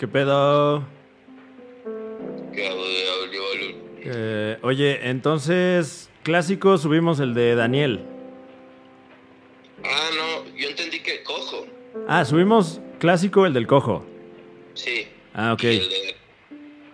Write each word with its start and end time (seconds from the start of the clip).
¿Qué 0.00 0.08
pedo? 0.08 0.82
Eh, 4.02 4.56
oye, 4.62 5.10
entonces, 5.10 6.08
clásico, 6.22 6.78
subimos 6.78 7.20
el 7.20 7.34
de 7.34 7.54
Daniel. 7.54 8.00
Ah, 9.84 10.08
no, 10.16 10.56
yo 10.56 10.70
entendí 10.70 11.00
que 11.00 11.22
cojo. 11.22 11.66
Ah, 12.08 12.24
subimos 12.24 12.80
clásico, 12.98 13.44
el 13.44 13.52
del 13.52 13.66
cojo. 13.66 14.06
Sí. 14.72 15.06
Ah, 15.34 15.52
ok. 15.52 15.64
Y 15.64 15.66
el 15.66 15.88
de, 15.90 16.16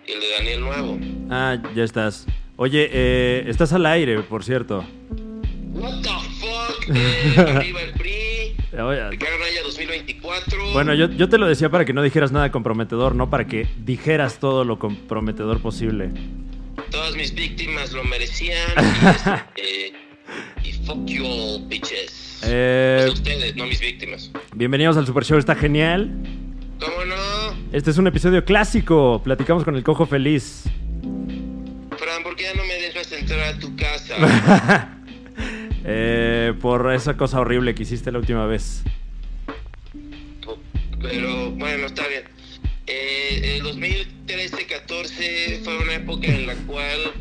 y 0.05 0.11
el 0.11 0.19
de 0.19 0.29
Daniel 0.31 0.59
Nuevo. 0.59 0.99
Ah, 1.31 1.63
ya 1.73 1.85
estás. 1.85 2.27
Oye, 2.57 2.89
eh, 2.91 3.45
estás 3.47 3.71
al 3.71 3.85
aire, 3.85 4.19
por 4.19 4.43
cierto. 4.43 4.85
What 5.71 6.01
the 6.01 6.09
fuck? 6.09 6.93
Eh, 6.93 7.35
arriba 7.55 7.81
el 7.83 7.93
PRI. 7.93 8.57
Oye, 8.81 9.17
Ricardo 10.47 10.67
Naya 10.67 10.67
2024. 10.67 10.73
Bueno, 10.73 10.93
yo, 10.93 11.09
yo 11.09 11.29
te 11.29 11.37
lo 11.37 11.47
decía 11.47 11.69
para 11.69 11.85
que 11.85 11.93
no 11.93 12.01
dijeras 12.01 12.31
nada 12.31 12.51
comprometedor, 12.51 13.15
no 13.15 13.29
para 13.29 13.47
que 13.47 13.67
dijeras 13.83 14.39
todo 14.39 14.63
lo 14.63 14.79
comprometedor 14.79 15.61
posible. 15.61 16.09
Todas 16.91 17.15
mis 17.15 17.33
víctimas 17.33 17.91
lo 17.93 18.03
merecían. 18.03 18.57
y, 19.55 19.59
este, 19.59 19.93
y 20.63 20.71
fuck 20.85 21.05
you 21.05 21.25
all, 21.25 21.67
bitches. 21.67 22.39
Eh, 22.43 23.03
Pues 23.07 23.13
ustedes, 23.19 23.55
no 23.55 23.65
mis 23.65 23.79
víctimas. 23.79 24.31
bienvenidos 24.53 24.95
al 24.97 25.05
Super 25.05 25.25
Show, 25.25 25.37
está 25.37 25.55
genial. 25.55 26.11
¿Cómo 26.79 27.05
no? 27.05 27.15
Este 27.71 27.89
es 27.89 27.97
un 27.97 28.05
episodio 28.07 28.45
clásico. 28.45 29.21
Platicamos 29.23 29.63
con 29.63 29.75
el 29.75 29.83
cojo 29.83 30.05
feliz. 30.05 30.63
Fran, 31.97 32.23
¿por 32.23 32.35
qué 32.35 32.43
ya 32.43 32.53
no 32.53 32.63
me 32.63 32.75
dejas 32.75 33.11
entrar 33.11 33.39
a 33.55 33.59
tu 33.59 33.75
casa? 33.75 34.93
Eh, 35.89 36.53
por 36.59 36.91
esa 36.93 37.15
cosa 37.15 37.39
horrible 37.39 37.73
que 37.73 37.83
hiciste 37.83 38.11
la 38.11 38.19
última 38.19 38.45
vez. 38.45 38.83
Pero 41.01 41.51
bueno, 41.51 41.87
está 41.87 42.07
bien. 42.07 42.23
Eh, 42.87 43.57
el 43.57 43.63
2013-14 43.63 45.63
fue 45.63 45.77
una 45.77 45.95
época 45.95 46.27
en 46.27 46.47
la 46.47 46.55
cual 46.55 47.11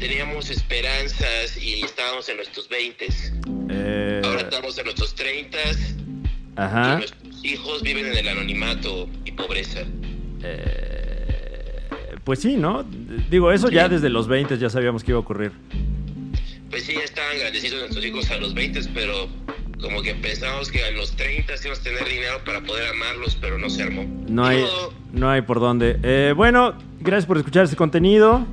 teníamos 0.00 0.50
esperanzas 0.50 1.56
y 1.62 1.82
estábamos 1.82 2.28
en 2.28 2.36
nuestros 2.36 2.68
20s. 2.70 3.68
Eh, 3.70 4.22
Ahora 4.24 4.40
estamos 4.40 4.76
en 4.78 4.84
nuestros 4.84 5.14
30s 5.16 5.96
y 5.96 6.54
ajá. 6.56 6.96
nuestros 6.96 7.44
hijos 7.44 7.82
viven 7.82 8.06
en 8.06 8.16
el 8.16 8.28
anonimato 8.28 9.08
y 9.24 9.32
pobreza. 9.32 9.82
Eh, 10.42 11.76
pues 12.24 12.40
sí, 12.40 12.56
¿no? 12.56 12.84
Digo, 13.30 13.52
eso 13.52 13.70
ya 13.70 13.88
desde 13.88 14.08
los 14.08 14.26
20 14.28 14.58
ya 14.58 14.70
sabíamos 14.70 15.04
que 15.04 15.10
iba 15.12 15.18
a 15.18 15.20
ocurrir. 15.20 15.52
Pues 16.70 16.84
sí, 16.84 16.94
ya 16.94 17.00
estaban 17.02 17.38
grandecitos 17.38 17.78
nuestros 17.80 18.04
hijos 18.04 18.30
a 18.30 18.38
los 18.38 18.54
20s, 18.54 18.88
pero 18.94 19.28
como 19.82 20.00
que 20.00 20.14
pensamos 20.14 20.70
que 20.70 20.82
a 20.84 20.90
los 20.92 21.14
30 21.16 21.52
íbamos 21.60 21.80
a 21.80 21.82
tener 21.82 22.04
dinero 22.04 22.38
para 22.44 22.62
poder 22.62 22.88
amarlos, 22.88 23.36
pero 23.40 23.58
no 23.58 23.68
se 23.68 23.82
armó. 23.82 24.06
No 24.28 24.46
hay, 24.46 24.64
no 25.12 25.28
hay 25.28 25.42
por 25.42 25.60
dónde. 25.60 25.98
Eh, 26.02 26.32
bueno, 26.34 26.74
gracias 27.00 27.26
por 27.26 27.36
escuchar 27.36 27.64
este 27.64 27.76
contenido. 27.76 28.46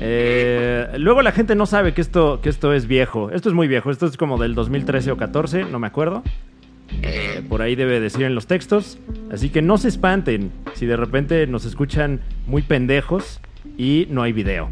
Eh, 0.00 0.88
luego 0.98 1.22
la 1.22 1.32
gente 1.32 1.54
no 1.54 1.64
sabe 1.64 1.94
que 1.94 2.00
esto, 2.00 2.40
que 2.42 2.48
esto 2.48 2.74
es 2.74 2.86
viejo. 2.86 3.30
Esto 3.30 3.48
es 3.48 3.54
muy 3.54 3.68
viejo. 3.68 3.90
Esto 3.90 4.06
es 4.06 4.16
como 4.16 4.36
del 4.36 4.54
2013 4.54 5.12
o 5.12 5.16
14, 5.16 5.64
no 5.64 5.78
me 5.78 5.86
acuerdo. 5.86 6.22
Eh, 7.02 7.42
por 7.48 7.62
ahí 7.62 7.74
debe 7.74 8.00
decir 8.00 8.24
en 8.24 8.34
los 8.34 8.46
textos. 8.46 8.98
Así 9.32 9.48
que 9.48 9.62
no 9.62 9.78
se 9.78 9.88
espanten 9.88 10.52
si 10.74 10.86
de 10.86 10.96
repente 10.96 11.46
nos 11.46 11.64
escuchan 11.64 12.20
muy 12.46 12.62
pendejos 12.62 13.40
y 13.78 14.06
no 14.10 14.22
hay 14.22 14.32
video. 14.32 14.68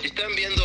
Si 0.00 0.06
están 0.06 0.34
viendo 0.34 0.63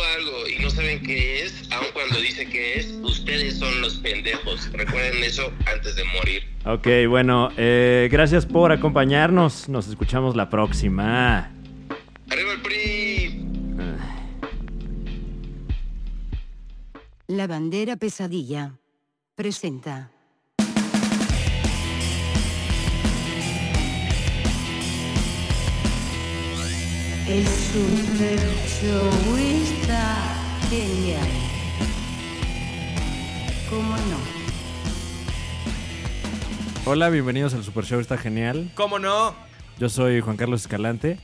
no 0.70 0.76
saben 0.76 1.02
qué 1.02 1.42
es, 1.42 1.68
aun 1.72 1.86
cuando 1.92 2.20
dice 2.20 2.46
que 2.46 2.74
es, 2.78 2.92
ustedes 3.02 3.58
son 3.58 3.80
los 3.80 3.98
pendejos. 3.98 4.70
Recuerden 4.72 5.22
eso 5.24 5.52
antes 5.66 5.96
de 5.96 6.04
morir. 6.04 6.42
Ok, 6.64 7.08
bueno, 7.08 7.50
eh, 7.56 8.08
gracias 8.10 8.46
por 8.46 8.70
acompañarnos. 8.70 9.68
Nos 9.68 9.88
escuchamos 9.88 10.36
la 10.36 10.48
próxima. 10.48 11.50
¡Arriba 12.30 12.52
el 12.52 12.60
PRI! 12.62 13.46
La 17.28 17.46
bandera 17.46 17.96
pesadilla. 17.96 18.72
Presenta. 19.34 20.10
El 27.26 27.46
super 27.46 28.40
show 28.66 29.36
está 29.36 30.39
genial. 30.70 31.28
¿Cómo 33.68 33.96
no? 33.96 34.18
Hola, 36.86 37.10
bienvenidos 37.10 37.54
al 37.54 37.64
Super 37.64 37.84
Show, 37.84 37.98
está 37.98 38.16
genial. 38.16 38.70
¿Cómo 38.76 39.00
no? 39.00 39.34
Yo 39.80 39.88
soy 39.88 40.20
Juan 40.20 40.36
Carlos 40.36 40.60
Escalante. 40.60 41.18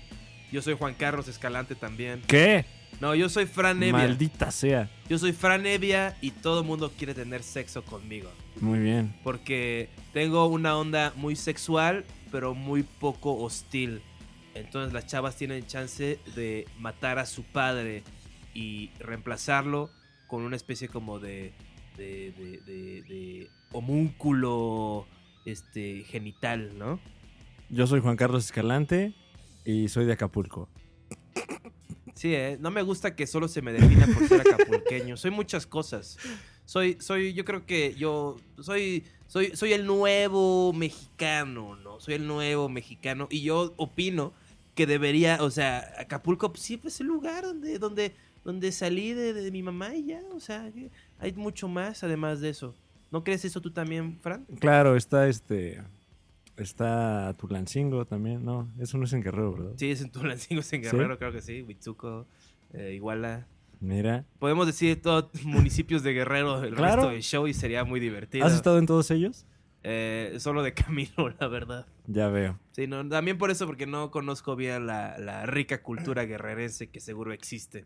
Yo 0.51 0.63
soy 0.63 0.75
Juan 0.75 0.95
Carlos 0.95 1.29
Escalante 1.29 1.77
también. 1.77 2.23
¿Qué? 2.27 2.65
No, 3.01 3.15
yo 3.15 3.29
soy 3.29 3.47
Fran 3.47 3.81
Evia. 3.85 3.93
Maldita 3.93 4.51
sea. 4.51 4.91
Yo 5.09 5.17
soy 5.17 5.33
Fran 5.33 5.65
Evia 5.65 6.17
y 6.21 6.33
todo 6.33 6.61
el 6.61 6.67
mundo 6.67 6.91
quiere 6.99 7.15
tener 7.15 7.45
sexo 7.45 7.85
conmigo. 7.85 8.31
Muy 8.61 8.81
bien. 8.81 9.15
Porque 9.23 9.91
tengo 10.13 10.47
una 10.47 10.77
onda 10.77 11.13
muy 11.15 11.37
sexual, 11.37 12.05
pero 12.33 12.55
muy 12.55 12.83
poco 12.83 13.37
hostil. 13.39 14.03
Entonces 14.55 14.93
las 14.93 15.07
chavas 15.07 15.37
tienen 15.37 15.65
chance 15.69 16.19
de 16.35 16.67
matar 16.81 17.21
a 17.21 17.27
su 17.27 17.45
padre 17.45 18.03
y 18.57 18.91
reemplazarlo 18.99 19.91
con 20.27 20.43
una 20.43 20.57
especie 20.57 20.89
como 20.89 21.19
de, 21.19 21.53
de, 21.97 22.33
de- 22.33 22.61
de- 22.67 23.03
de 23.03 23.51
homúnculo 23.73 25.07
este, 25.45 26.05
genital, 26.05 26.79
¿no? 26.79 26.99
Yo 27.69 27.87
soy 27.87 28.01
Juan 28.01 28.17
Carlos 28.17 28.45
Escalante 28.47 29.15
y 29.65 29.89
soy 29.89 30.05
de 30.07 30.13
Acapulco. 30.15 30.69
Sí, 32.15 32.35
eh, 32.35 32.57
no 32.61 32.71
me 32.71 32.81
gusta 32.83 33.15
que 33.15 33.27
solo 33.27 33.47
se 33.47 33.61
me 33.61 33.73
defina 33.73 34.07
por 34.07 34.27
ser 34.27 34.41
acapulqueño. 34.41 35.17
Soy 35.19 35.31
muchas 35.31 35.67
cosas. 35.67 36.17
Soy, 36.65 36.97
soy, 36.99 37.35
yo 37.35 37.45
creo 37.45 37.67
que 37.67 37.95
yo 37.95 38.37
soy, 38.61 39.05
soy, 39.27 39.55
soy 39.55 39.75
el 39.75 39.85
nuevo 39.87 40.73
mexicano, 40.73 41.77
¿no? 41.77 42.01
Soy 42.01 42.15
el 42.15 42.27
nuevo 42.27 42.69
mexicano 42.71 43.29
y 43.31 43.43
yo 43.43 43.75
opino 43.77 44.33
que 44.75 44.87
debería, 44.87 45.39
o 45.43 45.51
sea, 45.51 45.93
Acapulco 45.99 46.53
pues, 46.53 46.63
sí 46.63 46.81
es 46.85 47.01
el 47.01 47.07
lugar 47.07 47.45
donde, 47.45 47.79
donde, 47.79 48.15
donde 48.47 48.71
salí 48.71 49.13
de, 49.13 49.33
de 49.33 49.51
mi 49.51 49.61
mamá 49.63 49.95
y 49.97 50.07
ya, 50.07 50.23
o 50.33 50.39
sea, 50.39 50.71
hay 51.19 51.33
mucho 51.33 51.67
más 51.67 52.05
además 52.05 52.41
de 52.41 52.51
eso. 52.51 52.75
¿No 53.11 53.25
crees 53.25 53.45
eso 53.45 53.61
tú 53.61 53.73
también, 53.73 54.19
Fran? 54.21 54.47
Claro, 54.61 54.95
está 54.97 55.29
este. 55.29 55.83
Está 56.57 57.35
Tulancingo 57.39 58.05
también, 58.07 58.45
¿no? 58.45 58.69
Eso 58.79 58.97
no 58.99 59.05
es 59.05 59.13
en 59.13 59.23
Guerrero, 59.23 59.53
¿verdad? 59.53 59.73
Sí, 59.77 59.91
es 59.91 60.01
en 60.01 60.11
Tulancingo, 60.11 60.61
es 60.61 60.73
en 60.73 60.85
¿Sí? 60.85 60.91
Guerrero, 60.91 61.19
creo 61.19 61.33
que 61.33 61.43
sí, 61.43 61.63
Huitzuco, 61.63 62.27
eh, 62.73 62.93
Iguala. 62.95 63.47
Mira. 63.81 64.25
Podemos 64.39 64.67
decir 64.67 65.03
todos 65.03 65.29
municipios 65.45 66.03
de 66.03 66.13
Guerrero 66.15 66.63
el 66.63 66.75
Claro. 66.75 66.97
resto 67.03 67.11
del 67.11 67.23
show 67.23 67.47
y 67.49 67.53
sería 67.53 67.85
muy 67.85 68.01
divertido. 68.01 68.47
¿Has 68.47 68.55
estado 68.55 68.79
en 68.79 68.87
todos 68.87 69.11
ellos? 69.11 69.45
Eh, 69.83 70.37
solo 70.39 70.63
de 70.63 70.73
camino, 70.73 71.13
la 71.41 71.49
verdad. 71.49 71.87
Ya 72.07 72.29
veo. 72.29 72.59
Sí, 72.73 72.87
no, 72.87 73.07
también 73.09 73.37
por 73.39 73.51
eso, 73.51 73.67
porque 73.67 73.87
no 73.87 74.11
conozco 74.11 74.57
bien 74.57 74.87
la, 74.87 75.19
la 75.19 75.45
rica 75.47 75.83
cultura 75.83 76.25
guerrerense 76.25 76.87
que 76.89 77.01
seguro 77.01 77.33
existe. 77.33 77.85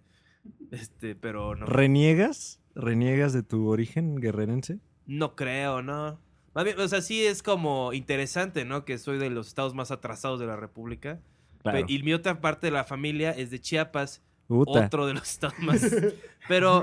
Este, 0.71 1.15
pero 1.15 1.57
no. 1.57 1.67
¿Reniegas? 1.67 2.61
¿Reniegas 2.75 3.33
de 3.33 3.43
tu 3.43 3.69
origen 3.69 4.17
guerrerense? 4.17 4.79
No 5.07 5.35
creo, 5.35 5.83
¿no? 5.83 6.21
Más 6.55 6.65
bien, 6.65 6.79
o 6.81 6.89
sea, 6.89 7.01
sí 7.01 7.25
es 7.25 7.43
como 7.43 7.93
interesante, 7.93 8.65
¿no? 8.65 8.85
Que 8.85 8.99
soy 8.99 9.19
de 9.19 9.31
los 9.31 9.49
estados 9.49 9.75
más 9.75 9.91
atrasados 9.91 10.41
de 10.41 10.47
la 10.47 10.57
República. 10.57 11.21
Claro. 11.63 11.85
Y 11.87 12.03
mi 12.03 12.13
otra 12.13 12.41
parte 12.41 12.69
de 12.69 12.71
la 12.73 12.85
familia 12.85 13.31
es 13.31 13.51
de 13.51 13.61
Chiapas, 13.61 14.23
otro 14.49 15.07
de 15.07 15.15
los 15.15 15.31
estados 15.31 15.59
más. 15.61 15.83
Pero 16.49 16.83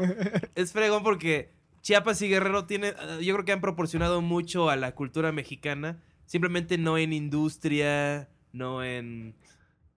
es 0.56 0.72
fregón 0.72 1.04
porque 1.04 1.52
Chiapas 1.82 2.22
y 2.22 2.30
Guerrero 2.30 2.66
tienen, 2.66 2.94
yo 3.22 3.34
creo 3.34 3.46
que 3.46 3.52
han 3.52 3.62
proporcionado 3.62 4.22
mucho 4.22 4.70
a 4.70 4.76
la 4.76 4.94
cultura 4.94 5.32
mexicana, 5.32 6.02
simplemente 6.26 6.78
no 6.78 6.98
en 6.98 7.14
industria, 7.14 8.30
no 8.52 8.84
en 8.84 9.36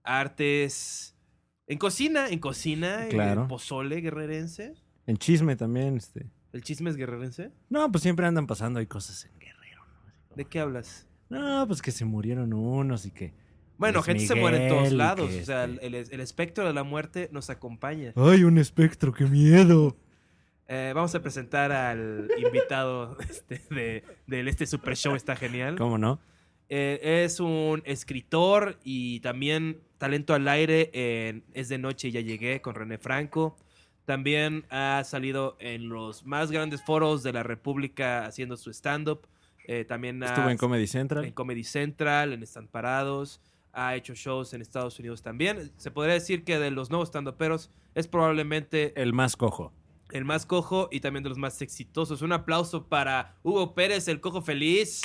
artes, 0.03 1.10
en 1.71 1.77
cocina, 1.77 2.27
en 2.29 2.39
cocina, 2.39 3.07
Claro. 3.09 3.43
en 3.43 3.47
pozole 3.47 4.01
guerrerense. 4.01 4.73
En 5.07 5.17
chisme 5.17 5.55
también, 5.55 5.97
este. 5.97 6.27
¿El 6.53 6.63
chisme 6.63 6.89
es 6.89 6.97
guerrerense? 6.97 7.51
No, 7.69 7.89
pues 7.91 8.01
siempre 8.03 8.25
andan 8.25 8.45
pasando 8.45 8.79
ahí 8.79 8.85
cosas 8.87 9.25
en 9.25 9.39
Guerrero, 9.39 9.83
¿no? 10.29 10.35
¿De 10.35 10.45
qué 10.45 10.59
hablas? 10.59 11.07
No, 11.29 11.65
pues 11.65 11.81
que 11.81 11.91
se 11.91 12.03
murieron 12.05 12.51
unos 12.53 13.05
y 13.05 13.11
que. 13.11 13.33
Bueno, 13.77 14.03
gente 14.03 14.27
se 14.27 14.35
muere 14.35 14.63
en 14.63 14.69
todos 14.69 14.91
lados. 14.91 15.29
que 15.29 15.41
O 15.41 15.45
sea, 15.45 15.65
este- 15.65 15.87
el, 15.87 15.95
el 15.95 16.19
espectro 16.19 16.67
de 16.67 16.73
la 16.73 16.83
muerte 16.83 17.29
nos 17.31 17.49
acompaña. 17.49 18.13
¡Ay, 18.15 18.43
un 18.43 18.57
espectro! 18.57 19.11
¡Qué 19.13 19.25
miedo! 19.25 19.97
Eh, 20.67 20.91
vamos 20.93 21.15
a 21.15 21.21
presentar 21.21 21.71
al 21.71 22.29
invitado 22.37 23.17
este, 23.29 23.61
de, 23.73 24.03
del 24.27 24.47
este 24.47 24.65
super 24.67 24.95
show, 24.95 25.15
está 25.15 25.35
genial. 25.35 25.77
¿Cómo 25.77 25.97
no? 25.97 26.19
Eh, 26.69 27.23
es 27.25 27.39
un 27.39 27.81
escritor 27.85 28.77
y 28.83 29.19
también 29.21 29.81
talento 30.01 30.33
al 30.33 30.47
aire 30.47 30.89
en 30.93 31.43
Es 31.53 31.69
de 31.69 31.77
Noche 31.77 32.07
y 32.07 32.11
Ya 32.11 32.21
Llegué 32.21 32.59
con 32.59 32.73
René 32.73 32.97
Franco. 32.97 33.55
También 34.05 34.65
ha 34.71 35.03
salido 35.05 35.55
en 35.59 35.89
los 35.89 36.25
más 36.25 36.49
grandes 36.51 36.83
foros 36.83 37.21
de 37.21 37.31
la 37.33 37.43
República 37.43 38.25
haciendo 38.25 38.57
su 38.57 38.71
stand-up. 38.71 39.27
Eh, 39.67 39.85
también 39.85 40.21
ha- 40.23 40.25
Estuvo 40.25 40.49
en 40.49 40.57
Comedy 40.57 40.87
Central. 40.87 41.23
en 41.23 41.33
Comedy 41.33 41.63
Central, 41.63 42.33
en 42.33 42.41
Están 42.43 42.67
Parados. 42.67 43.39
ha 43.73 43.95
hecho 43.95 44.13
shows 44.15 44.53
en 44.53 44.61
Estados 44.61 44.99
Unidos 44.99 45.21
también. 45.21 45.71
Se 45.77 45.91
podría 45.91 46.15
decir 46.15 46.43
que 46.43 46.59
de 46.59 46.71
los 46.71 46.89
nuevos 46.89 47.07
stand-uperos 47.09 47.69
es 47.95 48.05
probablemente 48.07 48.91
El 49.01 49.13
más 49.13 49.37
cojo. 49.37 49.71
el 50.11 50.25
más 50.25 50.45
cojo 50.45 50.89
y 50.91 50.99
también 50.99 51.23
de 51.23 51.29
los 51.29 51.37
más 51.37 51.61
exitosos. 51.61 52.21
Un 52.21 52.33
aplauso 52.33 52.87
para 52.87 53.35
Hugo 53.43 53.73
Pérez, 53.73 54.07
el 54.09 54.19
cojo 54.19 54.41
feliz. 54.41 54.99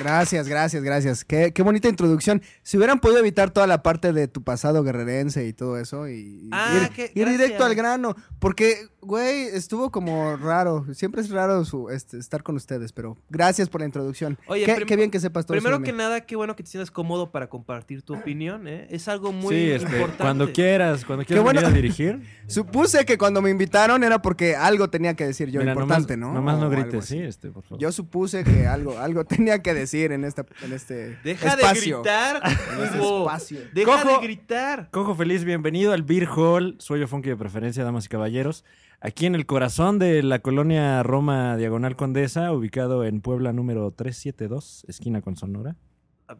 Gracias, 0.00 0.48
gracias, 0.48 0.82
gracias. 0.82 1.24
Qué, 1.24 1.52
qué 1.52 1.62
bonita 1.62 1.88
introducción. 1.88 2.42
Si 2.62 2.76
hubieran 2.76 3.00
podido 3.00 3.18
evitar 3.20 3.50
toda 3.50 3.66
la 3.66 3.82
parte 3.82 4.12
de 4.12 4.28
tu 4.28 4.42
pasado 4.42 4.82
guerrerense 4.82 5.46
y 5.46 5.52
todo 5.52 5.78
eso 5.78 6.08
y 6.08 6.48
Ah, 6.52 6.80
ir, 6.82 6.88
qué- 6.90 7.12
ir 7.14 7.28
directo 7.28 7.64
al 7.64 7.74
grano, 7.74 8.16
porque, 8.38 8.88
güey, 9.02 9.42
estuvo 9.48 9.90
como 9.90 10.36
raro. 10.36 10.86
Siempre 10.94 11.20
es 11.20 11.30
raro 11.30 11.64
su, 11.64 11.90
este, 11.90 12.18
estar 12.18 12.42
con 12.42 12.56
ustedes, 12.56 12.92
pero 12.92 13.16
gracias 13.28 13.68
por 13.68 13.82
la 13.82 13.86
introducción. 13.86 14.38
Oye, 14.46 14.64
qué, 14.86 14.96
bien 14.96 15.10
que 15.10 15.20
sepas 15.20 15.44
todo 15.46 15.54
Primero 15.54 15.80
que 15.82 15.92
mí. 15.92 15.98
nada, 15.98 16.22
qué 16.22 16.34
bueno 16.36 16.56
que 16.56 16.62
te 16.62 16.70
sientas 16.70 16.90
cómodo 16.90 17.30
para 17.30 17.48
compartir 17.48 18.02
tu 18.02 18.14
opinión. 18.14 18.66
¿eh? 18.66 18.86
Es 18.90 19.06
algo 19.08 19.32
muy 19.32 19.54
sí, 19.54 19.70
este, 19.70 19.84
importante. 19.92 20.22
cuando 20.22 20.52
quieras, 20.52 21.04
cuando 21.04 21.24
quieras 21.24 21.44
bueno. 21.44 21.60
venir 21.60 21.72
a 21.72 21.76
dirigir. 21.76 22.22
Supuse 22.46 23.04
que 23.04 23.16
cuando 23.18 23.42
me 23.42 23.50
invitaron 23.50 24.02
era 24.02 24.22
porque 24.22 24.56
algo 24.56 24.88
tenía 24.90 25.14
que 25.14 25.24
decir 25.26 25.50
yo 25.50 25.60
Mira, 25.60 25.72
importante, 25.72 26.16
nomás, 26.16 26.34
¿no? 26.34 26.40
Nomás 26.40 26.56
O 26.56 26.60
no 26.62 26.70
grites, 26.70 27.04
sí, 27.04 27.18
este, 27.18 27.50
por 27.50 27.62
favor. 27.62 27.78
Yo 27.78 27.92
supuse 27.92 28.42
que 28.44 28.66
algo, 28.66 28.98
algo 28.98 29.24
tenía 29.26 29.60
que 29.62 29.72
decir 29.74 29.89
en, 29.94 30.24
esta, 30.24 30.46
en 30.62 30.72
este 30.72 31.18
Deja 31.24 31.48
espacio. 31.48 32.02
de 32.02 32.02
gritar, 32.02 32.40
En 32.44 32.82
este 32.84 32.98
espacio. 32.98 33.58
Deja 33.74 34.02
Cojo. 34.02 34.20
de 34.20 34.26
gritar. 34.26 34.88
Cojo 34.90 35.14
feliz, 35.14 35.44
bienvenido 35.44 35.92
al 35.92 36.02
Beer 36.02 36.28
Hall, 36.28 36.76
sueño 36.78 37.06
funky 37.08 37.28
de 37.30 37.36
preferencia, 37.36 37.82
damas 37.84 38.06
y 38.06 38.08
caballeros. 38.08 38.64
Aquí 39.00 39.26
en 39.26 39.34
el 39.34 39.46
corazón 39.46 39.98
de 39.98 40.22
la 40.22 40.38
colonia 40.40 41.02
Roma 41.02 41.56
Diagonal 41.56 41.96
Condesa, 41.96 42.52
ubicado 42.52 43.04
en 43.04 43.20
Puebla 43.20 43.52
número 43.52 43.90
372, 43.90 44.84
esquina 44.88 45.22
con 45.22 45.36
Sonora, 45.36 45.76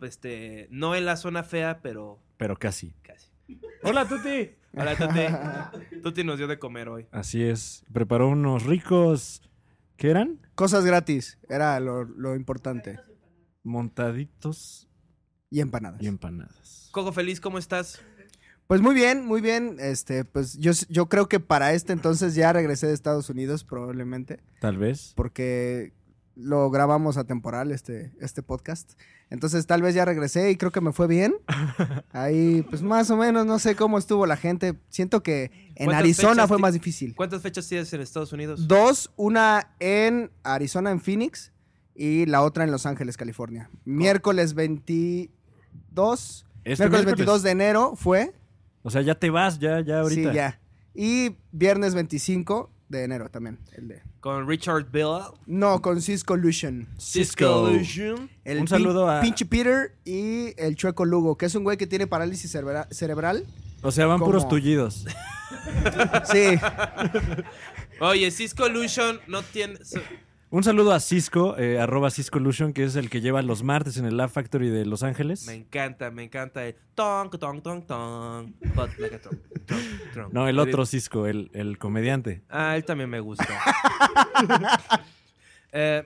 Este, 0.03 0.69
no 0.71 0.95
en 0.95 1.05
la 1.07 1.17
zona 1.17 1.43
fea, 1.43 1.81
pero 1.83 2.19
pero 2.37 2.57
casi. 2.57 2.93
casi. 3.03 3.29
Hola, 3.83 4.07
Tuti. 4.07 4.51
Hola, 4.77 4.95
Tuti. 4.97 5.99
Tuti 6.03 6.23
nos 6.25 6.39
dio 6.39 6.47
de 6.47 6.59
comer 6.59 6.89
hoy. 6.89 7.07
Así 7.11 7.43
es, 7.43 7.83
preparó 7.93 8.29
unos 8.29 8.65
ricos, 8.65 9.43
¿qué 9.97 10.11
eran? 10.11 10.39
Cosas 10.55 10.85
gratis, 10.85 11.39
era 11.49 11.81
lo, 11.81 12.05
lo 12.05 12.37
importante. 12.37 12.99
Montaditos 13.63 14.89
Y 15.51 15.61
empanadas. 15.61 16.03
y 16.03 16.07
empanadas. 16.07 16.89
Cojo 16.93 17.13
feliz, 17.13 17.41
¿cómo 17.41 17.59
estás? 17.59 18.01
Pues 18.67 18.81
muy 18.81 18.95
bien, 18.95 19.27
muy 19.27 19.41
bien. 19.41 19.77
Este, 19.81 20.25
pues 20.25 20.57
yo, 20.59 20.73
yo 20.89 21.09
creo 21.09 21.29
que 21.29 21.41
para 21.41 21.73
este 21.73 21.93
entonces 21.93 22.35
ya 22.37 22.53
regresé 22.53 22.87
de 22.87 22.95
Estados 22.95 23.29
Unidos, 23.29 23.65
probablemente, 23.65 24.41
Tal 24.61 24.79
vez. 24.79 25.13
porque 25.17 25.93
lo 26.37 26.71
grabamos 26.71 27.17
a 27.17 27.25
temporal, 27.25 27.73
este, 27.73 28.13
este 28.21 28.43
podcast. 28.43 28.93
Entonces 29.29 29.67
tal 29.67 29.83
vez 29.83 29.95
ya 29.95 30.05
regresé 30.05 30.51
y 30.53 30.57
creo 30.57 30.71
que 30.71 30.81
me 30.81 30.93
fue 30.93 31.07
bien. 31.09 31.35
Ahí, 32.13 32.63
pues 32.71 32.83
más 32.83 33.11
o 33.11 33.17
menos, 33.17 33.45
no 33.45 33.59
sé 33.59 33.75
cómo 33.77 33.99
estuvo 33.99 34.25
la 34.27 34.37
gente. 34.37 34.79
Siento 34.89 35.23
que 35.23 35.51
en 35.75 35.87
¿Cuántas 35.87 35.99
Arizona 35.99 36.47
fue 36.49 36.59
más 36.59 36.73
difícil. 36.73 37.15
¿Cuántas 37.17 37.43
fechas 37.43 37.67
tienes 37.69 37.93
en 37.93 38.01
Estados 38.01 38.33
Unidos? 38.33 38.69
Dos, 38.69 39.11
una 39.17 39.75
en 39.81 40.31
Arizona, 40.45 40.91
en 40.93 41.01
Phoenix, 41.01 41.53
y 42.03 42.25
la 42.25 42.41
otra 42.43 42.65
en 42.65 42.71
Los 42.71 42.87
Ángeles, 42.87 43.19
California. 43.19 43.69
Miércoles 43.85 44.55
22. 44.55 46.47
Este 46.65 46.85
miércoles 46.85 47.05
miércoles. 47.05 47.07
22 47.07 47.43
de 47.43 47.51
enero 47.51 47.93
fue. 47.95 48.33
O 48.83 48.91
sea, 48.91 49.03
ya 49.03 49.15
te 49.15 49.29
vas, 49.29 49.59
ya, 49.59 49.81
ya 49.81 50.01
ahorita. 50.01 50.31
Sí, 50.31 50.35
ya. 50.35 50.59
Y 50.95 51.37
viernes 51.53 51.95
25 51.95 52.71
de 52.89 53.05
enero 53.05 53.29
también. 53.31 53.59
El 53.73 53.89
de... 53.89 54.03
Con 54.21 54.49
Richard 54.49 54.91
Bill. 54.91 55.19
No, 55.47 55.83
con 55.83 56.01
Cisco 56.01 56.37
Lucian. 56.37 56.89
Cisco. 56.99 57.71
Illusion. 57.71 58.31
El 58.45 58.59
Un 58.61 58.65
pin- 58.65 58.69
saludo 58.69 59.09
a- 59.11 59.21
Pinche 59.21 59.45
Peter 59.45 59.95
y 60.07 60.55
el 60.57 60.77
Chueco 60.77 61.05
Lugo, 61.05 61.37
que 61.37 61.45
es 61.47 61.55
un 61.55 61.65
güey 61.65 61.77
que 61.77 61.87
tiene 61.87 62.07
parálisis 62.07 62.51
cerebra- 62.55 62.89
cerebral. 62.91 63.45
O 63.83 63.91
sea, 63.91 64.07
van 64.07 64.21
puros 64.21 64.49
tullidos. 64.49 65.07
Sí. 66.33 66.59
Oye, 68.01 68.31
Cisco 68.31 68.67
Illusion 68.67 69.21
no 69.27 69.43
tiene. 69.43 69.75
Un 70.53 70.65
saludo 70.65 70.93
a 70.93 70.99
Cisco, 70.99 71.57
eh, 71.59 71.79
arroba 71.79 72.11
Ciscolution, 72.11 72.73
que 72.73 72.83
es 72.83 72.97
el 72.97 73.09
que 73.09 73.21
lleva 73.21 73.41
los 73.41 73.63
martes 73.63 73.99
en 73.99 74.05
el 74.05 74.17
Lab 74.17 74.31
Factory 74.31 74.69
de 74.69 74.85
Los 74.85 75.05
Ángeles. 75.05 75.47
Me 75.47 75.55
encanta, 75.55 76.11
me 76.11 76.25
encanta 76.25 76.67
el 76.67 76.75
tong, 76.97 77.31
tong, 77.31 77.63
tong, 77.63 77.87
tong. 77.87 78.53
But 78.75 78.99
like 78.99 79.15
a 79.15 79.21
tong, 79.21 79.39
tong, 79.65 79.79
tong. 80.13 80.33
No, 80.33 80.49
el 80.49 80.59
otro 80.59 80.87
Cisco, 80.87 81.29
el, 81.29 81.53
el 81.55 81.79
comediante. 81.79 82.43
Ah, 82.49 82.75
él 82.75 82.85
también 82.85 83.09
me 83.09 83.21
gusta. 83.21 83.47
Eh, 85.73 86.03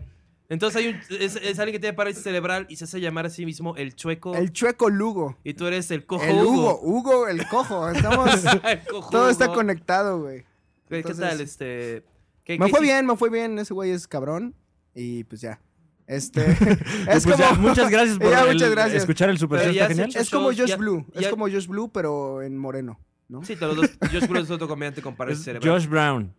entonces 0.51 0.79
hay 0.79 0.89
un, 0.89 1.01
es, 1.19 1.37
es 1.37 1.59
alguien 1.59 1.73
que 1.73 1.79
tiene 1.79 1.95
parálisis 1.95 2.23
cerebral 2.23 2.67
y 2.69 2.77
se 2.77 2.85
hace 2.85 3.01
llamar 3.01 3.25
a 3.25 3.31
sí 3.31 3.47
mismo 3.47 3.77
el 3.77 3.95
chueco. 3.95 4.35
El 4.35 4.53
Chueco 4.53 4.91
Lugo. 4.91 5.39
y 5.43 5.55
tú 5.55 5.67
eres 5.67 5.91
el 5.91 6.05
cojo 6.05 6.23
El 6.23 6.37
Hugo. 6.37 6.81
Hugo. 6.81 6.81
Hugo, 6.83 7.29
el 7.29 7.49
cojo. 7.49 7.89
Estamos... 7.89 8.45
El 8.63 8.85
cojo 8.85 9.09
todo 9.09 9.31
está 9.31 9.49
conectado, 9.49 10.21
güey. 10.21 10.45
¿Qué, 10.91 11.03
tal? 11.03 11.41
Este, 11.41 12.05
¿qué- 12.45 12.59
Me 12.59 12.67
qué 12.67 12.71
fue 12.71 12.81
bien, 12.81 13.07
me 13.07 13.17
fue 13.17 13.31
bien. 13.31 13.59
Ese 13.59 13.75
güey 13.75 13.91
es 13.91 14.07
cabrón. 14.07 14.55
Y 14.95 15.25
pues 15.25 15.41
ya. 15.41 15.61
Este. 16.07 16.43
es 17.11 17.25
Pues 17.25 17.37
ya, 17.39 17.51
como. 17.51 17.69
muchas 17.69 17.91
gracias 17.91 18.19
por 18.19 18.31
Ya, 18.31 18.43
el- 18.43 18.53
muchas 18.55 18.71
gracias. 18.71 19.03
escuchar 19.03 19.31
el 19.31 19.39
Super 19.39 19.61
genial. 19.73 20.11
Es 20.15 20.31
como 20.31 20.47
Josh 20.49 20.67
ya- 20.67 20.77
Blue. 20.77 21.07
ya- 21.15 21.21
Es 21.23 21.29
como 21.29 21.49
Josh 21.49 21.67
Blue, 21.67 21.91
pero 21.93 22.43
en 22.43 22.57
moreno. 22.59 23.01
¿no? 23.29 23.43
Sí, 23.43 23.57
todos 23.57 23.77
los 23.77 23.99
dos. 23.99 24.11
Josh 24.13 24.29
Blue 24.29 24.41
es 24.41 24.51
otro 24.51 24.69
comediante 24.69 25.01
con 25.03 25.17
parálisis 25.17 25.41
Es 25.41 25.45
cerebral. 25.47 25.73
Josh 25.73 25.89
Brown. 25.89 26.35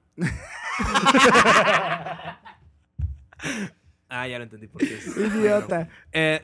Ah, 4.10 4.28
ya 4.28 4.38
lo 4.38 4.44
entendí 4.44 4.68
por 4.68 4.81
qué. 4.81 4.96
es. 4.96 5.08
Idiota. 5.18 5.90
Eh, 6.12 6.42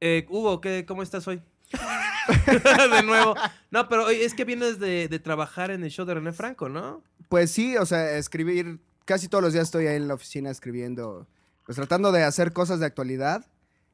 eh, 0.00 0.26
Hugo, 0.28 0.60
¿qué, 0.60 0.84
¿cómo 0.86 1.02
estás 1.02 1.26
hoy? 1.28 1.42
de 2.96 3.02
nuevo. 3.04 3.34
No, 3.70 3.88
pero 3.88 4.08
es 4.08 4.34
que 4.34 4.44
vienes 4.44 4.78
de, 4.78 5.08
de 5.08 5.18
trabajar 5.18 5.70
en 5.70 5.84
el 5.84 5.90
show 5.90 6.04
de 6.06 6.14
René 6.14 6.32
Franco, 6.32 6.68
¿no? 6.68 7.02
Pues 7.30 7.52
sí, 7.52 7.76
o 7.76 7.86
sea, 7.86 8.16
escribir. 8.18 8.80
Casi 9.04 9.28
todos 9.28 9.42
los 9.42 9.52
días 9.52 9.68
estoy 9.68 9.86
ahí 9.86 9.96
en 9.96 10.08
la 10.08 10.14
oficina 10.14 10.50
escribiendo. 10.50 11.28
Pues 11.64 11.76
tratando 11.76 12.10
de 12.10 12.24
hacer 12.24 12.52
cosas 12.52 12.80
de 12.80 12.86
actualidad. 12.86 13.46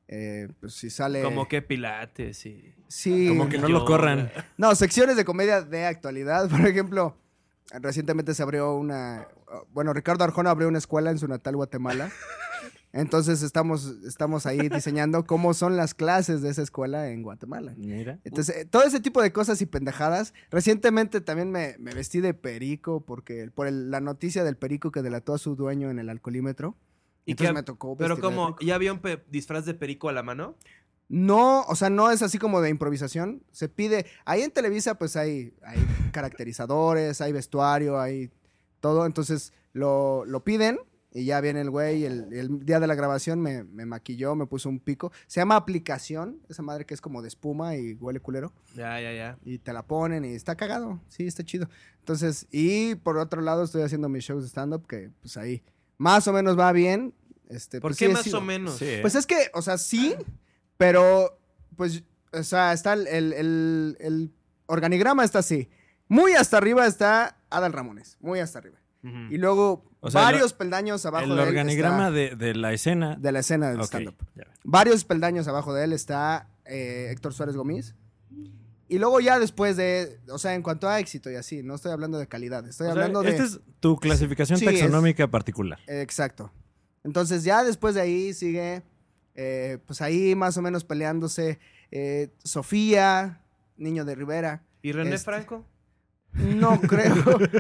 Eh, 0.09 0.49
pues 0.59 0.73
si 0.73 0.89
sale. 0.89 1.23
Como 1.23 1.47
que 1.47 1.61
pilates 1.61 2.47
y... 2.47 2.75
Sí. 2.89 3.29
Como 3.29 3.51
que 3.51 3.59
no 3.59 3.69
lo 3.69 3.85
corran. 3.85 4.33
No, 4.57 4.75
secciones 4.75 5.17
de 5.17 5.27
comedia 5.27 5.61
de 5.61 5.85
actualidad. 5.85 6.49
Por 6.51 6.67
ejemplo, 6.67 7.15
recientemente 7.73 8.33
se 8.33 8.43
abrió 8.43 8.75
una. 8.75 9.29
Bueno, 9.71 9.93
Ricardo 9.93 10.25
Arjona 10.25 10.51
abrió 10.51 10.69
una 10.69 10.79
escuela 10.79 11.11
en 11.11 11.19
su 11.19 11.29
natal 11.29 11.57
Guatemala. 11.57 12.11
Entonces 12.97 13.43
estamos, 13.43 13.87
estamos 14.07 14.47
ahí 14.47 14.69
diseñando 14.69 15.25
cómo 15.27 15.55
son 15.55 15.77
las 15.77 15.95
clases 15.95 16.43
de 16.43 16.51
esa 16.51 16.63
escuela 16.63 17.11
en 17.11 17.23
Guatemala. 17.23 17.75
Mira. 17.77 18.19
Entonces, 18.25 18.57
eh, 18.57 18.65
todo 18.65 18.83
ese 18.85 19.01
tipo 19.01 19.21
de 19.23 19.33
cosas 19.33 19.61
y 19.63 19.67
pendejadas. 19.67 20.33
Recientemente 20.51 21.21
también 21.21 21.51
me, 21.51 21.77
me 21.79 21.93
vestí 21.95 22.21
de 22.21 22.35
perico 22.35 23.01
porque 23.05 23.51
por 23.55 23.67
el- 23.67 23.91
la 23.91 24.01
noticia 24.01 24.45
del 24.45 24.57
perico 24.57 24.91
que 24.91 25.03
delató 25.03 25.35
a 25.35 25.39
su 25.39 25.57
dueño 25.57 25.91
en 25.91 25.99
el 25.99 26.09
alcoholímetro. 26.09 26.75
¿Y 27.25 27.33
Entonces 27.33 27.51
qué- 27.51 27.55
me 27.55 27.63
tocó 27.63 27.97
Pero 27.97 28.19
como. 28.21 28.57
¿ya 28.61 28.75
había 28.77 28.93
un 28.93 29.01
disfraz 29.31 29.65
de 29.67 29.75
perico 29.75 30.09
a 30.09 30.13
la 30.13 30.23
mano? 30.23 30.55
No, 31.09 31.63
o 31.69 31.77
sea, 31.77 31.89
no 31.91 32.11
es 32.11 32.23
así 32.23 32.39
como 32.39 32.61
de 32.61 32.69
improvisación. 32.71 33.43
Se 33.53 33.69
pide. 33.69 34.07
Ahí 34.25 34.43
en 34.43 34.51
Televisa, 34.51 34.97
pues 34.97 35.17
hay, 35.17 35.55
hay 35.65 35.79
caracterizadores, 36.13 37.21
hay 37.21 37.33
vestuario, 37.33 38.01
hay 38.01 38.31
todo. 38.81 39.07
Entonces 39.07 39.53
lo, 39.73 40.25
lo 40.25 40.43
piden 40.45 40.79
y 41.19 41.25
ya 41.25 41.41
viene 41.41 41.61
el 41.63 41.71
güey. 41.71 42.05
El, 42.05 42.33
el 42.33 42.65
día 42.67 42.79
de 42.79 42.87
la 42.87 42.95
grabación 42.95 43.41
me, 43.41 43.65
me 43.65 43.87
maquilló, 43.87 44.35
me 44.35 44.47
puso 44.47 44.69
un 44.69 44.79
pico. 44.81 45.11
Se 45.27 45.41
llama 45.41 45.57
aplicación, 45.57 46.39
esa 46.49 46.63
madre 46.63 46.85
que 46.85 46.95
es 46.95 47.01
como 47.01 47.23
de 47.23 47.29
espuma 47.29 47.75
y 47.77 47.95
huele 47.95 48.21
culero. 48.21 48.53
Ya, 48.75 49.01
ya, 49.01 49.13
ya. 49.13 49.39
Y 49.45 49.59
te 49.59 49.73
la 49.73 49.83
ponen 49.87 50.25
y 50.25 50.35
está 50.35 50.57
cagado. 50.57 51.01
Sí, 51.09 51.27
está 51.27 51.43
chido. 51.45 51.69
Entonces, 52.01 52.47
y 52.51 52.95
por 52.97 53.17
otro 53.19 53.41
lado, 53.41 53.65
estoy 53.65 53.83
haciendo 53.83 54.09
mis 54.09 54.25
shows 54.25 54.43
de 54.43 54.49
stand-up 54.49 54.87
que, 54.87 55.11
pues 55.23 55.37
ahí, 55.37 55.63
más 55.99 56.29
o 56.29 56.33
menos 56.33 56.59
va 56.59 56.71
bien. 56.73 57.15
Este, 57.49 57.81
¿Por 57.81 57.91
pues, 57.93 57.99
qué 57.99 58.07
sí 58.09 58.13
más 58.13 58.35
o 58.35 58.41
menos? 58.41 58.77
Sí, 58.77 58.85
¿eh? 58.87 58.99
Pues 59.03 59.15
es 59.15 59.27
que, 59.27 59.51
o 59.55 59.63
sea, 59.63 59.79
sí, 59.79 60.15
pero, 60.77 61.39
pues, 61.77 62.03
o 62.33 62.43
sea, 62.43 62.73
está 62.73 62.93
el, 62.93 63.07
el- 63.07 63.33
el- 63.33 63.97
el 64.01 64.31
organigrama 64.67 65.25
está 65.25 65.39
así. 65.39 65.69
Muy 66.09 66.33
hasta 66.35 66.57
arriba 66.59 66.87
está 66.87 67.39
Adal 67.51 67.73
Ramones, 67.73 68.17
muy 68.21 68.41
hasta 68.41 68.59
arriba. 68.59 68.79
Y 69.31 69.37
luego 69.39 69.85
O 70.01 70.11
sea, 70.11 70.23
varios 70.23 70.53
peldaños 70.53 71.05
abajo 71.07 71.25
el 71.25 71.37
de 71.37 71.43
él 71.43 71.49
organigrama 71.49 72.09
está- 72.09 72.11
de, 72.13 72.37
de 72.37 72.55
la 72.55 72.73
escena. 72.73 73.17
de 73.17 73.33
la 73.33 73.39
escena 73.41 73.69
del 73.71 73.79
Ok, 73.81 73.85
stand-up. 73.87 74.17
Varios 74.65 75.05
peldaños 75.05 75.47
abajo 75.49 75.73
de 75.75 75.85
él 75.85 75.93
está 75.93 76.49
eh, 76.65 77.09
Héctor 77.11 77.33
Suárez 77.35 77.57
Gómez. 77.57 77.95
Y 78.89 78.99
luego 78.99 79.19
ya 79.21 79.39
después 79.41 79.77
de, 79.77 80.21
o 80.31 80.39
sea, 80.39 80.55
en 80.55 80.63
cuanto 80.63 80.89
a 80.89 81.01
éxito 81.01 81.29
y 81.31 81.35
así, 81.35 81.63
no 81.65 81.75
estoy 81.75 81.91
hablando 81.93 82.19
de 82.19 82.29
calidad, 82.29 82.67
estoy 82.69 82.87
O 82.87 82.93
sea, 82.93 82.93
hablando 82.93 83.23
de... 83.23 83.31
Esta 83.31 83.43
es 83.45 83.61
tu 83.81 83.97
clasificación 83.97 84.59
Sí, 84.59 84.65
es- 84.67 84.73
taxonómica 84.81 85.29
particular. 85.29 85.79
Exacto. 85.89 86.53
Entonces 87.03 87.43
ya 87.45 87.65
después 87.65 87.95
de 87.97 88.01
ahí 88.03 88.33
sigue, 88.33 88.83
eh, 89.35 89.79
pues 89.87 90.01
ahí 90.03 90.35
más 90.37 90.57
o 90.57 90.63
menos 90.63 90.85
peleándose 90.85 91.59
eh, 91.91 92.31
Sofía, 92.45 93.41
Niño 93.77 94.05
de 94.05 94.15
Rivera. 94.15 94.63
¿Y 94.83 94.93
René 94.93 95.15
Este- 95.17 95.25
Franco? 95.25 95.65
No 96.39 96.81
creo, 96.83 97.15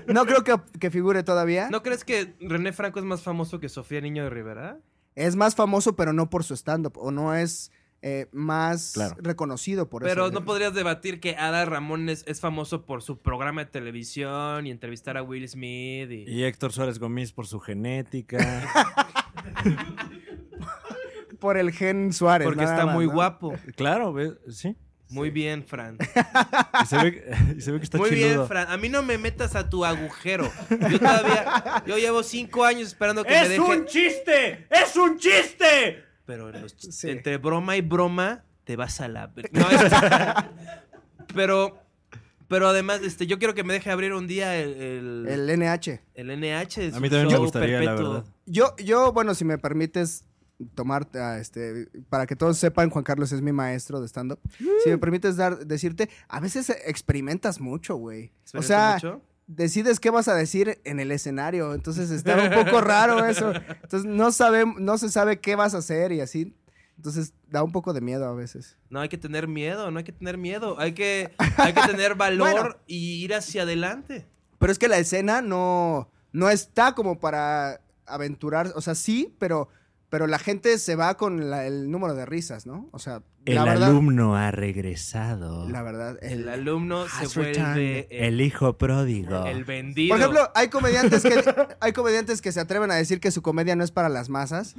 no 0.06 0.26
creo 0.26 0.45
que, 0.45 0.56
que 0.78 0.90
figure 0.90 1.23
todavía. 1.23 1.68
¿No 1.71 1.83
crees 1.83 2.04
que 2.04 2.35
René 2.40 2.73
Franco 2.73 2.99
es 2.99 3.04
más 3.04 3.23
famoso 3.23 3.59
que 3.61 3.68
Sofía 3.68 4.00
Niño 4.00 4.25
de 4.25 4.30
Rivera? 4.30 4.78
Es 5.14 5.35
más 5.37 5.54
famoso, 5.54 5.97
pero 5.97 6.12
no 6.12 6.28
por 6.28 6.45
su 6.45 6.54
stand-up, 6.54 6.92
o 6.99 7.11
no 7.11 7.35
es 7.35 7.73
eh, 8.02 8.28
más 8.33 8.92
Claro. 8.92 9.16
reconocido 9.18 9.88
por 9.88 10.02
Pero 10.02 10.26
eso. 10.26 10.35
no 10.35 10.45
podrías 10.45 10.75
debatir 10.75 11.21
que 11.21 11.37
Adal 11.37 11.66
Ramones 11.68 12.23
es 12.26 12.40
famoso 12.40 12.85
por 12.85 13.02
su 13.02 13.18
programa 13.23 13.64
de 13.64 13.71
televisión 13.71 14.66
y 14.66 14.71
entrevistar 14.71 15.16
a 15.16 15.23
Will 15.23 15.49
Smith 15.49 16.11
y... 16.11 16.25
Y 16.30 16.45
Héctor 16.45 16.73
Suárez 16.73 16.99
Gómez 16.99 17.33
por 17.33 17.47
su 17.47 17.59
genética. 17.61 18.62
Por 21.40 21.59
el 21.59 21.71
gen 21.73 22.12
Suárez. 22.12 22.47
porque 22.47 22.62
nada 22.62 22.75
está 22.75 22.87
más, 22.87 22.95
muy 22.95 23.06
¿no? 23.06 23.12
guapo. 23.12 23.54
claro, 23.76 24.14
sí. 24.49 24.75
Muy 25.08 25.30
bien, 25.30 25.64
Fran. 25.64 25.98
Y 26.82 26.86
se 26.86 26.96
ve, 26.98 27.25
y 27.56 27.60
se 27.60 27.70
ve 27.72 27.78
que 27.78 27.84
está 27.84 27.98
Muy 27.98 28.10
chiludo. 28.10 28.26
bien, 28.28 28.48
Fran. 28.48 28.68
A 28.70 28.76
mí 28.76 28.88
no 28.88 29.02
me 29.02 29.18
metas 29.18 29.54
a 29.54 29.68
tu 29.68 29.84
agujero. 29.84 30.50
Yo 30.90 30.98
todavía... 30.98 31.82
Yo 31.86 31.96
llevo 31.98 32.22
cinco 32.22 32.64
años 32.64 32.88
esperando 32.88 33.22
que 33.25 33.30
me 33.30 33.42
¡Es 33.42 33.48
deje... 33.50 33.60
un 33.60 33.84
chiste! 33.86 34.66
¡Es 34.70 34.96
un 34.96 35.16
chiste! 35.18 36.04
Pero 36.26 36.50
en 36.50 36.62
los 36.62 36.76
ch- 36.76 36.90
Sí. 36.90 37.10
entre 37.10 37.36
broma 37.38 37.76
y 37.76 37.80
broma 37.82 38.44
te 38.64 38.75
vas 38.76 39.00
a 39.00 39.08
la... 39.08 39.30
No, 39.52 39.70
este- 39.70 39.96
pero... 41.34 41.82
Pero 42.48 42.68
además, 42.68 43.00
este, 43.02 43.26
yo 43.26 43.40
quiero 43.40 43.54
que 43.54 43.64
me 43.64 43.72
deje 43.75 43.90
abrir 43.90 44.12
un 44.12 44.28
día 44.28 44.56
el... 44.56 45.26
El, 45.26 45.48
El 45.48 45.58
NH. 45.60 46.00
el 46.14 46.28
NH. 46.40 46.94
A 46.94 47.00
mí 47.00 47.10
también 47.10 47.26
me 47.28 47.38
gustaría, 47.38 47.80
la 47.80 47.94
verdad. 47.94 48.25
Yo, 48.46 48.76
yo, 48.78 49.12
bueno, 49.12 49.34
si 49.34 49.44
me 49.44 49.58
permites 49.58 50.25
tomar, 50.75 51.08
ah, 51.14 51.38
este, 51.38 51.88
para 52.08 52.26
que 52.26 52.36
todos 52.36 52.58
sepan, 52.58 52.90
Juan 52.90 53.04
Carlos 53.04 53.32
es 53.32 53.42
mi 53.42 53.52
maestro 53.52 54.00
de 54.00 54.08
stand-up. 54.08 54.40
Si 54.82 54.90
me 54.90 54.98
permites 54.98 55.36
dar, 55.36 55.66
decirte, 55.66 56.08
a 56.28 56.40
veces 56.40 56.70
experimentas 56.86 57.60
mucho, 57.60 57.96
güey. 57.96 58.32
O 58.54 58.62
sea, 58.62 58.94
mucho? 58.94 59.22
decides 59.46 60.00
qué 60.00 60.10
vas 60.10 60.28
a 60.28 60.34
decir 60.34 60.80
en 60.84 61.00
el 61.00 61.12
escenario. 61.12 61.75
Entonces 61.75 62.10
está 62.10 62.36
un 62.36 62.50
poco 62.64 62.80
raro 62.80 63.25
eso. 63.25 63.52
Entonces 63.82 64.04
no 64.04 64.32
sabemos, 64.32 64.80
no 64.80 64.98
se 64.98 65.08
sabe 65.08 65.40
qué 65.40 65.56
vas 65.56 65.75
a 65.75 65.78
hacer 65.78 66.12
y 66.12 66.20
así. 66.20 66.54
Entonces 66.96 67.34
da 67.48 67.62
un 67.62 67.72
poco 67.72 67.92
de 67.92 68.00
miedo 68.00 68.26
a 68.26 68.34
veces. 68.34 68.76
No 68.88 69.00
hay 69.00 69.08
que 69.08 69.18
tener 69.18 69.48
miedo, 69.48 69.90
no 69.90 69.98
hay 69.98 70.04
que 70.04 70.12
tener 70.12 70.38
miedo. 70.38 70.78
Hay 70.78 70.92
que, 70.92 71.32
hay 71.58 71.75
que 71.75 71.82
tener 71.82 72.14
valor 72.16 72.52
Bueno. 72.52 72.76
y 72.86 73.22
ir 73.22 73.34
hacia 73.34 73.62
adelante. 73.62 74.26
Pero 74.58 74.72
es 74.72 74.78
que 74.78 74.88
la 74.88 74.98
escena 74.98 75.42
no, 75.42 76.10
no 76.32 76.48
está 76.48 76.94
como 76.94 77.18
para 77.18 77.80
aventurar. 78.06 78.72
O 78.75 78.80
sea, 78.80 78.94
sí, 78.94 79.34
pero, 79.38 79.68
pero 80.08 80.26
la 80.26 80.38
gente 80.38 80.78
se 80.78 80.94
va 80.96 81.16
con 81.16 81.50
la- 81.50 81.66
el 81.66 81.90
número 81.90 82.14
de 82.14 82.26
risas, 82.26 82.66
¿no? 82.66 82.88
O 82.92 82.98
sea, 82.98 83.22
El 83.44 83.56
la 83.56 83.64
verdad. 83.64 83.88
alumno 83.90 84.36
ha 84.36 84.50
regresado. 84.50 85.68
La 85.68 85.82
verdad. 85.82 86.18
El 86.22 86.48
alumno 86.48 87.06
se 87.08 87.26
vuelve 87.38 88.06
el, 88.10 88.25
El 88.34 88.40
hijo 88.40 88.76
pródigo. 88.78 89.46
el 89.46 89.64
vendido. 89.64 90.14
Por 90.14 90.20
ejemplo, 90.20 90.50
hay 90.54 90.68
comediantes 90.68 91.22
que 91.22 91.34
hay 91.80 91.92
comediantes 91.92 92.40
que 92.42 92.52
se 92.52 92.60
atreven 92.60 92.90
a 92.90 92.94
decir 92.94 93.20
que 93.20 93.30
su 93.30 93.42
comedia 93.42 93.75
no 93.76 93.84
es 93.84 93.90
para 93.90 94.08
las 94.08 94.28
masas. 94.28 94.75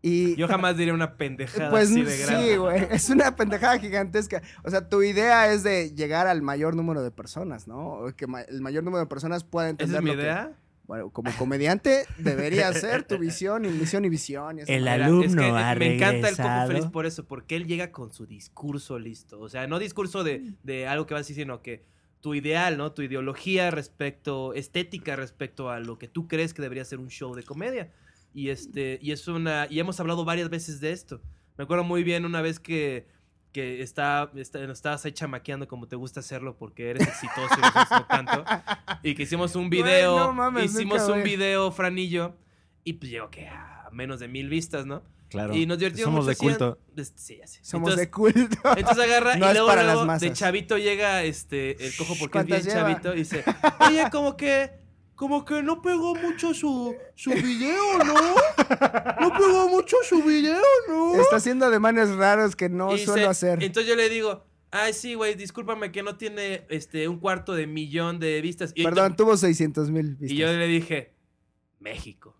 Y 0.00 0.36
yo 0.36 0.46
jamás 0.46 0.76
diría 0.76 0.94
una 0.94 1.16
pendejada 1.16 1.70
pues 1.70 1.90
así 1.90 2.02
de 2.02 2.18
grande. 2.18 2.50
sí, 2.52 2.56
güey, 2.56 2.86
es 2.90 3.10
una 3.10 3.34
pendejada 3.34 3.78
gigantesca. 3.80 4.42
O 4.62 4.70
sea, 4.70 4.88
tu 4.88 5.02
idea 5.02 5.50
es 5.52 5.64
de 5.64 5.92
llegar 5.92 6.28
al 6.28 6.40
mayor 6.40 6.76
número 6.76 7.02
de 7.02 7.10
personas, 7.10 7.66
¿no? 7.66 8.04
Que 8.16 8.28
ma- 8.28 8.42
el 8.42 8.60
mayor 8.60 8.84
número 8.84 9.00
de 9.00 9.06
personas 9.08 9.42
pueda 9.42 9.66
¿Esa 9.66 9.70
entender 9.72 9.96
es 9.98 10.02
mi 10.04 10.10
lo 10.10 10.16
que- 10.16 10.22
idea? 10.22 10.52
Bueno, 10.88 11.10
como 11.10 11.30
comediante 11.36 12.06
debería 12.16 12.72
ser 12.72 13.04
tu 13.04 13.18
visión 13.18 13.66
y 13.66 13.68
misión 13.68 14.06
y 14.06 14.08
visión. 14.08 14.58
y 14.58 14.62
El 14.66 14.88
alumno 14.88 15.22
es 15.22 15.36
que, 15.36 15.44
ha 15.44 15.74
me 15.74 15.96
encanta 15.96 16.30
el 16.30 16.36
Coco. 16.36 16.66
Feliz 16.66 16.86
por 16.86 17.04
eso, 17.04 17.26
porque 17.26 17.56
él 17.56 17.66
llega 17.66 17.92
con 17.92 18.10
su 18.10 18.24
discurso 18.26 18.98
listo. 18.98 19.38
O 19.38 19.50
sea, 19.50 19.66
no 19.66 19.78
discurso 19.78 20.24
de, 20.24 20.54
de 20.62 20.86
algo 20.86 21.04
que 21.06 21.12
vas 21.12 21.20
a 21.20 21.24
decir, 21.24 21.36
sino 21.36 21.60
que 21.60 21.84
tu 22.22 22.34
ideal, 22.34 22.78
¿no? 22.78 22.92
Tu 22.92 23.02
ideología 23.02 23.70
respecto, 23.70 24.54
estética 24.54 25.14
respecto 25.14 25.70
a 25.70 25.78
lo 25.78 25.98
que 25.98 26.08
tú 26.08 26.26
crees 26.26 26.54
que 26.54 26.62
debería 26.62 26.86
ser 26.86 27.00
un 27.00 27.10
show 27.10 27.34
de 27.34 27.42
comedia. 27.42 27.92
Y 28.32 28.48
este, 28.48 28.98
y 29.02 29.12
es 29.12 29.28
una, 29.28 29.66
y 29.68 29.80
hemos 29.80 30.00
hablado 30.00 30.24
varias 30.24 30.48
veces 30.48 30.80
de 30.80 30.92
esto. 30.92 31.20
Me 31.58 31.64
acuerdo 31.64 31.84
muy 31.84 32.02
bien 32.02 32.24
una 32.24 32.40
vez 32.40 32.60
que, 32.60 33.06
que 33.58 33.82
está, 33.82 34.30
está- 34.36 34.60
nos 34.60 34.78
estabas 34.78 35.04
ahí 35.04 35.12
chamaqueando 35.12 35.66
como 35.66 35.88
te 35.88 35.96
gusta 35.96 36.20
hacerlo 36.20 36.56
porque 36.56 36.90
eres 36.90 37.06
exitoso 37.08 37.54
y 37.58 37.94
no 37.94 38.06
tanto. 38.06 38.44
Y 39.02 39.14
que 39.14 39.24
hicimos 39.24 39.54
un 39.56 39.68
video, 39.70 40.18
no 40.18 40.32
mames, 40.32 40.66
hicimos 40.74 41.08
un 41.08 41.22
video, 41.22 41.70
Franillo, 41.72 42.34
y 42.84 42.92
pues 42.94 43.10
llegó 43.10 43.30
que 43.30 43.46
a 43.48 43.88
menos 43.92 44.20
de 44.20 44.28
mil 44.28 44.48
vistas, 44.48 44.86
¿no? 44.86 45.02
Claro. 45.28 45.54
Y 45.54 45.66
nos 45.66 45.78
divertimos 45.78 46.06
Somos 46.06 46.24
mucho. 46.24 46.30
de 46.30 46.36
culto. 46.36 46.78
hacían- 46.80 46.96
des- 46.96 47.12
Sí, 47.16 47.36
ya 47.38 47.46
sé. 47.46 47.58
Somos 47.62 47.90
entonces, 47.90 48.06
de 48.06 48.10
culto. 48.10 48.76
entonces 48.76 49.04
agarra 49.04 49.36
No 49.36 49.50
y 49.50 49.52
luego, 49.52 49.66
para 49.68 49.82
las 49.82 49.92
luego 49.94 50.06
masas. 50.06 50.20
de 50.22 50.32
chavito 50.32 50.78
llega 50.78 51.22
este 51.24 51.84
el 51.86 51.94
cojo 51.96 52.14
porque 52.18 52.38
es 52.38 52.46
bien 52.46 52.62
chavito 52.62 53.12
y 53.14 53.18
dice, 53.18 53.44
oye, 53.86 54.08
como 54.10 54.36
que 54.36 54.70
como 55.18 55.44
que 55.44 55.64
no 55.64 55.82
pegó 55.82 56.14
mucho 56.14 56.54
su, 56.54 56.94
su 57.16 57.30
video, 57.32 57.98
¿no? 58.04 58.14
No 59.20 59.32
pegó 59.36 59.68
mucho 59.68 59.96
su 60.08 60.22
video, 60.22 60.62
¿no? 60.88 61.20
Está 61.20 61.36
haciendo 61.36 61.66
ademanes 61.66 62.10
raros 62.14 62.54
que 62.54 62.68
no 62.68 62.94
Y 62.94 63.00
suelo 63.00 63.22
se- 63.24 63.28
hacer. 63.28 63.60
Entonces 63.64 63.90
yo 63.90 63.96
le 63.96 64.08
digo, 64.08 64.44
ay, 64.70 64.92
sí, 64.92 65.14
güey, 65.14 65.34
discúlpame 65.34 65.90
que 65.90 66.04
no 66.04 66.16
tiene 66.16 66.64
este 66.68 67.08
un 67.08 67.18
cuarto 67.18 67.54
de 67.54 67.66
millón 67.66 68.20
de 68.20 68.40
vistas. 68.40 68.70
Y, 68.76 68.84
Perdón, 68.84 69.16
tuvo 69.16 69.36
600 69.36 69.90
mil 69.90 70.14
vistas. 70.14 70.30
y 70.30 70.36
yo 70.36 70.46
le 70.52 70.68
dije, 70.68 71.12
México. 71.80 72.36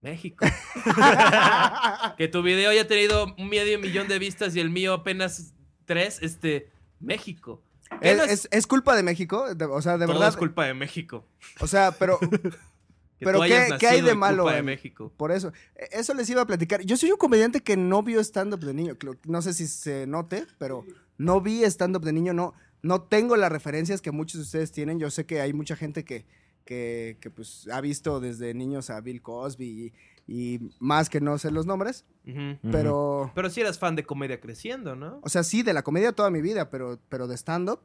México. 0.00 0.46
que 2.16 2.28
tu 2.28 2.40
video 2.44 2.70
haya 2.70 2.86
tenido 2.86 3.34
un 3.36 3.48
medio 3.48 3.80
millón 3.80 4.06
de 4.06 4.20
vistas 4.20 4.54
y 4.54 4.60
el 4.60 4.70
mío 4.70 4.92
apenas 4.92 5.54
tres, 5.86 6.20
este, 6.22 6.70
México. 7.00 7.64
¿Qué 8.00 8.10
¿Es, 8.12 8.18
es- 8.20 8.30
es- 8.30 8.48
es 8.50 8.66
culpa 8.66 8.94
de 8.96 9.02
México? 9.02 9.54
De- 9.54 9.64
o 9.64 9.80
sea, 9.82 9.98
de 9.98 10.06
todo 10.06 10.14
verdad. 10.14 10.30
es 10.30 10.36
culpa 10.36 10.66
de 10.66 10.74
México. 10.74 11.24
O 11.60 11.66
sea, 11.66 11.92
pero 11.92 12.18
Que 13.18 13.24
Pero 13.24 13.40
¿qué- 13.40 13.68
qué 13.80 13.86
hay 13.88 14.00
de 14.02 14.08
es 14.08 14.12
culpa 14.12 14.26
malo 14.28 14.44
de 14.50 14.58
en- 14.58 14.64
México. 14.66 15.10
por 15.16 15.32
eso. 15.32 15.50
E- 15.74 15.88
Eso 15.92 16.12
les 16.12 16.28
iba 16.28 16.42
a 16.42 16.46
platicar. 16.46 16.82
Yo 16.82 16.96
soy 16.98 17.10
un 17.12 17.16
comediante 17.16 17.62
que 17.62 17.76
no 17.76 18.02
vio 18.02 18.20
stand-up 18.20 18.60
de 18.60 18.74
niño. 18.74 18.94
No 19.26 19.40
sé 19.40 19.54
si 19.54 19.66
se 19.66 20.06
note, 20.06 20.46
pero 20.58 20.84
no 21.16 21.40
vi 21.40 21.64
stand-up 21.64 22.04
de 22.04 22.12
niño. 22.12 22.34
No, 22.34 22.52
no 22.82 23.00
tengo 23.02 23.36
las 23.36 23.50
referencias 23.50 24.02
que 24.02 24.10
muchos 24.10 24.34
de 24.40 24.42
ustedes 24.42 24.70
tienen. 24.70 24.98
Yo 24.98 25.10
sé 25.10 25.24
que 25.24 25.40
hay 25.40 25.54
mucha 25.54 25.76
gente 25.76 26.04
que, 26.04 26.26
que, 26.66 27.16
que, 27.20 27.30
pues, 27.30 27.66
ha 27.72 27.80
visto 27.80 28.20
desde 28.20 28.52
niños 28.52 28.90
a 28.90 29.00
Bill 29.00 29.22
Cosby 29.22 29.64
y, 29.86 29.92
y 30.26 30.60
más 30.80 31.08
que 31.08 31.20
no 31.20 31.38
sé 31.38 31.50
los 31.50 31.66
nombres. 31.66 32.04
Pero, 32.70 33.30
Pero 33.34 33.50
si 33.50 33.60
eras 33.60 33.78
fan 33.78 33.94
de 33.94 34.04
comedia 34.04 34.40
creciendo, 34.40 34.96
¿no? 34.96 35.20
o 35.22 35.28
sea, 35.28 35.44
sí, 35.44 35.62
de 35.62 35.72
la 35.72 35.82
comedia 35.82 36.12
toda 36.12 36.30
mi 36.30 36.40
vida, 36.40 36.70
pero, 36.70 36.98
pero 37.08 37.28
de 37.28 37.36
stand-up, 37.36 37.80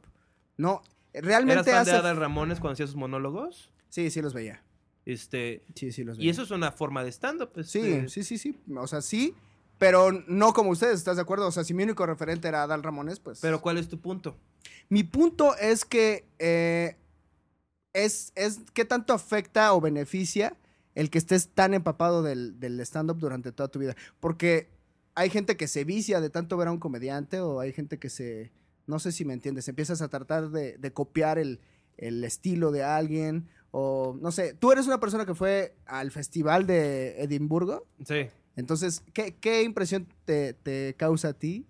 no. 0.56 0.82
¿Eras 1.12 1.26
Realmente 1.26 1.70
fan 1.70 1.82
hace... 1.82 1.92
de 1.92 1.96
Adal 1.98 2.16
Ramones 2.16 2.58
cuando 2.58 2.72
hacía 2.72 2.86
sus 2.86 2.96
monólogos? 2.96 3.70
Sí, 3.88 4.10
sí 4.10 4.20
los 4.22 4.34
veía. 4.34 4.62
Este, 5.04 5.64
Sí, 5.74 5.92
sí 5.92 6.04
los 6.04 6.16
veía. 6.16 6.26
y 6.26 6.30
eso 6.30 6.42
es 6.42 6.50
una 6.50 6.72
forma 6.72 7.04
de 7.04 7.10
stand-up. 7.12 7.50
Sí, 7.64 7.80
este, 7.80 8.08
sí, 8.08 8.22
sí, 8.24 8.38
sí. 8.38 8.60
O 8.76 8.86
sea, 8.86 9.02
sí, 9.02 9.34
pero 9.78 10.10
no 10.26 10.52
como 10.52 10.70
ustedes, 10.70 10.98
¿estás 10.98 11.16
de 11.16 11.22
acuerdo? 11.22 11.46
O 11.46 11.52
sea, 11.52 11.64
si 11.64 11.74
mi 11.74 11.82
único 11.82 12.06
referente 12.06 12.48
era 12.48 12.62
Adal 12.62 12.82
Ramones, 12.82 13.20
pues... 13.20 13.40
Pero 13.40 13.60
¿cuál 13.60 13.78
es 13.78 13.88
tu 13.88 14.00
punto? 14.00 14.36
Mi 14.88 15.02
punto 15.04 15.56
es 15.56 15.84
que 15.84 16.24
eh, 16.38 16.96
es, 17.92 18.32
es 18.34 18.60
qué 18.74 18.84
tanto 18.84 19.12
afecta 19.12 19.72
o 19.74 19.80
beneficia 19.80 20.56
el 20.94 21.10
que 21.10 21.18
estés 21.18 21.48
tan 21.48 21.74
empapado 21.74 22.22
del, 22.22 22.58
del 22.60 22.80
stand-up 22.80 23.18
durante 23.18 23.52
toda 23.52 23.68
tu 23.68 23.78
vida. 23.78 23.96
Porque 24.20 24.70
hay 25.14 25.30
gente 25.30 25.56
que 25.56 25.68
se 25.68 25.84
vicia 25.84 26.20
de 26.20 26.30
tanto 26.30 26.56
ver 26.56 26.68
a 26.68 26.72
un 26.72 26.78
comediante 26.78 27.40
o 27.40 27.60
hay 27.60 27.72
gente 27.72 27.98
que 27.98 28.10
se... 28.10 28.52
No 28.86 28.98
sé 28.98 29.12
si 29.12 29.24
me 29.24 29.32
entiendes, 29.32 29.68
empiezas 29.68 30.02
a 30.02 30.08
tratar 30.08 30.50
de, 30.50 30.76
de 30.76 30.92
copiar 30.92 31.38
el, 31.38 31.60
el 31.96 32.24
estilo 32.24 32.72
de 32.72 32.82
alguien 32.82 33.48
o 33.70 34.18
no 34.20 34.30
sé, 34.32 34.54
tú 34.54 34.70
eres 34.70 34.86
una 34.86 35.00
persona 35.00 35.24
que 35.24 35.34
fue 35.34 35.74
al 35.86 36.10
festival 36.10 36.66
de 36.66 37.22
Edimburgo. 37.22 37.86
Sí. 38.04 38.28
Entonces, 38.54 39.02
¿qué, 39.14 39.36
qué 39.36 39.62
impresión 39.62 40.06
te, 40.26 40.52
te 40.52 40.94
causa 40.98 41.28
a 41.28 41.32
ti 41.32 41.66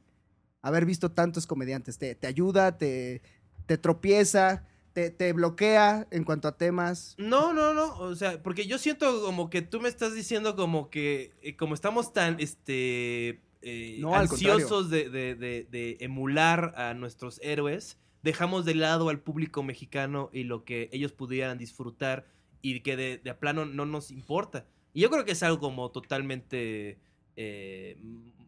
haber 0.63 0.85
visto 0.85 1.13
tantos 1.13 1.47
comediantes? 1.47 1.99
¿Te, 1.99 2.17
te 2.17 2.27
ayuda? 2.27 2.77
Te, 2.77 3.23
¿Te 3.67 3.79
tropieza? 3.79 4.67
Te, 4.93 5.11
¿Te 5.11 5.33
bloquea 5.33 6.07
en 6.11 6.25
cuanto 6.25 6.49
a 6.49 6.57
temas? 6.59 7.15
No, 7.19 7.53
no, 7.55 7.73
no. 7.73 7.99
O 7.99 8.15
sea, 8.15 8.43
porque 8.43 8.67
yo 8.67 8.79
siento 8.79 9.23
como 9.23 9.49
que 9.51 9.63
tú 9.63 9.81
me 9.81 9.89
estás 9.89 10.15
diciendo 10.15 10.55
como 10.57 10.91
que, 10.91 11.33
eh, 11.43 11.57
como 11.57 11.75
estamos 11.75 12.13
tan, 12.13 12.39
este, 12.41 13.41
eh, 13.63 13.97
No, 14.01 14.15
ansiosos 14.15 14.91
de, 14.91 15.09
de- 15.09 15.35
de- 15.35 15.67
de 15.71 15.97
emular 16.01 16.75
a 16.77 16.95
nuestros 16.95 17.41
héroes, 17.43 17.97
dejamos 18.23 18.65
de 18.65 18.75
lado 18.75 19.09
al 19.09 19.19
público 19.21 19.63
mexicano 19.63 20.29
y 20.33 20.45
lo 20.45 20.65
que 20.65 20.89
ellos 20.93 21.13
pudieran 21.13 21.59
disfrutar 21.59 22.27
y 22.61 22.81
que 22.81 22.97
de, 22.97 23.31
a 23.31 23.39
plano 23.39 23.65
no 23.65 23.87
nos 23.87 24.11
importa. 24.11 24.67
Y 24.95 25.01
yo 25.01 25.11
creo 25.11 25.25
que 25.25 25.33
es 25.33 25.43
algo 25.43 25.59
como 25.59 25.91
totalmente 25.91 26.99
eh, 27.37 27.97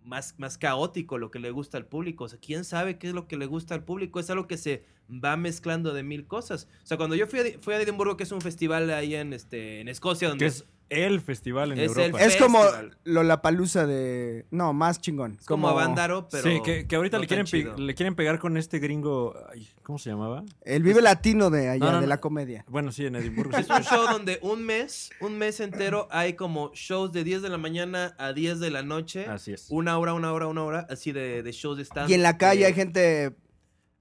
más, 0.05 0.35
más 0.39 0.59
caótico 0.59 1.19
lo 1.19 1.31
que 1.31 1.39
le 1.39 1.51
gusta 1.51 1.79
al 1.79 1.87
público. 1.87 2.25
O 2.25 2.29
sea, 2.29 2.39
¿quién 2.39 2.65
sabe 2.65 2.99
qué 2.99 3.09
es 3.09 3.15
lo 3.15 3.27
que 3.27 3.37
le 3.37 3.47
gusta 3.47 3.75
al 3.75 3.85
público? 3.85 4.21
Es 4.21 4.31
algo 4.31 4.47
que 4.47 4.57
se 4.57 4.85
va 5.09 5.37
mezclando 5.37 5.93
de 5.93 6.03
mil 6.03 6.27
cosas. 6.27 6.69
O 6.83 6.87
sea, 6.87 6.97
cuando 6.97 7.17
yo 7.17 7.27
fui 7.27 7.41
a, 7.41 7.45
fui 7.61 7.75
a 7.75 7.81
Edimburgo, 7.81 8.17
que 8.17 8.25
es 8.25 8.33
un 8.33 8.41
festival 8.41 8.91
ahí 8.91 9.15
en, 9.15 9.33
este, 9.33 9.81
en 9.81 9.89
Escocia, 9.89 10.29
donde... 10.29 10.47
Es 10.47 10.65
el 10.95 11.21
festival 11.21 11.73
en 11.73 11.79
Es 11.81 11.93
el 11.97 12.05
Europa. 12.05 12.25
Es 12.25 12.37
como. 12.37 12.61
Lollapalooza 13.05 13.87
de... 13.87 14.47
No, 14.51 14.73
más 14.73 15.01
chingón. 15.01 15.37
Es 15.41 15.47
como 15.47 15.69
Avándaro, 15.69 16.29
pero. 16.31 16.43
sí, 16.45 16.61
que, 16.65 16.87
que 16.87 16.97
ahorita 16.97 17.17
no 17.19 17.23
le, 17.23 17.27
quieren 17.29 17.47
chido. 17.47 17.77
le 17.77 17.95
quieren 17.95 18.15
pegar 18.15 18.39
con 18.39 18.57
este 18.57 18.79
gringo. 18.79 19.35
ay, 19.53 19.69
¿Cómo 19.83 19.99
se 19.99 20.11
llamaba? 20.11 20.45
El 20.63 20.83
Vive 20.83 21.03
Latino 21.03 21.51
de 21.51 21.69
allá, 21.69 21.85
No, 21.87 21.93
no, 21.93 22.01
de 22.01 22.07
la 22.07 22.19
comedia. 22.21 22.65
Bueno, 22.69 22.93
sí, 22.93 23.05
en 23.07 23.17
Edimburgo. 23.17 23.57
Es 23.57 23.69
un 23.69 23.83
show 23.83 24.05
donde 24.11 24.39
un 24.43 24.65
mes, 24.65 25.11
un 25.21 25.37
mes 25.39 25.61
entero 25.61 26.09
hay 26.11 26.35
como 26.35 26.71
shows 26.75 27.13
de 27.13 27.25
10 27.25 27.43
de 27.43 27.49
la 27.51 27.59
mañana 27.59 28.15
a 28.19 28.33
10 28.33 28.61
de 28.61 28.71
la 28.71 28.83
noche. 28.83 29.27
Así 29.27 29.53
es. 29.53 29.67
Una 29.71 29.99
hora, 29.99 30.15
una 30.15 30.33
hora, 30.33 30.47
una 30.47 30.65
hora, 30.65 30.87
así 30.89 31.13
de, 31.13 31.43
de 31.43 31.53
shows 31.53 31.77
de 31.77 31.85
stand. 31.85 32.09
Y 32.11 32.15
en 32.15 32.23
la 32.23 32.39
calle 32.39 32.65
hay 32.67 32.73
gente 32.75 33.35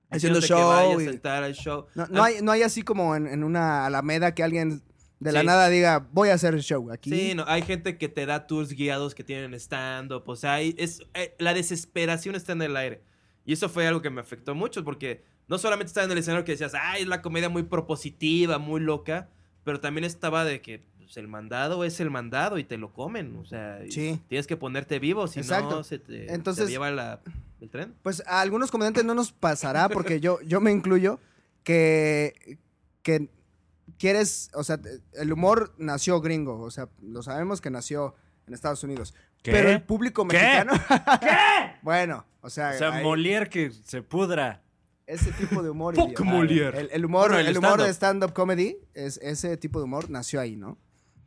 haciendo 0.09 0.39
que 0.39 0.47
show. 0.47 0.67
vaya 0.69 0.95
a 0.97 1.01
y- 1.01 1.05
sentar 1.05 1.43
al 1.43 1.53
show. 1.53 1.85
No, 1.95 2.05
no 2.07 2.21
Ah, 2.23 2.27
hay, 2.27 2.35
no 2.41 2.51
hay 2.51 2.61
así 2.61 2.83
como 2.83 3.15
en, 3.15 3.27
en 3.27 3.43
una 3.43 3.85
alameda 3.85 4.33
que 4.33 4.43
alguien 4.43 4.81
de 5.23 5.31
la 5.31 5.39
Sí. 5.41 5.45
nada 5.45 5.69
diga, 5.69 6.07
voy 6.11 6.29
a 6.29 6.33
hacer 6.35 6.53
el 6.53 6.61
show 6.61 6.91
aquí. 6.91 7.09
Sí, 7.09 7.33
no, 7.35 7.43
hay 7.47 7.61
gente 7.63 7.97
que 7.97 8.09
te 8.09 8.25
da 8.25 8.45
tours 8.47 8.73
guiados 8.73 9.15
que 9.15 9.23
tienen 9.23 9.53
stand-up. 9.55 10.23
O 10.27 10.35
sea, 10.35 10.53
hay- 10.55 10.75
es, 10.77 11.01
eh, 11.13 11.35
la 11.39 11.53
desesperación 11.53 12.35
está 12.35 12.51
en 12.53 12.61
el 12.61 12.75
aire. 12.77 13.01
Y 13.45 13.53
eso 13.53 13.69
fue 13.69 13.87
algo 13.87 14.01
que 14.01 14.09
me 14.09 14.21
afectó 14.21 14.53
mucho 14.55 14.83
porque 14.83 15.23
no 15.47 15.57
solamente 15.57 15.87
estaba 15.89 16.05
en 16.05 16.11
el 16.11 16.17
escenario 16.19 16.45
que 16.45 16.53
decías, 16.53 16.73
ay, 16.79 17.01
es 17.03 17.07
la 17.07 17.21
comedia 17.21 17.49
muy 17.49 17.63
propositiva, 17.63 18.57
muy 18.57 18.79
loca, 18.81 19.29
pero 19.63 19.79
también 19.79 20.03
estaba 20.05 20.45
de 20.45 20.61
que 20.61 20.83
pues, 20.99 21.17
el 21.17 21.27
mandado 21.27 21.83
es 21.83 21.99
el 21.99 22.09
mandado 22.09 22.57
y 22.57 22.63
te 22.63 22.77
lo 22.77 22.93
comen. 22.93 23.35
O 23.35 23.45
sea, 23.45 23.79
Sí. 23.89 24.19
tienes 24.29 24.47
que 24.47 24.55
ponerte 24.57 24.99
vivo, 24.99 25.27
si 25.27 25.41
Exacto. 25.41 25.75
no 25.75 25.83
se 25.83 25.99
te, 25.99 26.33
Entonces- 26.33 26.65
te 26.65 26.71
lleva 26.71 26.89
la- 26.91 27.19
el 27.59 27.69
tren. 27.69 27.93
Pues 28.01 28.23
a 28.25 28.39
algunos 28.41 28.71
comediantes 28.71 29.03
no 29.03 29.13
nos 29.13 29.31
pasará, 29.33 29.89
porque 29.89 30.19
yo, 30.21 30.39
yo 30.41 30.61
me 30.61 30.71
incluyo, 30.71 31.19
que, 31.63 32.57
que 33.01 33.29
quieres, 33.97 34.49
o 34.53 34.63
sea, 34.63 34.79
el 35.13 35.31
humor 35.33 35.73
nació 35.77 36.19
gringo, 36.21 36.59
o 36.59 36.71
sea, 36.71 36.89
lo 37.01 37.23
sabemos 37.23 37.61
que 37.61 37.69
nació 37.69 38.15
en 38.47 38.53
Estados 38.53 38.83
Unidos. 38.83 39.13
¿Qué? 39.41 39.51
Pero 39.51 39.69
el 39.69 39.81
público 39.83 40.27
¿Qué? 40.27 40.37
mexicano... 40.37 40.73
Bueno, 41.81 42.25
o 42.41 42.49
sea, 42.49 42.71
O 42.71 42.77
sea, 42.77 42.93
hay 42.93 43.03
Molière 43.03 43.49
que 43.49 43.71
se 43.71 44.01
pudra. 44.01 44.61
ese 45.05 45.31
tipo 45.33 45.61
de 45.61 45.69
humor. 45.69 45.95
Fuck. 45.97 46.19
Molière. 46.21 46.77
El, 46.77 46.89
el 46.91 47.05
humor, 47.05 47.29
Bueno, 47.29 47.39
el 47.39 47.47
el 47.47 47.57
humor 47.57 47.81
de 47.81 47.89
stand-up. 47.93 48.33
comedy, 48.33 48.77
es, 48.93 49.17
ese 49.21 49.57
tipo 49.57 49.79
de 49.79 49.85
humor 49.85 50.09
nació 50.09 50.39
ahí, 50.39 50.55
¿no? 50.55 50.77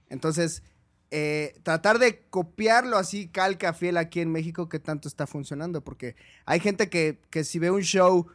Entonces, 0.09 0.63
eh, 1.11 1.59
tratar 1.63 1.99
de 1.99 2.25
copiarlo 2.31 2.97
así, 2.97 3.29
calca 3.29 3.73
fiel 3.75 3.97
aquí 3.99 4.21
en 4.21 4.33
México, 4.33 4.69
¿qué 4.69 4.79
tanto 4.79 5.09
está 5.09 5.27
funcionando? 5.27 5.83
Porque 5.85 6.17
hay 6.47 6.61
gente 6.61 6.89
que, 6.89 7.21
que 7.31 7.45
si 7.45 7.59
ve 7.59 7.71
un 7.71 7.83
show 7.83 8.27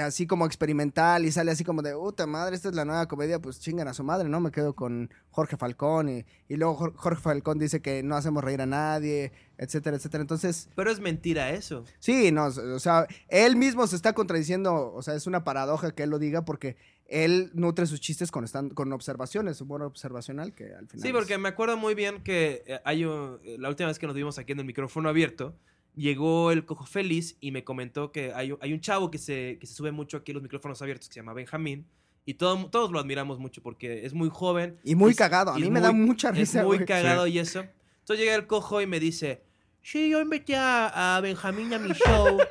así 0.00 0.26
como 0.26 0.46
experimental 0.46 1.24
y 1.24 1.32
sale 1.32 1.50
así 1.50 1.64
como 1.64 1.82
de, 1.82 1.94
puta 1.94 2.26
madre, 2.26 2.56
esta 2.56 2.68
es 2.68 2.74
la 2.74 2.84
nueva 2.84 3.06
comedia, 3.08 3.38
pues 3.40 3.60
chingan 3.60 3.88
a 3.88 3.94
su 3.94 4.04
madre, 4.04 4.28
¿no? 4.28 4.40
Me 4.40 4.50
quedo 4.50 4.74
con 4.74 5.10
Jorge 5.30 5.56
Falcón 5.56 6.08
y, 6.08 6.24
y 6.48 6.56
luego 6.56 6.76
Jor- 6.76 6.94
Jorge 6.96 7.20
Falcón 7.22 7.58
dice 7.58 7.80
que 7.82 8.02
no 8.02 8.16
hacemos 8.16 8.42
reír 8.44 8.60
a 8.60 8.66
nadie, 8.66 9.32
etcétera, 9.58 9.96
etcétera. 9.96 10.22
Entonces, 10.22 10.68
Pero 10.74 10.90
es 10.90 11.00
mentira 11.00 11.50
eso. 11.50 11.84
Sí, 11.98 12.32
no, 12.32 12.46
o 12.46 12.78
sea, 12.78 13.06
él 13.28 13.56
mismo 13.56 13.86
se 13.86 13.96
está 13.96 14.12
contradiciendo, 14.12 14.92
o 14.92 15.02
sea, 15.02 15.14
es 15.14 15.26
una 15.26 15.44
paradoja 15.44 15.90
que 15.92 16.02
él 16.04 16.10
lo 16.10 16.18
diga 16.18 16.44
porque 16.44 16.76
él 17.06 17.50
nutre 17.52 17.84
sus 17.86 18.00
chistes 18.00 18.30
con, 18.30 18.44
estan- 18.44 18.72
con 18.72 18.90
observaciones, 18.92 19.60
humor 19.60 19.82
observacional 19.82 20.54
que 20.54 20.72
al 20.74 20.88
final... 20.88 21.02
Sí, 21.02 21.08
es- 21.08 21.12
porque 21.14 21.36
me 21.38 21.48
acuerdo 21.50 21.76
muy 21.76 21.94
bien 21.94 22.22
que 22.22 22.62
eh, 22.66 22.80
hay 22.84 23.04
un- 23.04 23.38
eh, 23.44 23.56
la 23.58 23.68
última 23.68 23.88
vez 23.88 23.98
que 23.98 24.06
nos 24.06 24.16
vimos 24.16 24.38
aquí 24.38 24.52
en 24.52 24.60
el 24.60 24.64
micrófono 24.64 25.08
abierto, 25.10 25.54
llegó 25.94 26.50
el 26.52 26.64
Cojo 26.64 26.86
Feliz 26.86 27.36
y 27.40 27.50
me 27.50 27.64
comentó 27.64 28.12
que 28.12 28.32
hay, 28.34 28.52
un- 28.52 28.58
hay 28.60 28.72
un 28.72 28.80
chavo 28.80 29.10
que 29.10 29.18
se, 29.18 29.58
que 29.60 29.66
se 29.66 29.74
sube 29.74 29.92
mucho 29.92 30.16
aquí 30.16 30.32
a 30.32 30.34
los 30.34 30.42
micrófonos 30.42 30.80
abiertos 30.82 31.08
que 31.08 31.14
se 31.14 31.20
llama 31.20 31.32
Benjamín. 31.34 31.86
Y 32.24 32.34
todo- 32.34 32.66
todos 32.70 32.90
lo 32.92 32.98
admiramos 33.00 33.38
mucho 33.38 33.62
porque 33.62 34.06
es 34.06 34.14
muy 34.14 34.28
joven. 34.30 34.78
Y 34.84 34.94
muy 34.94 35.10
es- 35.10 35.16
cagado, 35.16 35.50
a 35.52 35.58
mí 35.58 35.68
me 35.70 35.80
da 35.80 35.92
muy- 35.92 36.06
mucha 36.06 36.30
risa, 36.30 36.60
Es 36.60 36.66
muy 36.66 36.76
güey. 36.76 36.86
cagado 36.86 37.26
y 37.26 37.38
eso. 37.38 37.64
Entonces 38.00 38.24
llega 38.24 38.34
el 38.36 38.46
Cojo 38.46 38.80
y 38.80 38.86
me 38.86 39.00
dice, 39.00 39.42
sí, 39.82 40.08
yo 40.08 40.20
invité 40.20 40.56
a, 40.56 41.16
a 41.16 41.20
Benjamín 41.20 41.72
a 41.74 41.78
mi 41.78 41.90
show. 41.92 42.38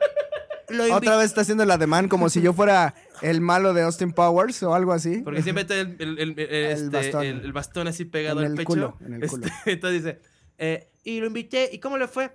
Otra 0.93 1.17
vez 1.17 1.25
está 1.25 1.41
haciendo 1.41 1.63
el 1.63 1.71
ademán 1.71 2.07
como 2.07 2.29
si 2.29 2.41
yo 2.41 2.53
fuera 2.53 2.95
el 3.21 3.41
malo 3.41 3.73
de 3.73 3.81
Austin 3.81 4.13
Powers 4.13 4.63
o 4.63 4.73
algo 4.73 4.93
así. 4.93 5.17
Porque 5.21 5.41
siempre 5.41 5.63
está 5.63 5.77
el, 5.79 5.95
el- 5.99 6.19
el- 6.19 6.39
el- 6.39 6.49
este, 6.71 6.89
bastón. 6.89 7.25
el- 7.25 7.41
el 7.41 7.51
bastón 7.53 7.87
así 7.87 8.05
pegado 8.05 8.39
En 8.39 8.45
al 8.45 8.51
el 8.51 8.57
pecho. 8.57 8.67
culo, 8.67 8.97
en 9.05 9.13
el 9.15 9.23
Este, 9.23 9.37
culo. 9.37 9.51
entonces 9.65 10.03
dice, 10.03 10.19
eh, 10.57 10.89
y 11.03 11.19
lo 11.19 11.27
invité, 11.27 11.69
¿y 11.73 11.79
cómo 11.79 11.97
le 11.97 12.07
fue? 12.07 12.31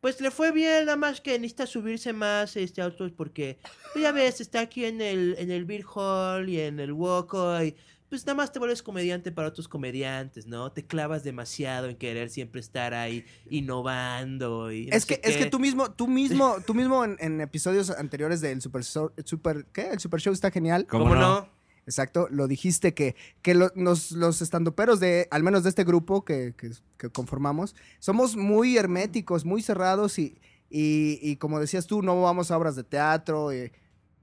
Pues 0.00 0.20
le 0.20 0.30
fue 0.30 0.52
bien, 0.52 0.86
nada 0.86 0.96
más 0.96 1.20
que 1.20 1.32
necesita 1.38 1.66
subirse 1.66 2.12
más 2.12 2.56
este 2.56 2.80
autos 2.80 3.10
porque, 3.10 3.58
pues 3.92 4.02
ya 4.02 4.12
ves, 4.12 4.40
está 4.40 4.60
aquí 4.60 4.84
en 4.84 5.00
el, 5.00 5.34
en 5.38 5.50
el 5.50 5.64
Beer 5.64 5.84
Hall 5.94 6.48
y 6.48 6.60
en 6.60 6.78
el 6.78 6.92
Woco 6.92 7.62
y 7.62 7.74
pues 8.08 8.24
nada 8.24 8.36
más 8.36 8.52
te 8.52 8.58
vuelves 8.58 8.82
comediante 8.82 9.32
para 9.32 9.48
otros 9.48 9.68
comediantes, 9.68 10.46
¿no? 10.46 10.72
Te 10.72 10.82
clavas 10.86 11.24
demasiado 11.24 11.88
en 11.88 11.96
querer 11.96 12.30
siempre 12.30 12.60
estar 12.60 12.94
ahí 12.94 13.26
innovando 13.50 14.72
y 14.72 14.86
no 14.86 14.96
Es 14.96 15.04
que, 15.04 15.20
es 15.22 15.36
que 15.36 15.46
tú 15.46 15.58
mismo, 15.58 15.90
tú 15.90 16.08
mismo, 16.08 16.56
tú 16.66 16.74
mismo 16.74 17.04
en, 17.04 17.16
en 17.20 17.40
episodios 17.40 17.90
anteriores 17.90 18.40
del 18.40 18.62
Super, 18.62 18.82
Show- 18.82 19.12
Super, 19.24 19.66
¿qué? 19.72 19.90
El 19.90 19.98
Super 20.00 20.20
Show 20.20 20.32
está 20.32 20.50
genial. 20.50 20.86
¿Cómo 20.86 21.14
no? 21.14 21.57
Exacto, 21.88 22.28
lo 22.30 22.46
dijiste 22.48 22.92
que, 22.92 23.16
que 23.40 23.54
lo- 23.54 23.72
nos- 23.74 24.12
los 24.12 24.42
estandoperos 24.42 25.00
de, 25.00 25.26
al 25.30 25.42
menos 25.42 25.62
de 25.62 25.70
este 25.70 25.84
grupo 25.84 26.22
que, 26.22 26.54
que- 26.54 27.08
conformamos, 27.08 27.74
somos 27.98 28.36
muy 28.36 28.76
herméticos, 28.76 29.46
muy 29.46 29.62
cerrados 29.62 30.18
y, 30.18 30.36
y- 30.68 31.18
y 31.22 31.36
como 31.36 31.58
decías 31.60 31.86
tú, 31.86 32.02
no 32.02 32.20
vamos 32.20 32.50
a 32.50 32.58
obras 32.58 32.76
de 32.76 32.84
teatro. 32.84 33.52
eh, 33.52 33.72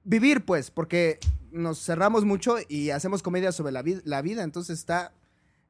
vivir, 0.04 0.46
pues, 0.46 0.70
porque 0.70 1.18
nos 1.52 1.84
cerramos 1.84 2.24
mucho 2.24 2.58
y 2.70 2.92
hacemos 2.92 3.24
comedia 3.24 3.52
sobre 3.52 3.72
la, 3.72 3.84
la 4.04 4.22
vida, 4.22 4.44
entonces 4.44 4.78
está... 4.78 5.12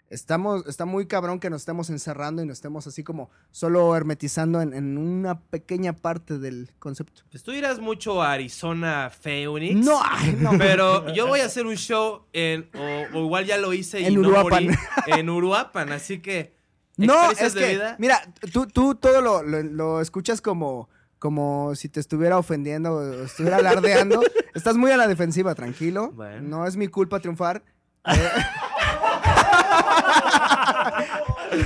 Estamos, 0.10 0.68
está 0.68 0.86
muy 0.86 1.08
cabrón 1.08 1.40
que 1.40 1.50
nos 1.50 1.64
estemos 1.64 1.90
encerrando 1.90 2.44
y 2.44 2.46
nos 2.46 2.58
estemos 2.58 2.86
así 2.86 3.04
como 3.04 3.32
solo 3.52 3.96
hermetizando 3.96 4.62
en, 4.62 4.74
en 4.74 4.98
una 5.00 5.40
pequeña 5.40 5.94
parte 5.94 6.38
del 6.38 6.70
concepto. 6.78 7.24
Pues 7.32 7.42
tú 7.42 7.52
irás 7.52 7.80
mucho 7.80 8.22
a 8.22 8.32
Arizona 8.34 9.10
Phoenix. 9.10 9.84
No, 9.84 10.00
no. 10.40 10.52
Pero 10.60 11.12
yo 11.14 11.26
voy 11.28 11.40
a 11.40 11.46
hacer 11.46 11.66
un 11.66 11.76
show 11.76 12.26
en, 12.34 12.70
o, 12.76 13.18
o 13.18 13.24
igual 13.24 13.46
ya 13.46 13.58
lo 13.58 13.74
hice 13.74 14.00
y 14.02 14.06
En 14.06 14.22
no 14.22 14.28
Uruapan. 14.30 14.66
morí, 14.66 14.78
en 15.08 15.30
Uruapan, 15.30 15.92
así 15.92 16.20
que 16.20 16.54
No, 16.98 17.32
es 17.32 17.54
de 17.56 17.60
que, 17.60 17.70
vida. 17.74 17.96
mira, 18.00 18.22
tú, 18.54 18.68
tú 18.68 18.96
todo 18.96 19.22
lo, 19.22 19.42
lo- 19.44 19.64
lo 19.64 20.02
escuchas 20.02 20.40
como, 20.40 20.88
como 21.20 21.74
si 21.76 21.90
te 21.90 22.00
estuviera 22.00 22.38
ofendiendo 22.38 22.94
o 22.94 23.24
estuviera 23.26 23.58
alardeando. 23.58 24.22
Estás 24.54 24.78
muy 24.78 24.92
a 24.92 24.98
la 24.98 25.08
defensiva, 25.08 25.56
tranquilo. 25.56 26.12
Bueno. 26.12 26.42
No 26.48 26.68
es 26.68 26.78
mi 26.78 26.88
culpa 26.90 27.20
triunfar. 27.20 27.64
Eh, 28.06 28.14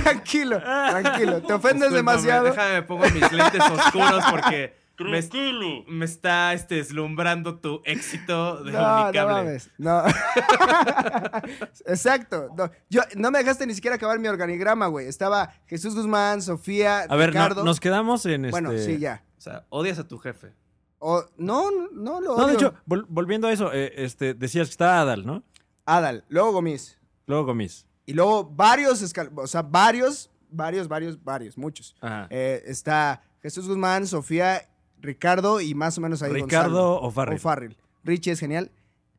tranquilo, 0.02 0.60
tranquilo. 0.60 1.42
Te 1.42 1.52
ofendes 1.52 1.92
demasiado. 1.92 2.44
Déjame 2.44 2.82
pongo 2.82 3.04
mis 3.10 3.32
lentes 3.32 3.60
oscuros 3.70 4.24
porque 4.30 4.74
me, 4.98 5.84
me 5.88 6.04
está 6.04 6.52
este, 6.52 6.74
deslumbrando 6.76 7.58
tu 7.58 7.80
éxito 7.84 8.62
de 8.64 8.72
No, 8.72 8.80
no 8.80 9.02
Unicable. 9.04 9.32
mames. 9.32 9.70
No. 9.78 10.02
Exacto. 11.86 12.48
No, 12.56 12.70
yo, 12.88 13.02
no 13.16 13.30
me 13.30 13.38
dejaste 13.38 13.66
ni 13.66 13.74
siquiera 13.74 13.96
acabar 13.96 14.18
mi 14.18 14.28
organigrama, 14.28 14.86
güey. 14.88 15.06
Estaba 15.06 15.52
Jesús 15.66 15.94
Guzmán, 15.94 16.42
Sofía, 16.42 17.00
A 17.08 17.16
ver, 17.16 17.28
no- 17.34 17.40
Ricardo. 17.40 17.64
nos 17.64 17.80
quedamos 17.80 18.26
en 18.26 18.44
este. 18.46 18.50
Bueno, 18.60 18.72
sí, 18.78 18.98
ya. 18.98 19.22
O 19.38 19.40
sea, 19.40 19.64
odias 19.70 19.98
a 19.98 20.06
tu 20.06 20.18
jefe. 20.18 20.52
O, 20.98 21.24
no, 21.38 21.70
no, 21.70 21.88
no 21.92 22.20
lo 22.20 22.36
No, 22.36 22.46
de 22.46 22.54
odio. 22.56 22.68
hecho, 22.68 22.74
vol- 22.86 23.06
volviendo 23.08 23.48
a 23.48 23.52
eso, 23.52 23.72
eh, 23.72 23.92
este, 23.96 24.34
decías 24.34 24.68
que 24.68 24.72
está 24.72 25.00
Adal, 25.00 25.24
¿no? 25.24 25.42
Adal, 25.86 26.24
luego 26.28 26.52
Gomis. 26.52 26.98
Luego 27.26 27.46
Gomis. 27.46 27.86
Y 28.10 28.14
luego 28.14 28.44
varios, 28.44 29.02
escal- 29.02 29.30
o 29.36 29.46
sea, 29.46 29.62
varios, 29.62 30.30
varios, 30.50 30.88
varios, 30.88 31.22
varios, 31.22 31.56
muchos. 31.56 31.94
Eh, 32.30 32.62
está 32.66 33.22
Jesús 33.42 33.68
Guzmán, 33.68 34.06
Sofía, 34.06 34.68
Ricardo 35.00 35.60
y 35.60 35.74
más 35.74 35.96
o 35.96 36.00
menos 36.00 36.22
ahí 36.22 36.32
Ricardo 36.32 37.00
Gonzalo. 37.00 37.36
O'Farrill. 37.36 37.76
Richie 38.04 38.32
es 38.32 38.40
genial. 38.40 38.70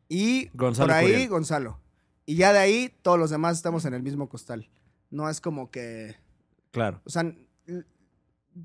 Y 0.10 0.49
Gonzalo 0.54 0.88
por 0.88 0.95
ahí 0.95 1.06
Curiel. 1.08 1.30
Gonzalo. 1.30 1.80
Y 2.25 2.36
ya 2.36 2.51
de 2.54 2.60
ahí 2.60 2.93
todos 3.01 3.17
los 3.17 3.30
demás 3.30 3.58
estamos 3.58 3.86
en 3.86 3.93
el 3.93 4.04
mismo 4.04 4.27
costal. 4.30 4.69
No 5.10 5.30
es 5.30 5.41
como 5.41 5.71
que... 5.71 6.17
Claro. 6.71 7.01
O 7.06 7.10
sea, 7.10 7.23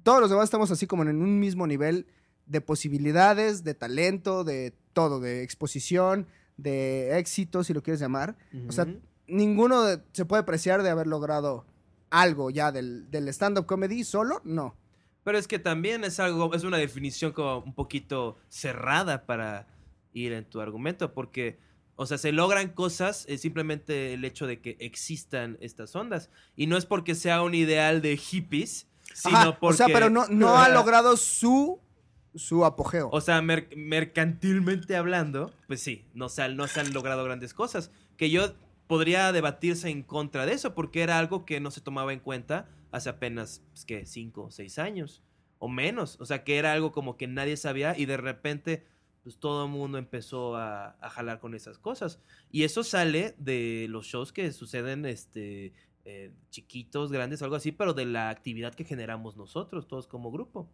todos 0.03 0.21
los 0.21 0.31
demás 0.31 0.45
estamos 0.45 0.71
así 0.71 0.87
como 0.87 1.03
en 1.03 1.09
un 1.23 1.39
mismo 1.41 1.67
nivel 1.67 2.07
de 2.47 2.61
posibilidades, 2.61 3.65
de 3.65 3.75
talento, 3.75 4.45
de 4.45 4.75
todo, 4.93 5.21
de 5.21 5.43
exposición, 5.43 6.27
de 6.57 7.19
éxito, 7.19 7.65
si 7.65 7.73
lo 7.73 7.83
quieres 7.83 8.01
llamar. 8.01 8.37
O 8.69 8.73
sea. 8.73 8.87
Ninguno 9.29 9.83
de- 9.83 10.01
se 10.13 10.25
puede 10.25 10.43
apreciar 10.43 10.83
de 10.83 10.91
haber 10.91 11.07
logrado 11.07 11.65
algo 12.11 12.51
ya 12.51 12.73
del, 12.73 13.11
del 13.11 13.29
stand-up 13.29 13.67
comedy 13.67 14.05
solo, 14.05 14.41
no. 14.45 14.77
Pero 15.25 15.39
es 15.39 15.49
que 15.49 15.59
también 15.59 16.05
es 16.05 16.21
algo, 16.21 16.55
es 16.55 16.63
una 16.63 16.77
definición 16.79 17.33
como 17.33 17.59
un 17.59 17.75
poquito 17.75 18.37
cerrada 18.49 19.27
para 19.27 19.67
ir 20.13 20.33
en 20.33 20.45
tu 20.45 20.61
argumento, 20.61 21.13
porque, 21.13 21.59
o 21.97 22.07
sea, 22.07 22.17
se 22.17 22.31
logran 22.31 22.69
cosas 22.69 23.25
es 23.29 23.41
simplemente 23.41 24.15
el 24.15 24.25
hecho 24.25 24.47
de 24.47 24.61
que 24.61 24.77
existan 24.79 25.59
estas 25.61 25.97
ondas. 25.97 26.31
Y 26.55 26.69
no 26.69 26.77
es 26.77 26.87
porque 26.87 27.15
sea 27.17 27.43
un 27.43 27.55
ideal 27.55 28.03
de 28.03 28.17
hippies, 28.17 28.87
sino 29.15 29.37
Ajá, 29.37 29.59
porque... 29.59 29.75
O 29.75 29.77
sea, 29.77 29.87
pero 29.89 30.11
no, 30.11 30.27
no 30.29 30.59
ha 30.59 30.69
logrado 30.71 31.17
su, 31.17 31.81
su 32.37 32.65
apogeo. 32.65 33.09
O 33.11 33.21
sea, 33.21 33.43
mer- 33.43 33.69
mercantilmente 33.77 34.97
hablando, 34.97 35.53
pues 35.67 35.83
sí, 35.83 36.05
no 36.15 36.29
se, 36.29 36.43
han, 36.43 36.57
no 36.57 36.67
se 36.69 36.81
han 36.81 36.93
logrado 36.95 37.25
grandes 37.25 37.53
cosas. 37.53 37.91
Que 38.17 38.31
yo 38.31 38.55
podría 38.87 39.33
debatirse 39.33 39.89
en 39.91 40.03
contra 40.03 40.47
de 40.47 40.53
eso, 40.53 40.75
porque 40.75 41.03
era 41.03 41.19
algo 41.19 41.45
que 41.45 41.61
no 41.61 41.71
se 41.71 41.81
tomaba 41.81 42.13
en 42.13 42.21
cuenta 42.21 42.69
hace 42.93 43.09
apenas, 43.09 43.63
pues, 43.73 43.85
¿qué? 43.85 44.07
Cinco 44.07 44.45
o 44.45 44.51
seis 44.51 44.79
años, 44.79 45.23
o 45.59 45.69
menos. 45.69 46.19
O 46.21 46.27
sea, 46.27 46.45
que 46.45 46.57
era 46.59 46.73
algo 46.73 46.93
como 46.93 47.17
que 47.17 47.27
nadie 47.27 47.57
sabía 47.57 47.99
y 47.99 48.07
de 48.07 48.17
repente, 48.17 48.87
pues 49.23 49.39
todo 49.39 49.65
el 49.67 49.71
mundo 49.71 49.99
empezó 49.99 50.57
a, 50.57 50.97
a 51.01 51.11
jalar 51.11 51.41
con 51.41 51.55
esas 51.55 51.79
cosas. 51.79 52.21
Y 52.51 52.65
eso 52.65 52.85
sale 52.85 53.35
de 53.39 53.87
los 53.91 54.07
shows 54.07 54.33
que 54.33 54.51
suceden, 54.53 55.05
este, 55.05 55.73
eh, 56.05 56.33
chiquitos, 56.51 57.11
grandes, 57.11 57.43
algo 57.43 57.57
así, 57.57 57.73
pero 57.73 57.93
de 57.93 58.05
la 58.07 58.31
actividad 58.31 58.73
que 58.75 58.85
generamos 58.85 59.37
nosotros, 59.37 59.89
todos 59.89 60.07
como 60.07 60.31
grupo. 60.31 60.71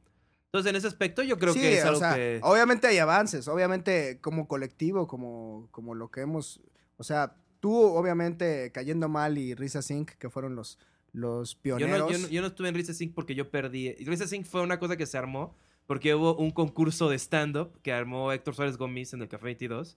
Entonces, 0.46 0.68
en 0.68 0.76
ese 0.76 0.86
aspecto, 0.86 1.22
yo 1.22 1.38
creo 1.38 1.54
Sí, 1.54 1.60
que 1.60 1.78
es 1.78 1.84
o 1.84 1.88
algo 1.88 2.00
sea, 2.00 2.14
que. 2.14 2.38
obviamente 2.42 2.86
hay 2.86 2.98
avances, 2.98 3.48
obviamente 3.48 4.20
como 4.20 4.46
colectivo, 4.46 5.06
como, 5.06 5.68
como 5.70 5.94
lo 5.94 6.10
que 6.10 6.20
hemos, 6.20 6.60
o 6.98 7.04
sea, 7.04 7.34
tú 7.62 7.72
obviamente 7.72 8.72
cayendo 8.72 9.08
mal 9.08 9.38
y 9.38 9.54
Risa 9.54 9.82
Sync, 9.82 10.10
que 10.18 10.28
fueron 10.28 10.56
los, 10.56 10.80
los 11.12 11.54
Yo 11.54 11.60
pioneros. 11.62 11.98
no, 12.00 12.10
yo, 12.10 12.18
no, 12.18 12.28
yo 12.28 12.40
no 12.40 12.48
estuve 12.48 12.68
en 12.68 12.74
Risa 12.74 12.92
Sync 12.92 13.14
porque 13.14 13.36
yo 13.36 13.50
perdí. 13.50 13.94
Risa 14.04 14.26
Sync 14.26 14.44
fue 14.46 14.62
una 14.62 14.80
cosa 14.80 14.96
que 14.96 15.06
se 15.06 15.16
armó 15.16 15.56
porque 15.86 16.12
hubo 16.16 16.36
un 16.36 16.50
concurso 16.50 17.08
de 17.08 17.16
stand-up 17.16 17.80
que 17.82 17.92
armó 17.92 18.32
Héctor 18.32 18.56
Suárez 18.56 18.76
Gómez 18.76 19.14
en 19.14 19.22
el 19.22 19.28
Café 19.28 19.44
22. 19.44 19.96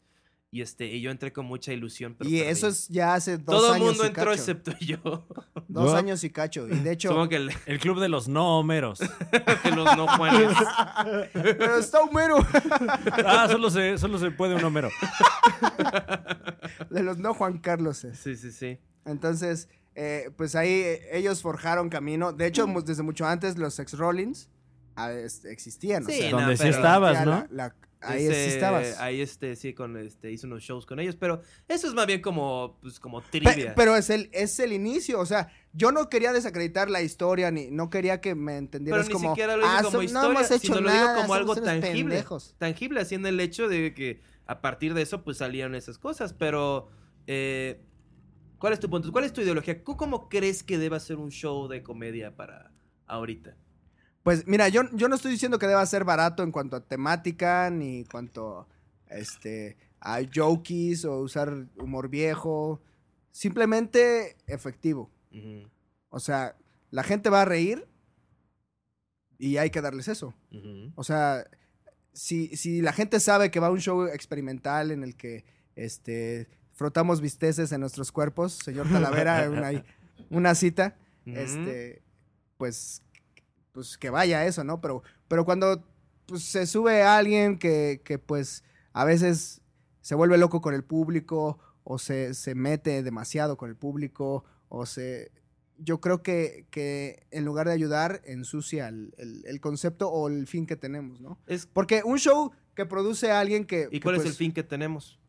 Y, 0.51 0.61
este, 0.61 0.85
y 0.87 1.01
yo 1.01 1.11
entré 1.11 1.33
con 1.33 1.45
mucha 1.45 1.73
ilusión. 1.73 2.15
Pero 2.17 2.29
y 2.29 2.37
perdí. 2.37 2.49
eso 2.49 2.67
es 2.69 2.87
ya 2.87 3.13
hace 3.13 3.37
dos 3.37 3.45
Todo 3.57 3.67
el 3.69 3.73
años 3.73 3.87
mundo 3.89 4.03
y 4.03 4.07
entró 4.07 4.23
cacho. 4.25 4.33
excepto 4.39 4.71
yo. 4.79 5.27
Dos 5.67 5.93
años 5.93 6.23
y 6.23 6.29
cacho. 6.29 6.65
Y 6.67 6.79
de 6.79 6.91
hecho, 6.93 7.09
Supongo 7.09 7.27
que 7.29 7.35
el- 7.35 7.51
El 7.65 7.79
club 7.79 7.99
de 7.99 8.07
los 8.07 8.29
no 8.29 8.57
homeros. 8.59 8.99
de 9.63 9.71
los 9.71 9.97
no 9.97 10.07
Juanes. 10.07 10.55
pero 11.33 11.77
está 11.77 11.99
Homero, 12.01 12.37
Ah, 13.25 13.47
solo 13.51 13.69
se, 13.69 13.97
solo 13.97 14.17
se 14.17 14.31
puede 14.31 14.55
un 14.55 14.63
homero. 14.63 14.89
de 16.89 17.03
los 17.03 17.17
no 17.17 17.33
Juan 17.33 17.57
Carlos. 17.57 18.05
Sí, 18.13 18.35
sí, 18.37 18.51
sí. 18.51 18.79
Entonces, 19.05 19.67
eh, 19.95 20.29
pues 20.37 20.55
ahí 20.55 20.69
eh, 20.69 21.01
ellos 21.17 21.41
forjaron 21.41 21.89
camino. 21.89 22.31
De 22.33 22.47
hecho, 22.47 22.67
mu- 22.67 22.81
desde 22.81 23.03
mucho 23.03 23.25
antes 23.25 23.57
los 23.57 23.77
ex 23.79 23.93
Rollins 23.97 24.49
ah, 24.95 25.11
es- 25.11 25.45
existían. 25.45 26.03
o 26.03 26.07
Sí, 26.09 26.17
sea, 26.19 26.31
no, 26.31 26.39
Donde 26.41 26.57
sí 26.57 26.67
estabas, 26.67 27.25
¿no? 27.25 27.31
la- 27.31 27.47
la- 27.51 27.75
ahí 28.05 28.25
sí 28.27 28.31
estabas. 28.31 28.99
Ahí 28.99 29.21
este, 29.21 29.55
sí, 29.55 29.73
con, 29.73 29.97
este, 29.97 30.31
hizo 30.31 30.47
unos 30.47 30.63
shows 30.63 30.85
con 30.85 30.99
ellos. 30.99 31.15
Pero 31.15 31.41
eso 31.67 31.87
es 31.87 31.93
más 31.93 32.07
bien 32.07 32.21
como, 32.21 32.77
pues, 32.81 32.99
como 32.99 33.21
Pe- 33.21 33.39
trivia. 33.39 33.73
pero 33.75 33.95
es 33.95 34.09
el, 34.09 34.29
es 34.33 34.59
el 34.59 34.73
inicio, 34.73 35.19
o 35.19 35.25
sea, 35.25 35.49
yo 35.73 35.91
no 35.91 36.09
quería 36.09 36.31
desacreditar 36.33 36.89
la 36.89 37.01
historia, 37.01 37.51
ni 37.51 37.69
no 37.71 37.89
quería 37.89 38.21
que 38.21 38.35
me 38.35 38.57
entendieras 38.57 39.05
Pero 39.05 39.07
ni 39.09 39.13
como, 39.13 39.33
siquiera 39.33 39.57
lo 39.57 39.63
digo 39.63 39.71
"Ah, 39.77 39.83
como 39.83 40.01
historia, 40.01 40.23
no 40.29 40.31
hemos 40.39 40.51
hecho 40.51 40.59
sino 40.61 40.75
lo 40.81 40.89
nada, 40.89 41.01
digo 41.11 41.21
como 41.21 41.33
algo 41.33 41.55
tangible. 41.55 42.03
pendejos". 42.15 42.55
Tangible, 42.57 42.99
así 43.01 43.15
en 43.15 43.25
el 43.25 43.39
hecho 43.39 43.67
de 43.67 43.93
que 43.93 44.21
a 44.45 44.61
partir 44.61 44.93
de 44.93 45.01
eso, 45.01 45.23
pues 45.23 45.37
salieron 45.37 45.75
esas 45.75 45.97
cosas. 45.97 46.33
Pero, 46.33 46.89
eh, 47.27 47.81
¿cuál 48.59 48.73
es 48.73 48.79
tu 48.79 48.89
punto? 48.89 49.11
¿Cuál 49.11 49.25
es 49.25 49.33
tu 49.33 49.41
ideología? 49.41 49.83
¿Tú 49.83 49.97
cómo 49.97 50.29
crees 50.29 50.63
que 50.63 50.77
deba 50.77 50.99
ser 50.99 51.17
un 51.17 51.31
show 51.31 51.67
de 51.67 51.81
comedia 51.83 52.35
para 52.35 52.71
ahorita? 53.07 53.57
Pues 54.25 54.47
mira, 54.47 54.69
yo, 54.69 54.81
yo 54.93 55.07
no 55.07 55.13
estoy 55.13 55.29
diciendo 55.29 55.59
que 55.59 55.67
deba 55.67 55.85
ser 55.85 56.03
barato 56.03 56.41
en 56.41 56.51
cuanto 56.51 56.75
a 56.75 56.83
temática, 56.83 57.69
ni 57.69 57.99
en 57.99 58.05
cuanto 58.05 58.67
este, 59.07 59.77
a 59.99 60.17
jokes 60.33 61.05
o 61.05 61.19
usar 61.19 61.67
humor 61.77 62.09
viejo, 62.09 62.81
simplemente 63.31 64.35
efectivo. 64.47 65.11
O 66.09 66.19
sea, 66.19 66.55
la 66.89 67.03
gente 67.03 67.29
va 67.29 67.43
a 67.43 67.45
reír 67.45 67.87
y 69.37 69.57
hay 69.57 69.69
que 69.69 69.81
darles 69.81 70.07
eso. 70.07 70.33
O 70.95 71.03
sea, 71.03 71.45
si, 72.11 72.47
si 72.57 72.81
la 72.81 72.93
gente 72.93 73.19
sabe 73.19 73.51
que 73.51 73.59
va 73.59 73.67
a 73.67 73.71
un 73.71 73.79
show 73.79 74.07
experimental 74.07 74.89
en 74.89 75.03
el 75.03 75.15
que 75.15 75.45
este, 75.75 76.47
frotamos 76.71 77.21
bisteces 77.21 77.71
en 77.71 77.79
nuestros 77.79 78.11
cuerpos, 78.11 78.53
señor 78.53 78.89
Talavera, 78.89 79.47
una, 79.51 79.85
una 80.31 80.55
cita, 80.55 80.97
este, 81.27 82.01
pues, 82.57 83.03
pues 83.75 83.97
que 83.99 84.09
vaya 84.09 84.39
a 84.39 84.45
eso, 84.47 84.63
¿no? 84.63 84.79
Pero, 84.81 85.03
pero 85.27 85.43
cuando 85.45 85.83
pues, 86.25 86.41
se 86.43 86.65
sube 86.65 87.03
alguien 87.03 87.59
que, 87.59 88.01
que, 88.03 88.17
pues, 88.17 88.63
a 88.93 89.03
veces 89.05 89.61
se 90.01 90.15
vuelve 90.15 90.37
loco 90.37 90.61
con 90.61 90.73
el 90.73 90.83
público 90.83 91.59
o 91.83 91.99
se, 91.99 92.33
se 92.33 92.55
mete 92.55 93.03
demasiado 93.03 93.57
con 93.57 93.69
el 93.69 93.75
público 93.75 94.45
o 94.69 94.85
se... 94.85 95.31
Yo 95.77 95.99
creo 95.99 96.23
que, 96.23 96.65
que 96.71 97.27
en 97.31 97.43
lugar 97.43 97.67
de 97.67 97.73
ayudar, 97.73 98.21
ensucia 98.23 98.87
el, 98.87 99.13
el- 99.17 99.43
el 99.45 99.59
concepto 99.59 100.09
o 100.09 100.29
el 100.29 100.47
fin 100.47 100.65
que 100.65 100.77
tenemos, 100.77 101.19
¿no? 101.19 101.37
Es- 101.47 101.65
Porque 101.67 102.01
un 102.05 102.17
show 102.17 102.53
que 102.75 102.85
produce 102.85 103.29
a 103.29 103.41
alguien 103.41 103.65
que... 103.65 103.89
¿Y 103.91 103.99
que, 103.99 104.01
cuál 104.01 104.15
es 104.15 104.21
el 104.21 104.27
pues, 104.29 104.37
fin 104.37 104.53
que 104.53 104.63
tenemos? 104.63 105.19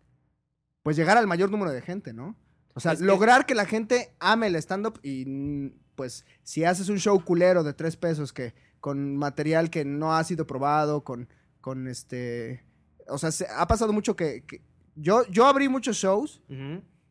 pues 0.84 0.96
llegar 0.96 1.16
al 1.18 1.26
mayor 1.26 1.50
número 1.50 1.72
de 1.72 1.82
gente, 1.82 2.12
¿no? 2.12 2.36
O 2.74 2.78
sea, 2.80 2.92
Es 2.92 3.00
que- 3.00 3.04
lograr 3.06 3.44
que... 3.44 3.56
la 3.56 3.66
gente 3.66 4.14
ame 4.20 4.46
el 4.46 4.54
stand-up 4.54 5.00
y 5.02 5.72
pues 5.96 6.24
si 6.44 6.64
haces 6.64 6.88
un 6.88 6.98
show 6.98 7.22
culero 7.24 7.64
de 7.64 7.72
tres 7.72 7.96
pesos 7.96 8.32
que 8.32 8.54
con 8.80 9.16
material 9.16 9.70
que 9.70 9.84
no 9.84 10.14
ha 10.14 10.22
sido 10.22 10.46
probado, 10.46 11.02
con, 11.02 11.28
con 11.60 11.88
este... 11.88 12.64
O 13.08 13.18
sea, 13.18 13.32
se- 13.32 13.46
ha 13.50 13.66
pasado 13.66 13.92
mucho 13.92 14.14
que... 14.14 14.44
que- 14.46 14.62
yo, 14.94 15.26
yo 15.28 15.46
abrí 15.46 15.68
muchos 15.68 15.96
shows 15.96 16.42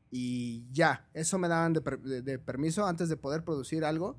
y 0.10 0.66
ya, 0.72 1.08
eso 1.14 1.38
me 1.38 1.48
daban 1.48 1.74
de, 1.74 1.82
de- 2.04 2.22
de 2.22 2.40
permiso 2.40 2.86
antes 2.88 3.10
de 3.10 3.18
poder 3.18 3.44
producir 3.44 3.84
algo. 3.84 4.18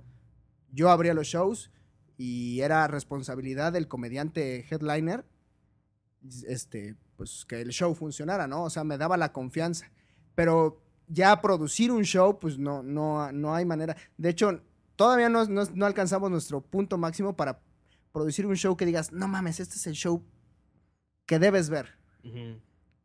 Yo 0.71 0.91
abría 0.91 1.15
los 1.15 1.27
shows 1.27 1.71
y 2.19 2.61
era 2.61 2.87
responsabilidad 2.89 3.73
del 3.73 3.89
comediante 3.89 4.65
headliner, 4.71 5.25
este, 6.47 6.97
pues 7.17 7.45
que 7.47 7.61
el 7.61 7.71
show 7.71 7.95
funcionara, 7.95 8.47
¿no? 8.47 8.65
O 8.65 8.71
sea, 8.71 8.85
me 8.85 8.99
daba 8.99 9.17
la 9.17 9.33
confianza. 9.33 9.91
Pero 10.35 10.83
ya 11.09 11.41
producir 11.41 11.91
un 11.93 12.03
show, 12.05 12.39
pues 12.39 12.59
no, 12.59 12.83
no, 12.83 13.31
no 13.33 13.55
hay 13.55 13.65
manera. 13.65 13.97
De 14.17 14.29
hecho, 14.31 14.61
todavía 14.97 15.29
no, 15.29 15.45
no- 15.47 15.65
no 15.75 15.87
alcanzamos 15.87 16.31
nuestro 16.31 16.61
punto 16.61 16.99
máximo 16.99 17.37
para 17.37 17.61
producir 18.13 18.47
un 18.47 18.57
show 18.57 18.77
que 18.77 18.87
digas, 18.87 19.13
no 19.13 19.29
mames, 19.29 19.61
este 19.61 19.77
es 19.77 19.87
el 19.87 19.95
show 19.95 20.23
que 21.27 21.39
debes 21.39 21.69
ver. 21.71 21.95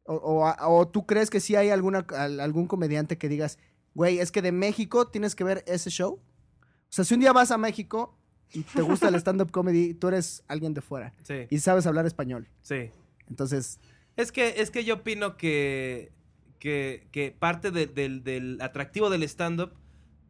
O, 0.04 0.52
o 0.60 0.88
tú 0.88 1.06
crees 1.06 1.30
que 1.30 1.40
sí 1.40 1.56
hay 1.56 1.70
alguna, 1.70 2.06
al- 2.18 2.40
algún 2.40 2.68
comediante 2.68 3.18
que 3.18 3.30
digas, 3.30 3.60
güey, 3.94 4.20
es 4.20 4.32
que 4.32 4.42
de 4.42 4.52
México 4.52 5.08
tienes 5.08 5.36
que 5.36 5.44
ver 5.44 5.64
ese 5.68 5.90
show? 5.90 6.14
O 6.16 6.22
sea, 6.90 7.06
si 7.06 7.14
un 7.14 7.20
día 7.20 7.32
vas 7.34 7.52
a 7.52 7.58
México 7.58 8.18
y 8.52 8.64
te 8.64 8.82
gusta 8.82 9.08
el 9.10 9.16
stand-up 9.20 9.52
comedy, 9.52 9.94
tú 9.94 10.08
eres 10.08 10.44
alguien 10.48 10.74
de 10.74 10.82
fuera 10.82 11.14
Sí, 11.24 11.46
y 11.50 11.60
sabes 11.60 11.86
hablar 11.86 12.06
español. 12.06 12.48
sí. 12.62 12.90
Entonces, 13.30 13.80
Es 14.18 14.32
que, 14.34 14.62
es 14.62 14.72
que 14.72 14.84
yo 14.84 14.96
opino 14.96 15.38
que, 15.38 16.12
que, 16.62 17.08
que 17.12 17.36
parte 17.38 17.72
de- 17.72 17.88
del, 17.88 18.24
del 18.24 18.60
atractivo 18.62 19.10
del 19.10 19.24
stand-up 19.24 19.74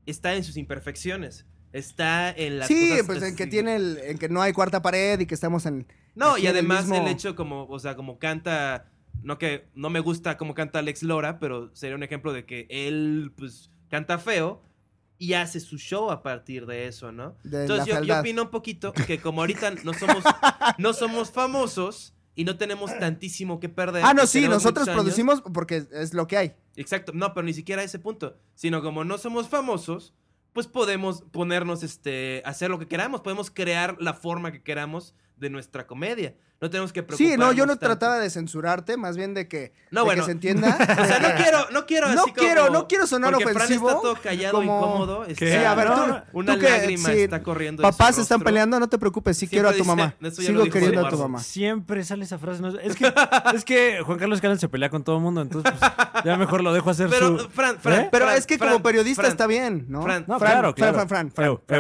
está 0.08 0.34
en 0.34 0.44
sus 0.44 0.56
imperfecciones. 0.58 1.46
Está 1.74 2.32
en 2.32 2.58
las 2.58 2.67
sí, 2.70 2.89
cosas- 2.89 3.06
pues 3.06 3.22
en 3.24 3.36
que 3.36 3.46
tiene 3.48 3.76
el, 3.76 3.98
en 4.02 4.17
que 4.17 4.30
no 4.30 4.41
hay 4.41 4.54
cuarta 4.54 4.82
pared 4.82 5.20
y 5.20 5.26
que 5.28 5.36
estamos 5.36 5.65
en... 5.65 5.86
No, 6.15 6.38
y 6.38 6.41
el 6.48 6.54
además 6.54 6.89
el, 6.89 7.08
hecho 7.08 7.36
como, 7.36 7.65
o 7.65 7.80
sea, 7.80 7.96
como 7.96 8.17
canta, 8.17 8.89
no 9.24 9.38
que 9.38 9.67
no 9.76 9.89
me 9.89 10.00
gusta 10.00 10.38
como 10.38 10.54
canta 10.54 10.80
Alex 10.80 11.04
Lora, 11.04 11.38
pero 11.39 11.70
sería 11.76 11.96
un 11.96 12.04
ejemplo 12.04 12.34
de 12.34 12.46
que 12.46 12.65
él, 12.70 13.32
pues, 13.38 13.70
canta 13.89 14.17
feo 14.17 14.63
y 15.17 15.34
hace 15.34 15.60
su 15.60 15.78
show 15.78 16.12
a 16.12 16.24
partir 16.24 16.65
de 16.65 16.88
eso, 16.88 17.12
¿no? 17.12 17.36
de 17.44 17.62
Entonces 17.62 17.86
yo, 17.86 18.02
yo 18.04 18.20
opino 18.20 18.41
un 18.44 18.50
poquito 18.52 18.91
que 18.94 19.20
como 19.20 19.41
ahorita 19.41 19.72
no 19.84 19.94
somos, 19.94 20.24
no 20.78 20.94
somos 20.94 21.30
famosos 21.32 22.13
y 22.41 22.43
no 22.43 22.58
tenemos 22.58 22.97
tantísimo 22.97 23.60
que 23.60 23.69
perder. 23.69 24.04
Ah, 24.04 24.15
no, 24.15 24.25
sí, 24.25 24.47
nosotros 24.47 24.89
producimos 24.89 25.41
porque 25.54 25.86
es 25.91 26.15
lo 26.15 26.25
que 26.25 26.38
hay. 26.38 26.54
Exacto, 26.75 27.12
no, 27.13 27.36
pero 27.36 27.45
ni 27.45 27.54
siquiera 27.54 27.84
a 27.84 27.86
ese 27.86 27.99
punto, 27.99 28.36
sino 28.56 28.82
como 28.82 29.04
no 29.04 29.19
somos 29.19 29.47
famosos, 29.47 30.15
pues 30.51 30.65
podemos 30.65 31.21
ponernos, 31.21 31.84
este, 31.84 32.41
hacer 32.43 32.71
lo 32.71 32.80
que 32.80 32.88
queramos, 32.88 33.21
podemos 33.21 33.51
crear 33.51 33.95
la 33.99 34.15
forma 34.15 34.51
que 34.51 34.63
queramos 34.63 35.13
de 35.41 35.49
nuestra 35.49 35.86
comedia. 35.86 36.34
No 36.62 36.69
tenemos 36.69 36.93
que 36.93 36.99
Sí, 36.99 37.06
preocuparnos 37.08 37.47
no, 37.47 37.54
yo 37.54 37.65
no 37.65 37.71
tanto. 37.73 37.88
trataba 37.88 38.19
de 38.19 38.30
censurarte, 38.30 38.95
más 38.95 39.17
bien 39.17 39.34
de 39.34 39.47
que, 39.47 39.73
No, 39.89 40.01
de 40.01 40.06
bueno. 40.06 40.21
que 40.21 40.25
se 40.27 40.32
entienda. 40.34 40.77
O 41.01 41.06
sea, 41.06 41.17
no 41.19 41.30
quiero, 41.36 41.58
no 41.71 41.86
quiero 41.88 42.08
No 42.10 42.21
así 42.21 42.32
como- 42.32 42.34
quiero- 42.36 42.69
no 42.69 42.88
quiero 42.88 43.08
sonar 43.08 43.34
porque 43.34 43.45
ofensivo, 43.49 43.88
Fran 43.88 43.97
está 43.97 44.01
todo 44.04 44.15
callado, 44.21 44.54
como- 44.60 44.77
incómodo. 44.77 45.23
¿Qué? 45.25 45.32
está- 45.32 45.45
Sí, 45.47 45.65
a 45.65 45.73
ver, 45.73 45.88
No, 45.89 45.95
tú, 45.95 46.08
no, 46.08 46.23
una 46.34 46.54
tú 46.54 46.60
que- 46.60 46.69
lágrima 46.69 47.10
sí, 47.10 47.19
está 47.21 47.41
corriendo 47.41 47.82
Papás 47.82 48.15
se 48.15 48.21
están 48.21 48.41
peleando, 48.41 48.80
no 48.80 48.88
te 48.88 48.99
preocupes, 48.99 49.36
sí 49.38 49.47
Siempre 49.47 49.56
quiero 49.58 49.69
a 49.69 49.73
tu 49.73 49.84
mamá. 49.86 50.13
Sigo 50.32 50.63
queriendo 50.65 51.08
a 51.08 51.10
tu 51.10 51.17
mamá. 51.17 51.39
Siempre 51.39 52.04
sale 52.04 52.25
esa 52.25 52.38
frase. 52.38 52.62
¿no? 52.62 52.69
Es, 52.77 52.95
que, 52.95 53.12
es 53.56 53.65
que 53.65 54.01
Juan 54.06 54.19
Carlos 54.19 54.39
Calán 54.39 54.60
se 54.60 54.69
pelea 54.69 54.91
con 54.91 55.04
todo 55.04 55.15
el 55.17 55.23
mundo, 55.23 55.41
entonces 55.41 55.73
pues, 55.80 56.23
ya 56.25 56.38
mejor 56.38 56.62
lo 56.63 56.73
dejo 56.73 56.91
hacer 56.91 57.10
Pero, 57.10 57.39
su... 57.39 57.49
Fran, 57.49 57.80
Fran, 57.80 58.01
¿Eh? 58.01 58.10
Pero 58.12 58.25
Fran, 58.25 58.38
es 58.38 58.45
que 58.45 58.60
Fran, 58.60 58.69
como 58.73 58.84
periodista 58.84 59.23
Fran, 59.23 59.32
está 59.32 59.47
bien, 59.47 59.86
¿no? 59.89 60.04
Fran, 60.04 60.25
No, 60.27 60.38
Fran, 60.38 60.51
claro, 60.51 60.75
claro. 60.75 60.93
Fran, 61.08 61.32
Fran, 61.32 61.71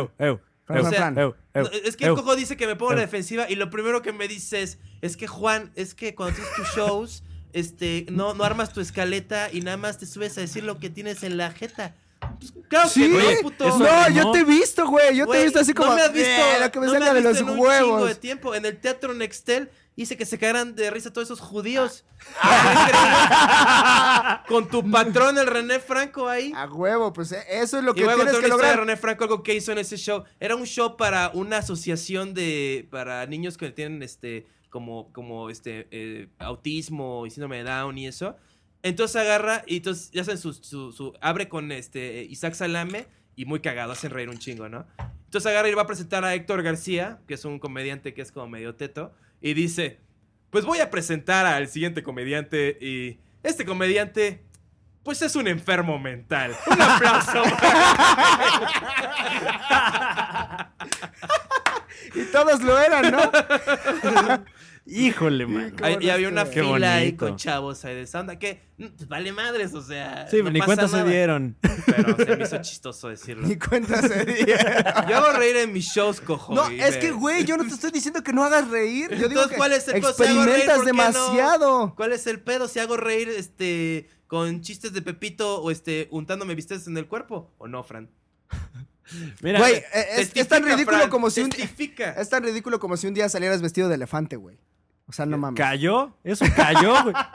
Fran. 0.65 0.79
Fran, 0.81 0.93
Fran, 0.93 1.17
eu, 1.17 1.35
eu, 1.53 1.63
No, 1.63 1.69
es 1.71 1.95
que 1.97 2.05
eu. 2.05 2.15
Cojo 2.15 2.35
dice 2.35 2.55
que 2.55 2.67
me 2.67 2.75
pongo 2.75 2.91
a 2.91 2.95
la 2.95 3.01
defensiva 3.01 3.49
y 3.49 3.55
lo 3.55 3.69
primero 3.69 4.01
que 4.01 4.13
me 4.13 4.27
dices 4.27 4.77
es 5.01 5.17
que 5.17 5.27
Juan, 5.27 5.71
es 5.75 5.93
que 5.95 6.15
cuando 6.15 6.35
tienes 6.35 6.53
tus 6.55 6.67
shows, 6.75 7.23
este, 7.53 8.05
no, 8.09 8.33
no 8.33 8.43
armas 8.43 8.71
tu 8.71 8.79
escaleta 8.81 9.49
y 9.51 9.61
nada 9.61 9.77
más 9.77 9.97
te 9.97 10.05
subes 10.05 10.37
a 10.37 10.41
decir 10.41 10.63
lo 10.63 10.79
que 10.79 10.89
tienes 10.89 11.23
en 11.23 11.37
la 11.37 11.51
jeta. 11.51 11.95
Pues, 12.39 12.53
claro 12.69 12.87
Sí, 12.87 13.01
que 13.01 13.35
no, 13.35 13.41
puto. 13.41 13.79
No, 13.79 14.09
yo 14.11 14.31
te 14.31 14.39
he 14.39 14.43
visto, 14.45 14.87
güey. 14.87 15.17
Yo 15.17 15.25
te 15.27 15.41
he 15.41 15.43
visto 15.45 15.59
así 15.59 15.73
como. 15.73 15.89
No 15.89 15.95
me 15.95 16.01
has 16.03 16.13
visto, 16.13 16.29
"Eh, 16.29 16.57
lo 16.61 16.71
que 16.71 16.79
me 16.79 16.85
no 16.85 16.91
salga 16.93 17.07
has 17.07 17.13
de 17.15 17.19
visto 17.21 17.29
los 17.31 17.39
en 17.41 17.43
un 17.49 17.55
chingo 17.55 17.69
de 17.71 17.81
huevos. 17.83 18.19
tiempo. 18.19 18.55
En 18.55 18.65
el 18.65 18.77
teatro 18.79 19.13
Nextel 19.15 19.69
hice 19.95 20.17
que 20.17 20.25
se 20.25 20.39
cagaran 20.39 20.75
de 20.75 20.89
risa 20.89 21.13
todos 21.13 21.27
esos 21.27 21.39
judíos. 21.39 22.03
Ah. 22.41 24.43
con 24.47 24.67
tu 24.67 24.89
patrón, 24.89 25.37
el 25.37 25.47
René 25.47 25.79
Franco, 25.79 26.27
ahí. 26.27 26.51
A 26.55 26.67
huevo, 26.67 27.13
pues 27.13 27.31
eh, 27.31 27.43
eso 27.49 27.77
es 27.77 27.83
lo 27.83 27.91
Y 27.91 27.95
que 27.95 28.03
voy 28.03 28.13
a 28.13 28.15
tienes 28.15 28.35
que 28.35 28.41
de 28.41 28.47
lograr. 28.47 28.79
René 28.79 28.97
Franco, 28.97 29.23
algo 29.25 29.43
que 29.43 29.55
hizo 29.55 29.71
en 29.71 29.77
ese 29.77 29.97
show. 29.97 30.23
Era 30.39 30.55
un 30.55 30.65
show 30.65 30.97
para 30.97 31.31
una 31.33 31.57
asociación 31.57 32.33
de. 32.33 32.87
para 32.91 33.25
niños 33.25 33.57
que 33.57 33.69
tienen 33.71 34.01
este. 34.03 34.47
como, 34.69 35.11
como 35.13 35.49
este. 35.49 35.87
eh, 35.91 36.27
autismo 36.39 37.25
y 37.25 37.31
síndrome 37.31 37.57
de 37.57 37.63
Down 37.63 37.97
y 37.97 38.07
eso. 38.07 38.35
Entonces 38.83 39.15
agarra 39.15 39.63
y 39.67 39.77
entonces 39.77 40.09
ya 40.11 40.23
hacen 40.23 40.39
su, 40.39 40.53
su, 40.53 40.91
su- 40.91 41.13
abre 41.21 41.47
con 41.47 41.71
este 41.71 42.23
Isaac 42.23 42.55
Salame 42.55 43.05
y 43.35 43.45
muy 43.45 43.59
cagado, 43.59 43.91
hacen 43.91 44.09
reír 44.09 44.27
un 44.27 44.39
chingo, 44.39 44.69
¿no? 44.69 44.87
Entonces 45.25 45.51
agarra 45.51 45.69
y 45.69 45.73
va 45.75 45.83
a 45.83 45.87
presentar 45.87 46.25
a 46.25 46.33
Héctor 46.33 46.63
García, 46.63 47.19
que 47.27 47.35
es 47.35 47.45
un 47.45 47.59
comediante 47.59 48.15
que 48.15 48.23
es 48.23 48.31
como 48.31 48.47
medio 48.47 48.73
teto, 48.75 49.13
y 49.41 49.53
dice, 49.53 49.99
pues 50.49 50.65
voy 50.65 50.79
a 50.79 50.89
presentar 50.89 51.45
al 51.45 51.67
siguiente 51.67 52.03
comediante 52.03 52.77
y 52.79 53.19
este 53.43 53.65
comediante, 53.65 54.43
pues 55.03 55.21
es 55.21 55.35
un 55.35 55.47
enfermo 55.47 55.99
mental. 55.99 56.55
Un 56.67 56.81
aplauso. 56.81 57.43
Y 62.13 62.23
todos 62.25 62.61
lo 62.61 62.79
eran, 62.79 63.11
¿no? 63.11 63.19
Híjole, 64.85 65.45
man. 65.45 65.75
Ay, 65.81 65.97
y 66.01 66.09
había 66.09 66.27
una 66.27 66.45
Qué 66.45 66.63
fila 66.63 66.95
ahí 66.95 67.13
con 67.13 67.35
chavos 67.35 67.85
ahí 67.85 67.93
de 67.93 68.01
esa 68.01 68.19
onda 68.19 68.39
que 68.39 68.61
mm, 68.77 68.85
pues 68.97 69.07
vale 69.07 69.31
madres, 69.31 69.73
o 69.75 69.81
sea. 69.81 70.27
Sí, 70.29 70.41
no 70.41 70.49
ni 70.49 70.59
cuenta 70.59 70.87
se 70.87 71.03
dieron. 71.03 71.55
Pero 71.85 72.17
se 72.17 72.35
me 72.35 72.43
hizo 72.43 72.61
chistoso 72.61 73.09
decirlo. 73.09 73.47
Ni 73.47 73.57
cuenta 73.57 74.01
se 74.01 74.25
dieron. 74.25 74.83
Yo 75.07 75.17
hago 75.17 75.37
reír 75.37 75.57
en 75.57 75.71
mis 75.71 75.85
shows, 75.85 76.19
cojo. 76.19 76.55
No, 76.55 76.67
es 76.67 76.97
que, 76.97 77.11
güey, 77.11 77.45
yo 77.45 77.57
no 77.57 77.63
te 77.63 77.75
estoy 77.75 77.91
diciendo 77.91 78.23
que 78.23 78.33
no 78.33 78.43
hagas 78.43 78.69
reír. 78.69 79.09
Yo 79.11 79.29
digo 79.29 79.43
Entonces, 79.43 79.51
que 79.51 79.57
¿cuál 79.57 79.73
es 79.73 79.87
el 79.87 79.95
hago 80.03 80.07
reír, 80.07 80.29
experimentas 80.29 80.75
¿por 80.77 80.85
qué 80.85 80.93
no? 80.93 80.97
demasiado. 80.97 81.93
¿Cuál 81.95 82.13
es 82.13 82.25
el 82.25 82.39
pedo 82.41 82.67
si 82.67 82.79
hago 82.79 82.97
reír 82.97 83.29
este 83.29 84.09
con 84.25 84.61
chistes 84.61 84.93
de 84.93 85.01
Pepito 85.01 85.61
o 85.61 85.69
este 85.69 86.07
untándome 86.09 86.55
vistes 86.55 86.87
en 86.87 86.97
el 86.97 87.07
cuerpo? 87.07 87.53
¿O 87.59 87.67
no, 87.67 87.83
Fran? 87.83 88.09
Mira, 89.41 89.59
Güey, 89.59 89.83
es, 90.17 90.31
es 90.33 90.47
tan 90.47 90.63
ridículo 90.63 90.97
Fran, 90.97 91.09
como 91.09 91.29
si 91.29 91.41
un 91.41 91.51
es 91.51 92.29
tan 92.29 92.43
ridículo 92.43 92.79
como 92.79 92.97
si 92.97 93.07
un 93.07 93.13
día 93.13 93.29
salieras 93.29 93.61
vestido 93.61 93.89
de 93.89 93.95
elefante, 93.95 94.37
güey. 94.37 94.57
O 95.11 95.13
sea, 95.13 95.25
no 95.27 95.37
mames. 95.37 95.57
¿cayó? 95.59 96.13
Eso 96.23 96.45
cayó, 96.55 97.03
güey. 97.03 97.15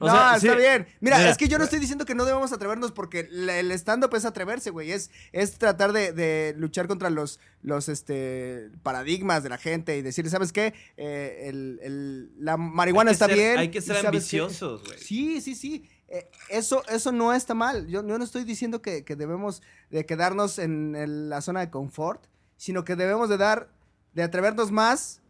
O 0.00 0.06
no, 0.06 0.12
sea, 0.12 0.36
está 0.36 0.52
sí. 0.52 0.58
bien. 0.58 0.86
Mira, 1.00 1.16
Mira, 1.16 1.30
es 1.30 1.38
que 1.38 1.48
yo 1.48 1.56
no 1.56 1.64
estoy 1.64 1.78
diciendo 1.78 2.04
que 2.04 2.14
no 2.14 2.26
debamos 2.26 2.52
atrevernos 2.52 2.92
porque 2.92 3.20
el 3.30 3.70
stand-up 3.72 4.14
es 4.14 4.26
atreverse, 4.26 4.68
güey. 4.68 4.92
Es, 4.92 5.10
es 5.32 5.56
tratar 5.56 5.94
de, 5.94 6.12
de 6.12 6.52
luchar 6.58 6.88
contra 6.88 7.08
los, 7.08 7.40
los 7.62 7.88
este, 7.88 8.68
paradigmas 8.82 9.42
de 9.42 9.48
la 9.48 9.56
gente 9.56 9.96
y 9.96 10.02
decirle, 10.02 10.30
¿sabes 10.30 10.52
qué? 10.52 10.74
Eh, 10.98 11.44
el- 11.48 11.80
el- 11.82 12.32
la 12.44 12.58
marihuana 12.58 13.12
está 13.12 13.24
ser- 13.28 13.34
bien. 13.34 13.58
Hay 13.58 13.70
que 13.70 13.80
ser 13.80 14.06
ambiciosos, 14.06 14.84
güey. 14.84 14.98
Sí, 14.98 15.40
sí, 15.40 15.54
sí. 15.54 15.88
Eh, 16.08 16.28
eso, 16.50 16.82
eso 16.90 17.10
no 17.10 17.32
está 17.32 17.54
mal. 17.54 17.86
Yo, 17.86 18.06
yo 18.06 18.18
no 18.18 18.24
estoy 18.24 18.44
diciendo 18.44 18.82
que, 18.82 19.06
que 19.06 19.16
debemos 19.16 19.62
de 19.88 20.04
quedarnos 20.04 20.58
en 20.58 20.94
el- 20.96 21.30
la 21.30 21.40
zona 21.40 21.60
de 21.60 21.70
confort, 21.70 22.26
sino 22.58 22.84
que 22.84 22.94
debemos 22.94 23.30
de 23.30 23.38
dar, 23.38 23.70
de 24.12 24.22
atrevernos 24.22 24.70
más 24.70 25.22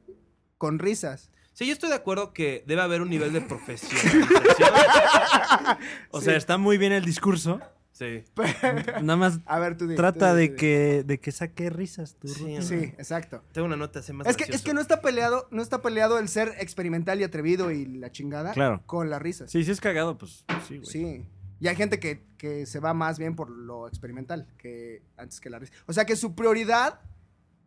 con 0.58 0.80
risas. 0.80 1.30
Sí, 1.62 1.68
yo 1.68 1.74
estoy 1.74 1.90
de 1.90 1.94
acuerdo 1.94 2.32
que 2.32 2.64
debe 2.66 2.82
haber 2.82 3.02
un 3.02 3.08
nivel 3.10 3.32
de 3.32 3.40
profesionalización. 3.40 4.70
O 6.10 6.18
Sí. 6.20 6.24
sea, 6.26 6.36
está 6.36 6.58
muy 6.58 6.76
bien 6.78 6.90
el 6.92 7.04
discurso. 7.04 7.60
sí. 7.92 8.24
Nada 9.00 9.16
más 9.16 9.38
A 9.46 9.58
ver, 9.60 9.76
tú 9.76 9.86
di, 9.86 9.94
trata 9.94 10.32
tú 10.32 10.36
di, 10.38 10.42
de 10.42 10.48
tú 10.48 10.56
que, 10.56 11.04
de 11.06 11.20
que 11.20 11.30
saque 11.30 11.70
risas. 11.70 12.16
tu 12.16 12.26
Sí. 12.26 12.60
Sí, 12.62 12.74
exacto. 12.98 13.42
Tengo 13.52 13.66
una 13.66 13.76
nota 13.76 14.00
así 14.00 14.12
más 14.12 14.26
Es 14.26 14.36
que, 14.36 14.44
es 14.52 14.62
que 14.62 14.74
no 14.74 14.80
está 14.80 15.00
peleado, 15.00 15.46
no 15.52 15.62
está 15.62 15.82
peleado 15.82 16.18
el 16.18 16.28
ser 16.28 16.52
experimental 16.58 17.20
y 17.20 17.24
atrevido 17.24 17.70
y 17.70 17.86
la 17.86 18.10
chingada 18.10 18.52
Claro. 18.54 18.82
con 18.86 19.08
las 19.08 19.22
risas. 19.22 19.50
Sí, 19.52 19.62
sí 19.62 19.70
es 19.70 19.80
cagado, 19.80 20.18
pues 20.18 20.44
sí, 20.66 20.78
güey. 20.78 20.86
Sí. 20.90 21.26
Y 21.60 21.68
hay 21.68 21.76
gente 21.76 22.00
que, 22.00 22.24
que 22.38 22.66
se 22.66 22.80
va 22.80 22.92
más 22.92 23.20
bien 23.20 23.36
por 23.36 23.48
lo 23.48 23.86
experimental 23.86 24.48
que 24.58 25.02
antes 25.16 25.38
que 25.40 25.48
la 25.48 25.60
risa. 25.60 25.72
O 25.86 25.92
sea 25.92 26.06
que 26.06 26.16
su 26.16 26.34
prioridad 26.34 26.98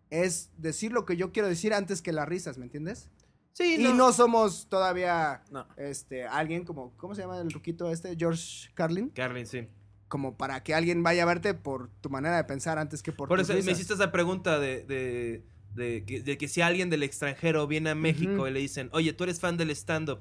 es 0.10 0.52
decir 0.58 0.92
lo 0.92 1.06
que 1.06 1.16
yo 1.16 1.32
quiero 1.32 1.48
decir 1.48 1.74
antes 1.74 2.02
que 2.02 2.12
las 2.12 2.28
risas, 2.28 2.58
¿me 2.58 2.66
entiendes? 2.66 3.10
Sí, 3.58 3.78
Y 3.80 3.94
no 3.94 4.12
somos 4.12 4.68
todavía 4.68 5.42
No. 5.50 5.66
este 5.78 6.26
alguien 6.28 6.66
como 6.66 6.92
¿cómo 6.98 7.16
se 7.16 7.22
llama 7.22 7.40
el 7.40 7.50
ruquito 7.52 7.90
este? 7.90 8.16
George 8.18 8.70
Carlin, 8.74 9.10
Carlin, 9.10 9.46
sí. 9.48 9.68
como 10.10 10.36
para 10.36 10.62
que 10.62 10.74
alguien 10.76 11.02
vaya 11.04 11.24
a 11.24 11.26
verte 11.26 11.54
por 11.54 11.90
tu 12.02 12.10
manera 12.10 12.36
de 12.36 12.44
pensar 12.44 12.78
antes 12.78 13.02
que 13.02 13.14
por, 13.14 13.30
Por 13.30 13.40
tus 13.40 13.50
eso 13.50 13.66
me 13.66 13.72
hiciste 13.72 13.94
esa 13.94 14.12
pregunta 14.12 14.60
de, 14.60 14.84
de, 14.84 15.46
de 15.74 16.04
que, 16.06 16.22
de 16.22 16.38
que 16.38 16.50
si 16.50 16.60
alguien 16.60 16.90
del 16.90 17.04
extranjero 17.04 17.66
viene 17.66 17.92
a 17.92 17.96
México 17.96 18.46
y 18.46 18.52
le 18.52 18.60
dicen, 18.60 18.90
oye, 18.92 19.14
tú 19.14 19.24
eres 19.24 19.40
fan 19.40 19.56
del 19.56 19.70
stand-up, 19.72 20.20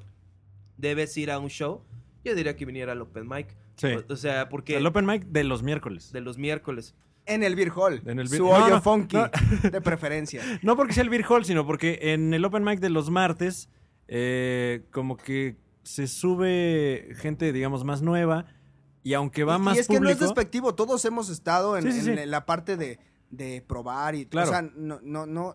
debes 0.77 1.17
ir 1.17 1.33
a 1.33 1.41
un 1.41 1.49
show, 1.51 1.83
yo 2.25 2.35
diría 2.37 2.55
que 2.57 2.65
viniera 2.65 2.93
al 2.93 3.01
Open 3.03 3.29
Mic. 3.29 3.49
Sí. 3.77 3.89
O, 3.89 4.13
o 4.13 4.17
sea, 4.17 4.49
porque 4.49 4.77
El 4.77 4.87
open 4.87 5.05
mic 5.07 5.25
de 5.25 5.43
los 5.43 5.65
miércoles. 5.65 6.13
de 6.13 6.21
los 6.21 6.39
miércoles. 6.39 6.95
En 7.27 7.43
el 7.43 7.55
Beer 7.57 7.71
Hall. 7.75 8.03
En 8.07 8.19
el 8.19 8.29
Beer- 8.29 8.37
Su 8.39 8.49
hoyo 8.49 8.69
no, 8.69 8.81
funky, 8.83 9.17
no. 9.17 9.31
de 9.71 9.81
preferencia. 9.81 10.43
No 10.63 10.77
porque 10.77 10.93
sea 10.93 11.03
el 11.03 11.09
Beer 11.11 11.25
Hall, 11.29 11.45
sino 11.45 11.67
porque 11.67 11.99
en 12.03 12.35
el 12.35 12.45
open 12.45 12.65
mic 12.65 12.81
de 12.81 12.91
los 12.91 13.11
martes, 13.11 13.71
eh, 14.09 14.85
como 14.91 15.17
que 15.17 15.57
se 15.83 16.07
sube 16.07 17.09
gente, 17.17 17.53
digamos, 17.53 17.85
más 17.85 18.03
nueva. 18.03 18.47
Y 19.03 19.15
aunque 19.15 19.45
va 19.45 19.57
y, 19.57 19.61
más 19.61 19.77
y 19.77 19.81
es 19.81 19.89
que 19.89 20.01
no 20.01 20.09
es 20.09 20.19
despectivo, 20.19 20.75
todos 20.75 21.05
hemos 21.05 21.29
estado 21.31 21.77
en, 21.77 21.85
Sí, 21.85 21.93
sí, 22.01 22.11
en 22.11 22.19
sí. 22.19 22.27
la 22.27 22.47
parte 22.47 22.77
de, 22.77 22.99
de 23.31 23.63
probar 23.67 24.15
y 24.15 24.27
Claro. 24.27 24.49
o 24.49 24.51
sea, 24.53 24.63
no, 24.63 24.99
no, 25.03 25.27
no, 25.27 25.55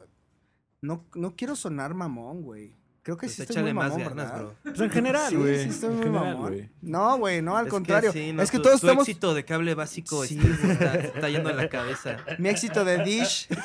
no, 0.82 1.06
no 1.16 1.36
quiero 1.36 1.56
sonar 1.56 1.94
mamón, 1.94 2.42
güey. 2.44 2.78
Creo 3.02 3.16
que 3.18 3.28
Pues 3.28 3.36
sí 3.36 3.42
estoy 3.42 3.54
échale 3.56 3.74
muy 3.74 3.84
más 3.84 3.92
mamón, 3.98 4.10
ganas, 4.18 4.34
bro. 4.38 4.54
Pues 4.62 4.80
en 4.82 4.90
general, 4.90 5.30
Sí, 5.30 5.36
güey. 5.36 5.64
sí 5.64 5.70
estoy 5.70 5.90
en 5.90 5.96
muy 5.96 6.04
general, 6.06 6.34
mamón. 6.36 6.52
güey. 6.52 6.70
No, 6.82 7.18
güey, 7.18 7.42
no, 7.42 7.56
al 7.56 7.64
Es 7.66 7.66
que 7.66 7.72
contrario. 7.72 8.12
sí, 8.12 8.34
no, 8.34 8.42
es 8.44 8.52
que 8.52 8.58
tu- 8.58 8.64
todos 8.64 8.82
tu 8.82 8.88
estamos 8.88 9.08
éxito 9.08 9.34
de 9.34 9.46
cable 9.46 9.74
básico 9.74 10.26
Sí. 10.26 10.38
está, 10.40 11.30
yendo 11.30 11.50
en 11.50 11.58
la 11.58 11.70
cabeza. 11.70 12.18
mi 12.38 12.50
éxito 12.50 12.84
de 12.86 13.04
Dish. 13.04 13.48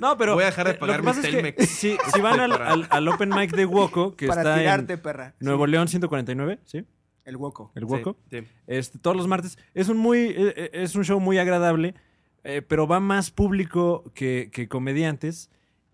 No, 0.00 0.16
pero. 0.16 0.34
Voy 0.34 0.44
a 0.44 0.46
dejar 0.46 0.66
de 0.66 0.72
eh, 0.72 0.78
pagar 0.78 0.96
que 0.96 1.02
mi 1.02 1.06
pasa 1.08 1.20
es 1.20 1.26
que 1.26 1.32
Telmex. 1.32 1.68
si, 1.68 1.96
si 2.14 2.20
van 2.20 2.38
al, 2.40 2.52
al- 2.52 2.86
al 2.88 3.08
open 3.08 3.30
mic 3.30 3.50
de 3.54 3.64
Woco, 3.66 4.14
que 4.14 4.28
para 4.28 4.42
está 4.42 4.56
tirarte, 4.56 4.92
en 4.94 5.00
perra. 5.00 5.34
Nuevo 5.40 5.64
Sí, 5.66 5.70
León 5.72 5.88
149, 5.88 6.60
¿sí? 6.64 6.84
El 7.24 7.36
hueco. 7.36 7.72
El 7.74 7.84
Woco. 7.84 8.16
Sí, 8.30 8.40
sí. 8.40 8.46
Este, 8.68 8.98
todos 8.98 9.16
los 9.16 9.26
martes. 9.26 9.58
Es 9.74 9.88
un 9.88 9.96
muy, 9.98 10.18
eh, 10.28 10.54
eh, 10.56 10.70
es 10.72 10.94
un 10.94 11.04
show 11.04 11.18
muy 11.20 11.38
agradable, 11.38 11.94
eh, 12.44 12.62
pero 12.62 12.86
va 12.86 13.00
más 13.00 13.30
público 13.32 14.04
que, 14.14 14.50
que 14.52 14.68
comediantes. 14.68 15.50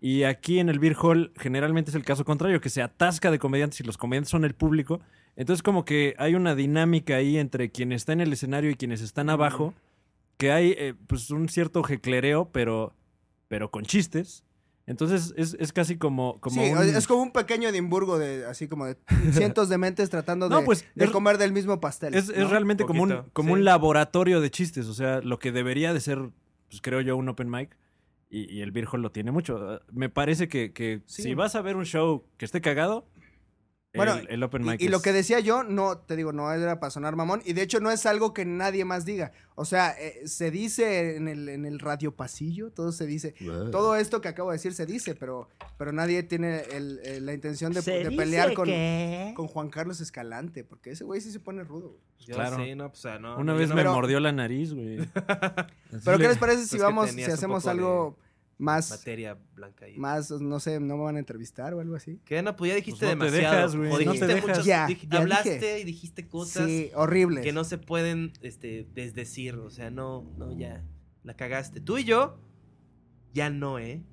Y 0.07 0.21
aquí 0.21 0.59
en 0.59 0.69
el 0.69 0.77
Beer 0.77 0.95
Hall 1.01 1.31
generalmente 1.35 1.89
es 1.89 1.95
el 1.95 2.03
caso 2.03 2.25
contrario, 2.25 2.61
que 2.61 2.69
se 2.69 2.83
atasca 2.83 3.31
de 3.31 3.39
comediantes 3.39 3.79
y 3.79 3.83
los 3.83 3.97
comediantes 3.97 4.29
son 4.29 4.45
el 4.45 4.53
público. 4.53 4.99
Entonces 5.35 5.63
como 5.63 5.83
que 5.83 6.13
hay 6.19 6.35
una 6.35 6.53
dinámica 6.53 7.15
ahí 7.15 7.39
entre 7.39 7.71
quien 7.71 7.91
está 7.91 8.13
en 8.13 8.21
el 8.21 8.31
escenario 8.31 8.69
y 8.69 8.75
quienes 8.75 9.01
están 9.01 9.31
abajo, 9.31 9.73
que 10.37 10.51
hay 10.51 10.75
eh, 10.77 10.93
pues 11.07 11.31
un 11.31 11.49
cierto 11.49 11.81
jeclereo, 11.81 12.49
pero, 12.51 12.93
pero 13.47 13.71
con 13.71 13.83
chistes. 13.83 14.43
Entonces 14.85 15.33
es, 15.37 15.57
es 15.59 15.73
casi 15.73 15.97
como... 15.97 16.39
como 16.39 16.61
sí, 16.61 16.69
un- 16.69 16.77
es 16.95 17.07
como 17.07 17.23
un 17.23 17.31
pequeño 17.31 17.69
Edimburgo 17.69 18.19
de 18.19 18.45
así 18.45 18.67
como 18.67 18.85
de 18.85 18.97
cientos 19.31 19.69
de 19.69 19.79
mentes 19.79 20.11
tratando 20.11 20.49
No, 20.49 20.59
de, 20.59 20.65
pues, 20.65 20.85
de 20.93 21.05
es- 21.05 21.09
comer 21.09 21.39
del 21.39 21.51
mismo 21.51 21.79
pastel. 21.81 22.13
Es, 22.13 22.29
es 22.29 22.47
realmente 22.51 22.85
como 22.85 23.01
un, 23.01 23.23
como 23.33 23.47
sí. 23.49 23.53
un 23.53 23.65
laboratorio 23.65 24.39
de 24.39 24.51
chistes, 24.51 24.85
o 24.85 24.93
sea, 24.93 25.21
lo 25.21 25.39
que 25.39 25.51
debería 25.51 25.95
de 25.95 25.99
ser, 25.99 26.29
pues 26.69 26.79
creo 26.83 27.01
yo, 27.01 27.17
un 27.17 27.27
open 27.27 27.49
mic. 27.49 27.75
Y, 28.37 28.53
y 28.53 28.61
el 28.61 28.71
Beer 28.71 28.87
Hall 28.91 29.01
lo 29.01 29.11
tiene 29.11 29.31
mucho. 29.31 29.79
Me 29.93 30.09
parece 30.09 30.47
que, 30.49 30.73
que 30.73 31.01
Sí. 31.05 31.21
si 31.23 31.33
vas 31.35 31.55
a 31.55 31.61
ver 31.61 31.75
un 31.77 31.85
show 31.85 32.25
que 32.37 32.43
esté 32.45 32.59
cagado, 32.59 33.07
Bueno, 33.93 34.15
el, 34.15 34.27
el 34.29 34.43
open 34.43 34.61
mic 34.65 34.81
y 34.81 34.89
lo 34.89 34.97
es- 34.97 35.03
que 35.03 35.13
decía 35.13 35.39
yo, 35.39 35.63
no, 35.63 35.99
te 35.99 36.17
digo, 36.17 36.33
no 36.33 36.51
era 36.51 36.81
para 36.81 36.91
sonar 36.91 37.15
mamón. 37.15 37.41
Y 37.45 37.53
de 37.53 37.61
hecho 37.61 37.79
no 37.79 37.91
es 37.91 38.05
algo 38.05 38.33
que 38.33 38.43
nadie 38.43 38.83
más 38.83 39.05
diga. 39.05 39.31
O 39.55 39.63
sea, 39.63 39.95
eh, 39.97 40.27
se 40.27 40.51
dice 40.51 41.15
en 41.15 41.29
el, 41.29 41.47
en 41.47 41.65
el 41.65 41.79
radio 41.79 42.13
pasillo, 42.13 42.71
todo 42.71 42.91
se 42.91 43.05
dice. 43.05 43.35
Todo 43.71 43.95
esto 43.95 44.19
que 44.19 44.27
acabo 44.27 44.49
de 44.51 44.55
decir 44.55 44.73
se 44.73 44.85
dice, 44.85 45.15
pero, 45.15 45.47
pero 45.77 45.93
nadie 45.93 46.21
tiene 46.23 46.63
el- 46.73 46.99
el- 47.05 47.25
la 47.25 47.33
intención 47.33 47.71
de, 47.71 47.79
de 47.81 48.11
pelear 48.11 48.53
con, 48.53 48.67
con 49.33 49.47
Juan 49.47 49.69
Carlos 49.69 50.01
Escalante. 50.01 50.65
Porque 50.65 50.91
ese 50.91 51.05
güey 51.05 51.21
sí 51.21 51.31
se 51.31 51.39
pone 51.39 51.63
rudo. 51.63 51.91
güey. 51.91 52.01
Yo 52.27 52.35
Claro. 52.35 52.57
sí, 52.57 52.75
no, 52.75 52.89
pues, 52.89 52.99
o 52.99 53.01
sea, 53.03 53.17
no. 53.19 53.37
Una 53.37 53.53
vez 53.53 53.69
no 53.69 53.75
me 53.75 53.81
Pero- 53.83 53.93
mordió 53.93 54.19
la 54.19 54.33
nariz, 54.33 54.73
güey. 54.73 54.97
Pero 56.03 56.17
¿qué 56.17 56.27
les 56.27 56.37
parece 56.37 56.65
si 56.65 56.77
vamos, 56.79 57.11
si 57.11 57.23
hacemos 57.23 57.65
algo 57.67 58.17
más, 58.57 58.89
Materia 58.89 59.37
blanca 59.53 59.85
ahí. 59.85 59.97
más, 59.97 60.31
no 60.31 60.59
sé, 60.59 60.79
no 60.79 60.95
me 60.97 61.03
van 61.03 61.15
a 61.17 61.19
entrevistar 61.19 61.73
o 61.73 61.79
algo 61.81 61.95
así? 61.95 62.19
Que 62.25 62.41
no, 62.41 62.55
pues 62.55 62.69
ya 62.69 62.75
dijiste 62.75 63.05
Pues 63.05 63.17
no 63.17 63.25
te 63.25 63.31
demasiado. 63.31 63.55
dejas, 63.55 63.73
o 63.75 63.77
no 63.77 63.97
te 63.97 64.03
dijiste 64.05 64.27
dejas. 64.27 64.47
muchas. 64.47 64.65
Ya, 64.65 64.87
dij- 64.87 65.07
ya 65.09 65.17
hablaste 65.19 65.49
dije. 65.53 65.79
y 65.79 65.83
dijiste 65.83 66.27
cosas 66.27 66.65
Sí, 66.67 66.91
horrible. 66.95 67.41
que 67.41 67.51
no 67.53 67.63
se 67.63 67.77
pueden 67.77 68.31
este, 68.41 68.87
desdecir. 68.93 69.55
O 69.55 69.69
sea, 69.69 69.89
no, 69.91 70.31
no, 70.37 70.57
ya. 70.57 70.83
La 71.23 71.35
cagaste. 71.35 71.81
Tú 71.81 71.97
y 71.97 72.03
yo, 72.05 72.37
ya 73.33 73.49
no, 73.49 73.79
¿eh? 73.79 74.03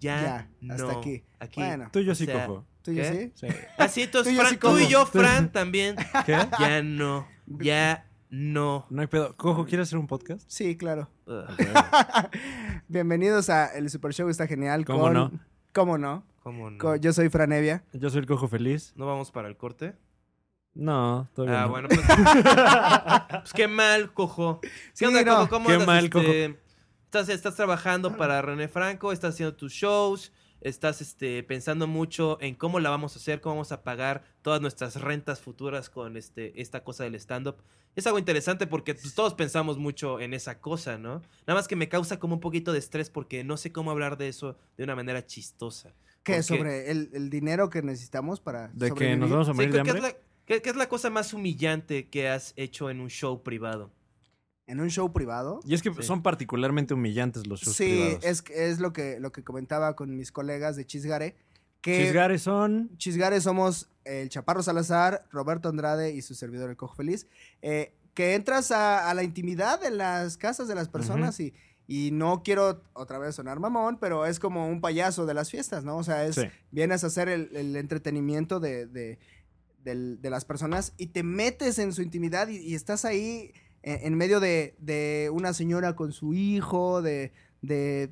Ya, 0.00 0.48
Ya, 0.62 0.72
hasta 0.74 0.92
no. 0.92 0.98
aquí. 0.98 1.24
Aquí. 1.38 1.60
Bueno. 1.60 1.88
Tú 1.92 1.98
y 1.98 2.04
yo 2.06 2.12
O 2.12 2.14
sí 2.14 2.24
sea, 2.24 2.46
cojo. 2.46 2.66
¿Tú 2.82 2.92
y 2.92 2.94
yo 2.96 3.04
sí? 3.04 3.32
Sí. 3.34 3.46
Así, 3.76 4.02
entonces, 4.02 4.32
Tú 4.34 4.34
y 4.34 4.36
yo 4.36 4.40
Fran, 4.42 4.52
sí 4.52 4.58
tú 4.58 4.78
y 4.78 4.88
yo, 4.88 5.06
Fran, 5.46 5.52
también. 5.52 5.96
¿Qué? 6.24 6.38
Ya 6.58 6.82
no. 6.82 7.28
Ya 7.46 8.09
no. 8.30 8.86
No 8.90 9.00
hay 9.00 9.06
pedo. 9.08 9.36
Cojo, 9.36 9.64
¿quieres 9.66 9.88
hacer 9.88 9.98
un 9.98 10.06
podcast? 10.06 10.42
Sí, 10.48 10.76
claro. 10.76 11.08
Ugh, 11.26 11.44
Bienvenidos 12.88 13.50
a 13.50 13.66
El 13.66 13.90
Super 13.90 14.12
Show, 14.12 14.28
está 14.28 14.46
genial. 14.46 14.84
¿Cómo 14.84 15.00
con- 15.00 15.12
no? 15.14 15.32
¿Cómo 15.72 15.98
no? 15.98 16.24
¿Cómo 16.42 16.70
no? 16.70 16.78
Co- 16.78 16.96
Yo 16.96 17.12
soy 17.12 17.28
Franevia. 17.28 17.84
Yo 17.92 18.10
soy 18.10 18.20
el 18.20 18.26
cojo 18.26 18.48
feliz. 18.48 18.92
¿No 18.96 19.06
vamos 19.06 19.30
para 19.30 19.48
el 19.48 19.56
corte? 19.56 19.94
No, 20.74 21.28
todavía 21.34 21.62
Ah, 21.62 21.64
no. 21.64 21.70
bueno, 21.70 21.88
pues, 21.88 22.00
pues 23.40 23.52
qué 23.52 23.66
mal, 23.68 24.12
cojo. 24.12 24.60
¿Qué 24.60 24.70
Sí, 24.94 25.04
onda, 25.04 25.22
no. 25.24 25.34
cojo? 25.36 25.48
¿Cómo 25.48 25.66
Qué 25.66 25.72
andas, 25.74 25.86
mal, 25.86 26.04
este, 26.04 26.58
Estás, 27.06 27.28
estás 27.28 27.56
trabajando 27.56 28.16
para 28.16 28.40
René 28.40 28.68
Franco, 28.68 29.10
estás 29.10 29.34
haciendo 29.34 29.56
tus 29.56 29.72
shows, 29.72 30.32
estás 30.60 31.00
este, 31.00 31.42
pensando 31.42 31.86
mucho 31.86 32.38
en 32.40 32.54
cómo 32.54 32.80
la 32.80 32.90
vamos 32.90 33.16
a 33.16 33.18
hacer, 33.18 33.40
cómo 33.40 33.56
vamos 33.56 33.72
a 33.72 33.82
pagar 33.82 34.24
todas 34.42 34.60
nuestras 34.60 35.00
rentas 35.00 35.40
futuras 35.40 35.90
con 35.90 36.16
este, 36.16 36.60
esta 36.60 36.84
cosa 36.84 37.04
del 37.04 37.14
stand-up. 37.14 37.56
Es 37.96 38.06
algo 38.06 38.18
interesante 38.18 38.66
porque 38.66 38.94
pues, 38.94 39.14
todos 39.14 39.34
pensamos 39.34 39.78
mucho 39.78 40.20
en 40.20 40.32
esa 40.34 40.60
cosa, 40.60 40.96
¿no? 40.96 41.22
Nada 41.46 41.58
más 41.58 41.66
que 41.66 41.74
me 41.76 41.88
causa 41.88 42.18
como 42.20 42.34
un 42.34 42.40
poquito 42.40 42.72
de 42.72 42.78
estrés 42.78 43.10
porque 43.10 43.42
no 43.42 43.56
sé 43.56 43.72
cómo 43.72 43.90
hablar 43.90 44.16
de 44.16 44.28
eso 44.28 44.56
de 44.76 44.84
una 44.84 44.94
manera 44.94 45.26
chistosa. 45.26 45.92
¿Qué? 46.22 46.34
Porque- 46.34 46.42
¿Sobre 46.42 46.90
el, 46.90 47.10
el 47.14 47.30
dinero 47.30 47.68
que 47.70 47.82
necesitamos 47.82 48.40
para 48.40 48.68
De 48.68 48.92
que 48.92 49.16
nos 49.16 49.30
vamos 49.30 49.48
a 49.48 49.54
morir 49.54 49.70
¿qué, 49.70 49.78
de 49.78 49.82
qué 49.82 49.88
es 49.90 49.96
hambre. 49.96 50.12
la, 50.12 50.18
qué- 50.46 50.62
qué 50.62 50.70
es 50.70 50.76
la 50.76 50.88
cosa 50.88 51.10
más 51.10 51.32
humillante 51.34 52.08
que 52.08 52.28
has 52.28 52.52
hecho 52.56 52.90
en 52.90 53.00
un 53.00 53.08
show 53.10 53.42
privado? 53.42 53.90
¿En 54.70 54.80
un 54.80 54.88
show 54.88 55.12
privado? 55.12 55.60
Y 55.66 55.74
es 55.74 55.82
que 55.82 55.92
Sí. 55.92 56.02
son 56.02 56.22
particularmente 56.22 56.94
humillantes 56.94 57.46
los 57.46 57.60
shows 57.60 57.76
Sí, 57.76 57.84
privados. 57.84 58.24
es, 58.24 58.44
es 58.54 58.78
lo, 58.80 58.92
que, 58.92 59.18
lo 59.20 59.32
que 59.32 59.42
comentaba 59.44 59.96
con 59.96 60.16
mis 60.16 60.30
colegas 60.32 60.76
de 60.76 60.86
Chisgare. 60.86 61.36
Que 61.80 62.04
Chisgares 62.04 62.42
son... 62.42 62.90
Chisgare 62.98 63.40
somos 63.40 63.88
el 64.04 64.28
Chaparro 64.28 64.62
Salazar, 64.62 65.24
Roberto 65.30 65.68
Andrade 65.68 66.12
y 66.12 66.22
su 66.22 66.34
servidor 66.34 66.70
el 66.70 66.76
Cojo 66.76 66.94
Feliz. 66.94 67.26
eh, 67.62 67.94
que 68.14 68.34
entras 68.34 68.70
a, 68.72 69.08
a 69.08 69.14
la 69.14 69.22
intimidad 69.22 69.80
de 69.80 69.90
las 69.90 70.36
casas 70.36 70.66
de 70.68 70.74
las 70.74 70.88
personas 70.88 71.38
y, 71.40 71.54
y 71.86 72.10
no 72.12 72.42
quiero 72.42 72.82
otra 72.92 73.18
vez 73.18 73.36
sonar 73.36 73.60
mamón, 73.60 73.98
pero 74.00 74.26
es 74.26 74.40
como 74.40 74.68
un 74.68 74.80
payaso 74.80 75.26
de 75.26 75.32
las 75.34 75.48
fiestas, 75.48 75.84
¿no? 75.84 75.96
O 75.96 76.02
sea, 76.04 76.26
es, 76.26 76.34
Sí. 76.34 76.42
vienes 76.72 77.04
a 77.04 77.06
hacer 77.06 77.28
el, 77.28 77.50
el 77.56 77.76
entretenimiento 77.76 78.58
de, 78.60 78.86
de- 78.86 79.18
las 80.30 80.44
personas 80.44 80.92
y 80.98 81.06
te 81.06 81.22
metes 81.22 81.78
en 81.78 81.92
su 81.92 82.02
intimidad 82.02 82.48
y, 82.48 82.56
y 82.58 82.74
estás 82.74 83.04
ahí 83.04 83.52
en, 83.82 84.06
en 84.06 84.14
medio 84.16 84.40
de, 84.40 84.74
de 84.78 85.30
una 85.32 85.52
señora 85.54 85.94
con 85.96 86.12
su 86.12 86.34
hijo, 86.34 87.02
de, 87.02 87.32
de, 87.62 88.10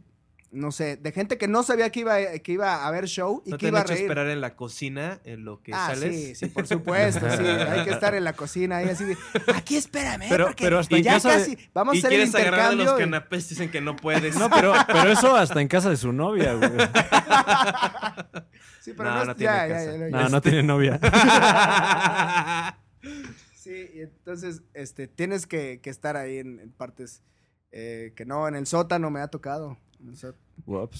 no 0.50 0.72
sé, 0.72 0.96
de 0.96 1.12
gente 1.12 1.36
que 1.36 1.46
no 1.46 1.62
sabía 1.62 1.90
que 1.90 2.00
iba, 2.00 2.16
que 2.42 2.52
iba 2.52 2.76
a 2.76 2.86
haber 2.88 3.06
show 3.06 3.42
y 3.44 3.50
¿No 3.50 3.58
que 3.58 3.66
te 3.66 3.68
iba 3.68 3.80
han 3.80 3.84
a 3.84 3.88
reír. 3.88 4.02
esperar 4.02 4.28
en 4.28 4.40
la 4.40 4.56
cocina 4.56 5.20
en 5.24 5.44
lo 5.44 5.60
que 5.62 5.72
ah, 5.74 5.88
sales? 5.88 6.14
sí, 6.14 6.34
sí, 6.34 6.46
por 6.46 6.66
supuesto, 6.66 7.20
sí. 7.36 7.44
Hay 7.44 7.84
que 7.84 7.90
estar 7.90 8.14
en 8.14 8.24
la 8.24 8.32
cocina 8.32 8.78
ahí 8.78 8.88
así 8.88 9.04
de, 9.04 9.16
aquí 9.54 9.76
espérame, 9.76 10.24
Pero- 10.30 10.46
porque 10.46 10.64
pero 10.64 10.78
hasta 10.78 10.96
en 10.96 11.02
ya 11.02 11.12
casa 11.12 11.32
de- 11.32 11.38
casi, 11.54 11.58
vamos 11.74 11.92
a 11.92 11.96
y 11.96 11.98
hacer 11.98 12.12
el 12.14 12.18
los 12.20 12.28
intercambio. 12.28 12.96
y- 12.96 13.00
canapés, 13.00 13.48
dicen 13.50 13.70
que 13.70 13.82
no 13.82 13.94
puedes. 13.94 14.36
No, 14.36 14.48
pero, 14.48 14.72
pero 14.86 15.10
eso 15.12 15.36
hasta 15.36 15.60
en 15.60 15.68
casa 15.68 15.90
de 15.90 15.98
su 15.98 16.12
novia, 16.14 16.54
güey. 16.54 16.70
Sí, 18.80 18.94
pero 18.96 19.10
No, 19.10 19.14
no, 19.16 19.20
es- 19.20 19.26
no 19.28 19.36
tiene 19.36 19.52
ya, 19.52 19.68
ya, 19.68 19.84
ya, 19.84 19.96
ya, 19.98 20.08
No, 20.08 20.28
no 20.30 20.40
tiene 20.40 20.62
novia. 20.62 20.98
Sí, 23.68 23.90
y 23.96 24.00
entonces 24.00 24.62
este, 24.72 25.08
tienes 25.08 25.46
que, 25.46 25.80
que 25.82 25.90
estar 25.90 26.16
ahí 26.16 26.38
en, 26.38 26.58
en 26.58 26.70
partes 26.72 27.22
eh, 27.70 28.12
que 28.16 28.24
no, 28.24 28.48
en 28.48 28.54
el 28.56 28.66
sótano 28.66 29.10
me 29.10 29.20
ha 29.20 29.28
tocado. 29.28 29.76
en. 30.00 30.06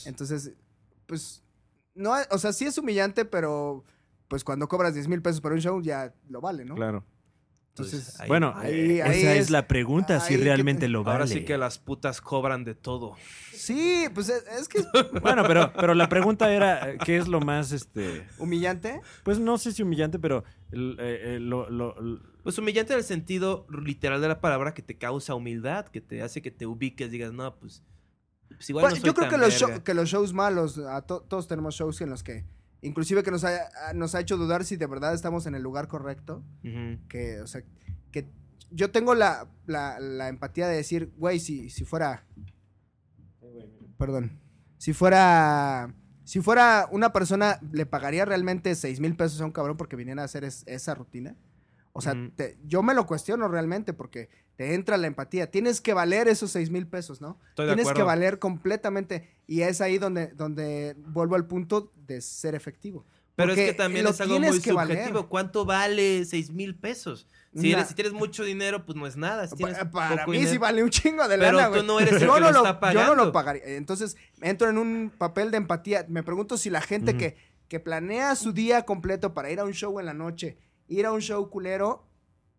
Entonces, 0.06 0.52
pues, 1.06 1.42
no, 1.94 2.12
o 2.30 2.38
sea, 2.38 2.52
sí 2.52 2.66
es 2.66 2.76
humillante, 2.76 3.24
pero 3.24 3.84
pues 4.28 4.44
cuando 4.44 4.68
cobras 4.68 4.92
10 4.92 5.08
mil 5.08 5.22
pesos 5.22 5.40
por 5.40 5.52
un 5.52 5.60
show 5.60 5.80
ya 5.80 6.12
lo 6.28 6.42
vale, 6.42 6.64
¿no? 6.66 6.74
Claro. 6.74 7.04
Entonces, 7.70 8.04
Pues, 8.06 8.20
ahí- 8.20 8.28
Bueno, 8.28 8.52
ahí- 8.56 8.98
eh, 8.98 9.02
ahí 9.04 9.20
esa 9.20 9.34
es- 9.34 9.40
es, 9.44 9.50
la 9.50 9.68
pregunta, 9.68 10.18
si 10.20 10.36
realmente 10.36 10.80
te- 10.82 10.88
lo 10.88 11.04
vale. 11.04 11.12
Ahora 11.14 11.26
sí 11.28 11.44
que 11.44 11.56
las 11.56 11.78
putas 11.78 12.20
cobran 12.20 12.64
de 12.64 12.74
todo. 12.74 13.14
sí, 13.52 14.06
pues 14.14 14.28
es, 14.28 14.44
es 14.60 14.68
que 14.68 14.78
es 14.78 14.86
Bueno, 15.22 15.44
pero, 15.46 15.72
pero 15.72 15.94
la 15.94 16.08
pregunta 16.08 16.52
era, 16.52 16.90
eh, 16.90 16.98
¿qué 17.04 17.16
es 17.18 17.28
lo 17.28 17.40
más, 17.40 17.70
este... 17.72 18.26
humillante. 18.38 19.00
Pues 19.22 19.38
no 19.38 19.58
sé 19.58 19.72
si 19.72 19.82
humillante, 19.82 20.18
pero 20.18 20.42
el- 20.72 20.96
eh, 21.00 21.36
eh, 21.36 21.38
lo, 21.40 21.70
lo- 21.70 21.94
Pues 22.48 22.56
humillante 22.56 22.94
en 22.94 23.00
el 23.00 23.04
sentido 23.04 23.66
literal 23.68 24.22
de 24.22 24.28
la 24.28 24.40
palabra 24.40 24.72
que 24.72 24.80
te 24.80 24.96
causa 24.96 25.34
humildad, 25.34 25.84
que 25.88 26.00
te 26.00 26.22
hace 26.22 26.40
que 26.40 26.50
te 26.50 26.64
ubiques, 26.64 27.10
digas, 27.10 27.30
no, 27.30 27.54
pues, 27.58 27.82
pues 28.48 28.70
igual 28.70 28.84
Bueno, 28.84 28.96
no 28.96 29.00
soy 29.02 29.06
yo 29.06 29.14
creo 29.14 29.28
que 29.28 29.36
los, 29.36 29.52
show- 29.52 29.68
verga". 29.68 29.84
que 29.84 29.92
los 29.92 30.08
shows 30.08 30.32
malos, 30.32 30.78
a 30.78 31.02
to- 31.02 31.20
todos 31.28 31.46
tenemos 31.46 31.74
shows 31.74 32.00
en 32.00 32.08
los 32.08 32.22
que, 32.22 32.46
inclusive 32.80 33.22
que 33.22 33.30
nos 33.30 33.44
ha, 33.44 33.68
nos 33.94 34.14
ha 34.14 34.20
hecho 34.20 34.38
dudar 34.38 34.64
si 34.64 34.76
de 34.76 34.86
verdad 34.86 35.12
estamos 35.12 35.44
en 35.44 35.56
el 35.56 35.62
lugar 35.62 35.88
correcto. 35.88 36.42
Que, 37.10 37.38
o 37.42 37.46
sea, 37.46 37.62
que 38.12 38.30
yo 38.70 38.90
tengo 38.90 39.14
la, 39.14 39.46
la, 39.66 40.00
la 40.00 40.28
empatía 40.28 40.68
de 40.68 40.76
decir, 40.76 41.12
güey, 41.18 41.40
si, 41.40 41.68
si 41.68 41.84
fuera, 41.84 42.24
perdón, 43.98 44.40
si 44.78 44.94
fuera, 44.94 45.94
si 46.24 46.40
fuera 46.40 46.88
una 46.92 47.12
persona, 47.12 47.58
¿le 47.72 47.84
pagaría 47.84 48.24
realmente 48.24 48.74
seis 48.74 49.00
mil 49.00 49.14
pesos 49.16 49.38
a 49.42 49.44
un 49.44 49.52
cabrón 49.52 49.76
porque 49.76 49.96
viniera 49.96 50.22
a 50.22 50.24
hacer 50.24 50.44
es- 50.44 50.62
esa 50.66 50.94
rutina? 50.94 51.36
O 51.98 52.00
sea, 52.00 52.14
te- 52.36 52.56
yo 52.64 52.82
me 52.82 52.94
lo 52.94 53.06
cuestiono 53.06 53.48
realmente 53.48 53.92
porque 53.92 54.28
te 54.56 54.74
entra 54.74 54.96
la 54.96 55.06
empatía. 55.08 55.50
Tienes 55.50 55.80
que 55.80 55.94
valer 55.94 56.28
esos 56.28 56.50
seis 56.52 56.70
mil 56.70 56.86
pesos, 56.86 57.20
¿no? 57.20 57.38
Estoy 57.50 57.66
de 57.66 57.74
Tienes 57.74 57.92
que 57.92 58.02
valer 58.02 58.38
completamente. 58.38 59.28
Y 59.46 59.62
es 59.62 59.80
ahí 59.80 59.98
donde, 59.98 60.28
donde 60.28 60.94
vuelvo 61.08 61.34
al 61.34 61.46
punto 61.46 61.92
de 62.06 62.20
ser 62.20 62.54
efectivo. 62.54 63.04
Pero 63.34 63.52
es 63.52 63.58
que 63.58 63.72
también 63.74 64.04
es 64.06 64.20
algo 64.20 64.38
muy 64.40 64.58
valer. 64.74 64.96
subjetivo. 64.96 65.28
¿Cuánto 65.28 65.64
vale 65.64 66.24
seis 66.24 66.50
mil 66.50 66.74
pesos? 66.76 67.28
Si, 67.54 67.72
eres, 67.72 67.88
si 67.88 67.94
tienes 67.94 68.12
mucho 68.12 68.42
dinero, 68.44 68.84
pues 68.84 68.96
no 68.96 69.06
es 69.06 69.16
nada. 69.16 69.46
Si 69.48 69.56
para 69.56 70.26
mí 70.26 70.32
dinero- 70.32 70.50
sí 70.52 70.58
vale 70.58 70.82
un 70.82 70.90
chingo 70.90 71.26
de 71.28 71.38
Pero 71.38 71.52
lana, 71.52 71.68
tú 71.68 71.74
güey. 71.74 71.86
no 71.86 72.00
eres 72.00 72.14
el 72.14 72.20
yo 72.28 72.34
que 72.34 72.40
no 72.40 72.50
lo 72.52 72.66
está 72.66 72.92
Yo 72.92 73.06
no 73.06 73.14
lo 73.14 73.32
pagaría. 73.32 73.62
Entonces, 73.64 74.16
entro 74.40 74.68
en 74.68 74.76
un 74.78 75.12
papel 75.16 75.50
de 75.50 75.56
empatía. 75.56 76.04
Me 76.08 76.22
pregunto 76.22 76.56
si 76.58 76.68
la 76.68 76.80
gente 76.80 77.16
que, 77.16 77.36
que 77.68 77.80
planea 77.80 78.34
su 78.36 78.52
día 78.52 78.82
completo 78.82 79.34
para 79.34 79.50
ir 79.50 79.60
a 79.60 79.64
un 79.64 79.72
show 79.72 79.98
en 80.00 80.06
la 80.06 80.14
noche, 80.14 80.58
ir 80.88 81.06
a 81.06 81.12
un 81.12 81.20
show 81.20 81.48
culero, 81.50 82.06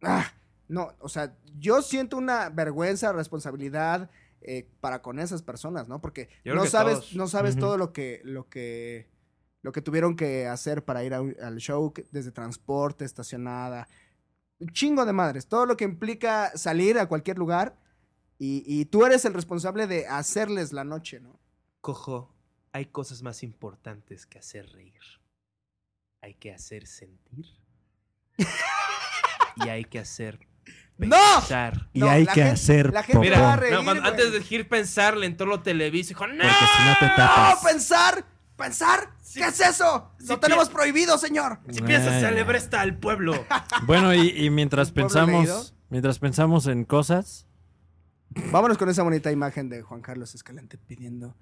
ah, 0.01 0.31
no, 0.67 0.93
o 0.99 1.09
sea, 1.09 1.35
yo 1.57 1.81
siento 1.81 2.17
una 2.17 2.49
vergüenza, 2.49 3.11
responsabilidad 3.11 4.09
eh, 4.41 4.69
para 4.79 5.01
con 5.01 5.19
esas 5.19 5.41
personas, 5.41 5.87
¿no? 5.87 5.99
Porque 5.99 6.29
no 6.45 6.65
sabes, 6.65 6.99
todos. 6.99 7.15
no 7.15 7.27
sabes 7.27 7.57
todo 7.57 7.77
lo 7.77 7.91
que, 7.91 8.21
lo 8.23 8.47
que, 8.47 9.09
lo 9.61 9.71
que 9.71 9.81
tuvieron 9.81 10.15
que 10.15 10.47
hacer 10.47 10.85
para 10.85 11.03
ir 11.03 11.13
a 11.13 11.21
un- 11.21 11.35
al 11.41 11.57
show, 11.57 11.93
desde 12.11 12.31
transporte, 12.31 13.03
estacionada, 13.03 13.87
un 14.59 14.69
chingo 14.69 15.05
de 15.05 15.13
madres, 15.13 15.47
todo 15.47 15.65
lo 15.65 15.75
que 15.75 15.85
implica 15.85 16.51
salir 16.57 16.99
a 16.99 17.07
cualquier 17.07 17.37
lugar 17.37 17.77
y, 18.37 18.63
y 18.65 18.85
tú 18.85 19.05
eres 19.05 19.25
el 19.25 19.33
responsable 19.33 19.87
de 19.87 20.07
hacerles 20.07 20.71
la 20.71 20.83
noche, 20.85 21.19
¿no? 21.19 21.39
Cojo, 21.81 22.33
hay 22.71 22.85
cosas 22.85 23.21
más 23.23 23.41
importantes 23.43 24.25
que 24.25 24.37
hacer 24.39 24.69
reír. 24.71 25.01
Hay 26.21 26.35
que 26.35 26.53
hacer 26.53 26.85
sentir. 26.87 27.45
Y 29.57 29.69
hay 29.69 29.85
que 29.85 29.99
hacer 29.99 30.39
¡No! 30.97 31.17
pensar. 31.39 31.89
Y 31.93 31.99
No, 31.99 32.09
hay 32.09 32.25
la 32.25 32.33
que 32.33 32.41
gente- 32.41 32.53
hacer 32.55 32.93
la 32.93 33.03
gente 33.03 33.29
popó. 33.29 33.41
va 33.41 33.53
a 33.53 33.55
Mira, 33.55 33.55
reír, 33.55 33.73
no, 33.73 33.83
cuando- 33.83 34.07
antes 34.09 34.31
de 34.31 34.55
ir 34.55 34.67
pensar, 34.67 35.15
le 35.17 35.25
entró 35.25 35.45
lo 35.47 35.61
Televisa 35.61 36.07
y 36.07 36.13
dijo, 36.13 36.27
¡No! 36.27 36.43
Porque 36.43 36.65
si 36.77 36.83
no 36.85 36.97
te 36.99 37.07
¡No! 37.07 37.15
tapas. 37.15 37.63
¡Pensar! 37.63 38.25
¡Pensar! 38.57 39.09
Sí. 39.21 39.39
¿Qué 39.39 39.47
es 39.47 39.59
eso? 39.61 40.11
Sí, 40.19 40.27
¡Lo 40.27 40.39
tenemos 40.39 40.69
prohibido, 40.69 41.17
señor! 41.17 41.59
Si 41.69 41.81
piensas, 41.81 42.13
Ay. 42.15 42.19
se 42.21 42.27
alebresta 42.27 42.81
al 42.81 42.97
pueblo. 42.97 43.45
Bueno, 43.85 44.13
y, 44.13 44.29
y 44.29 44.49
mientras 44.49 44.91
pensamos, 44.91 45.73
mientras 45.89 46.19
pensamos 46.19 46.67
en 46.67 46.83
cosas, 46.85 47.45
Vámonos 48.51 48.77
con 48.77 48.87
esa 48.89 49.01
bonita 49.01 49.31
imagen 49.31 49.69
de 49.69 49.81
Juan 49.81 50.01
Carlos 50.01 50.35
Escalante 50.35 50.77
pidiendo 50.77 51.35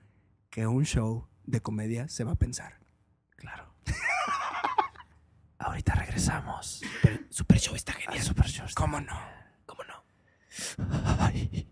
que 0.50 0.68
un 0.68 0.86
show 0.86 1.28
de 1.44 1.60
comedia 1.62 2.08
se 2.08 2.24
va 2.24 2.32
a 2.32 2.36
pensar. 2.36 2.80
claro. 3.36 3.74
Ahorita 5.68 5.94
regresamos. 5.96 6.82
Super 7.30 7.60
Show 7.60 7.76
está 7.76 7.92
al 7.92 7.98
genial. 8.00 8.24
Super 8.24 8.46
Show. 8.46 8.66
¿Cómo 8.74 9.02
no? 9.02 9.20
¿Cómo 9.66 9.84
no? 9.84 10.02
Ay. 11.20 11.68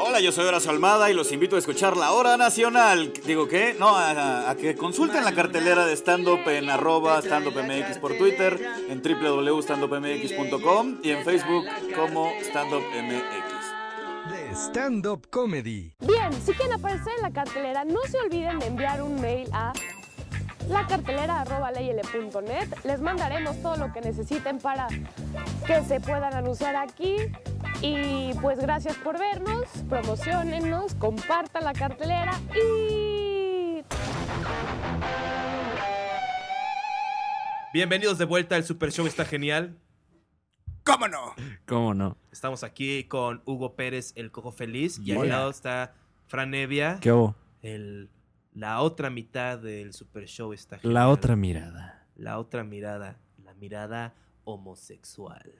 Hola, 0.00 0.18
yo 0.20 0.32
soy 0.32 0.46
Horacio 0.46 0.72
Almada 0.72 1.08
y 1.10 1.14
los 1.14 1.30
invito 1.30 1.54
a 1.54 1.60
escuchar 1.60 1.96
La 1.96 2.10
Hora 2.10 2.36
Nacional. 2.36 3.12
Digo, 3.24 3.46
¿qué? 3.46 3.76
No, 3.78 3.96
a, 3.96 4.50
a 4.50 4.56
que 4.56 4.74
consulten 4.74 5.24
la 5.24 5.36
cartelera 5.36 5.86
de 5.86 5.92
stand-up 5.92 6.48
en 6.48 6.68
arroba 6.68 7.22
standupmx 7.22 7.98
por 7.98 8.18
Twitter, 8.18 8.60
en 8.88 9.00
www.standupmx.com 9.00 10.98
y 11.00 11.10
en 11.10 11.24
Facebook 11.24 11.64
como 11.94 12.32
standupmx. 12.42 13.53
Stand-up 14.54 15.28
comedy. 15.30 15.94
Bien, 16.00 16.32
si 16.32 16.52
quieren 16.52 16.74
aparecer 16.74 17.12
en 17.16 17.22
la 17.22 17.32
cartelera, 17.32 17.84
no 17.84 18.00
se 18.08 18.18
olviden 18.18 18.58
de 18.58 18.66
enviar 18.66 19.02
un 19.02 19.20
mail 19.20 19.48
a 19.52 19.72
lacartelera.net. 20.68 22.68
Les 22.84 23.00
mandaremos 23.00 23.60
todo 23.62 23.76
lo 23.76 23.92
que 23.92 24.00
necesiten 24.00 24.58
para 24.58 24.88
que 25.66 25.82
se 25.84 26.00
puedan 26.00 26.34
anunciar 26.34 26.76
aquí. 26.76 27.16
Y 27.82 28.32
pues 28.40 28.58
gracias 28.58 28.96
por 28.96 29.18
vernos, 29.18 29.68
promocionennos, 29.88 30.94
compartan 30.94 31.64
la 31.64 31.72
cartelera 31.72 32.32
y... 32.54 33.84
Bienvenidos 37.74 38.18
de 38.18 38.24
vuelta 38.24 38.54
al 38.54 38.64
Super 38.64 38.92
Show 38.92 39.06
está 39.06 39.24
genial. 39.24 39.76
¿Cómo 40.84 41.08
no? 41.08 41.34
¿Cómo 41.66 41.94
no? 41.94 42.18
Estamos 42.30 42.62
aquí 42.62 43.04
con 43.04 43.42
Hugo 43.46 43.74
Pérez, 43.74 44.12
el 44.16 44.30
cojo 44.30 44.52
feliz, 44.52 45.00
y 45.02 45.12
Hola. 45.12 45.20
al 45.22 45.28
lado 45.28 45.50
está 45.50 45.94
Fran 46.26 46.50
Nevia, 46.50 46.98
¿Qué 47.00 47.10
hubo? 47.12 47.34
el, 47.62 48.10
la 48.52 48.80
otra 48.80 49.08
mitad 49.10 49.58
del 49.58 49.92
Super 49.94 50.26
Show 50.26 50.52
está 50.52 50.76
La 50.76 50.80
genial. 50.82 51.06
otra 51.08 51.36
mirada. 51.36 52.06
La 52.16 52.38
otra 52.38 52.64
mirada, 52.64 53.18
la 53.42 53.54
mirada 53.54 54.14
homosexual. 54.44 55.52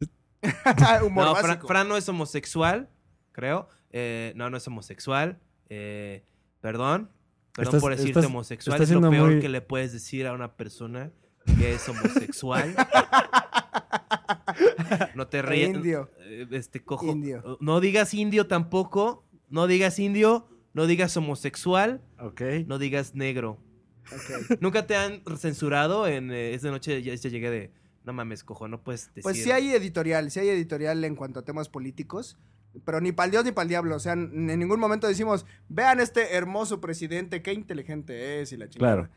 Humor 1.04 1.24
no, 1.24 1.36
Fran, 1.66 1.88
no 1.88 1.96
es 1.96 2.08
homosexual, 2.08 2.90
creo. 3.32 3.68
Eh, 3.90 4.32
no, 4.36 4.50
no 4.50 4.56
es 4.56 4.66
homosexual. 4.66 5.38
Eh, 5.68 6.24
perdón. 6.60 7.10
Perdón 7.54 7.74
Estás- 7.76 7.80
por 7.80 7.92
decirte 7.92 8.10
estás- 8.18 8.26
homosexual. 8.26 8.74
estás 8.82 8.90
Es 8.94 9.00
lo 9.00 9.08
peor 9.08 9.30
muy- 9.30 9.40
que 9.40 9.48
le 9.48 9.60
puedes 9.60 9.92
decir 9.92 10.26
a 10.26 10.32
una 10.32 10.56
persona 10.56 11.12
que 11.58 11.74
es 11.74 11.88
homosexual. 11.88 12.74
no 15.14 15.26
te 15.26 15.42
ríes. 15.42 15.74
Indio. 15.74 16.10
Eh, 16.20 16.46
Este 16.50 16.80
cojo. 16.80 17.06
Indio. 17.06 17.58
No 17.60 17.80
digas 17.80 18.14
indio 18.14 18.46
tampoco. 18.46 19.24
No 19.48 19.66
digas 19.66 19.98
indio. 19.98 20.48
No 20.72 20.86
digas 20.86 21.16
homosexual. 21.16 22.02
Ok. 22.18 22.42
No 22.66 22.78
digas 22.78 23.14
negro. 23.14 23.58
¿Nunca 24.60 24.86
te 24.86 24.96
han 24.96 25.22
censurado 25.38 26.06
en 26.06 26.30
eh, 26.30 26.54
esta 26.54 26.70
noche? 26.70 27.02
Ya, 27.02 27.14
ya 27.14 27.30
llegué 27.30 27.50
de. 27.50 27.72
No 28.04 28.12
mames, 28.12 28.44
cojo, 28.44 28.68
no 28.68 28.82
puedes 28.82 29.08
decir. 29.08 29.22
Pues 29.22 29.42
sí 29.42 29.50
hay 29.50 29.70
editorial, 29.70 30.30
sí 30.30 30.40
hay 30.40 30.50
editorial 30.50 31.02
en 31.04 31.16
cuanto 31.16 31.40
a 31.40 31.44
temas 31.44 31.70
políticos, 31.70 32.36
pero 32.84 33.00
ni 33.00 33.12
para 33.12 33.24
el 33.24 33.30
Dios 33.30 33.44
ni 33.46 33.52
para 33.52 33.62
el 33.62 33.70
diablo. 33.70 33.96
O 33.96 33.98
sea, 33.98 34.12
en 34.12 34.50
en 34.50 34.58
ningún 34.58 34.78
momento 34.78 35.06
decimos, 35.06 35.46
vean 35.70 36.00
este 36.00 36.34
hermoso 36.34 36.82
presidente, 36.82 37.40
qué 37.42 37.54
inteligente 37.54 38.42
es 38.42 38.52
y 38.52 38.58
la 38.58 38.68
chingada. 38.68 38.94
Claro. 38.94 39.10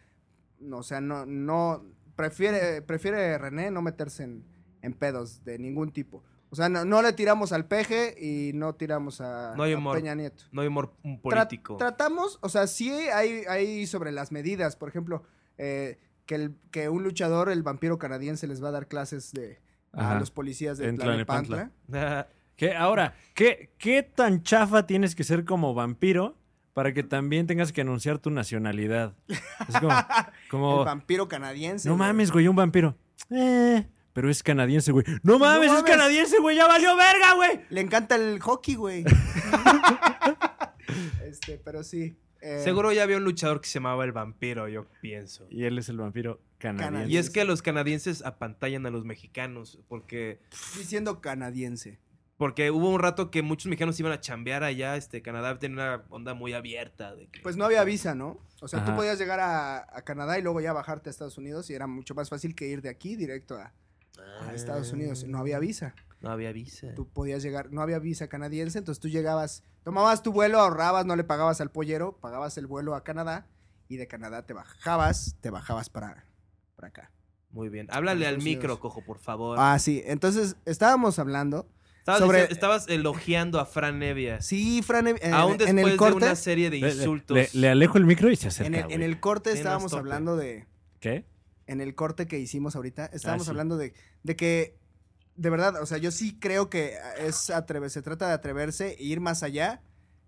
No, 0.60 0.78
o 0.78 0.84
sea, 0.84 1.02
no, 1.02 1.26
no, 1.26 1.84
prefiere, 2.16 2.82
prefiere 2.82 3.38
René 3.38 3.72
no 3.72 3.82
meterse 3.82 4.24
en, 4.24 4.44
en 4.82 4.94
pedos 4.94 5.44
de 5.44 5.58
ningún 5.60 5.92
tipo. 5.92 6.24
O 6.50 6.56
sea, 6.56 6.70
no, 6.70 6.86
no 6.86 7.02
le 7.02 7.12
tiramos 7.14 7.52
al 7.52 7.66
peje 7.66 8.16
y 8.20 8.54
no 8.54 8.74
tiramos 8.76 9.20
a, 9.20 9.54
No 9.58 9.64
hay 9.64 9.74
a 9.74 9.78
humor. 9.78 9.98
Peña 9.98 10.16
Nieto. 10.16 10.44
No 10.52 10.62
hay 10.62 10.68
humor 10.68 10.94
Tra- 11.04 11.22
político. 11.22 11.76
tratamos, 11.78 12.40
o 12.42 12.48
sea, 12.50 12.68
sí 12.68 12.90
hay, 12.90 13.44
hay 13.50 13.86
sobre 13.86 14.12
las 14.14 14.32
medidas. 14.32 14.76
Por 14.78 14.88
ejemplo, 14.88 15.24
eh, 15.58 16.00
que, 16.26 16.36
el, 16.36 16.56
que 16.72 16.88
un 16.90 17.04
luchador, 17.04 17.50
el 17.50 17.64
vampiro 17.64 17.98
canadiense, 17.98 18.48
les 18.48 18.64
va 18.64 18.70
a 18.70 18.72
dar 18.72 18.88
clases 18.88 19.34
de, 19.34 19.60
a 19.92 20.18
los 20.20 20.32
policías 20.32 20.78
de 20.78 20.88
En 20.88 20.98
Tlalnepantla. 20.98 21.72
¿Qué, 22.56 22.74
ahora, 22.76 23.14
¿qué, 23.36 23.72
¿qué 23.78 24.02
tan 24.02 24.42
chafa 24.42 24.88
tienes 24.88 25.14
que 25.16 25.24
ser 25.24 25.46
como 25.46 25.74
vampiro 25.76 26.38
para 26.74 26.92
que 26.94 27.04
también 27.04 27.46
tengas 27.46 27.72
que 27.72 27.82
anunciar 27.82 28.18
tu 28.20 28.32
nacionalidad? 28.32 29.14
Es 29.28 29.80
como, 29.80 29.94
como 30.50 30.80
El 30.80 30.86
vampiro 30.86 31.28
canadiense. 31.28 31.88
no 31.90 31.96
güey. 31.98 32.08
mames, 32.08 32.32
güey, 32.32 32.48
un 32.48 32.56
vampiro. 32.56 32.96
Eh, 33.30 33.86
pero 34.18 34.32
es 34.32 34.42
canadiense, 34.42 34.92
güey. 34.92 35.06
No 35.22 35.38
mames, 35.38 35.68
es 35.68 35.74
mames. 35.74 35.92
canadiense, 35.92 36.40
güey, 36.40 36.56
ya 36.56 36.66
valió 36.66 36.98
verga, 36.98 37.36
güey. 37.36 37.60
Le 37.70 37.82
encanta 37.82 38.16
el 38.16 38.40
hockey, 38.40 38.74
güey. 38.74 39.06
este, 41.24 41.60
pero 41.64 41.84
sí. 41.84 42.18
eh, 42.42 42.62
Seguro 42.64 42.92
ya 42.92 43.04
había 43.04 43.18
un 43.18 43.24
luchador 43.24 43.62
que 43.62 43.68
se 43.68 43.76
llamaba 43.76 44.04
el 44.06 44.14
vampiro, 44.14 44.68
yo 44.70 44.88
pienso. 45.02 45.46
Y 45.52 45.66
él 45.66 45.78
es 45.78 45.90
el 45.90 45.98
vampiro 45.98 46.42
canadiense. 46.58 46.86
Canadiense. 46.94 47.14
Y 47.14 47.18
es 47.18 47.30
que 47.30 47.46
los 47.46 47.62
canadienses 47.62 48.26
apantallan 48.26 48.88
a 48.88 48.90
los 48.90 49.06
mexicanos, 49.06 49.78
porque, 49.88 50.40
Diciendo 50.76 51.22
canadiense. 51.22 52.00
porque 52.38 52.72
hubo 52.72 52.90
un 52.90 53.00
rato 53.00 53.30
que 53.30 53.44
muchos 53.44 53.68
mexicanos 53.68 54.00
iban 54.00 54.14
a 54.14 54.20
chambear 54.20 54.64
allá, 54.64 54.96
este, 54.96 55.22
Canadá 55.22 55.60
tiene 55.60 55.76
una 55.76 56.06
onda 56.10 56.34
muy 56.34 56.54
abierta. 56.54 57.16
De 57.16 57.28
que, 57.28 57.42
Pues 57.42 57.56
no 57.56 57.66
había 57.66 57.84
visa, 57.84 58.16
¿no? 58.16 58.40
O 58.62 58.68
sea, 58.68 58.84
tú 58.84 58.96
podías 58.96 59.20
llegar 59.20 59.40
a, 59.40 59.78
a 59.96 60.02
Canadá 60.04 60.40
y 60.40 60.42
luego 60.42 60.60
ya 60.60 60.74
bajarte 60.74 61.08
a 61.08 61.12
Estados 61.12 61.38
Unidos 61.38 61.70
y 61.70 61.76
era 61.76 61.86
mucho 61.86 62.16
más 62.16 62.30
fácil 62.30 62.56
que 62.56 62.68
ir 62.68 62.82
de 62.82 62.90
aquí 62.90 63.16
directo 63.16 63.56
a, 63.56 63.72
a 64.42 64.54
Estados 64.54 64.92
Unidos. 64.92 65.24
No 65.28 65.38
había 65.40 65.60
visa. 65.60 65.96
No 66.22 66.30
había 66.32 66.52
visa. 66.52 66.94
Tú 66.96 67.08
podías 67.08 67.44
llegar, 67.44 67.72
no 67.72 67.82
había 67.82 68.00
visa 68.00 68.28
canadiense, 68.28 68.80
entonces 68.80 69.00
tú 69.00 69.08
llegabas, 69.08 69.64
tomabas 69.84 70.24
tu 70.24 70.32
vuelo, 70.32 70.60
ahorrabas, 70.60 71.06
no 71.06 71.16
le 71.16 71.24
pagabas 71.24 71.62
al 71.62 71.70
pollero, 71.72 72.18
pagabas 72.20 72.58
el 72.58 72.66
vuelo 72.66 72.96
a 72.96 73.04
Canadá 73.04 73.48
y 73.88 73.98
de 73.98 74.08
Canadá 74.08 74.46
te 74.46 74.54
bajabas, 74.54 75.36
te 75.42 75.50
bajabas 75.52 75.90
para, 75.90 76.26
para 76.76 76.88
acá. 76.88 77.12
Muy 77.52 77.70
bien. 77.70 77.88
Háblale 77.92 78.26
al 78.28 78.40
micro, 78.40 78.80
cojo, 78.80 79.02
por 79.06 79.20
favor. 79.20 79.58
Ah, 79.60 79.78
sí, 79.80 80.02
entonces 80.06 80.56
estábamos 80.66 81.20
hablando. 81.20 81.70
estabas, 82.00 82.22
sobre- 82.22 82.38
diciendo- 82.40 82.54
estabas 82.56 82.88
elogiando 82.90 83.60
a 83.60 83.66
Fran 83.66 84.00
Nevia. 84.00 84.42
Sí, 84.42 84.82
Fran, 84.82 85.08
en, 85.08 85.34
Aún 85.34 85.52
en 85.54 85.58
después 85.60 85.94
el 85.94 85.98
de 86.00 86.12
una 86.14 86.36
serie 86.36 86.70
de 86.72 86.80
le- 86.80 86.90
insultos. 86.90 87.36
Le, 87.38 87.50
le 87.54 87.70
alejo 87.70 87.98
el 88.00 88.06
micro 88.06 88.30
y 88.32 88.36
se 88.36 88.48
acerca, 88.48 88.68
en 88.80 88.86
el, 88.86 88.92
en 88.92 89.04
el 89.04 89.20
corte 89.20 89.52
estábamos 89.52 89.94
hablando 89.94 90.36
de, 90.36 90.66
¿Qué? 91.00 91.26
En 91.68 91.82
el 91.82 91.94
corte 91.96 92.28
que 92.28 92.40
hicimos 92.40 92.76
ahorita, 92.76 93.06
estábamos 93.08 93.44
Ah, 93.44 93.46
sí. 93.46 93.50
hablando 93.52 93.78
de, 93.78 93.94
de 94.24 94.36
que, 94.36 94.78
de 95.36 95.50
verdad, 95.50 95.82
o 95.82 95.86
sea, 95.86 95.98
yo 96.00 96.12
sí 96.12 96.38
creo 96.40 96.70
que 96.70 96.96
es 97.20 97.50
atreve, 97.50 97.90
se 97.90 98.02
trata 98.02 98.28
de 98.28 98.34
atreverse 98.34 98.96
e 99.00 99.04
ir 99.04 99.20
más 99.20 99.44
allá, 99.44 99.82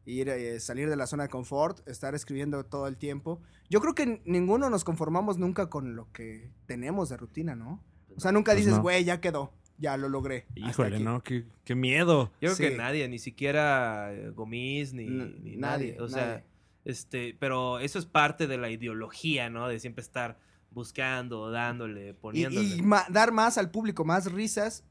ir, 0.06 0.30
eh, 0.30 0.60
salir 0.60 0.90
de 0.90 0.96
la 0.96 1.08
zona 1.08 1.24
de 1.24 1.30
confort, 1.30 1.88
estar 1.88 2.14
escribiendo 2.16 2.64
todo 2.66 2.88
el 2.88 2.98
tiempo. 2.98 3.42
Yo 3.70 3.80
creo 3.82 3.96
que 3.96 4.22
ninguno 4.26 4.70
nos 4.70 4.84
conformamos 4.84 5.38
nunca 5.38 5.68
con 5.70 5.96
lo 5.96 6.12
que 6.12 6.52
tenemos 6.66 7.10
de 7.10 7.18
rutina, 7.18 7.56
¿no? 7.56 7.84
O 8.16 8.20
sea, 8.20 8.32
nunca 8.32 8.52
Pues 8.52 8.66
dices, 8.66 8.78
no. 8.78 8.82
güey, 8.84 9.04
ya 9.04 9.22
quedó, 9.22 9.54
ya 9.78 9.96
lo 9.98 10.10
logré. 10.10 10.46
Híjole, 10.56 10.96
aquí". 10.98 11.04
no, 11.06 11.22
qué, 11.24 11.46
qué 11.64 11.76
miedo. 11.76 12.32
Yo 12.42 12.54
creo 12.54 12.56
Sí. 12.56 12.64
que 12.64 12.78
nadie, 12.78 13.08
ni 13.08 13.20
siquiera 13.20 14.12
eh, 14.14 14.30
Gomis, 14.32 14.94
ni, 14.94 15.06
N- 15.06 15.36
ni 15.42 15.56
nadie, 15.58 15.92
nadie. 15.94 16.02
O 16.02 16.08
sea, 16.08 16.26
nadie. 16.28 16.44
este, 16.86 17.36
pero 17.40 17.80
eso 17.80 18.00
es 18.00 18.06
parte 18.06 18.48
de 18.48 18.58
la 18.58 18.70
ideología, 18.72 19.50
¿no? 19.50 19.68
De 19.68 19.80
siempre 19.80 20.02
estar 20.02 20.38
buscando, 20.72 21.50
dándole, 21.52 22.14
poniéndole. 22.14 22.66
y 22.78 22.82
ma- 22.82 23.06
dar 23.10 23.32
más 23.32 23.58
al 23.58 23.72
público, 23.72 24.06
más 24.06 24.32
risas, 24.32 24.84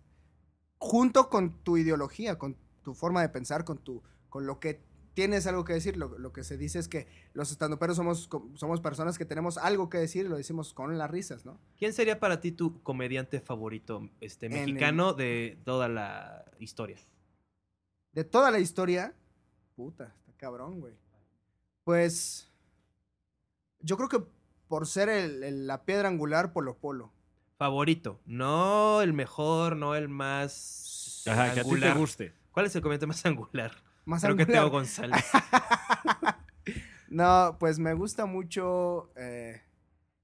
junto 0.79 1.29
con 1.29 1.63
tu 1.63 1.77
ideología, 1.77 2.39
con 2.39 2.57
tu 2.83 2.95
forma 2.95 3.21
de 3.23 3.29
pensar, 3.29 3.65
con 3.65 3.79
tu, 3.79 4.03
con 4.29 4.47
lo 4.47 4.61
que 4.61 4.81
tienes 5.15 5.47
algo 5.47 5.65
que 5.65 5.73
decir. 5.73 5.97
Lo, 5.97 6.17
lo 6.19 6.33
que 6.33 6.45
se 6.45 6.57
dice 6.57 6.79
es 6.79 6.89
que 6.89 7.09
los 7.33 7.51
estandoperos 7.51 7.97
somos, 7.97 8.29
somos 8.55 8.81
personas 8.81 9.19
que 9.19 9.25
tenemos 9.25 9.59
algo 9.59 9.89
que 9.89 9.99
decir 9.99 10.27
y 10.27 10.29
lo 10.29 10.37
decimos 10.37 10.73
con 10.75 10.97
las 10.99 11.11
risas, 11.11 11.45
¿no? 11.45 11.59
¿Quién 11.77 11.93
sería 11.93 12.21
para 12.21 12.41
ti 12.41 12.53
tu 12.53 12.83
comediante 12.83 13.41
favorito 13.41 14.09
este, 14.21 14.47
el- 14.47 14.53
mexicano 14.53 15.13
de 15.15 15.59
toda 15.65 15.89
la 15.89 16.45
historia? 16.61 16.99
De 18.13 18.25
toda 18.25 18.51
la 18.51 18.59
historia, 18.59 19.15
puta, 19.77 20.15
está 20.19 20.33
cabrón, 20.37 20.81
güey. 20.81 20.95
Pues, 21.85 22.51
yo 23.81 23.97
creo 23.97 24.09
que 24.09 24.23
por 24.69 24.87
ser 24.87 25.09
el- 25.09 25.43
el- 25.43 25.67
la 25.67 25.85
piedra 25.85 26.09
angular, 26.09 26.53
Polo 26.53 26.77
Polo. 26.79 27.13
Favorito. 27.57 28.21
No 28.27 29.03
el 29.03 29.13
mejor, 29.13 29.75
no 29.77 29.95
el 29.97 30.09
más 30.09 31.25
Ajá, 31.27 31.45
que 31.55 31.61
a 31.61 31.65
ti 31.65 31.71
te 31.71 31.75
angular. 31.75 31.99
guste. 31.99 32.33
¿Cuál 32.53 32.67
es 32.67 32.77
el 32.77 32.83
comediante 32.83 33.07
más 33.07 33.25
angular? 33.27 33.73
Más 34.05 34.23
Creo 34.23 34.37
que 34.37 34.43
angular. 34.43 34.63
Teo 34.63 34.71
González. 34.71 35.25
No, 37.11 37.57
pues 37.59 37.79
me 37.79 37.95
gusta 37.95 38.27
mucho. 38.27 39.11
eh, 39.17 39.63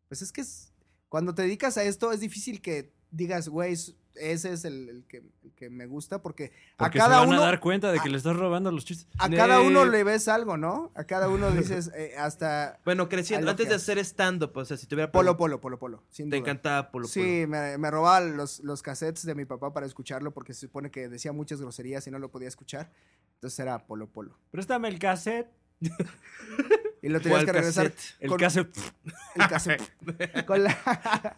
pues 0.09 0.20
es 0.22 0.32
que 0.32 0.42
es, 0.42 0.72
cuando 1.09 1.34
te 1.34 1.42
dedicas 1.42 1.78
a 1.78 1.82
esto 1.82 2.12
es 2.12 2.20
difícil 2.20 2.61
que 2.61 2.92
digas, 3.11 3.49
güey, 3.49 3.74
ese 4.16 4.52
es 4.52 4.64
el, 4.64 4.88
el 4.88 5.04
que, 5.08 5.18
el 5.18 5.52
que 5.56 5.70
me 5.70 5.86
gusta, 5.86 6.22
porque, 6.22 6.52
Porque 6.76 6.98
a 6.98 7.02
cada 7.02 7.14
se 7.16 7.20
van 7.20 7.28
uno. 7.30 7.42
a 7.42 7.44
dar 7.46 7.60
cuenta 7.60 7.90
de 7.92 7.98
que 8.00 8.08
a- 8.08 8.10
le 8.10 8.16
estás 8.16 8.36
robando 8.36 8.70
los 8.70 8.84
chistes. 8.84 9.06
A 9.18 9.28
cada 9.30 9.60
uno 9.60 9.84
le 9.84 10.04
ves 10.04 10.28
algo, 10.28 10.56
¿no? 10.56 10.92
A 10.94 11.04
cada 11.04 11.28
uno 11.28 11.50
dices, 11.52 11.90
eh, 11.94 12.14
hasta. 12.18 12.78
Bueno, 12.84 13.08
creciendo, 13.08 13.50
antes 13.50 13.68
de 13.68 13.74
hace. 13.74 13.92
hacer 13.92 14.04
stand-up, 14.04 14.52
o 14.56 14.64
sea, 14.64 14.76
si 14.76 14.86
tuviera 14.86 15.10
Polo, 15.12 15.36
polo, 15.36 15.60
polo, 15.60 15.78
polo. 15.78 16.02
Sin 16.10 16.30
te 16.30 16.36
duda. 16.36 16.44
encantaba 16.50 16.90
Polo 16.90 17.04
Polo. 17.04 17.12
Sí, 17.12 17.46
me, 17.46 17.76
me 17.78 17.90
robaba 17.90 18.20
los, 18.20 18.60
los 18.60 18.82
cassettes 18.82 19.24
de 19.26 19.34
mi 19.34 19.44
papá 19.44 19.72
para 19.72 19.86
escucharlo 19.86 20.32
porque 20.32 20.54
se 20.54 20.60
supone 20.60 20.90
que 20.90 21.08
decía 21.08 21.32
muchas 21.32 21.60
groserías 21.60 22.06
y 22.06 22.10
no 22.10 22.18
lo 22.18 22.30
podía 22.30 22.48
escuchar. 22.48 22.92
Entonces 23.34 23.58
era 23.58 23.86
Polo 23.86 24.06
Polo. 24.08 24.38
Préstame 24.50 24.88
el 24.88 24.98
cassette. 24.98 25.48
Y 27.02 27.10
lo 27.10 27.20
tenías 27.20 27.40
¿Cuál 27.44 27.46
que 27.46 27.52
regresar. 27.52 27.90
cassette? 27.92 28.16
El 28.20 28.36
cassette. 28.38 28.76
El 29.34 29.48
cassette. 29.48 30.46
con 30.46 30.62
la. 30.64 31.36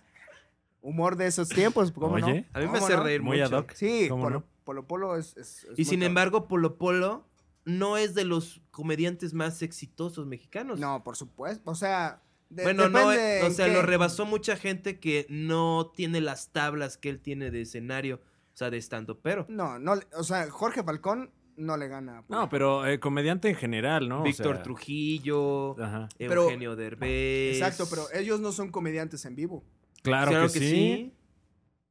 Humor 0.86 1.16
de 1.16 1.26
esos 1.26 1.48
tiempos, 1.48 1.90
¿cómo 1.90 2.14
Oye, 2.14 2.20
no? 2.20 2.28
A 2.28 2.32
mí 2.60 2.66
me 2.66 2.72
¿Cómo 2.72 2.76
hace 2.86 2.96
no? 2.96 3.02
reír 3.02 3.20
Muy 3.22 3.40
mucho. 3.42 3.56
ad 3.56 3.60
hoc. 3.62 3.72
Sí, 3.74 4.06
¿Cómo 4.08 4.22
Polo, 4.22 4.38
no? 4.40 4.44
Polo 4.64 4.86
Polo 4.86 5.16
es. 5.16 5.36
es- 5.36 5.64
es 5.64 5.78
Y 5.78 5.84
sin 5.84 6.00
top. 6.00 6.06
embargo, 6.06 6.46
Polo 6.48 6.78
Polo 6.78 7.26
no 7.64 7.96
es 7.96 8.14
de 8.14 8.24
los 8.24 8.62
comediantes 8.70 9.34
más 9.34 9.62
exitosos 9.62 10.26
mexicanos. 10.26 10.78
No, 10.78 11.02
por 11.02 11.16
supuesto. 11.16 11.68
O 11.70 11.74
sea. 11.74 12.22
de- 12.50 12.62
bueno, 12.62 12.88
no, 12.88 13.12
eh, 13.12 13.42
o 13.42 13.50
sea, 13.50 13.66
qué. 13.66 13.72
lo 13.72 13.82
rebasó 13.82 14.24
mucha 14.26 14.56
gente 14.56 15.00
que 15.00 15.26
no 15.28 15.90
tiene 15.96 16.20
las 16.20 16.52
tablas 16.52 16.96
que 16.96 17.08
él 17.08 17.18
tiene 17.20 17.50
de 17.50 17.62
escenario, 17.62 18.20
o 18.54 18.56
sea, 18.56 18.70
de 18.70 18.76
estando, 18.76 19.18
pero 19.20 19.44
No, 19.48 19.80
no. 19.80 19.94
O 20.16 20.22
sea, 20.22 20.48
Jorge 20.50 20.84
Falcón 20.84 21.32
no 21.56 21.76
le 21.76 21.88
gana. 21.88 22.22
No, 22.28 22.48
pero 22.48 22.86
eh, 22.86 23.00
comediante 23.00 23.48
en 23.48 23.56
general, 23.56 24.08
¿no? 24.08 24.20
O 24.20 24.22
Víctor 24.22 24.54
sea, 24.56 24.62
Trujillo, 24.62 25.76
Ajá. 25.82 26.08
Pero- 26.18 26.44
Eugenio 26.44 26.76
Derbez. 26.76 27.56
Exacto, 27.56 27.86
pero 27.90 28.04
ellos 28.14 28.38
no 28.40 28.52
son 28.52 28.70
comediantes 28.70 29.24
en 29.24 29.34
vivo. 29.34 29.64
Claro, 30.06 30.30
Claro 30.30 30.46
que, 30.52 30.58
sí. 30.58 31.12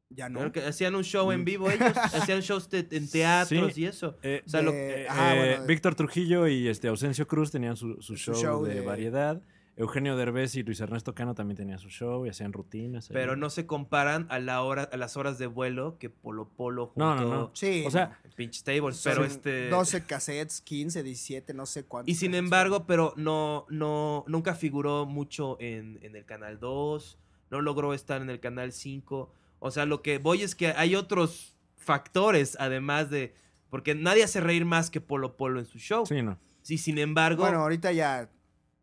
Ya 0.10 0.30
no. 0.30 0.40
Claro 0.40 0.52
que 0.52 0.62
hacían 0.62 0.96
un 0.96 1.04
show 1.04 1.32
en 1.32 1.44
vivo 1.46 1.70
ellos, 1.70 1.92
hacían 2.32 2.42
shows 2.42 2.70
de- 2.70 2.88
en 2.92 3.10
teatros 3.10 3.74
Sí. 3.74 3.82
y 3.82 3.86
eso. 3.86 4.18
Eh, 4.24 4.44
O 4.46 4.50
sea, 4.50 4.62
lo- 4.62 4.72
De- 4.72 5.02
Eh, 5.04 5.08
ah, 5.10 5.34
eh, 5.36 5.38
bueno, 5.40 5.62
de- 5.62 5.68
Víctor 5.68 5.96
Trujillo 5.96 6.48
y 6.48 6.68
este 6.68 6.88
Ausencio 6.88 7.28
Cruz 7.28 7.52
tenían 7.52 7.76
su, 7.76 7.96
su 8.02 8.16
Su 8.16 8.34
show, 8.34 8.36
show 8.36 8.64
de, 8.66 8.76
de- 8.76 8.82
variedad. 8.82 9.42
Eugenio 9.78 10.16
Derbez 10.16 10.56
y 10.56 10.64
Luis 10.64 10.80
Ernesto 10.80 11.14
Cano 11.14 11.36
también 11.36 11.58
tenían 11.58 11.80
su 11.80 11.90
show 11.90 12.26
y 12.26 12.30
hacían 12.30 12.54
rutinas. 12.54 13.10
ahí. 13.10 13.14
Pero 13.14 13.36
no 13.36 13.50
se 13.50 13.66
comparan 13.66 14.26
a, 14.30 14.40
la 14.40 14.62
hora, 14.62 14.84
a 14.84 14.96
las 14.96 15.18
horas 15.18 15.38
de 15.38 15.48
vuelo 15.48 15.98
que 16.00 16.10
Polo 16.10 16.48
Polo 16.56 16.86
junto 16.88 17.00
No, 17.04 17.16
no, 17.16 17.28
no. 17.30 17.52
Sí. 17.54 17.84
O 17.86 17.92
sea, 17.92 18.18
en 18.24 18.32
Pinch 18.32 18.64
Tables. 18.64 19.02
Pero 19.04 19.26
este... 19.26 19.68
12 19.68 20.06
cassettes, 20.06 20.62
15, 20.62 21.04
17, 21.04 21.54
no 21.54 21.66
sé 21.66 21.84
cuántos. 21.84 22.10
Y 22.10 22.16
sin 22.16 22.36
embargo, 22.36 22.86
pero 22.88 23.14
no, 23.18 23.66
no, 23.70 24.24
nunca 24.30 24.56
figuró 24.56 25.06
mucho 25.06 25.58
en, 25.60 26.00
en 26.04 26.16
el 26.16 26.24
canal 26.24 26.58
2, 26.58 27.20
no 27.52 27.62
logró 27.62 27.94
estar 27.94 28.22
en 28.22 28.30
el 28.30 28.40
canal 28.40 28.72
5. 28.72 29.32
O 29.60 29.72
sea, 29.72 29.86
lo 29.86 30.02
que 30.02 30.18
voy 30.18 30.42
es 30.44 30.56
que 30.56 30.68
hay 30.70 30.96
otros 30.96 31.56
factores, 31.78 32.58
además 32.60 33.10
de. 33.10 33.36
Porque 33.70 33.96
nadie 33.96 34.24
hace 34.24 34.40
reír 34.42 34.64
más 34.66 34.90
que 34.90 35.02
Polo 35.02 35.36
Polo 35.38 35.60
en 35.60 35.66
su 35.66 35.80
show. 35.80 36.06
sí, 36.06 36.22
no. 36.22 36.38
Y 36.68 36.78
sin 36.80 36.98
embargo. 36.98 37.44
Bueno, 37.44 37.60
ahorita 37.62 37.92
ya. 37.92 38.30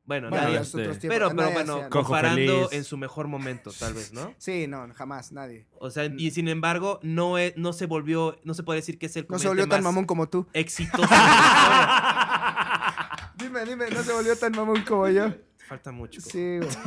Bueno, 0.04 0.30
nadie. 0.30 0.58
este, 0.58 0.78
tiempos. 0.78 0.98
Pero, 1.00 1.28
pero 1.28 1.34
Nadie 1.34 1.52
bueno, 1.54 1.74
hacía- 1.76 1.88
comparando 1.90 2.40
feliz. 2.68 2.72
en 2.72 2.82
su 2.84 2.96
mejor 2.96 3.28
momento, 3.28 3.70
tal 3.78 3.94
vez, 3.94 4.12
¿no? 4.12 4.34
Sí, 4.38 4.66
no, 4.66 4.88
jamás, 4.94 5.30
nadie. 5.30 5.66
O 5.78 5.90
sea, 5.90 6.04
y 6.06 6.30
sin 6.32 6.48
embargo, 6.48 6.98
no, 7.02 7.38
es- 7.38 7.56
no 7.56 7.72
se 7.72 7.86
volvió, 7.86 8.36
no 8.44 8.54
se 8.54 8.64
puede 8.64 8.80
decir 8.80 8.98
que 8.98 9.06
es 9.06 9.16
el 9.16 9.26
No 9.28 9.38
se 9.38 9.46
volvió 9.48 9.68
tan 9.68 9.78
más 9.82 9.92
mamón 9.92 10.04
como 10.06 10.28
tú. 10.28 10.46
exitoso. 10.52 11.02
Dime, 13.36 13.64
dime, 13.64 13.90
no 13.90 14.02
se 14.02 14.12
volvió 14.12 14.36
tan 14.36 14.52
mamón 14.52 14.82
como 14.82 15.08
yo. 15.08 15.32
Falta 15.68 15.92
mucho. 15.92 16.20
Sí, 16.20 16.58
güey. 16.58 16.70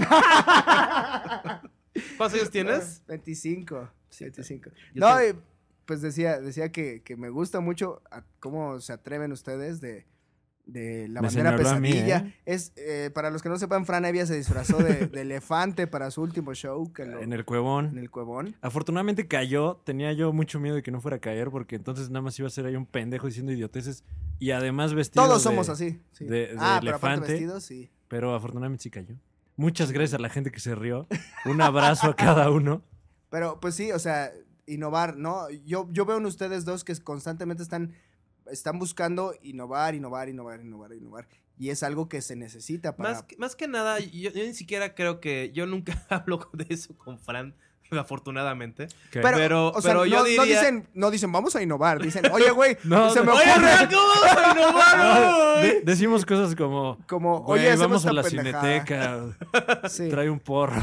¿Cuántos 2.17 2.39
años 2.39 2.51
tienes? 2.51 3.03
25. 3.07 3.89
25. 4.19 4.69
Yo 4.93 4.99
No, 4.99 5.17
tengo- 5.17 5.39
y, 5.39 5.43
pues 5.85 6.01
decía, 6.01 6.39
decía 6.39 6.71
que, 6.71 7.01
que 7.03 7.15
me 7.15 7.29
gusta 7.29 7.59
mucho 7.59 8.01
a 8.11 8.23
cómo 8.39 8.79
se 8.79 8.91
atreven 8.93 9.31
ustedes 9.31 9.79
de, 9.81 10.05
de 10.65 11.07
la 11.07 11.21
Me 11.21 11.27
bandera 11.27 11.51
señaló 11.51 11.69
a 11.69 11.79
mí, 11.79 11.91
pesadilla. 11.91 12.17
¿eh? 12.17 12.33
Es, 12.45 12.73
eh, 12.75 13.11
para 13.13 13.29
los 13.29 13.41
que 13.43 13.49
no 13.49 13.57
sepan, 13.57 13.85
Fran 13.85 14.03
Evia 14.03 14.25
se 14.25 14.35
disfrazó 14.35 14.77
de, 14.79 15.07
de 15.07 15.21
elefante 15.21 15.87
para 15.87 16.09
su 16.11 16.21
último 16.21 16.53
show 16.53 16.91
que 16.91 17.05
lo- 17.05 17.21
En 17.21 17.33
el 17.33 17.45
cuevón. 17.45 17.85
en 17.87 17.97
el 17.99 18.09
cuevón. 18.09 18.55
Afortunadamente 18.61 19.27
cayó. 19.27 19.81
Tenía 19.85 20.11
yo 20.13 20.33
mucho 20.33 20.59
miedo 20.59 20.75
de 20.75 20.83
que 20.83 20.91
no 20.91 21.01
fuera 21.01 21.17
a 21.17 21.21
caer 21.21 21.49
porque 21.51 21.75
entonces 21.75 22.09
nada 22.09 22.23
más 22.23 22.37
iba 22.39 22.47
a 22.47 22.51
ser 22.51 22.65
ahí 22.65 22.75
un 22.75 22.85
pendejo 22.87 23.27
diciendo 23.27 23.51
idioteces 23.51 24.03
y 24.39 24.51
además 24.51 24.93
vestido 24.93 25.25
Todos 25.25 25.43
de- 25.43 25.49
somos 25.49 25.69
así. 25.69 26.01
sí. 26.11 26.25
de- 26.25 26.47
de 26.47 26.55
ah, 26.57 26.79
pero 26.81 26.95
aparte 26.97 27.13
elefante. 27.19 27.31
vestidos, 27.33 27.63
sí. 27.63 27.91
Pero 28.15 28.33
afortunadamente 28.33 28.83
sí 28.83 28.89
cayó. 28.89 29.15
Muchas 29.57 29.91
gracias 29.91 30.13
a 30.17 30.21
la 30.21 30.29
gente 30.29 30.51
que 30.51 30.61
se 30.61 30.73
rió. 30.73 31.05
Un 31.43 31.59
abrazo 31.61 32.07
a 32.07 32.15
cada 32.15 32.49
uno. 32.49 32.81
Pero 33.29 33.59
pues 33.59 33.75
sí, 33.75 33.91
o 33.91 33.99
sea, 33.99 34.31
innovar, 34.67 35.17
¿no? 35.17 35.49
Yo, 35.49 35.89
yo 35.91 36.05
veo 36.05 36.15
en 36.17 36.25
ustedes 36.25 36.63
dos 36.63 36.85
que 36.85 36.95
constantemente 36.95 37.61
están, 37.61 37.93
están 38.49 38.79
buscando 38.79 39.33
innovar, 39.41 39.95
innovar, 39.95 40.29
innovar, 40.29 40.61
innovar, 40.61 40.93
innovar. 40.93 41.27
Y 41.57 41.71
es 41.71 41.83
algo 41.83 42.07
que 42.07 42.21
se 42.21 42.37
necesita 42.37 42.95
para... 42.95 43.11
Más, 43.11 43.23
que- 43.23 43.35
más 43.37 43.55
que 43.57 43.67
nada, 43.67 43.99
yo, 43.99 44.29
yo 44.31 44.45
ni 44.45 44.53
siquiera 44.53 44.95
creo 44.95 45.19
que. 45.19 45.51
Yo 45.53 45.65
nunca 45.65 46.05
hablo 46.09 46.49
de 46.53 46.67
eso 46.69 46.97
con 46.97 47.19
Fran, 47.19 47.53
afortunadamente. 47.99 48.87
Que- 49.11 49.21
Pero, 49.21 49.37
Pero- 49.37 49.67
o 49.69 49.81
sea, 49.81 49.91
pero 49.91 50.05
yo 50.05 50.17
no, 50.17 50.21
no 50.23 50.25
diría- 50.27 50.43
dicen, 50.43 50.87
no 50.93 51.11
dicen, 51.11 51.31
vamos 51.31 51.55
a 51.55 51.61
innovar. 51.61 52.01
Dicen, 52.01 52.23
oye, 52.31 52.51
güey, 52.51 52.77
No, 52.83 53.09
se 53.09 53.19
me 53.21 53.25
no. 53.27 53.33
¡Oye, 53.35 53.51
ocurre 53.51 53.87
¿cómo 53.89 54.01
vamos 54.07 54.37
a 54.37 54.51
innovar 54.51 54.97
No, 54.97 55.61
de- 55.61 55.81
decimos 55.83 56.25
cosas 56.25 56.55
como. 56.55 56.97
como, 57.07 57.39
"Güey, 57.43 57.67
oye, 57.67 57.75
vamos 57.77 58.05
a 58.05 58.13
la 58.13 58.23
pendejada". 58.23 58.61
cineteca. 58.61 59.89
Sí. 59.89 60.09
Trae 60.09 60.29
un 60.29 60.39
porro. 60.39 60.81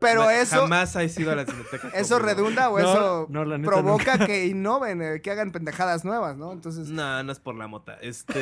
Pero 0.00 0.30
eso, 0.30 0.60
Jamás 0.60 0.94
ha 0.94 1.08
sido 1.08 1.32
a 1.32 1.34
la 1.34 1.44
cineteca. 1.44 1.88
eso 1.92 2.20
redunda 2.20 2.70
o 2.70 2.78
No, 2.78 2.88
eso 2.88 3.26
no, 3.30 3.44
la 3.44 3.58
neta, 3.58 3.68
provoca 3.72 4.16
que 4.26 4.46
innoven, 4.46 5.02
eh, 5.02 5.20
que 5.20 5.30
hagan 5.32 5.50
pendejadas 5.50 6.04
nuevas, 6.04 6.36
¿no? 6.36 6.52
Entonces, 6.52 6.88
No, 6.88 7.20
no 7.24 7.32
es 7.32 7.40
por 7.40 7.56
la 7.56 7.66
mota. 7.66 7.98
Este. 8.00 8.40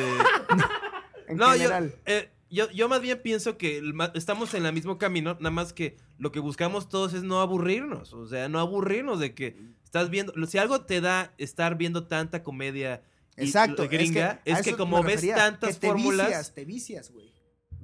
en 1.27 1.35
no, 1.37 1.47
yo, 1.55 1.63
general. 1.63 1.95
eh, 2.05 2.29
yo, 2.49 2.69
yo 2.71 2.87
más 2.89 3.01
bien 3.01 3.21
pienso 3.21 3.57
que 3.57 3.81
estamos 4.13 4.53
en 4.53 4.65
el 4.65 4.73
mismo 4.73 4.97
camino, 4.97 5.35
nada 5.39 5.51
más 5.51 5.73
que 5.73 5.97
lo 6.17 6.31
que 6.31 6.39
buscamos 6.39 6.89
todos 6.89 7.13
es 7.13 7.23
no 7.23 7.41
aburrirnos. 7.41 8.13
O 8.13 8.27
sea, 8.27 8.49
no 8.49 8.59
aburrirnos 8.59 9.19
de 9.19 9.33
que 9.33 9.57
estás 9.83 10.09
viendo. 10.09 10.33
Si 10.47 10.57
algo 10.57 10.81
te 10.81 11.01
da 11.01 11.33
estar 11.37 11.77
viendo 11.77 12.07
tanta 12.07 12.43
comedia. 12.43 13.03
y- 13.37 13.41
Exacto. 13.43 13.87
gringa, 13.87 14.41
es 14.45 14.61
que, 14.63 14.75
como 14.75 15.03
ves 15.03 15.21
tantas 15.27 15.75
que 15.75 15.81
te 15.81 15.87
fórmulas. 15.87 16.27
Vicias, 16.27 16.53
te 16.53 16.65
vicias, 16.65 17.11
güey. 17.11 17.31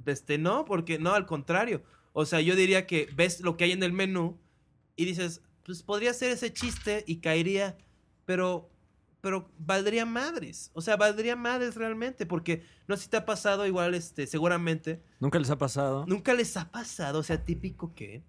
Este, 0.06 0.36
no, 0.36 0.64
porque 0.64 0.98
no, 0.98 1.14
al 1.14 1.26
contrario. 1.26 1.82
O 2.12 2.26
sea, 2.26 2.40
yo 2.40 2.56
diría 2.56 2.86
que 2.86 3.08
ves 3.14 3.40
lo 3.40 3.56
que 3.56 3.64
hay 3.64 3.72
en 3.72 3.82
el 3.82 3.92
menú 3.92 4.38
y 4.96 5.04
dices, 5.04 5.42
pues 5.64 5.82
podría 5.82 6.12
ser 6.12 6.30
ese 6.32 6.52
chiste 6.52 7.04
y 7.06 7.16
caería, 7.16 7.76
pero, 8.24 8.68
pero 9.24 9.50
valdría 9.58 10.04
madres. 10.06 10.70
O 10.74 10.80
sea, 10.82 10.96
valdría 10.96 11.34
madres 11.34 11.74
realmente, 11.74 12.26
porque 12.26 12.62
no 12.86 12.96
sé 12.96 13.04
si 13.04 13.08
te 13.08 13.16
ha 13.16 13.24
pasado 13.24 13.66
igual, 13.66 13.94
este, 13.94 14.26
seguramente. 14.26 15.02
Nunca 15.18 15.38
les 15.38 15.48
ha 15.50 15.56
pasado. 15.58 16.04
Nunca 16.06 16.34
les 16.34 16.56
ha 16.58 16.70
pasado, 16.70 17.18
o 17.18 17.22
sea, 17.22 17.42
típico 17.42 17.94
que, 17.94 18.22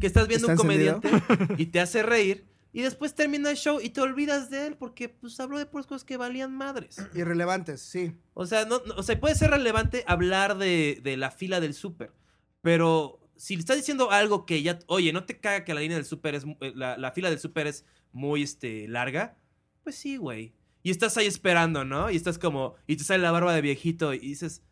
que 0.00 0.06
estás 0.06 0.26
viendo 0.26 0.48
un 0.48 0.56
comediante 0.56 1.08
y 1.58 1.66
te 1.66 1.78
hace 1.80 2.02
reír 2.02 2.46
y 2.72 2.80
después 2.80 3.14
termina 3.14 3.50
el 3.50 3.56
show 3.58 3.78
y 3.82 3.90
te 3.90 4.00
olvidas 4.00 4.48
de 4.48 4.66
él 4.68 4.76
porque 4.78 5.10
pues 5.10 5.38
habló 5.38 5.58
de 5.58 5.66
puras 5.66 5.86
cosas 5.86 6.04
que 6.04 6.16
valían 6.16 6.56
madres. 6.56 6.96
Irrelevantes, 7.14 7.82
sí. 7.82 8.16
O 8.32 8.46
sea, 8.46 8.64
no, 8.64 8.80
no- 8.86 8.94
o 8.96 9.02
sea, 9.02 9.20
puede 9.20 9.34
ser 9.34 9.50
relevante 9.50 10.02
hablar 10.06 10.56
de, 10.56 10.98
de 11.02 11.18
la 11.18 11.30
fila 11.30 11.60
del 11.60 11.74
súper, 11.74 12.10
pero 12.62 13.20
si 13.36 13.56
le 13.56 13.60
estás 13.60 13.76
diciendo 13.76 14.10
algo 14.10 14.46
que 14.46 14.62
ya, 14.62 14.78
oye, 14.86 15.12
no 15.12 15.24
te 15.24 15.38
caga 15.38 15.64
que 15.64 15.74
la 15.74 15.80
línea 15.80 15.96
del 15.98 16.06
súper 16.06 16.34
es, 16.36 16.44
eh, 16.60 16.72
la, 16.74 16.96
la 16.96 17.12
fila 17.12 17.28
del 17.28 17.38
súper 17.40 17.66
es 17.66 17.84
muy, 18.12 18.42
este, 18.42 18.86
larga, 18.88 19.36
pues 19.82 19.96
sí, 19.96 20.16
güey. 20.16 20.54
Y 20.82 20.90
estás 20.90 21.16
ahí 21.16 21.26
esperando, 21.26 21.84
¿no? 21.84 22.10
Y 22.10 22.16
estás 22.16 22.38
como, 22.38 22.74
y 22.86 22.96
te 22.96 23.04
sale 23.04 23.22
la 23.22 23.30
barba 23.30 23.54
de 23.54 23.60
viejito 23.60 24.12
y 24.14 24.18
dices, 24.18 24.62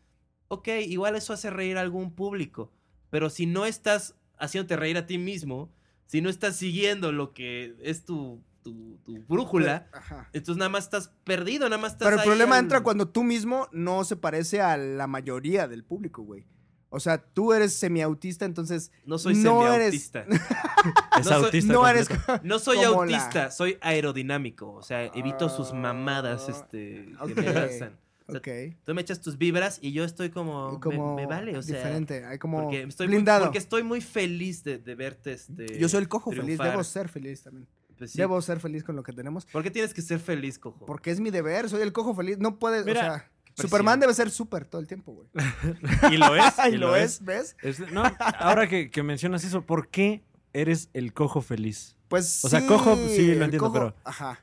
ok, 0.49 0.67
igual 0.87 1.15
eso 1.15 1.31
hace 1.33 1.49
reír 1.49 1.77
a 1.77 1.81
algún 1.81 2.13
público, 2.13 2.71
pero 3.09 3.29
si 3.29 3.45
no 3.45 3.65
estás 3.65 4.15
haciéndote 4.37 4.75
reír 4.75 4.97
a 4.97 5.05
ti 5.05 5.17
mismo, 5.17 5.71
si 6.07 6.19
no 6.21 6.29
estás 6.29 6.57
siguiendo 6.57 7.11
lo 7.13 7.33
que 7.33 7.75
es 7.81 8.03
tu, 8.03 8.43
tu, 8.61 8.97
tu 9.05 9.19
brújula, 9.23 9.87
Ajá. 9.93 10.29
entonces 10.33 10.57
nada 10.57 10.67
más 10.69 10.83
estás 10.83 11.13
perdido, 11.23 11.69
nada 11.69 11.81
más 11.81 11.93
estás 11.93 12.07
Pero 12.07 12.15
el 12.15 12.21
ahí 12.21 12.27
problema 12.27 12.57
al- 12.57 12.63
entra 12.63 12.83
cuando 12.83 13.07
tú 13.07 13.23
mismo 13.23 13.69
no 13.71 14.03
se 14.03 14.17
parece 14.17 14.59
a 14.59 14.75
la 14.75 15.07
mayoría 15.07 15.69
del 15.69 15.85
público, 15.85 16.23
güey. 16.23 16.45
O 16.93 16.99
sea, 16.99 17.17
tú 17.17 17.53
eres 17.53 17.73
semiautista, 17.73 18.43
entonces 18.45 18.91
No 19.05 19.17
soy 19.17 19.35
No 19.35 19.61
semiautista. 19.63 20.25
Es 21.19 21.25
No 21.25 21.31
soy- 21.31 21.45
autista. 21.45 21.73
no 21.73 21.87
eres... 21.87 22.07
No 22.43 22.59
soy 22.59 22.77
Como 22.83 23.05
la- 23.05 23.17
autista, 23.17 23.49
soy 23.51 23.77
aerodinámico. 23.81 24.71
O 24.73 24.83
sea, 24.83 25.05
evito 25.05 25.49
sus 25.49 25.73
mamadas 25.73 26.47
Ah, 26.47 26.51
este, 26.51 27.13
ok. 27.19 27.27
que 27.33 27.41
me 27.41 27.53
lanzan. 27.53 27.97
O 28.27 28.31
sea, 28.33 28.39
Ok. 28.39 28.47
Tú 28.85 28.93
me 28.93 29.01
echas 29.01 29.19
tus 29.21 29.37
vibras 29.37 29.79
y 29.81 29.91
yo 29.93 30.03
estoy 30.03 30.29
como. 30.29 30.73
me- 30.73 30.79
Como 30.79 31.15
me, 31.15 31.25
vale, 31.25 31.57
o 31.57 31.61
sea. 31.61 31.77
diferente, 31.77 32.25
hay 32.25 32.37
como 32.37 32.61
porque 32.63 32.83
estoy 32.83 33.07
muy- 33.07 33.15
blindado. 33.15 33.45
porque 33.45 33.57
estoy 33.57 33.83
muy 33.83 33.99
feliz 34.01 34.63
de, 34.63 34.77
de 34.77 34.95
verte. 34.95 35.33
Este, 35.33 35.77
Yo 35.79 35.89
soy 35.89 36.01
el 36.01 36.07
cojo 36.07 36.31
feliz, 36.31 36.57
debo 36.59 36.83
ser 36.83 37.09
feliz 37.09 37.43
también. 37.43 37.67
Pues 37.97 38.11
sí. 38.11 38.17
Debo 38.17 38.41
ser 38.41 38.59
feliz 38.59 38.83
con 38.83 38.95
lo 38.95 39.03
que 39.03 39.13
tenemos. 39.13 39.45
¿Por 39.45 39.61
qué 39.63 39.69
tienes 39.69 39.93
que 39.93 40.01
ser 40.01 40.19
feliz, 40.19 40.57
cojo? 40.57 40.85
Porque 40.85 41.11
es 41.11 41.19
mi 41.19 41.29
deber, 41.29 41.69
soy 41.69 41.81
el 41.83 41.91
cojo 41.93 42.15
feliz. 42.15 42.37
No 42.39 42.57
puedes, 42.57 42.83
Mira, 42.85 42.99
o 42.99 43.03
sea, 43.03 43.31
presión. 43.61 43.69
Superman 43.69 43.99
debe 43.99 44.13
ser 44.13 44.29
súper 44.31 44.65
todo 44.65 44.81
el 44.81 44.87
tiempo, 44.87 45.13
güey. 45.13 45.27
Y 46.13 46.17
lo 46.17 46.35
es. 46.35 46.53
y 46.71 46.77
lo 46.77 46.95
es, 46.95 47.23
¿ves? 47.23 47.55
Es- 47.61 47.79
no, 47.91 48.03
ahora 48.39 48.67
que, 48.67 48.89
que 48.91 49.03
mencionas 49.03 49.43
eso, 49.43 49.61
¿por 49.65 49.89
qué 49.89 50.23
eres 50.53 50.89
el 50.93 51.13
cojo 51.13 51.41
feliz? 51.41 51.95
Pues 52.07 52.43
O 52.43 52.49
sea, 52.49 52.65
cojo, 52.67 52.95
sí, 52.95 53.35
lo 53.35 53.45
entiendo, 53.45 53.71
pero- 53.71 53.95
Ajá. 54.03 54.39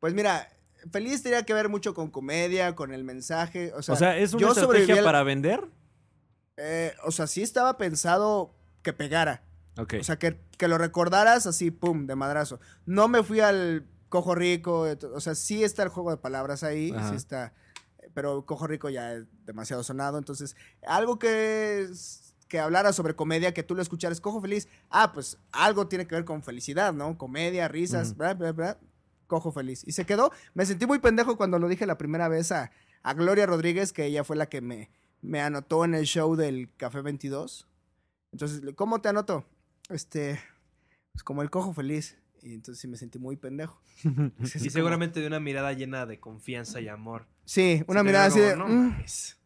Pues 0.00 0.14
mira, 0.14 0.48
feliz 0.90 1.22
tenía 1.22 1.44
que 1.44 1.54
ver 1.54 1.68
mucho 1.68 1.94
con 1.94 2.10
comedia, 2.10 2.74
con 2.74 2.92
el 2.92 3.04
mensaje. 3.04 3.72
O 3.74 3.82
sea, 3.82 3.94
O 3.94 3.96
sea, 3.96 4.18
¿es 4.18 4.32
una 4.34 4.40
yo 4.42 4.48
estrategia 4.52 4.96
al- 4.98 5.04
para 5.04 5.22
vender? 5.22 5.64
eh, 6.56 6.94
o 7.04 7.10
sea, 7.10 7.26
sí 7.26 7.42
estaba 7.42 7.76
pensado 7.78 8.54
que 8.82 8.92
pegara. 8.92 9.42
Ok. 9.78 9.94
O 10.00 10.04
sea, 10.04 10.18
que, 10.18 10.38
que 10.56 10.68
lo 10.68 10.78
recordaras 10.78 11.46
así, 11.46 11.70
pum, 11.70 12.06
de 12.06 12.14
madrazo. 12.14 12.60
No 12.86 13.08
me 13.08 13.22
fui 13.24 13.40
al 13.40 13.86
cojo 14.08 14.34
rico. 14.36 14.86
O 15.14 15.20
sea, 15.20 15.34
sí 15.34 15.64
está 15.64 15.82
el 15.82 15.88
juego 15.88 16.10
de 16.12 16.16
palabras 16.18 16.62
ahí. 16.62 16.92
Ajá. 16.96 17.10
Sí 17.10 17.16
está. 17.16 17.54
Pero 18.14 18.46
cojo 18.46 18.66
rico 18.66 18.88
ya 18.88 19.12
es 19.14 19.24
demasiado 19.44 19.82
sonado. 19.82 20.18
Entonces, 20.18 20.56
algo 20.86 21.18
que, 21.18 21.80
es- 21.82 22.34
que 22.48 22.60
hablara 22.60 22.92
sobre 22.92 23.16
comedia, 23.16 23.52
que 23.54 23.62
tú 23.62 23.74
lo 23.74 23.82
escucharas, 23.82 24.20
cojo 24.20 24.40
feliz. 24.40 24.68
Ah, 24.90 25.12
pues 25.12 25.38
algo 25.52 25.88
tiene 25.88 26.06
que 26.06 26.14
ver 26.14 26.24
con 26.24 26.42
felicidad, 26.42 26.92
¿no? 26.92 27.18
Comedia, 27.18 27.66
risas, 27.68 28.16
bla, 28.16 28.34
bla, 28.34 28.52
bla. 28.52 28.78
Cojo 29.26 29.50
feliz. 29.50 29.82
Y 29.86 29.92
se 29.92 30.04
quedó. 30.06 30.30
Me 30.54 30.64
sentí 30.66 30.86
muy 30.86 30.98
pendejo 31.00 31.36
cuando 31.36 31.58
lo 31.58 31.66
dije 31.68 31.86
la 31.86 31.98
primera 31.98 32.28
vez 32.28 32.52
a, 32.52 32.70
a 33.02 33.14
Gloria 33.14 33.46
Rodríguez, 33.46 33.92
que 33.92 34.04
ella 34.04 34.22
fue 34.22 34.36
la 34.36 34.46
que 34.46 34.60
me, 34.60 34.90
me 35.22 35.40
anotó 35.40 35.84
en 35.84 35.94
el 35.94 36.04
show 36.04 36.36
del 36.36 36.70
Café 36.76 37.00
22. 37.00 37.66
Entonces, 38.32 38.60
¿cómo 38.76 39.00
te 39.00 39.08
anoto? 39.08 39.44
Este, 39.88 40.38
pues 41.12 41.24
como 41.24 41.42
el 41.42 41.50
cojo 41.50 41.72
feliz. 41.72 42.16
Y 42.44 42.52
entonces 42.54 42.80
sí 42.80 42.86
me 42.88 42.96
sentí 42.98 43.18
muy 43.18 43.36
pendejo. 43.36 43.80
Y 44.04 44.08
como- 44.10 44.70
seguramente 44.70 45.20
de 45.20 45.26
una 45.26 45.40
mirada 45.40 45.72
llena 45.72 46.04
de 46.06 46.20
confianza 46.20 46.80
y 46.80 46.88
amor. 46.88 47.26
Sí, 47.46 47.82
una 47.88 48.02
mirada 48.02 48.26
así 48.26 48.38
de... 48.38 48.54
"Mm". 48.54 48.58
No 48.58 48.68
mames. 48.68 49.38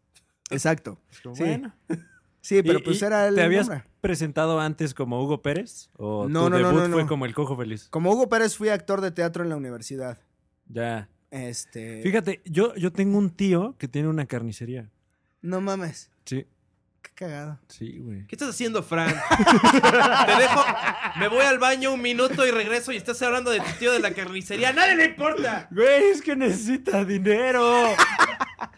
Exacto. 0.51 1.01
Como, 1.22 1.34
sí. 1.36 1.44
bueno. 1.44 1.74
Sí, 2.40 2.62
pero 2.62 2.78
¿Y- 2.78 2.82
pues 2.82 3.03
era 3.03 3.28
el 3.28 3.34
¿Te 3.34 3.42
habías 3.42 3.68
nombre. 3.68 3.84
presentado 4.01 4.59
antes 4.61 4.94
como 4.94 5.22
Hugo 5.22 5.42
Pérez? 5.42 5.90
¿O 5.96 6.28
No, 6.28 6.44
tu 6.44 6.51
no, 6.51 6.59
no, 6.61 6.68
debut 6.68 6.88
no, 6.88 6.94
fue 6.94 7.07
como 7.07 7.26
el 7.26 7.34
cojo 7.34 7.57
feliz? 7.57 7.88
Como 7.90 8.11
Hugo 8.12 8.28
Pérez 8.28 8.57
fui 8.57 8.68
actor 8.70 9.01
de 9.01 9.11
teatro 9.11 9.42
en 9.42 9.51
la 9.51 9.57
universidad. 9.57 10.18
Ya. 10.68 11.09
Este... 11.30 12.01
Fíjate, 12.03 12.40
yo, 12.46 12.74
yo 12.76 12.90
tengo 12.92 13.18
un 13.18 13.30
tío 13.30 13.74
que 13.76 13.86
tiene 13.88 14.09
una 14.09 14.24
carnicería. 14.26 14.88
No 15.42 15.61
mames. 15.61 16.11
Sí. 16.24 16.46
Qué 17.03 17.11
cagado. 17.14 17.59
Sí, 17.68 17.99
güey. 18.01 18.26
¿Qué 18.26 18.34
estás 18.34 18.51
haciendo, 18.51 18.82
Fran? 18.82 19.09
Te 20.26 20.36
dejo. 20.42 20.64
Me 21.18 21.28
voy 21.28 21.44
al 21.44 21.59
baño 21.59 21.92
un 21.92 22.03
minuto 22.03 22.46
y 22.46 22.51
regreso 22.51 22.92
y 22.92 22.96
estás 22.96 23.20
hablando 23.22 23.51
de 23.51 23.61
tu 23.61 23.70
tío 23.78 23.92
de 23.92 24.01
la 24.01 24.12
carnicería. 24.12 24.70
¡A 24.70 24.72
nadie 24.72 24.96
le 24.96 25.05
importa! 25.07 25.68
Güey, 25.70 26.11
es 26.11 26.22
que 26.22 26.36
necesita 26.36 27.05
dinero. 27.05 27.86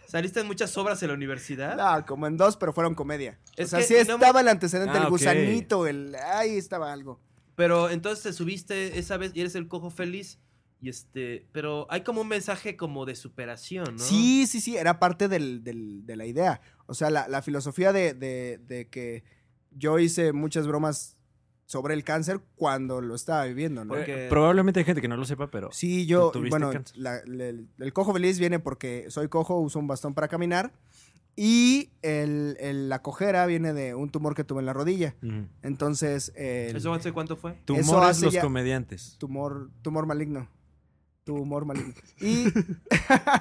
¿Saliste 0.07 0.41
en 0.41 0.47
muchas 0.47 0.77
obras 0.77 1.03
en 1.03 1.09
la 1.09 1.15
universidad? 1.15 1.77
No, 1.77 2.07
como 2.07 2.27
en 2.27 2.37
dos, 2.37 2.57
pero 2.57 2.73
fueron 2.73 2.95
comedia. 2.95 3.39
Es 3.57 3.67
o 3.69 3.71
sea, 3.71 3.79
que 3.81 3.85
sí 3.87 3.95
no 4.09 4.15
estaba 4.15 4.35
me- 4.35 4.41
el 4.41 4.49
antecedente, 4.49 4.99
Ah, 4.99 5.03
el 5.05 5.09
gusanito, 5.11 5.87
el... 5.87 6.15
Ahí 6.35 6.57
estaba 6.57 6.93
algo. 6.93 7.21
Pero 7.55 7.91
entonces 7.91 8.23
te 8.23 8.33
subiste 8.33 8.99
esa 8.99 9.17
vez 9.19 9.33
y 9.35 9.41
eres 9.41 9.55
el 9.55 9.69
cojo 9.69 9.91
feliz. 9.91 10.39
Y 10.83 10.89
este. 10.89 11.47
Pero 11.53 11.87
hay 11.91 12.03
como 12.03 12.21
un 12.23 12.29
mensaje 12.29 12.77
como 12.77 13.05
de 13.07 13.15
superación, 13.15 13.97
¿no? 13.97 13.99
Sí, 13.99 14.47
sí, 14.47 14.61
sí, 14.61 14.77
era 14.77 14.99
parte 14.99 15.29
del- 15.29 15.63
del- 15.63 16.07
de 16.07 16.17
la 16.17 16.27
idea. 16.27 16.61
O 16.87 16.95
sea, 16.95 17.11
la, 17.11 17.29
la 17.29 17.43
filosofía 17.43 17.93
de, 17.93 18.15
de- 18.15 18.59
de 18.67 18.89
que 18.89 19.23
yo 19.71 19.99
hice 19.99 20.33
muchas 20.33 20.67
bromas 20.67 21.17
sobre 21.67 21.95
el 21.95 22.03
cáncer 22.03 22.41
cuando 22.57 23.01
lo 23.01 23.15
estaba 23.15 23.45
viviendo, 23.45 23.85
¿no? 23.85 23.95
Porque- 23.95 24.27
Probablemente 24.29 24.81
hay 24.81 24.85
gente 24.87 25.01
que 25.01 25.07
no 25.09 25.17
lo 25.17 25.25
sepa, 25.25 25.51
pero. 25.51 25.71
Sí, 25.71 26.07
yo, 26.07 26.31
¿Tú 26.33 26.39
tuviste 26.41 26.59
bueno, 26.59 26.83
la- 26.97 27.19
el 27.19 27.93
cojo 27.93 28.13
feliz 28.13 28.39
viene 28.39 28.59
porque 28.59 29.05
soy 29.09 29.29
cojo, 29.29 29.61
uso 29.61 29.79
un 29.79 29.87
bastón 29.87 30.15
para 30.15 30.29
caminar. 30.29 30.73
Y 31.37 31.91
el, 32.03 32.57
el- 32.59 32.89
la 32.89 33.03
cojera 33.03 33.47
viene 33.47 33.73
de 33.73 33.95
un 33.95 34.11
tumor 34.11 34.35
que 34.35 34.43
tuve 34.45 34.61
en 34.61 34.67
la 34.67 34.73
rodilla. 34.73 35.15
Entonces, 35.63 36.33
el 36.35 36.75
¿Eso 36.77 36.93
hace 36.93 37.13
cuánto 37.13 37.37
fue? 37.37 37.53
Tumores 37.65 38.11
hace 38.11 38.25
los 38.25 38.35
ya- 38.35 38.43
comediantes. 38.43 39.17
tumor, 39.19 39.71
tumor 39.83 40.07
maligno. 40.07 40.49
Tumor 41.39 41.65
maligno. 41.65 41.95
Y 42.21 42.47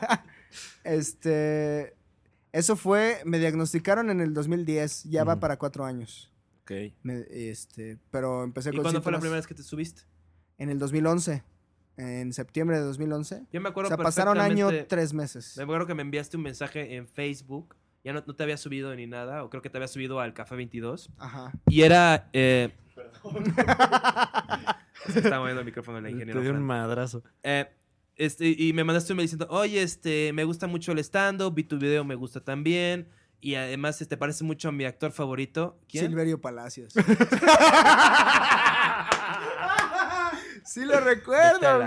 este, 0.83 1.95
eso 2.51 2.75
fue, 2.75 3.21
me 3.25 3.39
diagnosticaron 3.39 4.09
en 4.09 4.21
el 4.21 4.33
2010, 4.33 5.05
ya 5.05 5.23
va 5.23 5.39
para 5.39 5.57
cuatro 5.57 5.85
años. 5.85 6.31
Ok. 6.61 6.71
Me- 7.03 7.25
este, 7.29 7.97
pero 8.11 8.43
empecé 8.43 8.69
¿Y 8.69 8.73
con 8.73 8.83
cuándo 8.83 9.01
fue 9.01 9.11
la 9.11 9.19
primera 9.19 9.37
vez 9.37 9.47
que 9.47 9.55
te 9.55 9.63
subiste? 9.63 10.03
En 10.57 10.69
el 10.69 10.77
2011, 10.77 11.43
en 11.97 12.33
septiembre 12.33 12.77
de 12.77 12.83
2011. 12.83 13.47
Yo 13.51 13.61
me 13.61 13.69
O 13.69 13.71
acuerdo 13.71 13.87
sea, 13.89 13.97
pasaron 13.97 14.39
año, 14.39 14.69
tres 14.87 15.13
meses. 15.13 15.55
Me 15.57 15.63
acuerdo 15.63 15.87
que 15.87 15.95
me 15.95 16.01
enviaste 16.03 16.37
un 16.37 16.43
mensaje 16.43 16.95
en 16.95 17.07
Facebook. 17.07 17.75
Ya 18.03 18.13
no, 18.13 18.23
no 18.25 18.35
te 18.35 18.43
había 18.43 18.57
subido 18.57 18.95
ni 18.95 19.07
nada, 19.07 19.43
o 19.43 19.49
creo 19.49 19.61
que 19.61 19.69
te 19.69 19.77
había 19.77 19.87
subido 19.87 20.19
al 20.19 20.33
Café 20.33 20.55
22. 20.55 21.09
Ajá. 21.17 21.51
Y 21.67 21.81
era. 21.81 22.29
Eh... 22.33 22.71
Es 25.07 25.13
que 25.13 25.19
estaba 25.19 25.39
moviendo 25.39 25.61
el 25.61 25.65
micrófono 25.65 26.01
la 26.01 26.09
ingeniera. 26.09 26.39
Te 26.39 26.43
dio 26.43 26.53
un 26.53 26.61
madrazo. 26.61 27.23
Eh, 27.41 27.67
este, 28.19 28.53
y 28.55 28.73
me 28.73 28.83
mandaste 28.83 29.13
un 29.13 29.17
mail 29.17 29.25
diciendo, 29.25 29.47
oye, 29.49 29.81
este, 29.81 30.31
me 30.33 30.43
gusta 30.43 30.67
mucho 30.67 30.91
el 30.91 30.99
stand-up, 30.99 31.53
vi 31.55 31.63
tu 31.63 31.79
video, 31.79 32.03
me 32.03 32.13
gusta 32.15 32.41
también. 32.43 33.07
Y 33.41 33.55
además, 33.55 34.01
este, 34.01 34.17
parece 34.17 34.43
mucho 34.43 34.67
a 34.67 34.71
mi 34.73 34.83
actor 34.83 35.13
favorito. 35.13 35.79
¿Quién? 35.89 36.07
Silverio 36.07 36.41
Palacios. 36.41 36.93
sí 40.65 40.85
lo 40.85 40.99
recuerdo. 40.99 41.81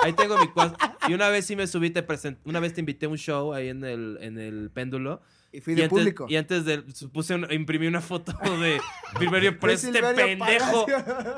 Ahí 0.00 0.12
tengo 0.14 0.38
mi 0.38 0.48
cuadro. 0.48 0.76
Y 1.08 1.14
una 1.14 1.28
vez 1.28 1.46
sí 1.46 1.56
me 1.56 1.66
subí, 1.66 1.90
te 1.90 2.06
present- 2.06 2.38
una 2.44 2.60
vez 2.60 2.74
te 2.74 2.80
invité 2.80 3.06
a 3.06 3.08
un 3.08 3.18
show 3.18 3.52
ahí 3.54 3.68
en 3.68 3.84
el, 3.84 4.18
en 4.20 4.38
el 4.38 4.70
péndulo. 4.70 5.22
Y 5.52 5.60
fui 5.60 5.74
y 5.74 5.76
de 5.76 5.84
antes, 5.84 5.98
público. 5.98 6.26
Y 6.28 6.36
antes 6.36 6.64
de, 6.64 6.82
puse 7.12 7.34
un- 7.34 7.50
imprimí 7.52 7.86
una 7.86 8.00
foto 8.00 8.32
de 8.60 8.80
Silverio, 9.18 9.52
De 9.52 9.72
este 9.72 10.02
pendejo 10.02 10.86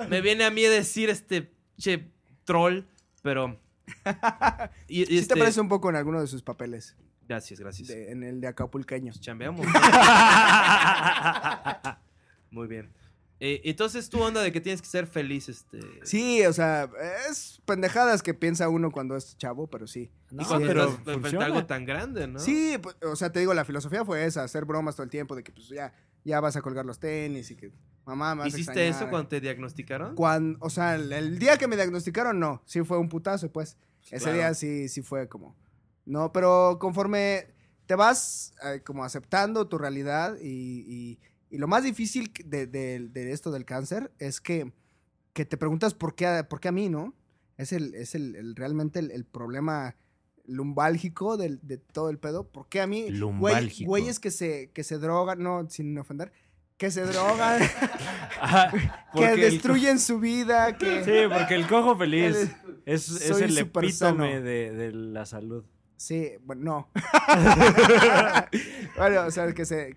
me 0.09 0.21
viene 0.23 0.45
a 0.45 0.51
mí 0.51 0.65
a 0.65 0.71
decir 0.71 1.11
este 1.11 1.53
che 1.79 2.09
troll, 2.45 2.85
pero... 3.23 3.61
Y, 4.89 5.03
y 5.03 5.07
Sí 5.07 5.19
este- 5.19 5.35
te 5.35 5.41
parece 5.41 5.61
un 5.61 5.69
poco 5.69 5.91
en 5.91 5.97
alguno 5.97 6.21
de 6.21 6.27
sus 6.27 6.43
papeles. 6.43 6.97
Gracias, 7.29 7.59
gracias. 7.61 7.89
de- 7.89 8.11
en 8.13 8.23
el 8.23 8.41
de 8.41 8.47
Acapulqueño. 8.49 9.13
Chambeamos. 9.19 9.67
Muy 12.51 12.67
bien. 12.69 12.93
Eh, 13.39 13.61
entonces, 13.65 14.09
tu 14.09 14.23
onda 14.23 14.41
de 14.41 14.51
que 14.51 14.63
tienes 14.63 14.81
que 14.81 14.89
ser 14.89 15.07
feliz, 15.07 15.51
este... 15.51 15.79
Sí, 16.05 16.43
o 16.47 16.55
sea, 16.55 16.89
es 17.29 17.61
pendejadas 17.67 18.23
que 18.23 18.33
piensa 18.33 18.71
uno 18.71 18.91
cuando 18.91 19.15
es 19.15 19.37
chavo, 19.37 19.67
pero 19.67 19.87
sí. 19.87 20.11
Y 20.31 20.37
No, 20.37 20.47
cuando 20.47 20.67
pero 20.67 20.91
frente 21.21 21.45
algo 21.45 21.67
tan 21.67 21.85
grande, 21.85 22.27
¿no? 22.29 22.39
Sí, 22.39 22.79
pues, 22.83 22.97
o 23.03 23.15
sea, 23.15 23.31
te 23.31 23.41
digo, 23.41 23.53
la 23.53 23.67
filosofía 23.67 24.07
fue 24.07 24.25
esa, 24.25 24.43
hacer 24.43 24.65
bromas 24.65 24.97
todo 24.97 25.05
el 25.05 25.11
tiempo, 25.11 25.37
de 25.37 25.43
que 25.45 25.53
pues 25.53 25.69
ya, 25.69 25.93
ya 26.25 26.41
vas 26.41 26.57
a 26.57 26.63
colgar 26.63 26.87
los 26.87 26.99
tenis 26.99 27.51
y 27.51 27.57
que 27.57 27.73
mamá 28.07 28.35
me 28.35 28.39
vas 28.41 28.45
a 28.47 28.49
¿Hiciste 28.49 28.73
extrañar". 28.73 28.95
eso 29.03 29.11
cuando 29.11 29.29
te 29.29 29.41
diagnosticaron? 29.41 30.15
Cuando, 30.15 30.59
o 30.63 30.71
sea, 30.71 30.95
el, 30.95 31.13
el 31.13 31.39
día 31.39 31.59
que 31.59 31.67
me 31.69 31.77
diagnosticaron, 31.77 32.39
no, 32.41 32.63
sí 32.65 32.83
fue 32.83 32.99
un 32.99 33.09
putazo, 33.09 33.51
pues. 33.53 33.77
Ese 34.05 34.19
claro. 34.19 34.35
día 34.37 34.55
sí, 34.55 34.89
sí 34.89 35.03
fue 35.03 35.29
como, 35.29 35.57
no, 36.05 36.33
pero 36.33 36.79
conforme 36.81 37.49
te 37.87 37.95
vas 37.97 38.53
eh, 38.65 38.81
como 38.85 39.05
aceptando 39.05 39.67
tu 39.69 39.79
realidad 39.79 40.37
y, 40.41 40.85
y- 40.87 41.19
y 41.51 41.59
lo 41.59 41.67
más 41.69 41.83
difícil 41.85 42.33
de, 42.45 42.67
de- 42.67 43.09
de 43.09 43.33
esto 43.33 43.51
del 43.51 43.65
cáncer 43.65 44.13
es 44.19 44.41
que, 44.41 44.73
que 45.33 45.45
te 45.45 45.57
preguntas 45.57 45.95
por 45.95 46.15
qué, 46.15 46.27
a- 46.27 46.49
por 46.49 46.61
qué 46.61 46.69
a 46.69 46.73
mí, 46.73 46.89
¿no? 46.89 47.15
Es, 47.57 47.73
el, 47.73 47.95
es 47.95 48.15
el, 48.15 48.37
el- 48.37 48.55
realmente 48.57 48.99
el, 49.01 49.11
el 49.11 49.25
problema 49.25 49.97
lumbálgico 50.45 51.37
del, 51.37 51.59
de 51.63 51.79
todo 51.79 52.11
el 52.11 52.19
pedo. 52.19 52.49
¿Por 52.49 52.69
qué 52.69 52.81
a 52.81 52.87
mí? 52.87 53.07
Güey- 53.09 53.19
Lumbálgico. 53.19 53.89
Güeyes 53.89 54.21
que 54.21 54.31
se, 54.31 54.71
que 54.73 54.85
se 54.85 54.99
drogan, 54.99 55.43
no, 55.43 55.69
sin 55.71 55.97
ofender, 55.99 56.33
que 56.77 56.91
se 56.91 57.03
drogan, 57.05 57.61
que 59.15 59.25
el- 59.33 59.41
destruyen 59.41 59.99
su 59.99 60.19
vida, 60.21 60.77
que... 60.77 61.05
Sí, 61.05 61.33
porque 61.33 61.55
el 61.55 61.67
cojo 61.67 61.97
feliz 61.97 62.51
es, 62.87 63.31
el 63.31 63.57
epítome 63.59 64.41
de, 64.41 64.73
de 64.73 64.93
la 64.93 65.27
salud. 65.27 65.65
Sí, 65.97 66.33
bueno, 66.43 66.63
no. 66.63 66.91
bueno, 68.97 69.23
o 69.27 69.31
sea, 69.31 69.53
que, 69.55 69.65
se, 69.65 69.95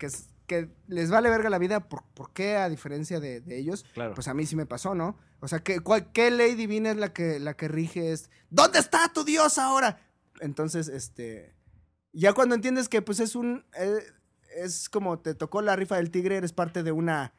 que, 0.48 0.70
les 0.88 1.12
vale 1.12 1.30
verga 1.30 1.50
la 1.50 1.58
vida, 1.58 1.90
¿por, 1.90 2.04
por 2.14 2.32
qué 2.32 2.56
a 2.56 2.70
diferencia 2.70 3.20
de, 3.20 3.42
de 3.42 3.60
ellos? 3.60 3.86
Claro. 3.94 4.14
Pues 4.16 4.28
a 4.30 4.34
mí 4.34 4.46
sí 4.46 4.56
me 4.56 4.66
pasó, 4.66 4.96
¿no? 4.96 5.18
O 5.42 5.48
sea, 5.48 5.60
¿qué, 5.60 5.82
cuál- 5.82 6.12
qué 6.14 6.32
ley 6.32 6.56
divina 6.56 6.92
es 6.92 6.98
la 6.98 7.12
que, 7.14 7.40
la 7.40 7.56
que 7.56 7.68
rige 7.68 8.14
es? 8.14 8.30
¿Dónde 8.50 8.80
está 8.80 9.12
tu 9.14 9.24
Dios 9.26 9.58
ahora? 9.58 10.00
Entonces, 10.40 10.88
este... 10.88 11.54
Ya 12.12 12.34
cuando 12.34 12.56
entiendes 12.56 12.90
que 12.90 13.04
pues 13.04 13.20
es 13.20 13.36
un... 13.36 13.66
eh, 13.78 14.00
es 14.56 14.90
como 14.90 15.20
te 15.20 15.34
tocó 15.36 15.62
la 15.62 15.76
rifa 15.76 15.98
del 15.98 16.12
tigre, 16.12 16.38
eres 16.38 16.54
parte 16.54 16.84
de 16.84 16.92
una... 16.92 17.34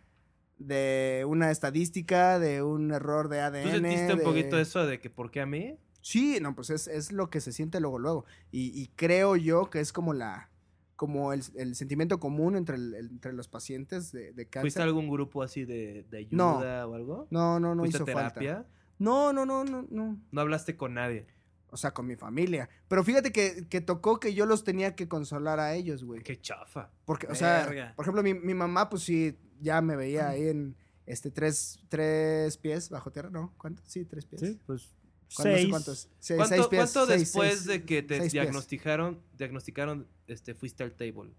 De 0.59 1.25
una 1.27 1.51
estadística, 1.51 2.39
de 2.39 2.63
un 2.63 2.91
error 2.93 3.31
de 3.31 3.41
ADN. 3.41 3.63
¿Tú 3.63 3.71
sentiste 3.71 4.13
un 4.13 4.21
poquito 4.21 4.59
eso 4.59 4.85
de 4.87 5.01
que 5.01 5.09
por 5.09 5.31
qué 5.31 5.41
a 5.41 5.47
mí? 5.47 5.79
Sí, 6.03 6.39
no, 6.43 6.55
pues 6.55 6.69
es, 6.69 6.87
es 6.87 7.13
lo 7.13 7.31
que 7.31 7.41
se 7.41 7.53
siente 7.53 7.81
luego, 7.81 7.99
luego. 7.99 8.25
Y, 8.53 8.79
y 8.79 8.89
creo 8.89 9.37
yo 9.37 9.71
que 9.71 9.81
es 9.81 9.91
como 9.93 10.13
la 10.13 10.51
como 10.97 11.33
el, 11.33 11.41
el 11.57 11.77
sentimiento 11.77 12.21
común 12.21 12.57
entre, 12.57 12.77
el- 12.77 12.95
entre 12.95 13.33
los 13.33 13.49
pacientes 13.49 14.13
de, 14.13 14.33
de 14.35 14.45
¿Fuiste 14.45 14.59
a 14.59 14.63
cáncer. 14.63 14.83
algún 14.83 15.09
grupo 15.09 15.43
así 15.43 15.65
de, 15.65 16.05
de 16.11 16.29
No. 16.31 16.59
ayuda 16.59 16.87
o 16.87 16.95
algo? 16.95 17.27
No, 17.31 17.59
no, 17.59 17.75
no 17.75 17.81
¿Fuiste 17.81 17.97
hizo 17.97 18.03
a 18.03 18.07
terapia? 18.07 18.55
falta. 18.57 18.69
No, 18.99 19.33
no, 19.33 19.47
no, 19.47 19.65
no, 19.65 19.87
no. 19.91 20.19
No 20.31 20.41
hablaste 20.43 20.77
con 20.77 20.93
nadie. 20.93 21.27
O 21.73 21.77
sea, 21.77 21.93
con 21.93 22.07
mi 22.07 22.17
familia. 22.17 22.69
Pero 22.89 23.05
fíjate 23.05 23.33
que, 23.33 23.67
que 23.69 23.81
tocó 23.81 24.19
que 24.19 24.35
yo 24.35 24.45
los 24.47 24.65
tenía 24.65 24.95
que 24.97 25.09
consolar 25.09 25.61
a 25.61 25.75
ellos, 25.75 26.03
güey. 26.05 26.23
Qué 26.23 26.41
chafa. 26.41 26.91
Porque, 27.05 27.27
o 27.29 27.35
sea, 27.35 27.67
por 27.97 28.05
ejemplo, 28.05 28.23
mi, 28.23 28.35
mi 28.35 28.55
mamá, 28.55 28.89
pues 28.91 29.03
sí, 29.05 29.39
ya 29.61 29.81
me 29.81 29.95
veía 29.97 30.29
ahí 30.31 30.49
en 30.49 30.77
este 31.07 31.31
tres, 31.31 31.79
tres 31.89 32.57
pies 32.57 32.89
bajo 32.91 33.11
tierra, 33.13 33.31
¿no? 33.31 33.55
¿Cuánto? 33.57 33.83
Sí, 33.87 34.05
tres 34.05 34.25
pies. 34.27 34.41
Sí, 34.41 34.61
pues. 34.67 34.91
¿Cuánto- 35.37 35.51
no 35.51 35.57
sé 35.57 35.61
Seis. 35.61 35.71
cuántos? 35.71 36.09
¿Cuánto, 36.27 36.47
seis 36.57 36.67
pies, 36.67 36.81
cuánto 36.93 37.07
seis, 37.07 37.21
después 37.21 37.53
seis. 37.55 37.65
de 37.67 37.85
que 37.85 38.03
te 38.03 38.21
diagnosticaron, 38.29 39.23
diagnosticaron, 39.39 40.09
este, 40.27 40.55
fuiste 40.55 40.83
al 40.83 40.93
table? 40.97 41.31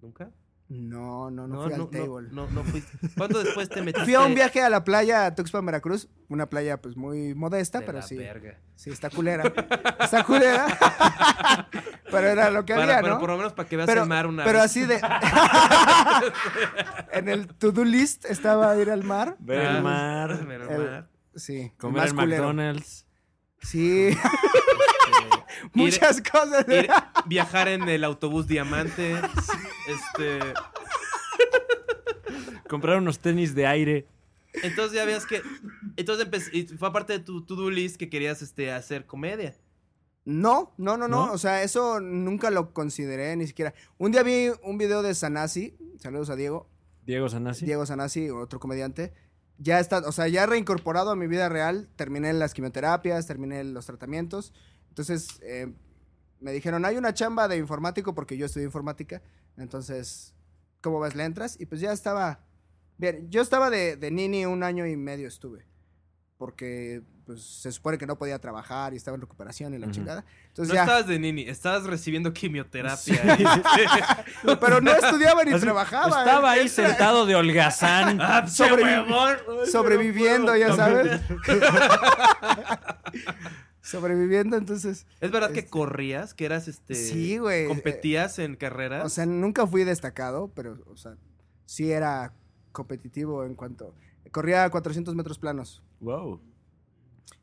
¿Nunca? 0.00 0.30
No, 0.68 1.30
no, 1.30 1.46
no, 1.46 1.64
fui 1.64 1.72
al 1.74 1.90
table. 1.90 2.28
No, 2.30 2.46
no, 2.50 2.64
fuiste. 2.64 2.96
¿Cuánto 3.16 3.42
después 3.44 3.68
te 3.68 3.82
metiste? 3.82 4.04
Fui 4.04 4.14
a 4.14 4.22
un 4.22 4.34
viaje 4.34 4.62
a 4.62 4.70
la 4.70 4.84
playa 4.84 5.26
a 5.26 5.34
Tuxpan, 5.34 5.64
Veracruz. 5.66 6.08
Una 6.28 6.46
playa, 6.48 6.80
pues, 6.80 6.96
muy 6.96 7.34
modesta, 7.34 7.80
de 7.80 7.86
pero 7.86 7.98
la 7.98 8.02
sí. 8.06 8.16
verga. 8.16 8.58
Sí, 8.74 8.88
está 8.90 9.10
culera. 9.10 9.44
está 10.00 10.24
culera. 10.24 10.66
pero 12.10 12.26
era 12.26 12.50
lo 12.50 12.64
que 12.64 12.72
Para- 12.72 12.84
había, 12.84 13.00
pero 13.02 13.14
¿no? 13.14 13.20
por 13.20 13.30
lo 13.30 13.36
menos 13.36 13.52
para 13.52 13.68
que 13.68 13.76
veas 13.76 13.86
pero, 13.86 14.02
el 14.04 14.08
mar 14.08 14.26
una 14.26 14.44
pero 14.44 14.58
vez. 14.58 14.64
así 14.64 14.86
de... 14.86 14.98
en 17.12 17.28
el 17.28 17.48
to-do 17.48 17.84
list 17.84 18.24
estaba 18.24 18.74
ir 18.78 18.90
al 18.90 19.04
mar. 19.04 19.36
Ver 19.40 19.66
Ah, 19.66 19.76
el 19.76 19.82
mar, 19.82 20.46
ver 20.46 20.60
el 20.62 20.70
El- 20.70 20.90
mar. 20.90 21.08
Sí. 21.34 21.72
comer 21.78 22.08
en. 22.08 22.16
McDonald's. 22.16 23.06
Sí, 23.60 24.08
Este, 24.08 24.20
ir- 24.20 25.44
muchas 25.74 26.20
cosas. 26.22 26.66
ir- 26.66 26.90
viajar 27.26 27.68
en 27.68 27.88
el 27.88 28.04
autobús 28.04 28.46
diamante. 28.46 29.16
Este. 29.88 30.38
Comprar 32.68 32.98
unos 32.98 33.18
tenis 33.18 33.54
de 33.54 33.66
aire. 33.66 34.06
Entonces 34.62 34.92
ya 34.94 35.04
veas 35.04 35.26
que. 35.26 35.42
Entonces 35.96 36.26
empe- 36.26 36.50
y 36.52 36.66
fue 36.76 36.88
aparte 36.88 37.14
de 37.14 37.18
tu 37.20 37.44
to-do 37.44 37.70
list 37.70 37.96
que 37.96 38.08
querías 38.08 38.42
este, 38.42 38.72
hacer 38.72 39.06
comedia. 39.06 39.56
No, 40.24 40.72
no, 40.78 40.96
no, 40.96 41.08
no, 41.08 41.26
¿No? 41.26 41.32
O 41.32 41.38
sea, 41.38 41.62
eso 41.64 42.00
nunca 42.00 42.50
lo 42.50 42.72
consideré 42.72 43.34
ni 43.36 43.46
siquiera. 43.46 43.74
Un 43.98 44.12
día 44.12 44.22
vi 44.22 44.50
un 44.62 44.78
video 44.78 45.02
de 45.02 45.14
Sanasi. 45.14 45.76
Saludos 45.98 46.30
a 46.30 46.36
Diego. 46.36 46.68
Diego 47.04 47.28
Sanasi. 47.28 47.66
Diego 47.66 47.84
Sanasi, 47.86 48.30
otro 48.30 48.60
comediante. 48.60 49.12
Ya 49.58 49.80
está, 49.80 49.98
o 49.98 50.12
sea, 50.12 50.28
ya 50.28 50.46
reincorporado 50.46 51.10
a 51.10 51.16
mi 51.16 51.26
vida 51.26 51.48
real. 51.48 51.88
Terminé 51.96 52.32
las 52.32 52.54
quimioterapias, 52.54 53.26
terminé 53.26 53.64
los 53.64 53.86
tratamientos. 53.86 54.52
Entonces, 54.90 55.40
eh, 55.42 55.72
me 56.42 56.52
dijeron, 56.52 56.84
hay 56.84 56.96
una 56.96 57.14
chamba 57.14 57.48
de 57.48 57.56
informático 57.56 58.14
porque 58.14 58.36
yo 58.36 58.46
estudié 58.46 58.66
informática. 58.66 59.22
Entonces, 59.56 60.34
¿cómo 60.80 61.00
ves? 61.00 61.14
Le 61.14 61.24
entras 61.24 61.56
y 61.60 61.66
pues 61.66 61.80
ya 61.80 61.92
estaba 61.92 62.40
bien. 62.98 63.30
Yo 63.30 63.40
estaba 63.42 63.70
de, 63.70 63.96
de 63.96 64.10
nini 64.10 64.44
un 64.46 64.62
año 64.62 64.86
y 64.86 64.96
medio 64.96 65.28
estuve. 65.28 65.64
Porque 66.38 67.02
pues 67.24 67.40
se 67.40 67.70
supone 67.70 67.98
que 67.98 68.06
no 68.06 68.18
podía 68.18 68.40
trabajar 68.40 68.92
y 68.92 68.96
estaba 68.96 69.14
en 69.14 69.20
recuperación 69.20 69.72
y 69.74 69.78
la 69.78 69.88
chingada. 69.92 70.24
No 70.56 70.64
ya. 70.64 70.80
estabas 70.82 71.06
de 71.06 71.20
nini, 71.20 71.42
estabas 71.42 71.84
recibiendo 71.84 72.32
quimioterapia. 72.32 73.36
y- 73.38 73.44
Pero 74.60 74.80
no 74.80 74.90
estudiaba 74.92 75.44
ni 75.44 75.52
Así, 75.52 75.60
trabajaba. 75.62 76.18
Estaba 76.24 76.56
¿eh? 76.56 76.60
ahí 76.60 76.68
sentado 76.68 77.24
de 77.26 77.36
holgazán. 77.36 78.20
Ah, 78.20 78.44
Sobrevi- 78.46 79.66
sobreviviendo, 79.70 80.56
ya 80.56 80.74
sabes. 80.74 81.20
Sobreviviendo, 83.82 84.56
entonces. 84.56 85.06
¿Es 85.20 85.30
verdad 85.30 85.50
que 85.52 85.58
Este- 85.60 85.70
corrías? 85.70 86.32
¿Que 86.34 86.44
eras 86.46 86.68
este. 86.68 86.94
Sí, 86.94 87.36
güey. 87.38 87.66
¿Competías 87.66 88.38
en 88.38 88.54
carreras? 88.56 89.04
O 89.04 89.08
sea, 89.08 89.26
nunca 89.26 89.66
fui 89.66 89.84
destacado, 89.84 90.52
pero, 90.54 90.78
o 90.86 90.96
sea, 90.96 91.16
sí 91.66 91.90
era 91.92 92.32
competitivo 92.72 93.44
en 93.44 93.54
cuanto. 93.54 93.94
Corría 94.30 94.70
400 94.70 95.14
metros 95.14 95.38
planos. 95.38 95.82
Wow. 96.00 96.40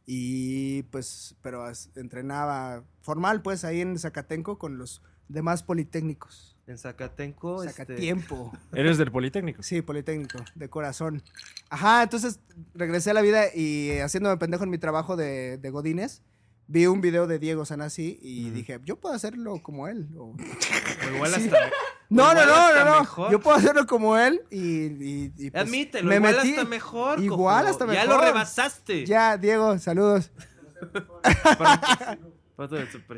Y 0.06 0.84
pues, 0.84 1.36
pero 1.42 1.64
as- 1.64 1.92
entrenaba 1.96 2.84
formal, 3.02 3.42
pues, 3.42 3.64
ahí 3.64 3.82
en 3.82 3.98
Zacatenco 4.00 4.58
con 4.58 4.78
los 4.78 5.04
demás 5.28 5.62
politécnicos. 5.64 6.58
En 6.70 6.78
Zacatenco. 6.78 7.64
este, 7.64 7.76
Zacatiempo. 7.86 8.52
Eres 8.74 8.98
del 8.98 9.12
Politécnico. 9.12 9.64
Sí, 9.64 9.82
politécnico, 9.82 10.38
de 10.56 10.70
corazón. 10.70 11.24
Ajá, 11.70 12.04
entonces 12.04 12.40
regresé 12.74 13.12
a 13.12 13.14
la 13.16 13.22
vida 13.22 13.46
y 13.54 13.90
eh, 13.90 14.04
haciéndome 14.04 14.38
pendejo 14.38 14.64
en 14.64 14.70
mi 14.70 14.78
trabajo 14.78 15.16
de, 15.16 15.58
de 15.58 15.70
Godines, 15.72 16.22
vi 16.68 16.86
un 16.86 17.02
video 17.02 17.26
de 17.26 17.40
Diego 17.40 17.66
Sanasi 17.66 18.20
y 18.22 18.52
dije, 18.52 18.80
yo 18.86 18.98
puedo 19.00 19.16
hacerlo 19.16 19.62
como 19.64 19.88
él. 19.88 20.08
o- 20.18 20.36
o 21.12 21.16
igual 21.16 21.34
Sí. 21.34 21.46
hasta. 21.46 21.72
No, 22.12 22.34
no, 22.34 22.46
no, 22.46 22.76
no, 22.76 22.86
no. 22.86 23.00
mejor. 23.02 23.32
Yo 23.32 23.40
puedo 23.40 23.58
hacerlo 23.58 23.86
como 23.86 24.18
él 24.18 24.42
y. 24.50 24.60
y, 24.60 25.34
y, 25.38 25.52
pues, 25.52 25.64
Admítelo, 25.64 26.08
me 26.10 26.16
igual 26.18 26.36
metí. 26.38 26.50
hasta 26.52 26.66
mejor. 26.66 27.20
Igual 27.20 27.66
cojo. 27.66 27.72
hasta 27.72 27.86
Ya 27.94 28.02
mejor. 28.06 28.16
lo 28.20 28.22
rebasaste. 28.26 29.06
Ya, 29.06 29.38
Diego, 29.38 29.78
saludos. 29.80 30.32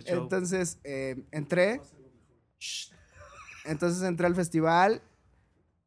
Entonces, 0.08 0.80
eh, 0.84 1.24
entré. 1.32 1.82
Entonces 3.66 4.02
entré 4.04 4.26
al 4.28 4.36
festival, 4.36 5.02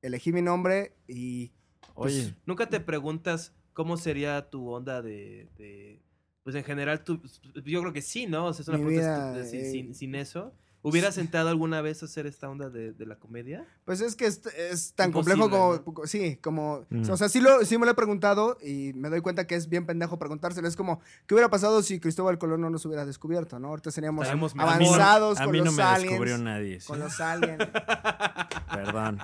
elegí 0.03 0.33
mi 0.33 0.43
nombre 0.43 0.93
y. 1.09 1.51
pues, 1.95 2.14
Oye, 2.27 2.35
¿Nunca 2.47 2.68
te 2.68 2.81
preguntas 2.81 3.53
cómo 3.72 3.97
sería 3.97 4.49
tu 4.51 4.68
onda 4.70 5.03
de. 5.03 5.49
de- 5.57 6.01
pues 6.43 6.55
en 6.57 6.64
general, 6.64 7.03
tú, 7.05 7.22
yo 7.64 7.81
creo 7.81 7.93
que 7.95 8.03
sí, 8.03 8.27
¿no? 8.27 8.47
O 8.47 8.53
sea, 8.53 8.62
es 8.62 8.68
una 8.68 8.77
pregunta 8.77 9.01
vida, 9.01 9.39
estúpida, 9.39 9.45
sin, 9.51 9.61
eh, 9.61 9.70
sin- 9.70 9.95
sin 9.95 10.14
eso. 10.14 10.53
¿Hubieras 10.87 11.14
sentado 11.14 11.49
alguna 11.49 11.80
vez 11.80 12.03
a 12.03 12.05
hacer 12.05 12.26
esta 12.26 12.49
onda 12.51 12.68
de, 12.68 12.93
de 12.93 13.07
la 13.07 13.16
comedia? 13.16 13.64
Pues 13.87 14.03
es 14.03 14.16
que 14.16 14.26
es, 14.26 14.43
es 14.47 14.93
tan 14.93 15.09
Imposible, 15.09 15.41
complejo 15.41 15.82
como. 15.82 16.07
Sí, 16.07 16.37
como. 16.43 16.85
Mm. 16.91 17.11
O 17.11 17.16
sea, 17.16 17.30
sí, 17.30 17.41
lo, 17.41 17.64
sí 17.64 17.78
me 17.78 17.87
lo 17.87 17.93
he 17.93 17.95
preguntado 17.95 18.59
y 18.62 18.93
me 18.95 19.09
doy 19.09 19.22
cuenta 19.22 19.47
que 19.47 19.55
es 19.55 19.70
bien 19.70 19.87
pendejo 19.87 20.18
preguntárselo. 20.18 20.68
Es 20.68 20.76
como, 20.76 21.01
¿qué 21.26 21.32
hubiera 21.35 21.49
pasado 21.49 21.82
si 21.82 22.01
Cristóbal 22.01 22.37
Colón 22.39 22.61
no 22.61 22.68
nos 22.68 22.85
hubiera 22.85 23.07
descubierto, 23.07 23.59
no? 23.59 23.68
Ahorita 23.68 23.91
seríamos 23.91 24.28
avanzados 24.28 25.41
a 25.41 25.45
con 25.45 25.53
mí 25.53 25.59
no 25.61 25.64
los 25.64 25.74
me 25.74 25.82
aliens. 25.82 26.11
descubrió 26.11 26.37
nadie. 26.39 26.80
sí. 26.80 26.87
Con 26.87 27.01
los 27.01 27.18
aliens. 27.18 27.59
Perdón. 28.70 29.20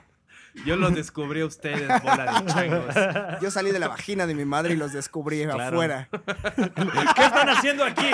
Yo 0.67 0.77
los 0.77 0.95
descubrí 0.95 1.43
a 1.43 1.47
ustedes, 1.47 1.89
bola 2.03 2.41
de 2.43 2.47
changos. 2.53 3.41
Yo 3.43 3.51
salí 3.51 3.71
de 3.71 3.79
la 3.79 3.87
vagina 3.89 4.27
de 4.27 4.35
mi 4.35 4.45
madre 4.45 4.73
y 4.75 4.77
los 4.77 4.93
descubrí 4.93 5.45
Claro. 5.45 5.63
afuera. 5.77 6.09
¿Qué 6.57 7.23
están 7.23 7.49
haciendo 7.51 7.85
aquí? 7.85 8.07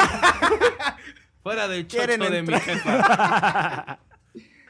Fuera 1.47 1.69
del 1.69 1.87
chocho 1.87 2.05
de 2.19 2.43
mi 2.43 2.53
jefa. 2.59 4.01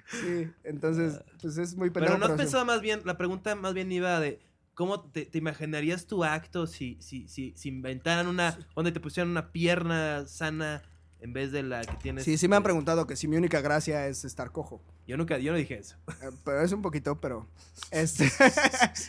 Sí, 0.09 0.49
entonces, 0.63 1.21
pues 1.43 1.59
es 1.59 1.75
muy 1.75 1.91
pendejo. 1.91 2.15
Pero 2.15 2.25
no 2.29 2.33
has 2.33 2.39
pensado 2.39 2.65
más 2.65 2.81
bien, 2.81 3.01
la 3.05 3.17
pregunta 3.19 3.57
más 3.57 3.75
bien 3.75 3.91
iba 3.91 4.21
de 4.21 4.39
cómo 4.75 5.01
te, 5.01 5.27
te 5.27 5.39
imaginarías 5.39 6.07
tu 6.07 6.23
acto 6.23 6.69
si, 6.69 6.97
si, 7.01 7.27
si, 7.27 7.55
si 7.57 7.71
inventaran 7.71 8.29
una, 8.29 8.57
donde 8.77 8.93
te 8.93 9.01
pusieran 9.01 9.31
una 9.31 9.51
pierna 9.51 10.25
sana 10.29 10.83
en 11.19 11.33
vez 11.33 11.51
de 11.51 11.65
la 11.65 11.81
que 11.81 11.97
tienes. 11.97 12.23
Sí, 12.25 12.39
sí 12.39 12.47
me 12.47 12.55
han 12.55 12.63
preguntado 12.63 13.07
que 13.09 13.17
si 13.17 13.27
mi 13.27 13.37
única 13.37 13.61
gracia 13.63 14.07
es 14.07 14.25
estar 14.25 14.53
cojo. 14.53 14.81
Yo 15.09 15.17
nunca, 15.17 15.39
yo 15.39 15.51
no 15.51 15.59
dije 15.59 15.79
eso. 15.79 15.97
Eh, 16.23 16.31
Pero 16.45 16.61
es 16.61 16.71
un 16.71 16.83
poquito, 16.83 17.21
pero. 17.21 17.49
Este. 17.91 18.31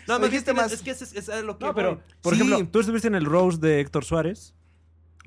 No, 0.07 0.17
me 0.19 0.29
dijiste 0.29 0.53
más. 0.53 0.71
Es 0.71 0.81
que 0.81 0.91
es, 0.91 1.01
es 1.01 1.29
a 1.29 1.43
lo 1.43 1.59
que 1.59 1.65
No, 1.65 1.75
pero, 1.75 2.01
por 2.21 2.33
Sí. 2.33 2.41
ejemplo, 2.41 2.67
tú 2.71 2.79
estuviste 2.79 3.07
en 3.07 3.15
el 3.15 3.25
Rose 3.25 3.59
de 3.59 3.81
Héctor 3.81 4.03
Suárez. 4.03 4.55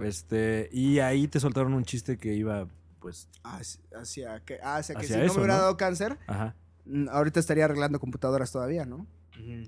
Este, 0.03 0.69
y 0.73 0.99
ahí 1.01 1.29
te 1.29 1.41
soltaron 1.41 1.75
un 1.75 1.85
chiste 1.85 2.19
que 2.19 2.35
iba, 2.35 2.69
pues, 3.01 3.29
Hacia, 3.43 3.81
hacia 3.95 4.41
que, 4.45 4.59
hacia 4.63 4.95
que 4.95 5.03
Hacia 5.05 5.17
si 5.21 5.27
no 5.27 5.35
me 5.35 5.41
hubiera 5.41 5.57
¿no? 5.57 5.61
dado 5.63 5.77
cáncer, 5.77 6.19
ajá. 6.27 6.55
ahorita 7.11 7.41
estaría 7.41 7.65
arreglando 7.65 7.99
computadoras 8.01 8.53
todavía, 8.53 8.85
¿no? 8.85 9.07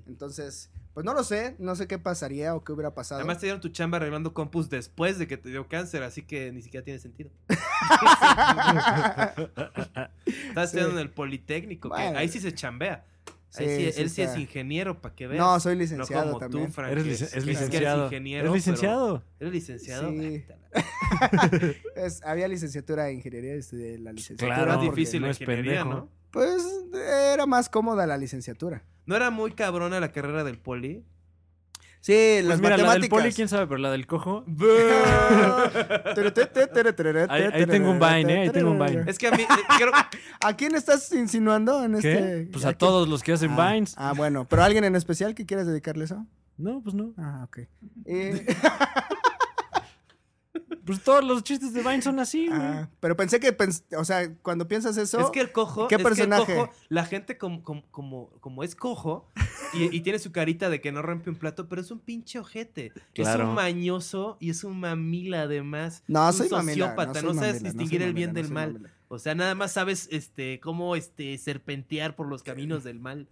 Entonces, 0.05 0.69
pues 0.93 1.03
no 1.03 1.15
lo 1.15 1.23
sé, 1.23 1.55
no 1.57 1.75
sé 1.75 1.87
qué 1.87 1.97
pasaría 1.97 2.53
o 2.53 2.63
qué 2.63 2.73
hubiera 2.73 2.93
pasado. 2.93 3.19
Además 3.21 3.39
te 3.39 3.47
dieron 3.47 3.59
tu 3.59 3.69
chamba 3.69 3.97
arreglando 3.97 4.31
compus 4.31 4.69
después 4.69 5.17
de 5.17 5.25
que 5.27 5.35
te 5.37 5.49
dio 5.49 5.67
cáncer, 5.67 6.03
así 6.03 6.21
que 6.21 6.51
ni 6.51 6.61
siquiera 6.61 6.83
tiene 6.83 6.99
sentido. 6.99 7.31
Estás 10.25 10.25
Sí. 10.25 10.77
estudiando 10.77 10.91
en 10.91 10.99
el 10.99 11.09
Politécnico, 11.09 11.89
que 11.89 12.01
ahí 12.01 12.29
sí 12.29 12.39
se 12.39 12.53
chambea. 12.53 13.03
Sí, 13.55 13.65
sí, 13.65 14.01
él 14.01 14.09
sí 14.09 14.21
es 14.23 14.35
ingeniero, 14.37 14.99
para 14.99 15.13
que 15.13 15.27
veas. 15.27 15.39
no, 15.39 15.59
soy 15.59 15.75
No 15.75 15.81
licenciado 15.81 16.25
como 16.27 16.39
también. 16.39 16.65
tú, 16.67 16.73
Frank. 16.73 16.91
Eres 16.91 17.05
lic- 17.05 17.37
es 17.37 17.45
licenciado. 17.45 17.99
eres 18.07 18.11
ingeniero. 18.11 18.41
¿Eres 18.45 18.53
licenciado? 18.55 19.23
¿Eres 19.39 19.53
licenciado? 19.53 20.09
Sí. 20.09 20.43
Es- 21.95 22.23
había 22.23 22.47
licenciatura 22.47 23.05
de 23.05 23.13
ingeniería 23.13 23.55
y 23.55 23.59
estudié 23.59 23.97
la 23.99 24.11
licenciatura. 24.11 24.63
Claro, 24.63 24.81
difícil 24.81 25.21
no 25.21 25.27
la 25.27 25.33
ingeniería. 25.33 25.83
¿no? 25.85 26.09
Pues 26.31 26.63
era 26.95 27.45
más 27.45 27.69
cómoda 27.69 28.07
la 28.07 28.17
licenciatura. 28.17 28.83
¿No 29.05 29.15
era 29.15 29.29
muy 29.29 29.51
cabrona 29.51 29.99
la 29.99 30.11
carrera 30.11 30.43
del 30.43 30.57
poli? 30.57 31.03
Sí, 32.03 32.11
Pues 32.11 32.43
las 32.43 32.59
mira, 32.59 32.71
la 32.71 32.75
del 32.75 32.85
matemáticas. 32.85 33.17
poli, 33.17 33.31
quién 33.31 33.47
sabe, 33.47 33.65
pero 33.65 33.77
la 33.77 33.89
del 33.89 34.05
cojo. 34.05 34.43
ahí, 37.29 37.43
ahí 37.53 37.65
tengo 37.65 37.91
un 37.91 37.97
Vine, 37.97 38.33
¿eh? 38.33 38.39
Ahí 38.41 38.49
tengo 38.49 38.71
un 38.71 38.85
Vine. 38.85 39.05
Es 39.07 39.17
que 39.17 39.27
a 39.27 39.31
mí, 39.31 39.43
eh, 39.43 39.47
creo, 39.77 39.89
¿A 40.41 40.53
quién 40.57 40.75
estás 40.75 41.09
insinuando 41.13 41.81
en 41.81 41.97
¿Qué? 42.01 42.13
este? 42.13 42.49
Pues 42.51 42.65
a 42.65 42.73
todos 42.73 43.07
los 43.07 43.23
que 43.23 43.31
hacen 43.31 43.51
ah, 43.57 43.71
Vines. 43.71 43.95
Ah, 43.97 44.11
bueno. 44.17 44.45
¿Pero 44.49 44.65
alguien 44.65 44.83
en 44.83 44.97
especial 44.97 45.33
que 45.33 45.45
quieras 45.45 45.65
dedicarle 45.65 46.03
eso? 46.03 46.25
No, 46.57 46.81
pues 46.83 46.93
no. 46.93 47.13
Ah, 47.17 47.45
ok. 47.45 47.59
Eh, 48.03 48.47
Pues 50.85 51.01
todos 51.01 51.23
los 51.23 51.43
chistes 51.43 51.71
de 51.73 51.81
Vine 51.81 52.01
son 52.01 52.19
así, 52.19 52.47
güey. 52.47 52.59
ah, 52.59 52.89
pero 52.99 53.15
pensé 53.15 53.39
que, 53.39 53.57
pens- 53.57 53.83
o 53.97 54.03
sea, 54.03 54.33
cuando 54.41 54.67
piensas 54.67 54.97
eso... 54.97 55.19
es 55.21 55.29
que 55.29 55.39
el 55.39 55.51
cojo, 55.53 55.87
¿Qué 55.87 55.95
es 55.95 55.99
que 55.99 56.01
el 56.01 56.07
personaje? 56.09 56.55
cojo, 56.55 56.71
la 56.89 57.05
gente 57.05 57.37
como, 57.37 57.63
como, 57.63 57.83
como, 57.91 58.29
como 58.41 58.63
es 58.65 58.75
cojo 58.75 59.31
y, 59.73 59.95
y 59.95 60.01
tiene 60.01 60.19
su 60.19 60.33
carita 60.33 60.69
de 60.69 60.81
que 60.81 60.91
no 60.91 61.01
rompe 61.01 61.29
un 61.29 61.37
plato, 61.37 61.69
pero 61.69 61.79
es 61.81 61.89
un 61.89 61.99
pinche 61.99 62.37
ojete. 62.37 62.87
Es 62.95 63.01
Claro. 63.13 63.47
un 63.49 63.55
mañoso 63.55 64.35
y 64.41 64.49
es 64.49 64.63
un 64.65 64.77
mamila 64.79 65.43
además. 65.43 66.03
No, 66.07 66.27
es 66.27 66.35
un 66.39 66.49
soy 66.49 66.57
mamila, 66.57 66.73
sociópata, 66.87 67.19
soy 67.21 67.29
no, 67.29 67.33
sabes 67.35 67.53
mamila, 67.55 67.73
no 67.73 67.79
distinguir 67.79 68.01
el 68.01 68.13
bien 68.13 68.29
mamila, 68.31 68.41
del 68.43 68.49
no 68.49 68.55
mal. 68.59 68.73
mamila. 68.73 68.93
O 69.07 69.19
sea, 69.19 69.35
nada 69.35 69.55
más 69.55 69.71
sabes 69.71 70.09
este 70.11 70.59
cómo 70.59 70.95
este 70.97 71.37
serpentear 71.37 72.15
por 72.17 72.27
los 72.27 72.43
caminos 72.43 72.83
del 72.83 72.99
mal. 72.99 73.29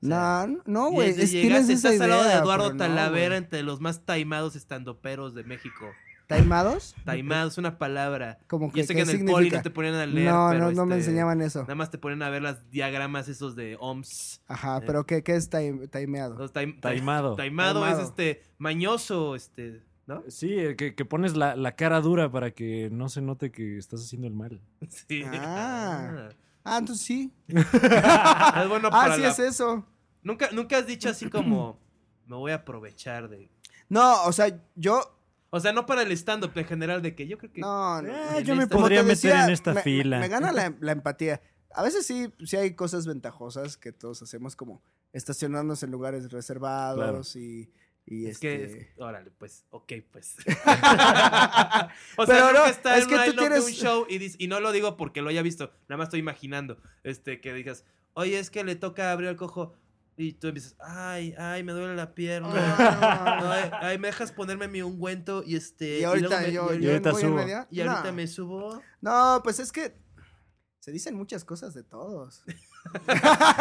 O 0.00 0.06
No, 0.06 0.16
sea, 0.16 0.46
no, 0.46 0.62
no, 0.66 0.90
güey. 0.90 1.10
es- 1.10 1.18
es- 1.18 1.32
llegaste, 1.32 1.74
esa 1.74 1.88
estás 1.90 2.00
al 2.00 2.08
lado 2.10 2.22
de 2.22 2.28
idea, 2.30 2.38
Eduardo 2.40 2.70
no, 2.72 2.76
Talavera 2.78 3.36
entre 3.36 3.62
los 3.62 3.80
más 3.80 4.04
taimados 4.06 4.56
estandoperos 4.56 5.34
de 5.34 5.44
México. 5.44 5.86
¿Taimados? 6.26 6.94
Taimado 7.04 7.48
es 7.48 7.58
una 7.58 7.76
palabra. 7.78 8.38
Como 8.46 8.68
Yo 8.68 8.72
que, 8.72 8.84
sé 8.84 8.94
¿qué 8.94 9.04
que 9.04 9.10
en 9.10 9.20
el 9.20 9.24
poli 9.26 9.34
significa? 9.50 9.56
no 9.58 9.62
te 9.62 9.70
ponían 9.70 9.94
a 9.94 10.06
leer, 10.06 10.32
No, 10.32 10.48
pero 10.50 10.64
no, 10.66 10.72
no 10.72 10.86
me 10.86 10.96
este, 10.96 11.10
enseñaban 11.10 11.42
eso. 11.42 11.60
Nada 11.62 11.74
más 11.74 11.90
te 11.90 11.98
ponen 11.98 12.22
a 12.22 12.30
ver 12.30 12.42
las 12.42 12.70
diagramas 12.70 13.28
esos 13.28 13.54
de 13.56 13.76
OMS. 13.78 14.40
Ajá, 14.48 14.78
Eh. 14.78 14.82
pero 14.86 15.04
¿qué, 15.04 15.22
qué 15.22 15.34
es 15.36 15.50
taim- 15.50 15.88
taimeado? 15.90 16.36
Taim- 16.50 16.80
Taimado. 16.80 17.36
Taimado, 17.36 17.80
Taimado. 17.80 17.86
es 18.02 18.08
este 18.08 18.42
mañoso, 18.58 19.34
este, 19.36 19.82
¿no? 20.06 20.22
Sí, 20.28 20.56
que, 20.78 20.94
que 20.94 21.04
pones 21.04 21.36
la, 21.36 21.56
la 21.56 21.72
cara 21.76 22.00
dura 22.00 22.30
para 22.30 22.52
que 22.52 22.88
no 22.90 23.08
se 23.10 23.20
note 23.20 23.50
que 23.52 23.76
estás 23.76 24.00
haciendo 24.02 24.26
el 24.26 24.34
mal. 24.34 24.60
Sí. 24.88 25.22
Ah. 25.26 26.30
Ah, 26.64 26.78
entonces 26.78 27.04
sí. 27.04 27.30
Ah. 27.54 28.60
Es 28.62 28.68
bueno 28.70 28.88
Ah, 28.88 29.02
para 29.02 29.16
sí 29.16 29.20
la- 29.22 29.28
es 29.28 29.38
eso. 29.38 29.86
Nunca, 30.22 30.48
nunca 30.52 30.78
has 30.78 30.86
dicho 30.86 31.10
así 31.10 31.28
como 31.28 31.78
me 32.26 32.36
voy 32.36 32.52
a 32.52 32.56
aprovechar 32.56 33.28
de. 33.28 33.50
No, 33.90 34.22
o 34.24 34.32
sea, 34.32 34.46
yo... 34.74 35.02
O 35.56 35.60
sea, 35.60 35.72
no 35.72 35.86
para 35.86 36.02
el 36.02 36.10
stand-up 36.12 36.50
en 36.56 36.64
general, 36.64 37.00
de 37.00 37.14
que 37.14 37.28
yo 37.28 37.38
creo 37.38 37.52
que. 37.52 37.60
No, 37.60 38.02
no. 38.02 38.08
Eh, 38.12 38.42
yo 38.42 38.56
me 38.56 38.66
podría 38.66 39.00
te 39.02 39.06
meter 39.06 39.16
decía, 39.30 39.44
en 39.44 39.50
esta 39.52 39.72
me- 39.72 39.82
fila. 39.82 40.16
Me, 40.16 40.22
me 40.22 40.28
gana 40.28 40.50
la, 40.52 40.74
la 40.80 40.92
empatía. 40.92 41.40
A 41.72 41.82
veces 41.82 42.04
sí, 42.06 42.32
sí 42.44 42.56
hay 42.56 42.74
cosas 42.74 43.06
ventajosas 43.06 43.76
que 43.76 43.92
todos 43.92 44.20
hacemos, 44.22 44.56
como 44.56 44.82
estacionarnos 45.12 45.82
en 45.84 45.92
lugares 45.92 46.32
reservados 46.32 47.36
y, 47.36 47.72
y 48.04 48.26
Es 48.26 48.32
este... 48.32 48.48
que, 48.48 48.64
es- 48.64 48.86
órale, 48.98 49.30
pues, 49.30 49.64
ok, 49.70 49.92
pues. 50.10 50.36
o 52.16 52.26
Pero 52.26 52.26
sea, 52.26 52.52
no, 52.52 52.66
está 52.66 52.96
es 52.98 53.06
que 53.06 53.14
un 53.16 53.24
tú 53.24 53.32
tienes- 53.36 53.64
un 53.64 53.72
show 53.72 54.06
y, 54.08 54.18
dis- 54.18 54.36
y 54.38 54.48
no 54.48 54.60
lo 54.60 54.72
digo 54.72 54.96
porque 54.96 55.22
lo 55.22 55.30
haya 55.30 55.42
visto, 55.42 55.72
nada 55.88 55.98
más 55.98 56.06
estoy 56.06 56.20
imaginando, 56.20 56.78
este, 57.02 57.40
que 57.40 57.52
digas, 57.52 57.84
oye, 58.14 58.38
es 58.38 58.50
que 58.50 58.64
le 58.64 58.76
toca 58.76 59.12
abrir 59.12 59.28
el 59.30 59.36
cojo 59.36 59.74
y 60.16 60.32
tú 60.34 60.46
empiezas, 60.48 60.76
ay, 60.78 61.34
ay, 61.38 61.62
me 61.64 61.72
duele 61.72 61.94
la 61.96 62.14
pierna, 62.14 62.50
ay, 63.52 63.70
ay, 63.80 63.98
me 63.98 64.08
dejas 64.08 64.30
ponerme 64.32 64.68
mi 64.68 64.80
ungüento 64.82 65.42
y 65.44 65.56
este, 65.56 66.00
Y 66.00 66.04
ahorita 66.04 66.40
me- 66.40 66.52
yo, 66.52 66.72
y- 66.74 66.86
ahorita 66.86 67.10
voy 67.12 67.22
subo. 67.22 67.34
media. 67.36 67.66
y 67.70 67.80
ahorita 67.80 68.04
no. 68.08 68.12
me 68.12 68.26
subo. 68.26 68.80
No, 69.00 69.40
pues 69.42 69.58
es 69.60 69.72
que 69.72 69.96
Se 70.80 70.92
dicen 70.92 71.14
muchas 71.16 71.44
cosas 71.46 71.72
de 71.74 71.82
todos. 71.82 72.44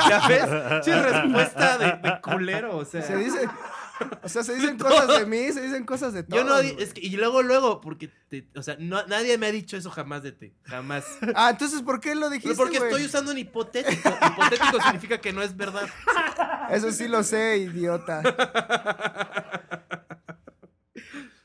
¿Ya 0.10 0.28
ves? 0.28 0.84
Sí, 0.86 0.92
respuesta 0.92 1.78
de, 1.78 1.86
de 2.10 2.22
culero, 2.22 2.78
o 2.78 2.84
sea. 2.86 3.02
Se 3.02 3.16
dice, 3.16 3.48
o 4.24 4.30
sea, 4.30 4.44
se 4.44 4.56
dicen 4.56 4.78
cosas 4.78 5.20
de 5.20 5.26
mí, 5.26 5.52
se 5.52 5.62
dicen 5.62 5.86
cosas 5.86 6.14
de 6.14 6.24
todos. 6.24 6.44
Yo 6.44 6.48
no, 6.50 6.58
es 6.60 6.94
que, 6.94 7.02
y 7.02 7.12
luego, 7.12 7.42
luego, 7.44 7.80
porque, 7.82 8.10
te- 8.30 8.48
o 8.56 8.64
sea, 8.64 8.76
no- 8.80 9.06
nadie 9.08 9.38
me 9.38 9.48
ha 9.48 9.52
dicho 9.52 9.78
eso 9.78 9.90
jamás 9.92 10.24
de 10.24 10.32
ti, 10.32 10.54
jamás. 10.64 11.06
Ah, 11.36 11.50
entonces, 11.52 11.82
¿por 11.82 12.00
qué 12.00 12.16
lo 12.16 12.30
dijiste, 12.30 12.50
Pero 12.50 12.58
porque 12.58 12.80
güey? 12.80 12.90
estoy 12.92 13.06
usando 13.06 13.32
un 13.32 13.38
hipotético. 13.38 14.10
Hipotético 14.10 14.82
significa 14.84 15.20
que 15.20 15.34
no 15.34 15.42
es 15.42 15.56
verdad. 15.56 15.88
Eso 16.72 16.92
sí 16.92 17.08
lo 17.08 17.24
sé, 17.24 17.58
idiota. 17.58 18.22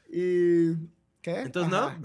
y... 0.09 0.75
¿Qué? 1.21 1.41
Entonces, 1.41 1.71
¿no? 1.73 1.79
Ajá. 1.87 1.99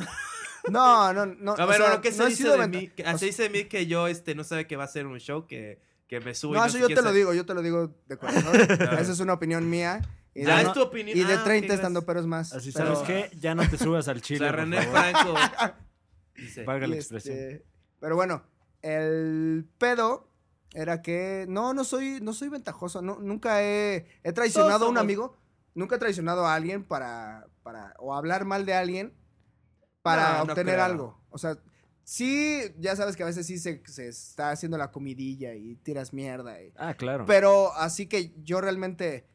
No, 0.69 1.13
no, 1.13 1.25
no. 1.25 1.51
A 1.51 1.65
o 1.65 1.67
ver, 1.67 1.77
sea, 1.77 1.85
bueno, 1.87 2.01
¿qué 2.01 2.11
se 2.11 2.17
no 2.23 2.25
dice 2.29 2.49
de 2.49 2.67
mí? 2.67 2.87
Que- 2.89 3.03
o 3.03 3.11
se 3.11 3.17
sea, 3.19 3.25
dice 3.27 3.43
de 3.43 3.49
mí 3.49 3.65
que 3.65 3.85
yo 3.85 4.07
este, 4.07 4.33
no 4.33 4.43
sabe 4.43 4.65
que 4.65 4.75
va 4.77 4.85
a 4.85 4.87
ser 4.87 5.05
un 5.07 5.19
show, 5.19 5.45
que, 5.45 5.79
que 6.07 6.19
me 6.21 6.33
subo 6.33 6.53
y 6.53 6.55
No, 6.55 6.61
no 6.61 6.65
eso 6.67 6.77
yo 6.79 6.87
te 6.87 6.95
lo 6.95 7.01
sabe- 7.03 7.17
digo, 7.17 7.33
yo 7.33 7.45
te 7.45 7.53
lo 7.53 7.61
digo 7.61 7.93
de 8.07 8.17
corazón. 8.17 8.55
Esa 8.99 9.11
es 9.11 9.19
una 9.19 9.33
opinión 9.33 9.69
mía. 9.69 10.01
Y 10.35 10.45
Ah, 10.49 10.57
de, 10.57 10.63
es 10.63 10.73
tu 10.73 10.81
opinión. 10.81 11.17
y 11.17 11.23
de 11.23 11.33
Ah, 11.35 11.43
30 11.43 11.67
ok, 11.67 11.73
estando 11.75 12.05
peros 12.05 12.25
más. 12.25 12.53
Así, 12.53 12.71
pero- 12.71 12.95
¿sabes 12.95 13.07
qué? 13.29 13.37
Ya 13.39 13.53
no 13.55 13.69
te 13.69 13.77
subas 13.77 14.07
al 14.07 14.17
O 14.17 14.19
chile, 14.21 14.39
sea, 14.39 14.49
por 14.49 14.59
René 14.59 14.81
favor. 14.81 14.99
Franco. 14.99 15.33
Dice, 16.35 16.63
Valga 16.63 16.87
la 16.87 16.95
expresión. 16.95 17.37
este, 17.37 17.65
pero 17.99 18.15
bueno, 18.15 18.43
el 18.81 19.67
pedo 19.77 20.27
era 20.73 21.01
que 21.03 21.45
no, 21.47 21.73
no 21.73 21.83
soy, 21.83 22.19
no 22.21 22.33
soy 22.33 22.49
ventajoso. 22.49 23.01
No, 23.01 23.19
nunca 23.19 23.61
he, 23.63 24.07
he 24.23 24.33
traicionado 24.33 24.85
a 24.85 24.89
un 24.89 24.97
amigo. 24.97 25.37
Nunca 25.75 25.95
he 25.95 25.99
traicionado 25.99 26.45
a 26.47 26.55
alguien 26.55 26.83
para, 26.83 27.47
para, 27.63 27.93
o 27.99 28.13
hablar 28.15 28.45
mal 28.45 28.65
de 28.65 28.73
alguien 28.73 29.13
para 30.01 30.37
No, 30.43 30.43
obtener 30.51 30.79
algo. 30.79 31.19
O 31.29 31.37
sea, 31.37 31.57
sí, 32.03 32.61
ya 32.79 32.95
sabes 32.95 33.15
que 33.15 33.23
a 33.23 33.27
veces 33.27 33.45
sí 33.47 33.57
se, 33.57 33.81
se 33.85 34.07
está 34.07 34.51
haciendo 34.51 34.77
la 34.77 34.91
comidilla 34.91 35.53
y 35.55 35.75
tiras 35.75 36.11
mierda. 36.13 36.61
y- 36.61 36.73
Ah, 36.75 36.93
claro. 36.95 37.25
pero 37.25 37.73
así 37.75 38.07
que 38.07 38.33
yo 38.43 38.59
realmente 38.61 39.25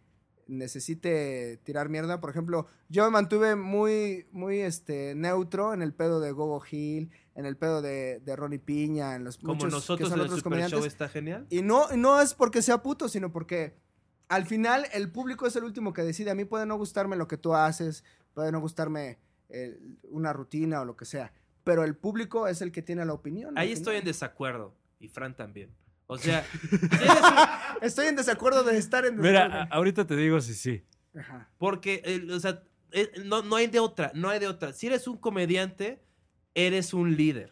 necesite 0.49 1.59
tirar 1.65 1.89
mierda. 1.89 2.21
Por 2.21 2.31
ejemplo, 2.31 2.67
yo 2.89 3.05
me 3.05 3.11
mantuve 3.11 3.55
muy, 3.57 4.27
muy 4.33 4.61
este, 4.61 5.15
neutro 5.15 5.73
en 5.75 5.83
el 5.83 5.95
pedo 5.95 6.21
de 6.21 6.33
Gogo 6.33 6.63
Hill, 6.71 7.11
en 7.35 7.47
el 7.47 7.57
pedo 7.57 7.81
de, 7.83 8.21
de 8.21 8.37
Ronnie 8.37 8.59
Piña, 8.59 9.15
en 9.15 9.25
los 9.25 9.39
como 9.39 9.55
muchos 9.55 9.69
que 9.69 9.71
nosotros 9.77 10.09
son 10.09 10.19
en 10.19 10.21
el 10.21 10.27
otros 10.27 10.39
Show 10.41 10.45
comediantes. 10.45 10.85
está 10.85 11.09
genial. 11.09 11.47
Y 11.51 11.63
no, 11.63 11.89
no 11.97 12.21
es 12.21 12.35
porque 12.35 12.63
sea 12.63 12.83
puto, 12.83 13.09
sino 13.09 13.31
porque 13.31 13.77
al 14.29 14.45
final 14.47 14.87
el 14.93 15.11
público 15.13 15.47
es 15.47 15.55
el 15.57 15.65
último 15.65 15.93
que 15.93 16.03
decide. 16.03 16.31
A 16.31 16.35
mí 16.35 16.45
puede 16.45 16.67
no 16.67 16.77
gustarme 16.77 17.17
lo 17.17 17.29
que 17.29 17.37
tú 17.37 17.55
haces, 17.55 18.03
puede 18.35 18.51
no 18.53 18.61
gustarme 18.61 19.19
eh, 19.51 19.79
una 20.11 20.33
rutina 20.33 20.81
o 20.81 20.85
lo 20.85 20.97
que 20.97 21.05
sea. 21.05 21.33
Pero 21.65 21.85
el 21.85 21.97
público 21.97 22.49
es 22.49 22.63
el 22.63 22.73
que 22.73 22.83
tiene 22.83 23.05
la 23.05 23.13
opinión. 23.13 23.57
Ahí 23.59 23.73
estoy 23.73 23.97
en 23.97 24.05
desacuerdo. 24.05 24.75
Y 25.01 25.09
Fran 25.09 25.37
también. 25.37 25.71
O 26.07 26.17
sea, 26.17 26.45
eres 26.73 26.83
un- 27.03 27.58
Estoy 27.81 28.07
en 28.07 28.17
desacuerdo 28.17 28.63
de 28.65 28.77
estar 28.79 29.05
en 29.07 29.17
Mira, 29.17 29.45
desacuerdo. 29.45 29.73
a- 29.73 29.77
ahorita 29.77 30.07
te 30.07 30.17
digo 30.17 30.41
si 30.41 30.55
sí. 30.55 30.85
Ajá. 31.19 31.49
porque, 31.59 32.03
eh, 32.05 32.27
o 32.33 32.39
sea, 32.39 32.63
eh, 32.93 33.11
no, 33.25 33.43
no 33.43 33.57
hay 33.57 33.67
de 33.67 33.81
otra, 33.81 34.13
no 34.15 34.29
hay 34.29 34.39
de 34.39 34.47
otra. 34.47 34.73
Si 34.73 34.87
eres 34.87 35.09
un 35.09 35.17
comediante, 35.17 36.01
eres 36.55 36.95
un 36.95 37.17
líder. 37.17 37.51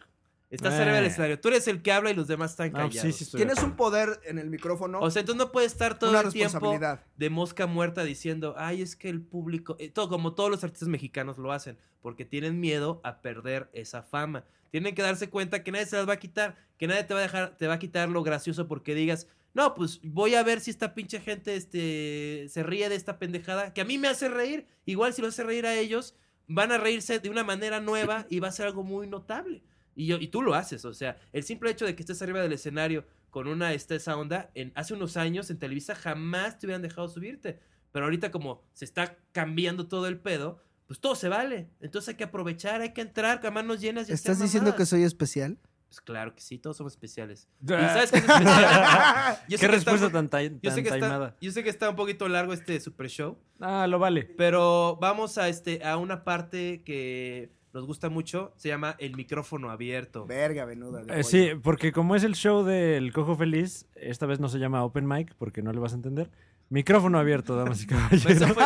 Estás 0.49 0.75
Eh. 0.75 0.81
arriba 0.81 0.97
del 0.97 1.05
escenario. 1.07 1.39
Tú 1.41 1.49
eres 1.49 1.67
el 1.67 1.81
que 1.81 1.91
habla 1.91 2.09
y 2.11 2.13
los 2.13 2.27
demás 2.27 2.51
están 2.51 2.71
No, 2.71 2.77
callados. 2.77 3.01
sí, 3.01 3.25
sí 3.25 3.31
de 3.31 3.37
Tienes 3.43 3.61
un 3.61 3.75
poder 3.75 4.21
en 4.23 4.37
el 4.39 4.49
micrófono. 4.49 4.99
O 5.01 5.11
sea, 5.11 5.19
entonces 5.19 5.43
no 5.45 5.51
puedes 5.51 5.73
estar 5.73 5.99
todo 5.99 6.11
una 6.11 6.21
el 6.21 6.31
tiempo 6.31 6.79
de 7.17 7.29
mosca 7.29 7.67
muerta 7.67 8.03
diciendo, 8.05 8.55
ay, 8.57 8.81
es 8.81 8.95
que 8.95 9.09
el 9.09 9.21
público, 9.21 9.75
eh, 9.79 9.89
todo, 9.89 10.07
como 10.07 10.33
todos 10.35 10.49
los 10.49 10.63
artistas 10.63 10.87
mexicanos 10.87 11.37
lo 11.37 11.51
hacen, 11.51 11.77
porque 12.01 12.23
tienen 12.23 12.61
miedo 12.61 13.01
a 13.03 13.21
perder 13.21 13.69
esa 13.73 14.03
fama. 14.03 14.45
Tienen 14.71 14.95
que 14.95 15.01
darse 15.01 15.29
cuenta 15.29 15.63
que 15.63 15.71
nadie 15.73 15.85
se 15.87 15.97
las 15.97 16.07
va 16.07 16.13
a 16.13 16.19
quitar, 16.19 16.55
que 16.77 16.87
nadie 16.87 17.03
te 17.03 17.13
va 17.13 17.19
a 17.19 17.23
dejar, 17.23 17.57
te 17.57 17.67
va 17.67 17.73
a 17.73 17.79
quitar 17.79 18.07
lo 18.07 18.23
gracioso 18.23 18.67
porque 18.69 18.95
digas, 18.95 19.27
no, 19.53 19.73
pues 19.73 19.99
voy 20.03 20.35
a 20.35 20.43
ver 20.43 20.59
si 20.59 20.71
esta 20.71 20.93
pinche 20.93 21.19
gente 21.19 21.55
este, 21.55 22.47
se 22.49 22.63
ríe 22.63 22.89
de 22.89 22.95
esta 22.95 23.17
pendejada, 23.17 23.73
que 23.73 23.81
a 23.81 23.85
mí 23.85 23.97
me 23.97 24.07
hace 24.07 24.29
reír, 24.29 24.67
igual 24.85 25.13
si 25.13 25.21
lo 25.21 25.29
hace 25.29 25.43
reír 25.43 25.65
a 25.65 25.75
ellos, 25.75 26.15
van 26.47 26.71
a 26.71 26.77
reírse 26.77 27.19
de 27.19 27.29
una 27.29 27.43
manera 27.43 27.79
nueva 27.79 28.25
y 28.29 28.39
va 28.39 28.49
a 28.49 28.51
ser 28.51 28.67
algo 28.67 28.83
muy 28.83 29.07
notable. 29.07 29.63
Y, 29.95 30.05
yo, 30.05 30.17
y 30.17 30.27
tú 30.27 30.43
lo 30.43 30.53
haces, 30.53 30.85
o 30.85 30.93
sea, 30.93 31.17
el 31.33 31.43
simple 31.43 31.71
hecho 31.71 31.85
de 31.85 31.95
que 31.95 32.03
estés 32.03 32.21
arriba 32.21 32.41
del 32.41 32.53
escenario 32.53 33.05
con 33.29 33.47
una 33.47 33.73
esta, 33.73 33.95
esa 33.95 34.15
onda, 34.15 34.51
en, 34.53 34.71
hace 34.75 34.93
unos 34.93 35.17
años 35.17 35.49
en 35.49 35.59
Televisa 35.59 35.95
jamás 35.95 36.59
te 36.59 36.65
hubieran 36.65 36.81
dejado 36.81 37.07
subirte. 37.07 37.59
Pero 37.91 38.05
ahorita 38.05 38.31
como 38.31 38.63
se 38.73 38.85
está 38.85 39.17
cambiando 39.31 39.87
todo 39.87 40.07
el 40.07 40.19
pedo, 40.19 40.61
pues 40.87 40.99
todo 40.99 41.15
se 41.15 41.29
vale. 41.29 41.69
Entonces 41.79 42.09
hay 42.09 42.15
que 42.15 42.23
aprovechar, 42.23 42.81
hay 42.81 42.93
que 42.93 43.01
entrar 43.01 43.41
con 43.41 43.53
manos 43.53 43.81
llenas 43.81 44.09
y 44.09 44.13
¿Estás 44.13 44.39
diciendo 44.39 44.75
que 44.75 44.85
soy 44.85 45.03
especial? 45.03 45.57
Pues 45.87 46.01
claro 46.01 46.35
que 46.35 46.41
sí, 46.41 46.57
todos 46.57 46.75
somos 46.77 46.93
especiales. 46.93 47.47
¿Y 47.63 47.67
sabes 47.67 48.11
qué 48.11 48.17
es 48.17 48.23
especial? 48.23 49.39
Yo 49.47 49.57
sé 49.57 49.65
¿Qué 49.65 49.71
que 49.71 49.75
está- 49.77 49.91
respuesta 49.91 50.09
tan, 50.11 50.27
ta- 50.29 50.41
yo 50.43 50.49
tan 50.61 50.73
sé, 50.73 50.83
que 50.83 50.89
está, 50.89 50.99
taimada? 50.99 51.35
yo 51.39 51.51
sé 51.51 51.63
que 51.63 51.69
está 51.69 51.89
un 51.89 51.95
poquito 51.95 52.27
largo 52.27 52.53
este 52.53 52.79
super 52.79 53.07
show, 53.09 53.37
Ah, 53.61 53.87
lo 53.87 53.97
vale. 53.99 54.23
pero 54.37 54.97
vamos 54.99 55.37
a, 55.37 55.47
este, 55.49 55.83
a 55.85 55.97
una 55.97 56.23
parte 56.25 56.81
que 56.83 57.51
nos 57.73 57.85
gusta 57.85 58.09
mucho, 58.09 58.53
se 58.57 58.69
llama 58.69 58.95
el 58.99 59.15
micrófono 59.15 59.69
abierto. 59.69 60.25
Verga, 60.25 60.65
venuda. 60.65 61.03
de 61.03 61.19
Eh, 61.19 61.23
sí, 61.23 61.49
porque 61.61 61.91
como 61.91 62.15
es 62.15 62.23
el 62.23 62.33
show 62.35 62.63
del 62.63 63.13
Cojo 63.13 63.35
Feliz, 63.37 63.85
esta 63.95 64.25
vez 64.25 64.39
no 64.39 64.49
se 64.49 64.57
llama 64.57 64.83
Open 64.83 65.07
Mic 65.07 65.35
porque 65.37 65.61
no 65.61 65.71
le 65.71 65.79
vas 65.79 65.93
a 65.93 65.95
entender. 65.95 66.29
Micrófono 66.69 67.17
abierto, 67.17 67.55
damas 67.55 67.81
y 67.83 67.87
caballeros. 67.87 68.25
Eso 68.25 68.53
fue, 68.53 68.63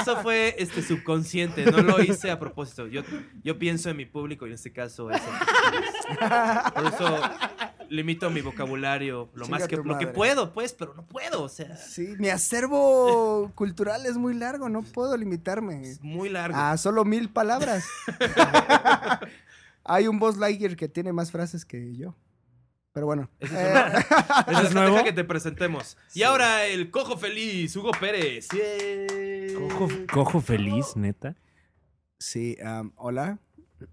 eso 0.00 0.16
fue 0.22 0.54
este 0.58 0.82
subconsciente, 0.82 1.64
no 1.70 1.78
lo 1.78 2.02
hice 2.02 2.30
a 2.30 2.38
propósito. 2.38 2.86
Yo, 2.88 3.02
yo 3.42 3.58
pienso 3.58 3.88
en 3.88 3.96
mi 3.96 4.04
público 4.04 4.46
y 4.46 4.50
en 4.50 4.54
este 4.56 4.70
caso 4.72 5.10
es 5.10 5.20
en- 5.22 6.28
Por 6.74 6.86
eso 6.86 7.20
limito 7.88 8.28
mi 8.28 8.42
vocabulario 8.42 9.30
lo 9.34 9.46
Chinga 9.46 9.58
más 9.60 9.68
que, 9.68 9.76
lo 9.76 9.98
que 9.98 10.06
puedo, 10.08 10.52
pues, 10.52 10.74
pero 10.74 10.92
no 10.92 11.06
puedo, 11.06 11.42
o 11.42 11.48
sea, 11.48 11.74
Sí, 11.76 12.14
mi 12.18 12.28
acervo 12.28 13.50
cultural 13.54 14.04
es 14.04 14.18
muy 14.18 14.34
largo, 14.34 14.68
no 14.68 14.82
puedo 14.82 15.16
limitarme 15.16 15.80
es 15.88 16.02
muy 16.02 16.28
largo. 16.28 16.54
a 16.58 16.76
solo 16.76 17.06
mil 17.06 17.30
palabras. 17.30 17.86
Hay 19.84 20.06
un 20.06 20.18
Boss 20.18 20.36
Lightyear 20.36 20.76
que 20.76 20.86
tiene 20.88 21.12
más 21.14 21.30
frases 21.30 21.64
que 21.64 21.96
yo. 21.96 22.14
Pero 22.98 23.06
bueno. 23.06 23.30
Ese 23.38 23.54
eh, 23.54 23.74
es 23.78 24.10
una- 24.10 24.40
¿Ese 24.48 24.52
es 24.66 24.74
Deja 24.74 24.88
nuevo? 24.88 25.04
que 25.04 25.12
te 25.12 25.22
presentemos. 25.22 25.96
Y 26.14 26.24
ahora 26.24 26.66
el 26.66 26.90
cojo 26.90 27.16
feliz, 27.16 27.76
Hugo 27.76 27.92
Pérez. 27.92 28.48
Cojo, 29.56 29.88
cojo 30.12 30.40
Feliz, 30.40 30.96
neta. 30.96 31.36
sí, 32.18 32.56
hola. 32.96 33.38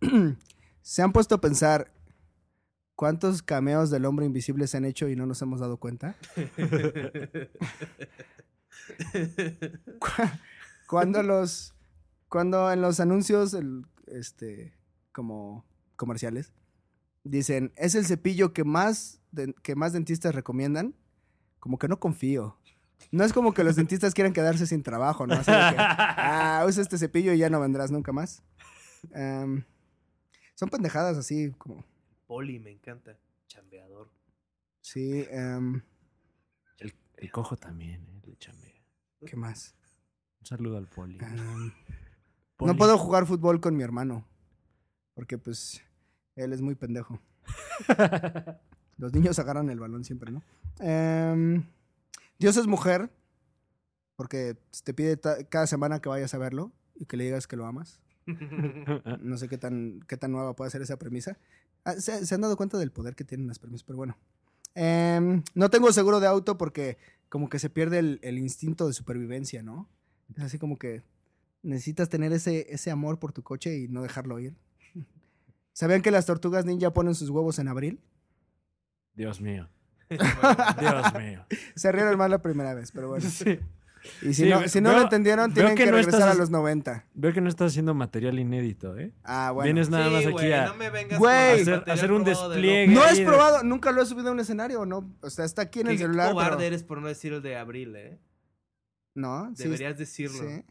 ¿Se 0.82 1.04
han 1.04 1.12
puesto 1.14 1.36
a 1.36 1.42
pensar 1.42 1.92
cuántos 2.96 3.44
cameos 3.44 3.92
del 3.92 4.06
hombre 4.06 4.26
invisible 4.26 4.66
se 4.66 4.78
han 4.78 4.86
hecho 4.86 5.08
y 5.08 5.16
no 5.16 5.28
nos 5.28 5.40
hemos 5.44 5.60
dado 5.60 5.78
cuenta? 5.78 6.16
Cu- 10.00 10.08
cuando 10.88 11.22
los 11.24 11.76
cuando 12.28 12.72
en 12.72 12.82
los 12.82 13.00
anuncios 13.00 13.54
el- 13.54 13.86
este 14.08 14.74
como 15.12 15.64
comerciales 15.96 16.52
dicen 17.26 17.74
es 17.76 17.96
el 17.96 18.06
cepillo 18.06 18.54
que 18.54 18.64
más 18.64 19.20
de- 19.32 19.54
que 19.62 19.76
más 19.76 19.92
dentistas 19.94 20.34
recomiendan 20.34 20.96
como 21.60 21.78
que 21.78 21.88
no 21.90 22.00
confío 22.00 22.58
no 23.12 23.24
es 23.26 23.34
como 23.34 23.54
que 23.54 23.64
los 23.66 23.76
dentistas 23.76 24.14
quieran 24.14 24.32
quedarse 24.32 24.66
sin 24.68 24.82
trabajo 24.84 25.28
no 25.28 25.34
Así 25.34 25.52
de 25.52 25.58
que, 25.58 25.76
ah 25.78 26.64
usa 26.68 26.82
este 26.82 26.98
cepillo 26.98 27.34
y 27.34 27.40
ya 27.40 27.50
no 27.50 27.60
vendrás 27.60 27.92
nunca 27.92 28.12
más 28.14 28.42
Em, 29.14 29.64
son 30.56 30.70
pendejadas 30.70 31.18
así 31.18 31.52
como 31.58 31.84
Poli, 32.26 32.58
me 32.60 32.72
encanta. 32.72 33.20
Chambeador. 33.48 34.10
sí 34.82 35.26
em, 35.30 35.82
El 37.18 37.32
cojo 37.32 37.56
también, 37.58 38.02
eh, 38.08 38.22
le 38.26 38.38
chambea. 38.38 38.74
qué 39.26 39.36
más 39.36 39.76
Un 40.40 40.46
saludo 40.48 40.78
al 40.78 40.88
poli. 40.88 41.18
Em, 41.22 41.72
Poli. 42.58 42.72
No 42.72 42.78
puedo 42.78 42.98
jugar 42.98 43.26
fútbol 43.26 43.60
con 43.62 43.76
mi 43.78 43.84
hermano. 43.84 44.28
Porque 45.14 45.38
pues 45.38 45.82
él 46.36 46.54
es 46.54 46.62
muy 46.62 46.76
pendejo. 46.76 47.20
Los 48.98 49.14
niños 49.14 49.38
agarran 49.40 49.70
el 49.70 49.80
balón 49.80 50.04
siempre, 50.04 50.32
¿no? 50.32 50.42
Em, 50.80 51.64
Dios 52.40 52.58
es 52.58 52.68
mujer. 52.68 53.10
Porque 54.16 54.56
te 54.86 54.94
pide 54.94 55.20
cada 55.50 55.68
semana 55.68 56.00
que 56.00 56.08
vayas 56.08 56.34
a 56.34 56.38
verlo 56.38 56.72
y 56.96 57.06
que 57.06 57.18
le 57.18 57.26
digas 57.26 57.48
que 57.48 57.58
lo 57.58 57.66
amas. 57.66 58.00
No 59.22 59.38
sé 59.38 59.50
qué 59.50 59.58
tan, 59.58 60.00
qué 60.08 60.18
tan 60.18 60.32
nueva 60.32 60.56
puede 60.56 60.72
ser 60.72 60.82
esa 60.82 60.98
premisa. 60.98 61.38
Ah, 61.84 61.94
¿se, 61.94 62.26
se 62.26 62.36
han 62.36 62.42
dado 62.42 62.58
cuenta 62.58 62.78
del 62.78 62.92
poder 62.92 63.16
que 63.16 63.24
tienen 63.24 63.48
las 63.48 63.60
premisas, 63.60 63.84
pero 63.84 63.98
bueno. 63.98 64.18
Em, 64.74 65.44
no 65.54 65.70
tengo 65.70 65.92
seguro 65.92 66.20
de 66.20 66.28
auto 66.28 66.58
porque 66.58 66.98
como 67.30 67.50
que 67.50 67.60
se 67.60 67.70
pierde 67.70 68.00
el, 68.00 68.20
el 68.24 68.38
instinto 68.38 68.88
de 68.88 68.94
supervivencia, 68.94 69.62
¿no? 69.64 69.90
Es 70.36 70.44
así 70.44 70.58
como 70.58 70.78
que 70.78 71.04
necesitas 71.62 72.10
tener 72.10 72.32
ese, 72.34 72.68
ese 72.74 72.92
amor 72.92 73.20
por 73.20 73.34
tu 73.34 73.44
coche 73.44 73.78
y 73.78 73.88
no 73.88 74.02
dejarlo 74.02 74.40
ir. 74.40 74.56
¿Sabían 75.76 76.02
que 76.02 76.10
las 76.10 76.26
tortugas 76.26 76.64
ninja 76.66 76.94
ponen 76.94 77.16
sus 77.16 77.30
huevos 77.30 77.60
en 77.60 77.68
abril? 77.68 78.00
Dios 79.14 79.42
mío. 79.42 79.68
Dios 80.10 81.14
mío. 81.20 81.46
Se 81.76 81.92
rieron 81.92 82.18
más 82.18 82.30
la 82.30 82.42
primera 82.42 82.74
vez, 82.74 82.94
pero 82.94 83.10
bueno. 83.10 83.30
Sí. 83.30 83.60
Y 84.22 84.34
si 84.36 84.44
Sí, 84.44 84.50
no, 84.50 84.66
si 84.70 84.80
no 84.80 84.92
veo- 84.92 85.00
lo 85.00 85.04
entendieron, 85.06 85.54
tienen 85.54 85.76
que 85.76 85.84
que, 85.84 85.92
no 85.92 85.98
regresar 85.98 86.22
estás- 86.22 86.36
a 86.36 86.40
los 86.40 86.50
90. 86.50 87.06
Veo 87.14 87.34
que 87.34 87.42
no 87.42 87.50
estás 87.50 87.72
haciendo 87.74 87.94
material 87.94 88.40
inédito, 88.40 88.96
¿eh? 88.98 89.12
Ah, 89.24 89.52
bueno. 89.52 89.66
Vienes 89.66 89.90
nada 89.90 90.06
Sí, 90.08 90.14
más 90.14 90.26
aquí 90.42 90.52
a 90.54 90.66
no 90.68 90.76
me 90.76 90.90
vengas 90.92 91.20
hacer, 91.88 92.12
un 92.14 92.24
despliegue. 92.24 92.94
No 92.94 93.04
es 93.06 93.18
de- 93.18 93.26
probado, 93.26 93.64
nunca 93.64 93.92
lo 93.92 94.02
he 94.02 94.06
subido 94.06 94.30
a 94.30 94.32
un 94.32 94.40
escenario, 94.40 94.86
¿no? 94.86 95.12
O 95.22 95.30
sea, 95.30 95.44
está 95.44 95.64
aquí 95.64 95.80
en 95.82 95.88
Qué 95.88 95.92
el 95.94 95.98
celular. 95.98 96.30
cobarde 96.32 96.56
pero- 96.58 96.68
eres 96.68 96.84
por 96.84 97.02
no 97.02 97.08
decir 97.08 97.34
el 97.34 97.42
de 97.42 97.58
abril, 97.58 97.96
¿eh? 97.98 98.20
No, 99.16 99.52
sí. 99.56 99.64
Deberías 99.64 99.98
decirlo. 99.98 100.38
sí. 100.40 100.64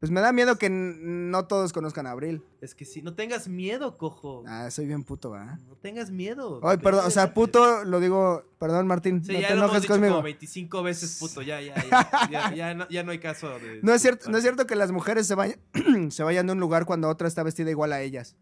Pues 0.00 0.10
me 0.10 0.22
da 0.22 0.32
miedo 0.32 0.56
que 0.56 0.70
no 0.70 1.44
todos 1.46 1.74
conozcan 1.74 2.06
a 2.06 2.12
Abril. 2.12 2.42
Es 2.62 2.74
que 2.74 2.86
sí, 2.86 3.02
no 3.02 3.14
tengas 3.14 3.48
miedo, 3.48 3.98
cojo. 3.98 4.44
Ah, 4.46 4.70
soy 4.70 4.86
bien 4.86 5.04
puto, 5.04 5.30
¿verdad? 5.30 5.58
No 5.68 5.76
tengas 5.76 6.10
miedo. 6.10 6.58
Ay, 6.62 6.78
perdón, 6.78 7.04
o 7.06 7.10
sea, 7.10 7.34
puto 7.34 7.84
lo 7.84 8.00
digo, 8.00 8.42
perdón 8.58 8.86
Martín, 8.86 9.22
Sí, 9.22 9.34
no 9.34 9.40
ya 9.40 9.48
te 9.48 9.56
lo 9.56 9.64
hemos 9.66 9.82
dicho 9.82 9.92
conmigo. 9.92 10.14
como 10.14 10.22
25 10.24 10.82
veces, 10.82 11.18
puto. 11.20 11.42
Ya, 11.42 11.60
ya, 11.60 11.74
ya. 11.74 12.10
Ya, 12.30 12.54
ya 12.54 12.74
no, 12.74 12.88
ya 12.88 13.02
no 13.02 13.12
hay 13.12 13.18
caso 13.18 13.58
de. 13.58 13.80
No 13.82 13.92
es 13.92 14.00
cierto, 14.00 14.30
no 14.30 14.38
es 14.38 14.42
cierto 14.42 14.66
que 14.66 14.74
las 14.74 14.90
mujeres 14.90 15.26
se 15.26 15.34
vayan, 15.34 15.60
se 16.10 16.22
vayan 16.22 16.46
de 16.46 16.54
un 16.54 16.60
lugar 16.60 16.86
cuando 16.86 17.06
otra 17.10 17.28
está 17.28 17.42
vestida 17.42 17.68
igual 17.70 17.92
a 17.92 18.00
ellas. 18.00 18.36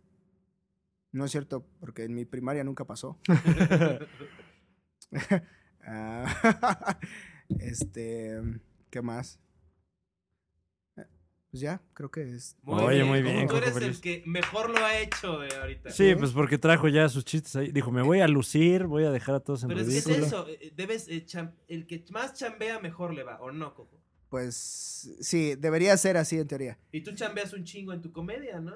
No 1.10 1.24
es 1.24 1.32
cierto, 1.32 1.66
porque 1.80 2.04
en 2.04 2.14
mi 2.14 2.24
primaria 2.24 2.62
nunca 2.62 2.84
pasó. 2.84 3.18
Ah, 5.90 6.98
este, 7.60 8.42
¿qué 8.90 9.00
más? 9.00 9.40
Eh, 11.48 11.50
Pues 11.50 11.60
ya, 11.62 11.80
creo 11.94 12.10
que 12.10 12.34
es. 12.34 12.56
Oye, 12.66 13.04
muy 13.04 13.22
Cojo, 13.22 13.32
bien, 13.34 13.48
Tú 13.48 13.56
eres 13.56 13.72
Feliz. 13.72 13.88
el 13.96 14.00
que 14.02 14.22
mejor 14.26 14.68
lo 14.70 14.84
ha 14.84 14.98
hecho 14.98 15.38
de 15.38 15.54
ahorita. 15.56 15.90
Sí, 15.90 16.14
pues 16.14 16.32
porque 16.32 16.58
trajo 16.58 16.88
ya 16.88 17.08
sus 17.08 17.24
chistes 17.24 17.56
ahí. 17.56 17.72
Dijo, 17.72 17.90
me 17.90 18.02
voy 18.02 18.20
a 18.20 18.28
lucir, 18.28 18.84
voy 18.84 19.04
a 19.04 19.10
dejar 19.10 19.36
a 19.36 19.40
todos 19.40 19.62
en 19.62 19.68
Pero 19.68 19.80
es 19.80 19.88
que 19.88 19.96
es 19.98 20.04
ridículo. 20.06 20.26
eso. 20.26 20.46
eh, 20.48 20.72
Debes. 20.76 21.08
eh, 21.08 21.24
cham- 21.24 21.52
el 21.68 21.86
que 21.86 22.04
más 22.10 22.34
chambea, 22.34 22.80
mejor 22.80 23.14
le 23.14 23.22
va. 23.22 23.40
¿O 23.40 23.50
no, 23.50 23.74
cojo? 23.74 23.98
Pues 24.28 24.54
sí, 25.20 25.54
debería 25.54 25.96
ser 25.96 26.18
así 26.18 26.36
en 26.38 26.46
teoría. 26.48 26.78
Y 26.92 27.00
tú 27.00 27.12
chambeas 27.14 27.54
un 27.54 27.64
chingo 27.64 27.94
en 27.94 28.02
tu 28.02 28.12
comedia, 28.12 28.60
¿no? 28.60 28.74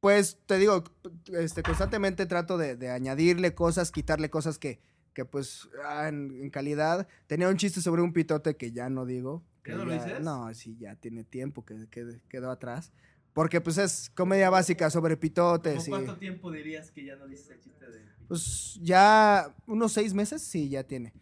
Pues 0.00 0.38
te 0.46 0.58
digo, 0.58 0.84
este, 1.32 1.62
constantemente 1.62 2.26
trato 2.26 2.58
de, 2.58 2.76
de 2.76 2.90
añadirle 2.90 3.54
cosas, 3.54 3.90
quitarle 3.90 4.28
cosas 4.30 4.58
que, 4.58 4.80
que 5.14 5.24
pues, 5.24 5.68
ah, 5.84 6.08
en, 6.08 6.30
en 6.42 6.50
calidad. 6.50 7.08
Tenía 7.26 7.48
un 7.48 7.56
chiste 7.56 7.80
sobre 7.80 8.02
un 8.02 8.12
pitote 8.12 8.56
que 8.56 8.70
ya 8.72 8.88
no 8.90 9.06
digo. 9.06 9.42
¿Ya 9.64 9.74
no 9.74 9.84
lo 9.84 9.92
dices? 9.92 10.20
No, 10.20 10.52
sí, 10.54 10.76
ya 10.78 10.96
tiene 10.96 11.24
tiempo 11.24 11.64
que, 11.64 11.86
que 11.90 12.20
quedó 12.28 12.50
atrás. 12.50 12.92
Porque 13.32 13.60
pues 13.60 13.78
es 13.78 14.10
comedia 14.10 14.50
básica 14.50 14.90
sobre 14.90 15.16
pitotes. 15.16 15.76
¿Con 15.76 15.86
y, 15.86 15.90
cuánto 15.90 16.18
tiempo 16.18 16.50
dirías 16.50 16.90
que 16.90 17.04
ya 17.04 17.16
no 17.16 17.26
dices 17.28 17.50
el 17.50 17.60
chiste 17.60 17.86
de.? 17.86 18.04
Pues 18.26 18.78
ya 18.82 19.54
unos 19.66 19.92
seis 19.92 20.14
meses, 20.14 20.42
sí, 20.42 20.68
ya 20.68 20.84
tiene. 20.84 21.12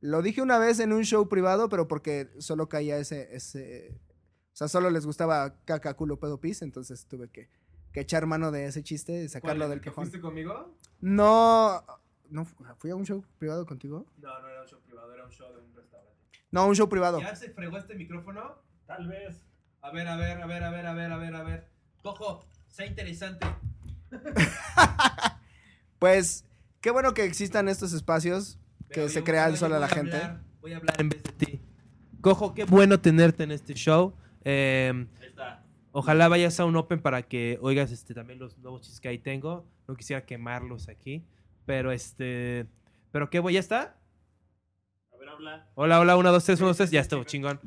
Lo 0.00 0.22
dije 0.22 0.42
una 0.42 0.58
vez 0.58 0.78
en 0.80 0.92
un 0.92 1.04
show 1.04 1.28
privado, 1.28 1.68
pero 1.68 1.88
porque 1.88 2.30
solo 2.38 2.68
caía 2.68 2.98
ese, 2.98 3.34
ese, 3.34 3.98
o 4.52 4.56
sea, 4.56 4.68
solo 4.68 4.90
les 4.90 5.04
gustaba 5.04 5.56
caca, 5.64 5.94
culo, 5.94 6.20
pedo, 6.20 6.40
pis, 6.40 6.62
entonces 6.62 7.06
tuve 7.06 7.28
que, 7.28 7.50
que 7.92 8.00
echar 8.00 8.26
mano 8.26 8.52
de 8.52 8.66
ese 8.66 8.82
chiste 8.82 9.24
y 9.24 9.28
sacarlo 9.28 9.64
¿Cuál, 9.64 9.70
del 9.70 9.80
cajón. 9.80 10.04
¿Fuiste 10.04 10.20
conmigo? 10.20 10.74
No, 11.00 11.82
no, 12.30 12.44
fui 12.76 12.90
a 12.90 12.96
un 12.96 13.04
show 13.04 13.24
privado 13.38 13.66
contigo. 13.66 14.06
No, 14.18 14.40
no 14.40 14.48
era 14.48 14.62
un 14.62 14.68
show 14.68 14.80
privado, 14.80 15.12
era 15.12 15.24
un 15.24 15.32
show 15.32 15.52
de 15.52 15.60
un 15.60 15.74
restaurante. 15.74 16.07
No, 16.50 16.66
un 16.66 16.74
show 16.74 16.88
privado. 16.88 17.20
¿Ya 17.20 17.34
se 17.36 17.50
fregó 17.50 17.76
este 17.78 17.94
micrófono? 17.94 18.56
Tal 18.86 19.06
vez. 19.06 19.44
A 19.82 19.90
ver, 19.90 20.08
a 20.08 20.16
ver, 20.16 20.40
a 20.42 20.46
ver, 20.46 20.64
a 20.64 20.70
ver, 20.70 20.86
a 20.86 20.94
ver, 20.94 21.12
a 21.12 21.16
ver, 21.16 21.34
a 21.34 21.42
ver. 21.42 21.68
Cojo, 22.02 22.46
sea 22.68 22.86
interesante. 22.86 23.46
Pues, 25.98 26.44
qué 26.80 26.90
bueno 26.90 27.12
que 27.12 27.24
existan 27.24 27.68
estos 27.68 27.92
espacios 27.92 28.58
que 28.88 28.94
Pero 28.94 29.08
se 29.08 29.24
crean 29.24 29.56
solo 29.56 29.76
a 29.76 29.78
la 29.80 29.86
voy 29.88 29.96
gente. 29.96 30.16
hablar- 30.16 30.40
voy 30.60 30.72
a 30.72 30.76
hablar 30.76 31.00
en 31.00 31.08
vez 31.08 31.22
de 31.24 31.32
ti. 31.32 31.60
Cojo, 32.20 32.54
qué 32.54 32.64
bueno 32.64 33.00
tenerte 33.00 33.42
en 33.44 33.50
este 33.50 33.74
show. 33.74 34.14
Eh, 34.44 35.06
ojalá 35.92 36.28
vayas 36.28 36.58
a 36.60 36.64
un 36.64 36.76
open 36.76 37.00
para 37.02 37.22
que 37.22 37.58
oigas 37.62 37.90
este 37.90 38.14
también 38.14 38.38
los 38.38 38.56
nuevos 38.58 38.82
chistes 38.82 39.00
que 39.00 39.08
ahí 39.08 39.18
tengo. 39.18 39.66
No 39.88 39.96
quisiera 39.96 40.24
quemarlos 40.24 40.88
aquí. 40.88 41.24
Pero 41.66 41.90
este. 41.92 42.66
Pero 43.10 43.28
qué, 43.30 43.40
güey, 43.40 43.54
¿ya 43.54 43.60
está? 43.60 43.97
A 45.38 45.40
ver, 45.40 45.48
habla. 45.54 45.66
Hola, 45.74 46.00
hola, 46.00 46.16
una, 46.16 46.30
dos, 46.30 46.44
tres, 46.44 46.58
uno, 46.60 46.68
dos, 46.68 46.76
tres. 46.76 46.90
Ya 46.90 47.00
estuvo 47.00 47.24
chingón. 47.24 47.60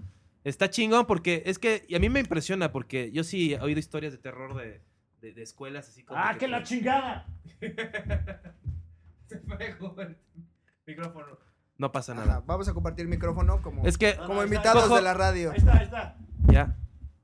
Está 0.43 0.69
chingón 0.69 1.05
porque 1.05 1.43
es 1.45 1.59
que. 1.59 1.85
Y 1.87 1.95
a 1.95 1.99
mí 1.99 2.09
me 2.09 2.19
impresiona 2.19 2.71
porque 2.71 3.11
yo 3.11 3.23
sí 3.23 3.53
he 3.53 3.59
oído 3.59 3.79
historias 3.79 4.11
de 4.11 4.19
terror 4.19 4.55
de, 4.55 4.81
de, 5.21 5.33
de 5.33 5.41
escuelas 5.43 5.87
así 5.87 6.03
como. 6.03 6.19
¡Ah, 6.19 6.35
que 6.37 6.47
la 6.47 6.63
chingada! 6.63 7.27
Se 9.27 9.39
fregó 9.39 9.95
el 10.01 10.17
micrófono. 10.85 11.37
No 11.77 11.91
pasa 11.91 12.11
Ajá, 12.13 12.25
nada. 12.25 12.43
vamos 12.45 12.67
a 12.67 12.73
compartir 12.73 13.07
micrófono 13.07 13.61
como, 13.61 13.85
Es 13.85 13.97
que. 13.97 14.15
como 14.15 14.43
invitados 14.43 14.83
Cojo. 14.83 14.95
de 14.95 15.01
la 15.01 15.13
radio. 15.13 15.51
Ahí 15.51 15.57
está, 15.57 15.77
ahí 15.77 15.85
está. 15.85 16.17
Ya. 16.47 16.77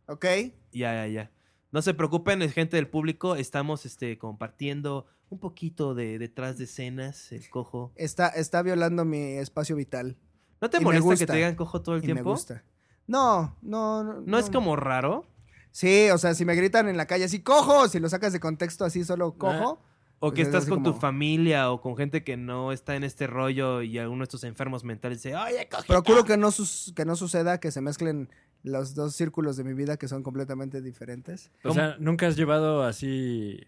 ¿Ok? 0.08 0.26
Ya, 0.72 0.94
ya, 0.94 1.08
ya. 1.08 1.32
No 1.72 1.82
se 1.82 1.94
preocupen, 1.94 2.42
es 2.42 2.54
gente 2.54 2.78
del 2.78 2.88
público. 2.88 3.36
Estamos 3.36 3.86
este, 3.86 4.18
compartiendo 4.18 5.06
un 5.30 5.40
poquito 5.40 5.94
de 5.94 6.18
detrás 6.18 6.58
de 6.58 6.64
escenas, 6.64 7.32
el 7.34 7.50
cojo. 7.50 7.92
Está, 7.98 8.30
está 8.30 8.62
violando 8.62 9.04
mi 9.04 9.34
espacio 9.34 9.76
vital. 9.76 10.16
¿No 10.62 10.70
te 10.70 10.78
Y 10.78 10.82
molesta 10.84 11.16
que 11.16 11.26
te 11.28 11.36
digan 11.36 11.56
cojo 11.56 11.82
todo 11.82 11.96
el 11.96 12.04
Y 12.04 12.08
me 12.08 12.14
tiempo? 12.14 12.32
gusta. 12.32 12.64
No, 13.08 13.56
no, 13.62 14.04
no. 14.04 14.22
¿No 14.22 14.38
es 14.40 14.50
como 14.50 14.76
raro? 14.76 15.26
Sí, 15.72 16.10
o 16.10 16.18
sea, 16.18 16.34
si 16.34 16.44
me 16.46 16.56
gritan 16.56 16.88
en 16.90 16.98
la 16.98 17.06
calle 17.06 17.26
así, 17.26 17.42
cojo, 17.42 17.88
si 17.88 18.00
lo 18.00 18.10
sacas 18.10 18.34
de 18.34 18.40
contexto 18.40 18.84
así, 18.86 19.04
solo 19.04 19.34
cojo. 19.38 19.80
O 20.20 20.30
Pues 20.30 20.34
que 20.34 20.42
es 20.42 20.48
estás 20.48 20.66
con 20.66 20.82
tu 20.82 20.94
familia 20.96 21.70
o 21.72 21.80
con 21.80 21.96
gente 21.96 22.24
que 22.24 22.38
no 22.38 22.72
está 22.72 22.96
en 22.96 23.04
este 23.04 23.28
rollo 23.28 23.84
y 23.84 24.00
alguno 24.00 24.22
de 24.22 24.24
estos 24.24 24.44
enfermos 24.44 24.84
mentales 24.84 25.22
dice, 25.22 25.36
oye, 25.36 25.70
coge. 25.70 25.86
Procuro 25.88 26.24
que 26.24 26.38
no, 26.38 26.50
sus- 26.50 26.92
que 26.96 27.06
no 27.06 27.16
suceda, 27.16 27.60
que 27.60 27.70
se 27.70 27.82
mezclen 27.82 28.28
los 28.64 28.96
dos 28.96 29.14
círculos 29.16 29.58
de 29.58 29.64
mi 29.64 29.74
vida 29.76 29.98
que 29.98 30.08
son 30.08 30.24
completamente 30.24 30.82
diferentes. 30.82 31.52
O 31.64 31.72
sea, 31.72 31.96
¿nunca 32.00 32.26
has 32.28 32.36
llevado 32.36 32.82
así... 32.84 33.60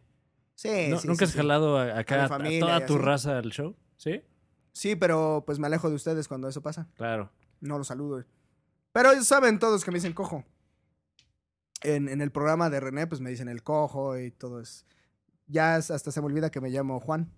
Sí, 0.55 0.87
no- 0.89 0.97
sí, 0.99 1.07
¿Nunca 1.07 1.19
sí, 1.19 1.23
has 1.25 1.31
sí. 1.33 1.37
jalado 1.37 1.77
a- 1.77 1.99
acá 1.99 2.23
A 2.23 2.25
a, 2.25 2.59
toda 2.59 2.85
tu 2.87 2.95
así. 2.95 3.03
raza 3.03 3.37
al 3.37 3.51
show? 3.51 3.75
¿Sí? 3.97 4.21
Sí, 4.71 4.95
pero 4.95 5.43
pues 5.45 5.59
me 5.59 5.67
alejo 5.67 5.89
de 5.89 5.95
ustedes 5.95 6.27
cuando 6.27 6.47
eso 6.47 6.61
pasa. 6.61 6.87
Claro. 6.95 7.31
No 7.61 7.77
los 7.77 7.87
saludo. 7.87 8.23
Pero 8.91 9.21
saben 9.23 9.59
todos 9.59 9.83
que 9.83 9.91
me 9.91 9.97
dicen 9.97 10.13
cojo. 10.13 10.43
En, 11.81 12.09
en 12.09 12.21
el 12.21 12.31
programa 12.31 12.69
de 12.69 12.79
René, 12.79 13.07
pues 13.07 13.21
me 13.21 13.29
dicen 13.29 13.47
el 13.47 13.63
cojo 13.63 14.17
y 14.17 14.31
todo 14.31 14.59
es. 14.61 14.85
Ya 15.47 15.75
hasta 15.75 16.11
se 16.11 16.21
me 16.21 16.27
olvida 16.27 16.51
que 16.51 16.61
me 16.61 16.69
llamo 16.69 16.99
Juan. 16.99 17.31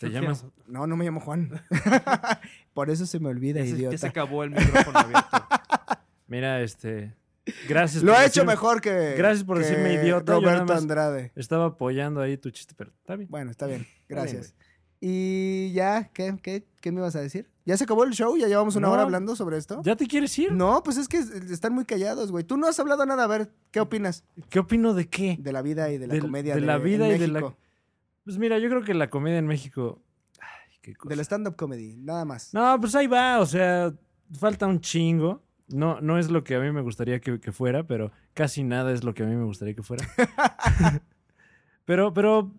¿Te 0.00 0.10
llamas? 0.10 0.44
No, 0.66 0.86
no 0.86 0.96
me 0.96 1.04
llamo 1.04 1.20
Juan. 1.20 1.62
Por 2.74 2.90
eso 2.90 3.06
se 3.06 3.20
me 3.20 3.28
olvida, 3.28 3.60
se, 3.60 3.70
ya 3.70 3.76
idiota. 3.76 3.98
se 3.98 4.06
acabó 4.06 4.44
el 4.44 4.50
micrófono 4.50 4.98
abierto. 4.98 5.46
Mira, 6.26 6.60
este... 6.62 7.14
Gracias 7.68 8.02
Lo 8.02 8.12
por 8.12 8.20
ha 8.20 8.26
hecho 8.26 8.44
mejor 8.44 8.80
que. 8.80 9.14
Gracias 9.16 9.44
por 9.44 9.58
que 9.58 9.64
decirme 9.64 9.94
idiota, 9.94 10.34
Roberto 10.34 10.72
Andrade. 10.72 11.32
Estaba 11.34 11.66
apoyando 11.66 12.20
ahí 12.20 12.36
tu 12.36 12.50
chiste, 12.50 12.74
pero 12.76 12.92
está 12.92 13.16
bien. 13.16 13.28
Bueno, 13.28 13.50
está 13.50 13.66
bien. 13.66 13.80
bien, 13.80 13.90
Gracias. 14.08 14.54
Y 15.00 15.72
ya, 15.72 16.10
¿qué, 16.12 16.36
qué, 16.42 16.66
¿qué 16.80 16.92
me 16.92 16.98
ibas 17.00 17.16
a 17.16 17.20
decir? 17.20 17.48
¿Ya 17.64 17.76
se 17.76 17.84
acabó 17.84 18.04
el 18.04 18.12
show? 18.12 18.36
¿Ya 18.36 18.48
llevamos 18.48 18.76
una 18.76 18.88
No. 18.88 18.92
hora 18.94 19.02
hablando 19.02 19.34
sobre 19.36 19.56
esto? 19.56 19.80
¿Ya 19.84 19.96
te 19.96 20.06
quieres 20.06 20.36
ir? 20.38 20.52
No, 20.52 20.82
pues 20.82 20.96
es 20.96 21.08
que 21.08 21.18
están 21.18 21.72
muy 21.72 21.84
callados, 21.84 22.30
güey. 22.32 22.44
Tú 22.44 22.56
no 22.56 22.66
has 22.66 22.78
hablado 22.80 23.06
nada. 23.06 23.24
A 23.24 23.26
ver, 23.26 23.50
¿qué 23.70 23.80
opinas 23.80 24.24
¿Qué 24.48 24.58
opino 24.58 24.92
de 24.94 25.08
qué? 25.08 25.36
de 25.40 25.52
la 25.52 25.62
vida 25.62 25.90
y 25.90 25.98
de 25.98 26.06
la 26.06 26.14
Del- 26.14 26.22
comedia 26.22 26.54
de 26.54 26.60
la 26.62 26.76
en 26.76 26.82
vida 26.82 27.08
y 27.08 27.18
de 27.18 27.28
la-? 27.28 27.54
Pues 28.24 28.38
mira, 28.38 28.58
yo 28.58 28.68
creo 28.68 28.82
que 28.82 28.92
la 28.94 29.08
comedia 29.08 29.38
en 29.38 29.46
México... 29.46 30.02
Ay, 30.40 30.78
qué 30.82 30.94
cosa. 30.94 31.10
Del 31.10 31.20
stand-up 31.20 31.56
comedy, 31.56 31.96
nada 31.96 32.24
más. 32.24 32.52
No, 32.52 32.78
pues 32.80 32.94
ahí 32.94 33.06
va, 33.06 33.38
o 33.40 33.46
sea, 33.46 33.92
falta 34.32 34.66
un 34.66 34.80
chingo. 34.80 35.42
No, 35.68 36.00
no 36.00 36.18
es 36.18 36.30
lo 36.30 36.42
que 36.42 36.56
a 36.56 36.60
mí 36.60 36.72
me 36.72 36.80
gustaría 36.82 37.20
que, 37.20 37.38
que 37.40 37.52
fuera, 37.52 37.86
pero 37.86 38.10
casi 38.34 38.64
nada 38.64 38.92
es 38.92 39.04
lo 39.04 39.14
que 39.14 39.22
a 39.22 39.26
mí 39.26 39.36
me 39.36 39.44
gustaría 39.44 39.74
que 39.74 39.82
fuera. 39.82 40.04
pero, 41.90 42.14
pero 42.14 42.52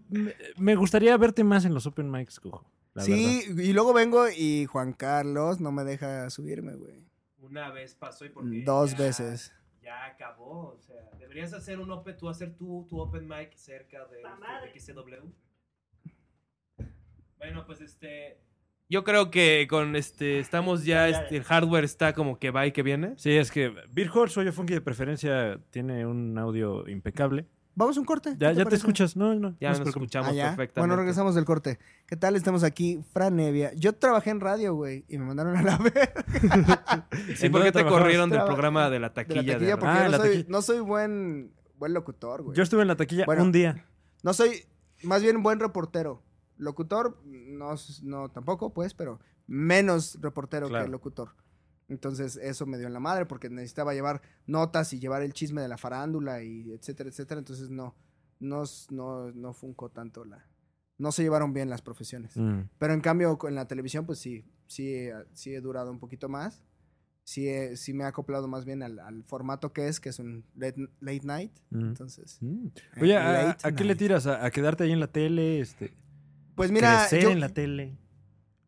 me- 0.57 0.75
gustaría 0.75 1.15
verte 1.15 1.43
más 1.45 1.63
en 1.63 1.73
los 1.73 1.86
open 1.88 2.11
mics, 2.11 2.39
cojo. 2.41 2.65
sí, 2.97 3.43
y 3.57 3.71
luego 3.71 3.93
vengo 3.93 4.25
y 4.29 4.65
Juan 4.65 4.91
Carlos 4.91 5.61
no 5.61 5.71
me 5.71 5.86
deja 5.86 6.29
subirme, 6.29 6.73
güey. 6.75 7.05
Una 7.39 7.69
vez 7.71 7.95
pasó 7.95 8.25
y 8.25 8.29
porque 8.29 8.61
Dos 8.65 8.91
ya- 8.91 8.97
veces. 9.05 9.53
Ya 9.82 10.05
acabó, 10.05 10.73
o 10.75 10.79
sea, 10.79 10.97
deberías 11.17 11.53
hacer 11.53 11.79
un 11.79 11.89
open, 11.91 12.17
tú 12.17 12.27
hacer 12.27 12.53
tu, 12.55 12.86
tu 12.89 12.99
open 12.99 13.27
mic 13.27 13.55
cerca 13.55 14.05
de, 14.07 14.17
de 14.17 14.79
XCW. 14.79 15.29
Bueno, 17.38 17.65
pues 17.65 17.82
este... 17.82 18.38
Yo 18.89 19.05
creo 19.05 19.32
que 19.32 19.67
con 19.69 19.95
este, 19.95 20.39
estamos 20.39 20.84
ya, 20.84 21.07
este, 21.07 21.38
el 21.38 21.43
hardware 21.43 21.86
está 21.86 22.13
como 22.13 22.38
que 22.38 22.51
va 22.51 22.67
y 22.67 22.73
que 22.73 22.84
viene. 22.84 23.13
Sí, 23.17 23.32
es 23.32 23.49
que 23.49 23.73
Beer 23.89 24.09
Hall, 24.13 24.29
Soy 24.29 24.51
Funky 24.51 24.73
de 24.73 24.82
preferencia, 24.82 25.61
tiene 25.69 26.05
un 26.05 26.38
audio 26.38 26.86
impecable. 26.89 27.45
Vamos 27.82 27.97
a 27.97 27.99
un 27.99 28.05
corte. 28.05 28.36
Ya, 28.38 28.51
¿qué 28.51 28.57
ya 28.59 28.65
te 28.65 28.75
escuchas, 28.75 29.15
no, 29.17 29.34
no. 29.34 29.55
Ya 29.59 29.69
nos 29.71 29.79
escuchamos 29.88 30.29
Ah, 30.29 30.34
perfectamente. 30.55 30.79
Bueno, 30.82 30.95
regresamos 30.95 31.34
del 31.34 31.45
corte. 31.45 31.79
¿Qué 32.05 32.15
tal? 32.15 32.36
Estamos 32.36 32.63
aquí, 32.63 33.03
Fran 33.11 33.39
Evia. 33.39 33.73
Yo 33.73 33.93
trabajé 33.93 34.29
en 34.29 34.39
radio, 34.39 34.75
güey, 34.75 35.03
y 35.09 35.17
me 35.17 35.25
mandaron 35.25 35.57
a 35.57 35.63
la 35.63 35.77
ver 35.79 36.13
Sí, 37.36 37.47
¿En 37.47 37.51
¿por 37.51 37.63
qué 37.63 37.71
te 37.71 37.84
corrieron 37.84 38.29
del 38.29 38.43
programa 38.43 38.84
de 38.84 38.86
la 38.86 38.93
de 38.93 38.99
la 38.99 39.13
taquilla? 39.13 39.57
de 39.57 39.77
porque 39.77 39.88
Ah, 39.97 40.03
no, 40.05 40.09
la 40.09 40.17
soy, 40.17 40.27
taquilla. 40.29 40.45
no 40.49 40.61
soy 40.61 40.79
buen, 40.82 41.51
buen 41.77 41.93
locutor, 41.93 42.43
güey. 42.43 42.55
Yo 42.55 42.61
estuve 42.61 42.84
en 42.84 42.88
la 42.88 42.95
taquilla 42.95 43.25
Bueno. 43.25 43.43
un 43.43 43.51
día. 43.51 43.84
No 44.21 44.34
soy, 44.34 44.63
más 45.01 45.23
bien 45.23 45.41
buen 45.41 45.59
reportero. 45.59 46.21
Locutor, 46.57 47.19
no, 47.25 47.73
no 48.03 48.29
tampoco, 48.29 48.73
pues, 48.73 48.93
pero 48.93 49.19
menos 49.47 50.19
reportero 50.21 50.67
Claro. 50.69 50.86
que 50.86 50.91
locutor. 50.91 51.29
Entonces 51.91 52.37
eso 52.37 52.65
me 52.65 52.77
dio 52.77 52.87
en 52.87 52.93
la 52.93 53.01
madre 53.01 53.25
porque 53.25 53.49
necesitaba 53.49 53.93
llevar 53.93 54.21
notas 54.47 54.93
y 54.93 54.99
llevar 54.99 55.23
el 55.23 55.33
chisme 55.33 55.61
de 55.61 55.67
la 55.67 55.77
farándula 55.77 56.41
y 56.41 56.71
etcétera, 56.71 57.09
etcétera. 57.09 57.39
Entonces 57.39 57.69
no, 57.69 57.95
no, 58.39 58.63
no, 58.91 59.31
no 59.33 59.53
funcó 59.53 59.89
tanto 59.89 60.23
la... 60.23 60.47
No 60.97 61.11
se 61.11 61.21
llevaron 61.23 61.51
bien 61.51 61.69
las 61.69 61.81
profesiones. 61.81 62.37
Mm. 62.37 62.61
Pero 62.77 62.93
en 62.93 63.01
cambio 63.01 63.37
en 63.45 63.55
la 63.55 63.67
televisión 63.67 64.05
pues 64.05 64.19
sí, 64.19 64.45
sí, 64.67 64.93
he- 64.95 65.13
sí 65.33 65.53
he 65.53 65.59
durado 65.59 65.91
un 65.91 65.99
poquito 65.99 66.29
más. 66.29 66.63
Sí, 67.25 67.49
he- 67.49 67.75
sí 67.75 67.93
me 67.93 68.05
ha 68.05 68.07
acoplado 68.07 68.47
más 68.47 68.63
bien 68.63 68.83
al, 68.83 68.97
al 68.99 69.23
formato 69.25 69.73
que 69.73 69.89
es, 69.89 69.99
que 69.99 70.09
es 70.09 70.19
un 70.19 70.45
late, 70.55 70.87
late 71.01 71.21
night. 71.25 71.51
Mm. 71.71 71.87
Entonces... 71.89 72.37
Mm. 72.39 72.67
eh, 72.95 73.01
Oye, 73.01 73.17
¿a, 73.17 73.57
qué 73.75 73.83
le 73.83 73.95
tiras? 73.97 74.27
¿A, 74.27 74.45
a 74.45 74.49
quedarte 74.51 74.85
ahí 74.85 74.93
en 74.93 75.01
la 75.01 75.11
tele? 75.11 75.59
Este, 75.59 75.93
Pues 76.55 76.71
mira, 76.71 76.99
crecer 77.01 77.23
yo- 77.23 77.31
en 77.31 77.41
la 77.41 77.49
tele. 77.49 77.97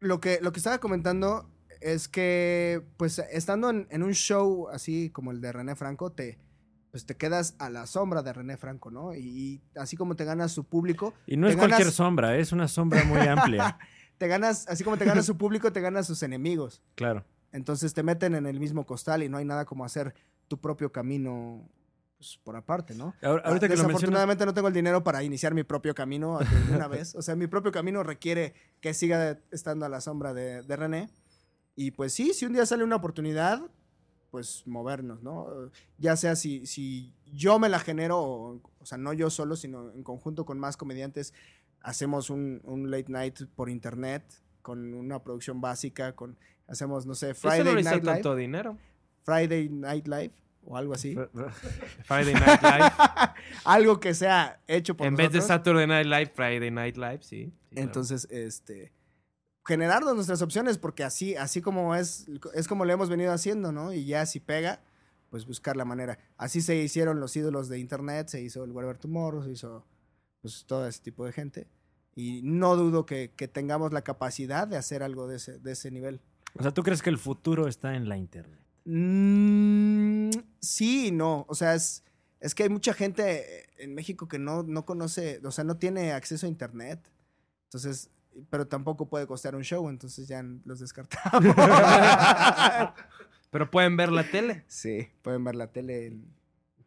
lo 0.01 0.19
que, 0.19 0.39
lo 0.41 0.51
que 0.51 0.59
estaba 0.59 0.80
comentando 0.80 1.49
es 1.84 2.08
que, 2.08 2.82
pues, 2.98 3.20
estando 3.32 3.70
en, 3.70 3.88
en 3.92 4.04
un 4.04 4.14
show 4.14 4.68
así 4.70 5.10
como 5.12 5.32
el 5.32 5.42
de 5.42 5.52
René 5.52 5.76
Franco, 5.76 6.12
te, 6.12 6.40
pues, 6.92 7.06
te 7.06 7.16
quedas 7.16 7.56
a 7.60 7.70
la 7.70 7.86
sombra 7.88 8.24
de 8.24 8.34
René 8.34 8.58
Franco, 8.58 8.90
¿no? 8.92 9.14
Y, 9.14 9.20
y 9.20 9.62
así 9.76 9.96
como 9.98 10.16
te 10.16 10.26
ganas 10.26 10.52
su 10.52 10.64
público, 10.64 11.14
Y 11.28 11.38
no 11.38 11.48
es 11.48 11.56
cualquier 11.56 11.92
sombra, 11.92 12.38
es 12.38 12.52
una 12.52 12.68
sombra 12.68 13.04
muy 13.04 13.20
amplia. 13.28 13.78
te 14.18 14.28
ganas, 14.28 14.68
así 14.68 14.84
como 14.84 14.98
te 14.98 15.06
ganas 15.06 15.26
su 15.28 15.38
público, 15.38 15.72
te 15.74 15.82
ganas 15.82 16.08
sus 16.08 16.24
enemigos. 16.24 16.82
Claro. 16.96 17.26
Entonces 17.52 17.94
te 17.94 18.02
meten 18.04 18.34
en 18.36 18.46
el 18.48 18.60
mismo 18.60 18.86
costal 18.86 19.22
y 19.24 19.30
no 19.30 19.38
hay 19.38 19.46
nada 19.46 19.66
como 19.66 19.86
hacer 19.86 20.14
tu 20.48 20.60
propio 20.60 20.92
camino 20.92 21.70
pues, 22.18 22.40
por 22.44 22.56
aparte, 22.56 22.96
¿no? 22.96 23.14
Ahora- 23.22 23.44
ahorita 23.46 23.66
Ah, 23.66 23.70
que 23.70 23.76
lo 23.76 23.84
mencionas, 23.84 23.88
Desafortunadamente 23.88 24.46
no 24.46 24.54
tengo 24.54 24.68
el 24.70 24.74
dinero 24.74 25.04
para 25.04 25.22
iniciar 25.24 25.54
mi 25.54 25.64
propio 25.64 25.94
camino 25.94 26.40
de 26.40 26.76
una 26.76 26.88
vez. 26.88 27.14
O 27.16 27.22
sea, 27.22 27.36
mi 27.36 27.48
propio 27.48 27.72
camino 27.72 28.02
requiere 28.04 28.54
que 28.82 28.94
siga 28.94 29.40
estando 29.52 29.86
a 29.86 29.90
la 29.90 30.00
sombra 30.02 30.34
de, 30.34 30.64
de 30.64 30.76
René. 30.76 31.10
Y 31.76 31.91
pues 31.91 32.13
sí, 32.13 32.34
si 32.34 32.45
un 32.45 32.53
día 32.53 32.65
sale 32.65 32.84
una 32.84 32.95
oportunidad, 32.95 33.61
pues 34.32 34.63
movernos, 34.65 35.21
¿no? 35.21 35.69
Ya 35.97 36.15
sea 36.15 36.36
si, 36.36 36.65
si 36.65 37.13
yo 37.26 37.59
me 37.59 37.69
la 37.69 37.80
genero, 37.80 38.19
o, 38.19 38.61
o 38.80 38.86
sea, 38.86 38.97
no 38.97 39.13
yo 39.13 39.30
solo, 39.30 39.55
sino 39.55 39.91
en 39.91 40.03
conjunto 40.03 40.45
con 40.45 40.59
más 40.59 40.78
comediantes, 40.78 41.34
hacemos 41.82 42.30
un, 42.30 42.61
un 42.63 42.89
late 42.89 43.11
night 43.11 43.41
por 43.55 43.69
internet 43.69 44.24
con 44.61 44.93
una 44.93 45.21
producción 45.21 45.61
básica, 45.61 46.15
con 46.15 46.38
hacemos, 46.67 47.05
no 47.05 47.13
sé, 47.13 47.32
Eso 47.32 47.47
no 47.47 47.53
Friday 47.53 47.76
necesita 47.76 47.91
Night 47.91 48.03
Live, 48.03 48.13
tanto 48.15 48.36
dinero. 48.36 48.78
Friday 49.24 49.69
Night 49.69 50.07
Live 50.07 50.34
o 50.65 50.78
algo 50.78 50.93
así. 50.93 51.15
Friday 52.05 52.34
Night 52.34 52.61
Live. 52.61 52.91
algo 53.65 53.99
que 53.99 54.13
sea 54.13 54.61
hecho 54.67 54.95
por 54.95 55.05
en 55.07 55.15
vez 55.15 55.32
de. 55.32 55.41
Saturday 55.41 55.86
Night 55.86 56.07
Live, 56.07 56.32
Friday 56.34 56.71
Night 56.71 56.97
Live, 56.97 57.19
sí. 57.21 57.45
sí, 57.45 57.53
claro. 57.69 57.88
Entonces, 57.88 58.28
este 58.32 58.93
generarnos 59.66 60.16
nuestras 60.16 60.41
opciones 60.41 60.78
porque 60.78 61.03
así 61.03 61.36
así 61.36 61.61
como 61.61 61.95
es 61.95 62.26
es 62.53 62.68
como 62.68 62.86
lo 62.86 62.93
hemos 62.93 63.09
venido 63.09 63.32
haciendo, 63.32 63.72
¿no? 63.72 63.93
Y 63.93 64.05
ya 64.05 64.26
si 64.26 64.39
pega, 64.39 64.82
pues 65.30 65.45
buscar 65.45 65.78
la 65.78 65.86
manera. 65.86 66.20
Así 66.38 66.61
se 66.61 66.76
hicieron 66.76 67.20
los 67.20 67.36
ídolos 67.36 67.70
de 67.70 67.80
internet, 67.80 68.28
se 68.28 68.41
hizo 68.41 68.64
el 68.64 68.72
Whatever 68.72 68.97
Tomorrow, 68.97 69.43
se 69.43 69.51
hizo 69.51 69.86
pues 70.41 70.66
todo 70.66 70.88
ese 70.88 71.01
tipo 71.01 71.26
de 71.26 71.32
gente 71.32 71.68
y 72.16 72.41
no 72.43 72.76
dudo 72.76 73.05
que, 73.05 73.32
que 73.36 73.47
tengamos 73.47 73.93
la 73.93 74.03
capacidad 74.03 74.68
de 74.68 74.78
hacer 74.78 75.03
algo 75.03 75.28
de 75.28 75.38
ese 75.38 75.59
de 75.59 75.72
ese 75.72 75.91
nivel. 75.91 76.22
O 76.55 76.61
sea, 76.61 76.72
¿tú 76.72 76.84
crees 76.84 77.01
que 77.01 77.09
el 77.09 77.18
futuro 77.18 77.68
está 77.68 77.95
en 77.95 78.07
la 78.07 78.18
internet? 78.18 78.59
Mm, 78.86 80.30
sí 80.59 81.07
y 81.07 81.11
no. 81.11 81.45
O 81.47 81.55
sea, 81.55 81.74
es, 81.74 82.03
es 82.39 82.53
que 82.53 82.64
hay 82.64 82.70
mucha 82.70 82.93
gente 82.93 83.66
en 83.82 83.95
México 83.95 84.28
que 84.28 84.39
no, 84.39 84.64
no 84.64 84.86
conoce, 84.86 85.41
o 85.43 85.51
sea, 85.51 85.64
no 85.64 85.78
tiene 85.78 86.11
acceso 86.11 86.45
a 86.45 86.49
internet. 86.49 87.11
Entonces, 87.66 88.09
pero 88.50 88.68
tampoco 88.68 89.08
puede 89.08 89.28
costear 89.28 89.56
un 89.56 89.64
show, 89.64 89.90
entonces 89.90 90.28
ya 90.28 90.44
los 90.66 90.80
descartamos. 90.80 91.56
Pero 93.52 93.70
pueden 93.70 93.96
ver 93.98 94.12
la 94.12 94.24
tele. 94.24 94.64
sí, 94.68 95.08
pueden 95.22 95.44
ver 95.44 95.56
la 95.56 95.68
tele. 95.72 96.08
en- 96.08 96.34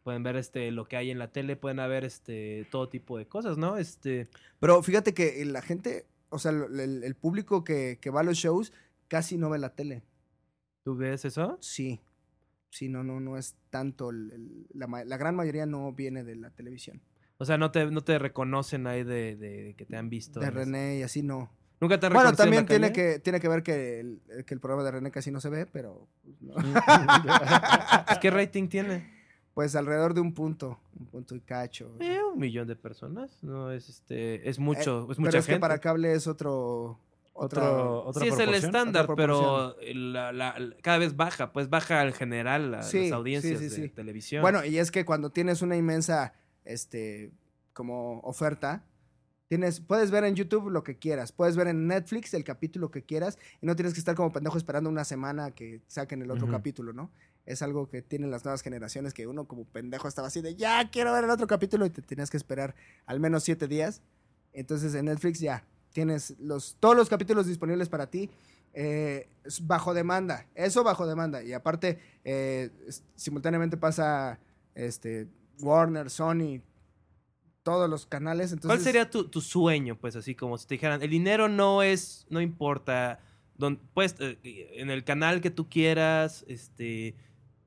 Pueden 0.03 0.23
ver 0.23 0.37
este 0.37 0.71
lo 0.71 0.87
que 0.87 0.95
hay 0.95 1.11
en 1.11 1.19
la 1.19 1.33
tele, 1.33 1.57
pueden 1.57 1.81
haber 1.81 2.05
este 2.05 2.65
todo 2.71 2.87
tipo 2.87 3.17
de 3.17 3.25
cosas, 3.27 3.57
¿no? 3.57 3.77
Este 3.77 4.29
Pero 4.59 4.81
fíjate 4.81 5.13
que 5.13 5.43
la 5.43 5.61
gente, 5.61 6.05
o 6.29 6.39
sea, 6.39 6.51
el, 6.51 7.03
el 7.03 7.15
público 7.15 7.65
que, 7.65 7.97
que 7.99 8.09
va 8.09 8.21
a 8.21 8.23
los 8.23 8.37
shows 8.37 8.71
casi 9.09 9.37
no 9.37 9.49
ve 9.49 9.59
la 9.59 9.75
tele. 9.75 10.03
¿tú 10.83 10.95
ves 10.95 11.25
eso? 11.25 11.57
Sí. 11.59 11.99
Sí, 12.69 12.87
no, 12.87 13.03
no, 13.03 13.19
no 13.19 13.37
es 13.37 13.55
tanto. 13.69 14.09
el- 14.11 14.31
el- 14.31 14.67
la, 14.73 14.87
la 15.03 15.17
gran 15.17 15.35
mayoría 15.35 15.65
no 15.65 15.91
viene 15.91 16.23
de 16.23 16.35
la 16.37 16.51
televisión. 16.51 17.01
O 17.39 17.45
sea, 17.45 17.57
no 17.57 17.71
te, 17.71 17.85
no 17.91 18.01
te 18.01 18.17
reconocen 18.19 18.87
ahí 18.87 19.03
de, 19.03 19.35
de 19.35 19.75
que 19.77 19.85
te 19.85 19.95
han 19.95 20.09
visto. 20.09 20.39
De 20.39 20.49
René 20.49 20.97
y 20.97 21.03
así 21.03 21.21
no. 21.21 21.49
¿Nunca 21.79 21.99
te 21.99 22.07
han 22.07 22.13
Bueno, 22.13 22.31
reconocido 22.31 22.45
en 22.47 22.49
la 22.55 22.55
también 22.61 22.65
tiene 22.65 22.91
calle? 22.93 23.13
que, 23.15 23.19
tiene 23.19 23.39
que 23.39 23.47
ver 23.47 23.61
que 23.63 23.99
el, 23.99 24.21
que 24.45 24.53
el 24.55 24.59
programa 24.59 24.83
de 24.83 24.91
René 24.91 25.11
casi 25.11 25.29
no 25.29 25.39
se 25.39 25.49
ve, 25.49 25.67
pero 25.67 26.07
pues, 26.23 26.35
no. 26.41 26.55
¿Qué 28.21 28.31
rating 28.31 28.67
tiene? 28.67 29.15
pues 29.53 29.75
alrededor 29.75 30.13
de 30.13 30.21
un 30.21 30.35
punto, 30.35 30.79
un 30.99 31.07
punto 31.07 31.35
y 31.35 31.39
cacho. 31.41 31.95
Eh, 31.99 32.19
un 32.31 32.37
millón 32.39 32.67
de 32.67 32.75
personas. 32.75 33.39
No 33.41 33.71
es 33.71 33.89
este. 33.89 34.47
Es 34.47 34.59
mucho. 34.59 35.07
Eh, 35.09 35.13
es 35.13 35.17
mucha 35.17 35.31
pero 35.31 35.39
es 35.39 35.45
gente. 35.47 35.57
que 35.57 35.59
para 35.61 35.79
cable 35.79 36.13
es 36.13 36.27
otro... 36.27 36.99
Otro, 37.39 38.03
otra 38.03 38.21
sí, 38.23 38.29
es 38.29 38.39
el 38.39 38.53
estándar, 38.55 39.07
pero 39.15 39.75
la- 39.93 40.31
la- 40.31 40.57
la- 40.59 40.75
cada 40.81 40.97
vez 40.99 41.15
baja. 41.15 41.53
Pues 41.53 41.69
baja 41.69 42.03
en 42.05 42.13
general 42.13 42.69
la- 42.71 42.83
Sí, 42.83 42.97
las 42.99 43.07
sí, 43.07 43.13
audiencias 43.13 43.57
sí, 43.59 43.65
de 43.65 43.69
sí. 43.69 43.89
televisión. 43.89 44.41
Bueno, 44.43 44.63
y 44.65 44.77
es 44.79 44.89
que 44.91 45.05
cuando 45.05 45.29
tienes 45.31 45.61
una 45.63 45.75
inmensa, 45.75 46.33
este, 46.67 47.31
como 47.73 48.19
oferta, 48.19 48.83
tienes, 49.47 49.79
puedes 49.79 50.11
ver 50.11 50.23
en 50.25 50.35
YouTube 50.35 50.69
lo 50.69 50.83
que 50.83 50.97
quieras, 50.97 51.31
puedes 51.31 51.55
ver 51.55 51.67
en 51.67 51.87
Netflix 51.87 52.33
el 52.33 52.43
capítulo 52.43 52.91
que 52.91 53.03
quieras 53.03 53.37
y 53.61 53.65
no 53.65 53.75
tienes 53.75 53.93
que 53.93 53.99
estar 53.99 54.15
como 54.15 54.31
pendejo 54.33 54.57
esperando 54.57 54.89
una 54.89 55.05
semana 55.05 55.51
que 55.51 55.81
saquen 55.87 56.21
el 56.21 56.31
otro 56.31 56.45
Ujú. 56.47 56.55
capítulo, 56.55 56.93
¿no? 56.93 57.09
Es 57.45 57.61
algo 57.61 57.87
que 57.89 58.01
tienen 58.01 58.29
las 58.29 58.43
nuevas 58.43 58.61
generaciones 58.61 59.13
que 59.13 59.25
uno 59.25 59.47
como 59.47 59.63
pendejo 59.65 60.07
estaba 60.09 60.27
así 60.27 60.41
de, 60.41 60.55
ya 60.55 60.89
quiero 60.91 61.13
ver 61.13 61.23
el 61.23 61.29
otro 61.29 61.47
capítulo 61.47 61.85
y 61.85 61.89
te 61.89 62.01
tenías 62.01 62.29
que 62.29 62.35
esperar 62.37 62.75
al 63.05 63.19
menos 63.21 63.43
siete 63.43 63.67
días. 63.67 64.01
Entonces 64.51 64.93
en 64.95 65.05
Netflix 65.05 65.39
ya 65.39 65.63
tienes 65.93 66.35
los, 66.39 66.75
todos 66.79 66.95
los 66.97 67.07
capítulos 67.09 67.47
disponibles 67.47 67.87
para 67.89 68.07
ti. 68.07 68.29
eh, 68.73 69.29
bajo 69.63 69.93
demanda, 69.93 70.45
eso 70.53 70.83
bajo 70.83 71.07
demanda. 71.07 71.41
Y 71.41 71.53
aparte, 71.53 71.99
eh, 72.23 72.69
simultáneamente 73.15 73.77
pasa 73.77 74.39
este, 74.75 75.27
Warner, 75.59 76.09
Sony, 76.09 76.61
todos 77.63 77.89
los 77.89 78.05
canales. 78.05 78.51
Entonces, 78.51 78.77
¿Cuál 78.77 78.83
sería 78.83 79.09
tu, 79.09 79.29
tu 79.29 79.41
sueño? 79.41 79.97
Pues 79.99 80.15
así 80.15 80.35
como 80.35 80.57
si 80.57 80.67
te 80.67 80.75
dijeran, 80.75 81.01
el 81.01 81.09
dinero 81.09 81.49
no 81.49 81.83
es, 81.83 82.25
no 82.29 82.41
importa. 82.41 83.19
Don, 83.55 83.79
pues 83.93 84.15
eh, 84.19 84.37
en 84.75 84.89
el 84.89 85.03
canal 85.03 85.41
que 85.41 85.51
tú 85.51 85.69
quieras, 85.69 86.45
este. 86.47 87.15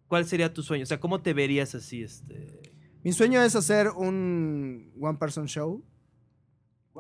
¿Cuál 0.08 0.26
sería 0.26 0.52
tu 0.52 0.62
sueño? 0.62 0.82
O 0.82 0.86
sea, 0.86 0.98
¿cómo 0.98 1.20
te 1.20 1.34
verías 1.34 1.74
así? 1.74 2.02
Este. 2.02 2.72
Mi 3.02 3.12
sueño 3.12 3.42
es 3.42 3.56
hacer 3.56 3.88
un 3.88 4.92
one 5.00 5.18
person 5.18 5.46
show 5.46 5.84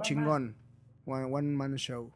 chingón. 0.02 0.56
One, 1.04 1.24
one 1.24 1.48
man 1.56 1.76
show. 1.76 2.12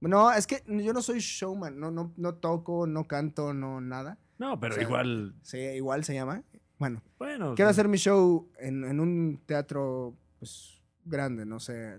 No, 0.00 0.30
es 0.30 0.46
que 0.46 0.62
yo 0.66 0.92
no 0.92 1.02
soy 1.02 1.18
showman, 1.18 1.78
no, 1.78 1.90
no, 1.90 2.12
no 2.16 2.34
toco, 2.36 2.86
no 2.86 3.06
canto, 3.08 3.52
no 3.52 3.80
nada. 3.80 4.18
No, 4.38 4.60
pero 4.60 4.74
O 4.74 4.76
sea, 4.76 4.84
igual. 4.84 5.34
Sí, 5.42 5.58
igual 5.58 6.04
se 6.04 6.14
llama. 6.14 6.44
Bueno, 6.78 7.02
Bueno, 7.18 7.54
quiero 7.54 7.70
sí. 7.70 7.72
hacer 7.72 7.88
mi 7.88 7.98
show 7.98 8.48
en, 8.58 8.84
en 8.84 9.00
un 9.00 9.40
teatro 9.46 10.14
pues, 10.38 10.80
grande, 11.04 11.44
no 11.44 11.58
sé. 11.60 11.98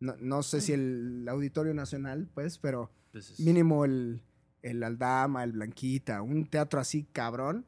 No, 0.00 0.14
no 0.20 0.42
sé 0.42 0.60
si 0.60 0.72
el 0.72 1.26
Auditorio 1.28 1.72
Nacional, 1.74 2.28
pues, 2.34 2.58
pero 2.58 2.90
pues, 3.12 3.30
es- 3.30 3.40
mínimo 3.40 3.84
el, 3.84 4.20
el 4.62 4.82
Aldama, 4.82 5.44
el 5.44 5.52
Blanquita, 5.52 6.22
un 6.22 6.46
teatro 6.46 6.80
así 6.80 7.04
cabrón 7.12 7.64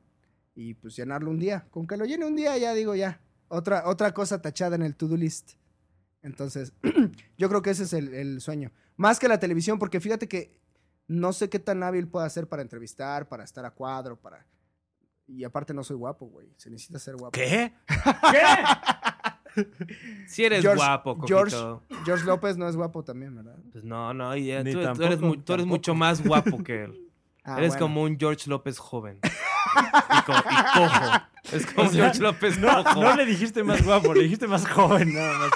y 0.54 0.74
pues 0.74 0.96
llenarlo 0.96 1.30
un 1.30 1.38
día. 1.38 1.66
Con 1.70 1.86
que 1.86 1.96
lo 1.96 2.04
llene 2.04 2.26
un 2.26 2.34
día 2.36 2.56
ya 2.58 2.74
digo 2.74 2.94
ya. 2.94 3.20
Otra, 3.48 3.88
otra 3.88 4.12
cosa 4.12 4.42
tachada 4.42 4.76
en 4.76 4.82
el 4.82 4.94
to-do 4.96 5.16
list. 5.16 5.52
Entonces, 6.22 6.72
yo 7.38 7.48
creo 7.48 7.62
que 7.62 7.70
ese 7.70 7.84
es 7.84 7.92
el, 7.92 8.12
el 8.12 8.40
sueño. 8.40 8.72
Más 8.96 9.18
que 9.20 9.28
la 9.28 9.38
televisión, 9.38 9.78
porque 9.78 10.00
fíjate 10.00 10.26
que 10.28 10.58
no 11.06 11.32
sé 11.32 11.48
qué 11.48 11.58
tan 11.60 11.82
hábil 11.84 12.08
puedo 12.08 12.26
hacer 12.26 12.48
para 12.48 12.60
entrevistar, 12.62 13.28
para 13.28 13.44
estar 13.44 13.64
a 13.64 13.70
cuadro, 13.70 14.16
para... 14.20 14.44
Y 15.28 15.44
aparte 15.44 15.74
no 15.74 15.84
soy 15.84 15.96
guapo, 15.96 16.26
güey. 16.26 16.48
Se 16.56 16.70
necesita 16.70 16.98
ser 16.98 17.14
guapo. 17.16 17.32
¿Qué? 17.32 17.72
Si 20.26 20.44
eres 20.44 20.62
George- 20.62 20.76
guapo, 20.78 21.18
George, 21.26 21.56
Coquito. 21.56 22.04
George 22.04 22.24
López 22.24 22.56
no 22.56 22.68
es 22.68 22.76
guapo 22.76 23.02
también, 23.04 23.34
¿verdad? 23.36 23.56
Pues 23.72 23.84
no, 23.84 24.14
no, 24.14 24.36
y, 24.36 24.46
tú, 24.62 25.02
eres, 25.02 25.18
tú 25.44 25.66
mucho 25.66 25.94
más 25.94 26.24
guapo 26.24 26.62
que 26.62 26.84
él. 26.84 27.04
Ah, 27.44 27.56
eres 27.56 27.70
bueno. 27.70 27.86
como 27.86 28.02
un 28.02 28.18
George 28.18 28.50
López 28.50 28.78
joven. 28.78 29.20
y, 29.24 30.22
co- 30.26 30.32
y 30.34 30.78
cojo. 30.78 31.16
Es 31.50 31.64
como 31.64 31.88
O 31.88 31.90
sea, 31.90 32.02
George 32.04 32.20
López 32.20 32.58
No, 32.58 32.84
cojo. 32.84 33.00
no 33.02 33.16
le 33.16 33.24
dijiste 33.24 33.64
más 33.64 33.82
guapo, 33.86 34.12
le 34.12 34.24
dijiste 34.24 34.46
más 34.46 34.68
joven 34.68 35.14
nada 35.14 35.38
más. 35.38 35.50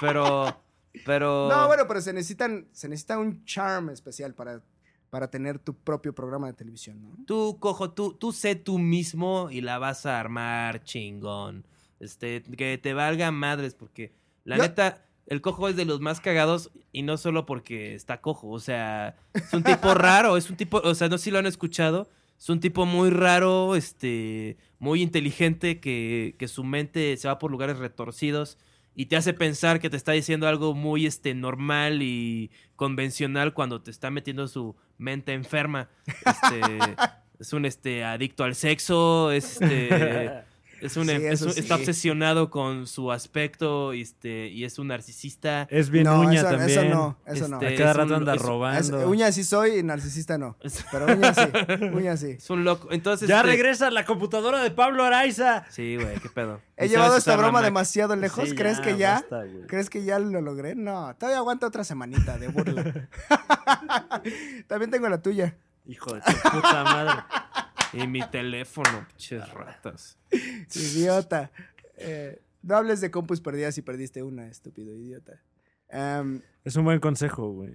Pero, 0.00 0.60
pero... 1.06 1.48
No, 1.48 1.68
bueno, 1.68 1.84
pero 1.86 2.00
se 2.00 2.12
necesitan, 2.12 2.66
se 2.72 2.88
necesita 2.88 3.18
un 3.20 3.44
charm 3.44 3.90
especial 3.90 4.34
para, 4.34 4.62
para 5.10 5.30
tener 5.30 5.58
tu 5.58 5.74
propio 5.74 6.14
programa 6.14 6.46
de 6.48 6.52
televisión, 6.52 7.00
¿no? 7.02 7.16
Tú, 7.26 7.58
cojo, 7.60 7.90
tú, 7.90 8.12
tú 8.12 8.32
sé 8.32 8.54
tú 8.54 8.78
mismo 8.78 9.48
y 9.50 9.60
la 9.62 9.78
vas 9.78 10.04
a 10.06 10.20
armar 10.20 10.82
chingón. 10.84 11.66
Este, 12.00 12.42
que 12.42 12.78
te 12.78 12.94
valga 12.94 13.30
madres, 13.32 13.74
porque 13.74 14.12
la 14.44 14.56
Yo- 14.56 14.62
neta, 14.62 15.04
el 15.26 15.40
cojo 15.40 15.68
es 15.68 15.76
de 15.76 15.84
los 15.84 16.00
más 16.00 16.20
cagados 16.20 16.70
y 16.92 17.02
no 17.02 17.16
solo 17.16 17.44
porque 17.46 17.94
está 17.94 18.20
cojo. 18.20 18.48
O 18.50 18.60
sea, 18.60 19.16
es 19.34 19.52
un 19.52 19.62
tipo 19.62 19.94
raro, 19.94 20.36
es 20.36 20.48
un 20.50 20.56
tipo, 20.56 20.78
o 20.78 20.94
sea, 20.94 21.08
no 21.08 21.18
sé 21.18 21.24
si 21.24 21.30
lo 21.30 21.38
han 21.38 21.46
escuchado. 21.46 22.08
es 22.38 22.48
un 22.50 22.60
tipo 22.60 22.86
muy 22.86 23.10
raro, 23.10 23.74
este, 23.76 24.56
muy 24.78 25.02
inteligente, 25.02 25.80
que, 25.80 26.36
que 26.38 26.48
su 26.48 26.62
mente 26.64 27.16
se 27.16 27.26
va 27.28 27.38
por 27.38 27.50
lugares 27.50 27.78
retorcidos 27.78 28.58
y 28.94 29.06
te 29.06 29.16
hace 29.16 29.32
pensar 29.32 29.80
que 29.80 29.90
te 29.90 29.96
está 29.96 30.12
diciendo 30.12 30.46
algo 30.48 30.74
muy 30.74 31.06
este, 31.06 31.34
normal 31.34 32.00
y 32.02 32.50
convencional 32.76 33.54
cuando 33.54 33.80
te 33.82 33.90
está 33.90 34.10
metiendo 34.10 34.46
su 34.48 34.76
mente 34.98 35.32
enferma. 35.32 35.88
Este, 36.06 36.78
es 37.38 37.52
un 37.52 37.64
este, 37.64 38.04
adicto 38.04 38.44
al 38.44 38.54
sexo, 38.54 39.30
es, 39.30 39.60
este, 39.60 40.44
es 40.80 40.96
un, 40.96 41.06
Sí, 41.06 41.12
es 41.12 41.22
eso 41.40 41.46
un- 41.46 41.58
está 41.58 41.74
obsesionado 41.76 42.50
con 42.50 42.86
su 42.86 43.10
aspecto 43.12 43.92
este, 43.92 44.48
y 44.48 44.64
es 44.64 44.78
un 44.78 44.88
narcisista. 44.88 45.66
Es 45.70 45.90
bien 45.90 46.04
no, 46.04 46.20
uña 46.20 46.40
eso, 46.40 46.48
también. 46.50 46.70
eso 46.70 46.84
no, 46.84 47.18
eso 47.26 47.48
no. 47.48 47.60
Este, 47.60 47.74
A 47.74 47.76
cada 47.78 47.90
es 47.90 47.96
un- 47.96 48.02
rato 48.02 48.14
anda 48.16 48.34
es- 48.34 48.40
Es- 48.40 48.46
robando. 48.46 49.08
uña 49.08 49.32
sí 49.32 49.44
soy 49.44 49.78
y 49.78 49.82
narcisista 49.82 50.38
no. 50.38 50.56
Pero 50.90 51.06
uña 51.06 51.34
sí, 51.34 51.40
uña 51.92 52.16
sí. 52.16 52.30
Es 52.38 52.50
un 52.50 52.64
loco. 52.64 52.88
Entonces, 52.90 53.28
Ya 53.28 53.36
este- 53.40 53.50
regresa 53.50 53.90
la 53.90 54.04
computadora 54.04 54.62
de 54.62 54.70
Pablo 54.70 55.04
Araiza. 55.04 55.64
Sí, 55.70 55.96
güey, 55.96 56.18
qué 56.20 56.28
pedo. 56.28 56.60
He 56.76 56.88
llevado 56.88 57.16
esta 57.16 57.36
broma 57.36 57.60
demasiado 57.62 58.14
lejos. 58.16 58.48
Sí, 58.50 58.54
¿Crees 58.54 58.78
que 58.80 58.96
ya? 58.96 59.14
basta. 59.14 59.44
¿Crees 59.66 59.90
que 59.90 60.04
ya 60.04 60.18
lo 60.20 60.40
logré? 60.40 60.74
No, 60.76 61.14
todavía 61.16 61.38
aguanta 61.38 61.66
otra 61.66 61.82
semanita 61.84 62.38
de 62.38 62.48
burla. 62.48 63.08
También 64.66 64.90
tengo 64.90 65.08
la 65.08 65.20
tuya. 65.22 65.56
Hijo 65.86 66.12
de 66.14 66.20
tu 66.20 66.32
puta 66.50 66.84
madre. 66.84 67.22
Y 67.92 68.06
mi 68.06 68.20
teléfono, 68.30 69.06
pinches 69.08 69.48
ratas. 69.52 70.18
Idiota. 70.74 71.50
Eh, 71.96 72.40
no 72.62 72.76
hables 72.76 73.00
de 73.00 73.10
compus 73.10 73.40
perdidas 73.40 73.78
y 73.78 73.82
perdiste 73.82 74.22
una, 74.22 74.46
estúpido 74.48 74.94
idiota. 74.94 75.40
Es 76.64 76.76
un 76.76 76.84
buen 76.84 77.00
consejo, 77.00 77.50
güey. 77.52 77.72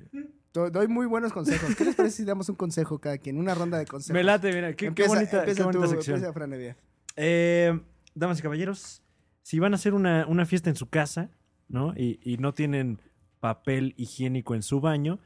do- 0.53 0.69
doy 0.69 0.87
muy 0.87 1.07
buenos 1.07 1.33
consejos. 1.33 1.75
¿Qué 1.75 1.83
les 1.85 1.95
parece 1.95 2.17
si 2.17 2.23
damos 2.25 2.47
un 2.49 2.55
consejo 2.55 2.99
cada 2.99 3.17
quien? 3.17 3.37
Una 3.37 3.55
ronda 3.55 3.77
de 3.79 3.85
consejos. 3.85 4.13
Me 4.13 4.23
late, 4.23 4.53
mira, 4.53 4.69
qué, 4.71 4.75
qué 4.75 4.85
Empieza- 4.87 5.13
bonita, 5.15 5.39
empieza 5.39 5.57
qué 5.61 5.63
bonita 5.63 5.83
tú, 5.85 5.89
sección. 5.91 6.15
empieza, 6.17 6.33
Fran 6.33 6.53
Evia. 6.53 6.77
Eh, 7.15 7.79
damas 8.13 8.37
y 8.39 8.41
caballeros, 8.43 9.01
si 9.41 9.57
van 9.59 9.73
a 9.73 9.75
hacer 9.77 9.93
una, 9.95 10.27
una 10.27 10.45
fiesta 10.45 10.69
en 10.69 10.75
su 10.75 10.89
casa, 10.89 11.31
¿no? 11.69 11.93
Y, 11.97 12.19
y 12.23 12.37
no 12.37 12.53
tienen 12.53 12.99
papel 13.39 13.93
higiénico 13.97 14.53
en 14.53 14.61
su 14.61 14.79
baño, 14.79 15.19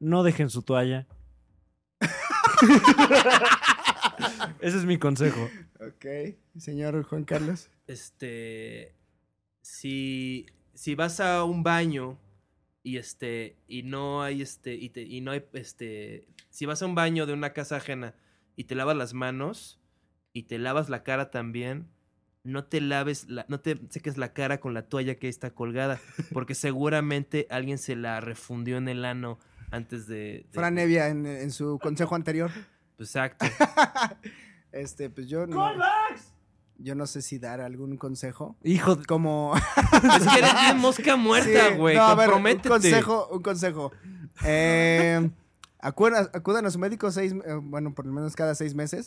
no 0.00 0.22
dejen 0.22 0.48
su 0.48 0.62
toalla. 0.62 1.06
Ese 4.60 4.78
es 4.78 4.84
mi 4.84 4.98
consejo. 4.98 5.48
Ok, 5.80 6.36
señor 6.58 7.02
Juan 7.04 7.24
Carlos. 7.24 7.70
Este. 7.86 8.94
Si. 9.62 10.46
Si 10.74 10.94
vas 10.94 11.20
a 11.20 11.44
un 11.44 11.62
baño 11.62 12.18
y 12.82 12.96
este. 12.96 13.56
Y 13.68 13.82
no 13.82 14.22
hay 14.22 14.42
este. 14.42 14.74
Y, 14.74 14.90
te- 14.90 15.02
y 15.02 15.20
no 15.20 15.32
hay 15.32 15.44
este. 15.52 16.26
Si 16.50 16.66
vas 16.66 16.82
a 16.82 16.86
un 16.86 16.94
baño 16.94 17.26
de 17.26 17.32
una 17.32 17.52
casa 17.52 17.76
ajena 17.76 18.14
y 18.56 18.64
te 18.64 18.74
lavas 18.74 18.96
las 18.96 19.14
manos 19.14 19.80
y 20.32 20.44
te 20.44 20.58
lavas 20.58 20.88
la 20.88 21.02
cara 21.02 21.30
también. 21.30 21.88
No 22.44 22.64
te 22.64 22.80
laves, 22.80 23.28
la, 23.28 23.46
no 23.48 23.60
te 23.60 23.78
seques 23.90 24.16
la 24.18 24.32
cara 24.32 24.58
con 24.58 24.74
la 24.74 24.88
toalla 24.88 25.14
que 25.14 25.28
está 25.28 25.50
colgada, 25.54 26.00
porque 26.32 26.56
seguramente 26.56 27.46
alguien 27.50 27.78
se 27.78 27.94
la 27.94 28.20
refundió 28.20 28.78
en 28.78 28.88
el 28.88 29.04
ano 29.04 29.38
antes 29.72 30.06
de. 30.06 30.14
de- 30.16 30.46
Fran 30.52 30.78
Evia 30.78 31.08
en, 31.08 31.26
en 31.26 31.50
su 31.50 31.78
consejo 31.82 32.14
anterior. 32.14 32.50
Exacto. 32.98 33.44
Este, 34.70 35.10
pues 35.10 35.26
yo 35.28 35.46
no. 35.46 35.70
Yo 36.78 36.94
no 36.94 37.06
sé 37.06 37.20
si 37.20 37.38
dar 37.38 37.60
algún 37.60 37.96
consejo. 37.98 38.56
Hijo, 38.64 38.96
de- 38.96 39.04
Como. 39.04 39.54
es 40.16 40.26
que 40.32 40.38
eres 40.38 40.54
bien 40.62 40.78
mosca 40.78 41.16
muerta, 41.16 41.68
Sí, 41.68 41.74
güey. 41.76 41.94
no, 41.96 42.02
a 42.04 42.14
ver, 42.14 42.30
un 42.30 42.42
consejo, 42.60 43.28
un 43.30 43.42
consejo. 43.42 43.92
Eh, 44.44 45.28
acudan, 45.78 46.30
acudan 46.32 46.64
a 46.64 46.70
su 46.70 46.78
médico 46.78 47.10
seis, 47.10 47.34
eh, 47.44 47.52
bueno, 47.62 47.94
por 47.94 48.06
lo 48.06 48.12
menos 48.12 48.34
cada 48.34 48.54
seis 48.54 48.74
meses. 48.74 49.06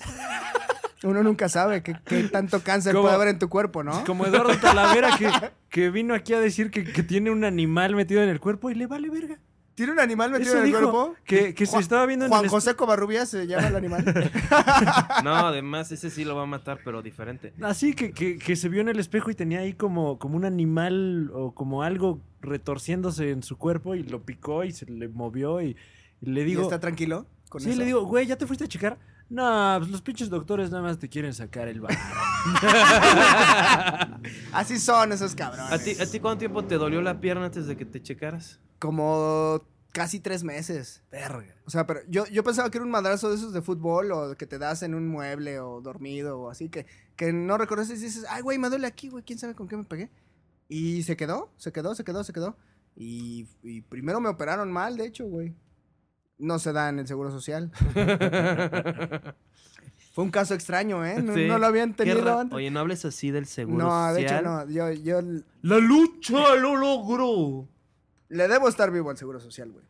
Uno 1.04 1.24
nunca 1.24 1.50
sabe 1.50 1.82
qué, 1.84 1.96
qué 2.06 2.24
tanto 2.26 2.62
cáncer 2.64 2.94
puede 2.96 3.14
haber 3.14 3.28
en 3.30 3.40
tu 3.40 3.50
cuerpo, 3.50 3.84
¿no? 3.84 4.04
como 4.06 4.26
Eduardo 4.26 4.56
Talavera 4.60 5.18
que, 5.18 5.30
que 5.70 5.90
vino 5.90 6.14
aquí 6.14 6.34
a 6.34 6.40
decir 6.40 6.72
que, 6.72 6.84
que 6.84 7.04
tiene 7.04 7.30
un 7.32 7.44
animal 7.44 7.96
metido 7.96 8.24
en 8.24 8.30
el 8.30 8.40
cuerpo 8.40 8.70
y 8.70 8.76
le 8.76 8.88
vale 8.88 9.10
verga. 9.10 9.40
¿Tiene 9.76 9.92
un 9.92 10.00
animal 10.00 10.32
metido 10.32 10.52
Eso 10.52 10.58
en 10.60 10.64
el 10.66 10.72
dijo, 10.72 10.92
cuerpo? 10.92 11.16
que, 11.26 11.54
que 11.54 11.66
se 11.66 11.72
Juan- 11.74 11.82
estaba 11.84 12.06
viendo 12.06 12.26
en 12.26 12.32
Juan 12.32 12.44
el 12.46 12.50
José 12.50 12.76
Covarrubias 12.76 13.28
se 13.30 13.46
llama 13.46 13.68
el 13.68 13.76
animal. 13.76 14.06
No, 15.24 15.36
además, 15.48 15.92
ese 15.92 16.10
sí 16.10 16.24
lo 16.24 16.36
va 16.36 16.44
a 16.44 16.46
matar, 16.46 16.80
pero 16.86 17.02
diferente. 17.02 17.54
Así 17.62 17.94
que, 17.94 18.12
que, 18.14 18.38
que 18.38 18.56
se 18.56 18.70
vio 18.70 18.82
en 18.82 18.90
el 18.90 19.00
espejo 19.00 19.30
y 19.32 19.36
tenía 19.36 19.60
ahí 19.60 19.74
como, 19.74 20.18
como 20.18 20.38
un 20.38 20.46
animal 20.46 21.30
o 21.34 21.54
como 21.54 21.84
algo 21.84 22.22
retorciéndose 22.42 23.32
en 23.32 23.44
su 23.44 23.58
cuerpo 23.58 23.96
y 23.96 24.04
lo 24.04 24.24
picó 24.24 24.64
y 24.64 24.72
se 24.72 24.86
le 24.86 25.10
movió 25.10 25.62
y, 25.62 25.76
y 26.22 26.30
le 26.32 26.42
¿Y 26.42 26.46
digo... 26.46 26.62
está 26.64 26.80
tranquilo? 26.80 27.26
Con 27.50 27.62
Sí, 27.62 27.70
eso? 27.72 27.80
le 27.80 27.86
digo, 27.86 28.06
güey, 28.06 28.28
¿ya 28.28 28.38
te 28.38 28.48
fuiste 28.48 28.64
a 28.64 28.68
checar? 28.68 28.98
No, 29.30 29.76
pues 29.80 29.90
los 29.92 30.02
pinches 30.02 30.30
doctores 30.30 30.70
nada 30.70 30.84
más 30.84 31.00
te 31.00 31.10
quieren 31.10 31.34
sacar 31.34 31.68
el 31.68 31.82
bar. 31.82 31.96
Así 34.54 34.80
son 34.80 35.12
esos 35.12 35.36
cabrones. 35.36 35.72
¿A 35.72 35.80
ti, 35.80 35.92
¿A 36.00 36.06
ti 36.06 36.20
cuánto 36.20 36.40
tiempo 36.40 36.64
te 36.64 36.76
dolió 36.76 37.02
la 37.02 37.20
pierna 37.20 37.46
antes 37.46 37.68
de 37.68 37.76
que 37.76 37.86
te 37.86 38.02
checaras? 38.02 38.60
Como 38.80 39.62
casi 39.92 40.20
tres 40.20 40.44
meses. 40.44 41.02
Verga. 41.12 41.56
O 41.66 41.70
sea, 41.70 41.86
pero 41.88 42.02
yo, 42.10 42.26
yo 42.28 42.44
pensaba 42.44 42.70
que 42.70 42.78
era 42.78 42.86
un 42.86 42.92
madrazo 42.92 43.30
de 43.30 43.36
esos 43.36 43.54
de 43.54 43.62
fútbol 43.62 44.12
o 44.12 44.36
que 44.36 44.46
te 44.46 44.58
das 44.60 44.84
en 44.84 44.94
un 44.94 45.08
mueble 45.08 45.60
o 45.60 45.80
dormido 45.82 46.40
o 46.40 46.50
así, 46.50 46.68
que, 46.70 46.86
que 47.16 47.32
no 47.32 47.58
reconoces 47.58 48.00
y 48.02 48.04
dices, 48.06 48.26
ay, 48.30 48.42
güey, 48.42 48.58
me 48.58 48.70
duele 48.70 48.88
aquí, 48.88 49.08
güey, 49.10 49.24
quién 49.24 49.40
sabe 49.40 49.56
con 49.56 49.68
qué 49.68 49.78
me 49.78 49.84
pegué. 49.86 50.10
Y 50.68 51.04
se 51.04 51.16
quedó, 51.16 51.52
se 51.58 51.72
quedó, 51.72 51.96
se 51.96 52.04
quedó, 52.04 52.24
se 52.24 52.34
quedó. 52.34 52.58
Y, 52.98 53.48
y 53.64 53.82
primero 53.82 54.20
me 54.20 54.30
operaron 54.30 54.72
mal, 54.72 54.98
de 54.98 55.06
hecho, 55.06 55.26
güey. 55.26 55.54
No 56.38 56.60
se 56.60 56.74
da 56.74 56.90
en 56.90 57.00
el 57.00 57.08
Seguro 57.08 57.32
Social. 57.32 57.72
Fue 60.14 60.24
un 60.24 60.32
caso 60.32 60.54
extraño, 60.54 61.06
¿eh? 61.06 61.22
No, 61.22 61.34
Sí. 61.34 61.46
no 61.48 61.58
lo 61.58 61.66
habían 61.66 61.94
tenido 61.94 62.40
antes. 62.40 62.56
Oye, 62.56 62.72
no 62.72 62.80
hables 62.80 63.04
así 63.04 63.32
del 63.32 63.46
seguro 63.46 63.78
No, 63.86 64.14
de 64.14 64.22
hecho 64.22 64.36
social. 64.36 64.44
no. 64.68 64.70
Yo, 64.72 64.92
yo 64.92 65.22
La 65.62 65.78
lucha 65.80 66.56
lo 66.56 66.76
logró. 66.78 67.68
Le 68.30 68.48
debo 68.48 68.68
estar 68.68 68.92
vivo 68.92 69.10
al 69.10 69.18
Seguro 69.18 69.40
Social, 69.40 69.72
güey. 69.72 69.86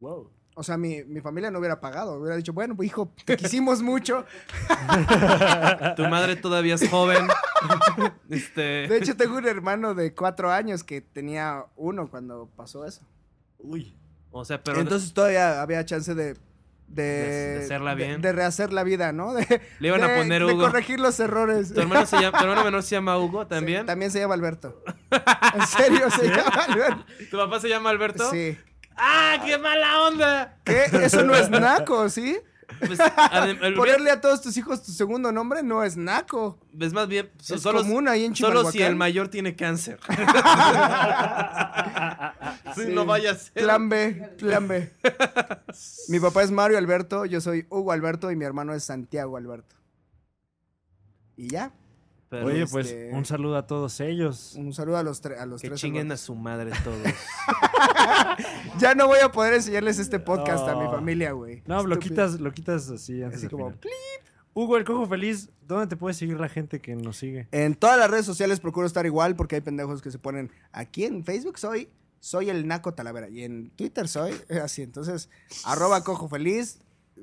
Wow. 0.00 0.30
O 0.54 0.62
sea, 0.62 0.76
mi, 0.76 1.02
mi 1.04 1.20
familia 1.20 1.50
no 1.50 1.58
hubiera 1.58 1.80
pagado. 1.80 2.18
Hubiera 2.18 2.36
dicho, 2.36 2.52
bueno, 2.52 2.76
pues, 2.76 2.88
hijo, 2.88 3.10
te 3.24 3.36
quisimos 3.36 3.82
mucho. 3.82 4.26
Tu 5.96 6.06
madre 6.08 6.36
todavía 6.36 6.74
es 6.74 6.88
joven. 6.90 7.26
este. 8.28 8.86
De 8.88 8.98
hecho, 8.98 9.16
tengo 9.16 9.38
un 9.38 9.46
hermano 9.46 9.94
de 9.94 10.14
cuatro 10.14 10.50
años 10.50 10.84
que 10.84 11.00
tenía 11.00 11.64
uno 11.76 12.10
cuando 12.10 12.50
pasó 12.54 12.84
eso. 12.84 13.06
Uy. 13.58 13.96
O 14.30 14.44
sea, 14.44 14.62
pero. 14.62 14.80
Entonces 14.80 15.14
todavía 15.14 15.62
había 15.62 15.84
chance 15.84 16.14
de... 16.14 16.36
De, 16.92 17.02
De- 17.58 17.64
hacerla 17.64 17.94
bien. 17.94 18.20
De, 18.20 18.32
rehacer 18.32 18.72
la 18.72 18.84
vida, 18.84 19.12
¿no? 19.12 19.32
De, 19.34 19.60
Le 19.78 19.88
iban 19.88 20.02
a 20.02 20.08
de- 20.08 20.18
poner 20.18 20.44
de 20.44 20.52
Hugo. 20.52 20.64
corregir 20.66 21.00
los 21.00 21.18
errores. 21.20 21.72
¿Tu 21.72 21.80
hermano, 21.80 22.04
se 22.06 22.20
llama, 22.20 22.38
¿Tu 22.38 22.44
hermano 22.44 22.64
menor 22.64 22.82
se 22.82 22.90
llama 22.96 23.16
Hugo 23.18 23.46
también? 23.46 23.80
Sí, 23.80 23.86
también 23.86 24.10
se 24.10 24.20
llama 24.20 24.34
Alberto. 24.34 24.82
¿En 25.54 25.66
serio 25.66 26.10
se 26.10 26.28
llama 26.28 26.64
Alberto? 26.68 27.04
¿Tu 27.30 27.36
papá 27.36 27.60
se 27.60 27.68
llama 27.68 27.90
Alberto? 27.90 28.30
Sí. 28.30 28.58
¡Ah, 28.96 29.38
qué 29.44 29.56
mala 29.56 30.02
onda! 30.02 30.58
¿Qué? 30.64 30.84
Eso 31.02 31.22
no 31.24 31.34
es 31.34 31.48
naco, 31.48 32.08
¿sí? 32.10 32.38
Pues, 32.86 32.98
Ponerle 33.76 34.10
a 34.10 34.20
todos 34.20 34.40
tus 34.42 34.56
hijos 34.56 34.82
tu 34.82 34.92
segundo 34.92 35.30
nombre 35.32 35.62
no 35.62 35.84
es 35.84 35.96
naco. 35.96 36.58
es 36.78 36.92
más 36.92 37.08
bien. 37.08 37.30
Es 37.38 37.62
solo, 37.62 37.82
común 37.82 38.08
ahí 38.08 38.24
en 38.24 38.34
Solo 38.34 38.70
si 38.70 38.82
el 38.82 38.96
mayor 38.96 39.28
tiene 39.28 39.54
cáncer. 39.56 40.00
Sí, 42.74 42.84
No 42.88 43.04
vaya 43.04 43.32
a 43.32 43.34
ser. 43.34 43.52
Plan 43.52 43.88
B, 43.88 44.30
plan 44.38 44.66
B. 44.66 44.90
Mi 46.08 46.18
papá 46.20 46.42
es 46.42 46.50
Mario 46.50 46.78
Alberto, 46.78 47.26
yo 47.26 47.40
soy 47.40 47.66
Hugo 47.68 47.92
Alberto 47.92 48.30
y 48.30 48.36
mi 48.36 48.46
hermano 48.46 48.72
es 48.72 48.84
Santiago 48.84 49.36
Alberto. 49.36 49.76
Y 51.36 51.48
ya. 51.48 51.70
Pero 52.32 52.46
Oye, 52.46 52.62
este- 52.62 52.72
pues 52.72 52.96
un 53.12 53.26
saludo 53.26 53.58
a 53.58 53.66
todos 53.66 54.00
ellos. 54.00 54.54
Un 54.56 54.72
saludo 54.72 54.96
a 54.96 55.02
los, 55.02 55.22
tre- 55.22 55.36
a 55.38 55.44
los 55.44 55.60
que 55.60 55.68
tres. 55.68 55.80
chinguen 55.80 56.10
a 56.12 56.16
su 56.16 56.34
madre 56.34 56.70
todos. 56.82 56.98
Ya 58.78 58.94
no 58.94 59.06
voy 59.06 59.18
a 59.22 59.30
poder 59.30 59.52
enseñarles 59.54 59.98
este 59.98 60.18
podcast 60.18 60.66
a 60.66 60.74
mi 60.76 60.86
familia, 60.86 61.32
güey. 61.32 61.62
No, 61.66 61.82
lo 61.86 61.98
quitas, 61.98 62.40
lo 62.40 62.52
quitas 62.52 62.88
así 62.88 63.22
antes 63.22 63.40
Así 63.40 63.48
como. 63.48 63.74
Hugo, 64.54 64.76
el 64.78 64.84
cojo 64.84 65.06
feliz, 65.06 65.50
¿dónde 65.66 65.86
te 65.86 65.96
puede 65.96 66.14
seguir 66.14 66.40
la 66.40 66.48
gente 66.48 66.80
que 66.80 66.94
nos 66.96 67.18
sigue? 67.18 67.48
En 67.52 67.74
todas 67.74 67.98
las 67.98 68.10
redes 68.10 68.24
sociales 68.26 68.60
procuro 68.60 68.86
estar 68.86 69.04
igual 69.06 69.36
porque 69.36 69.56
hay 69.56 69.60
pendejos 69.60 70.00
que 70.02 70.10
se 70.10 70.18
ponen 70.18 70.50
aquí 70.72 71.04
en 71.04 71.24
Facebook 71.24 71.58
soy 71.58 71.88
soy 72.20 72.48
el 72.50 72.66
Naco 72.66 72.94
Talavera 72.94 73.28
y 73.28 73.42
en 73.44 73.70
Twitter 73.70 74.08
soy 74.08 74.32
así. 74.62 74.82
Entonces, 74.82 75.28
arroba 75.64 76.02
cojo 76.02 76.28
feliz, 76.28 76.78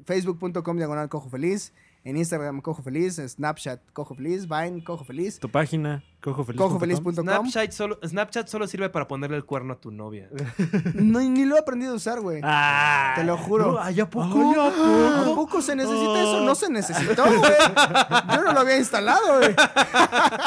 facebook.com 0.05 0.77
diagonal 0.77 1.09
cojo 1.09 1.29
feliz, 1.29 1.73
en 2.03 2.17
Instagram 2.17 2.61
cojo 2.61 2.81
feliz, 2.81 3.17
Snapchat 3.17 3.81
cojo 3.93 4.15
feliz, 4.15 4.47
Vine 4.47 4.83
cojo 4.83 5.03
feliz, 5.03 5.37
Tu 5.39 5.49
página, 5.49 6.03
cojofeliz. 6.21 6.57
cojofeliz.com. 6.59 7.13
Snapchat 7.13 7.71
solo, 7.71 7.99
Snapchat 8.05 8.47
solo 8.47 8.67
sirve 8.67 8.89
para 8.89 9.07
ponerle 9.07 9.35
el 9.37 9.45
cuerno 9.45 9.73
a 9.73 9.79
tu 9.79 9.91
novia. 9.91 10.29
No, 10.93 11.19
ni 11.19 11.45
lo 11.45 11.55
he 11.55 11.59
aprendido 11.59 11.93
a 11.93 11.95
usar, 11.95 12.21
güey. 12.21 12.41
Ah, 12.43 13.13
Te 13.15 13.23
lo 13.23 13.37
juro. 13.37 13.73
No, 13.73 13.79
¿ay, 13.79 13.99
a 13.99 14.09
poco? 14.09 14.39
¿A 14.61 15.25
poco 15.35 15.61
se 15.61 15.75
necesita 15.75 16.21
eso? 16.21 16.41
No 16.41 16.55
se 16.55 16.69
necesitó, 16.69 17.23
güey. 17.25 17.51
Yo 18.35 18.43
no 18.43 18.53
lo 18.53 18.59
había 18.59 18.77
instalado, 18.77 19.37
güey. 19.39 19.55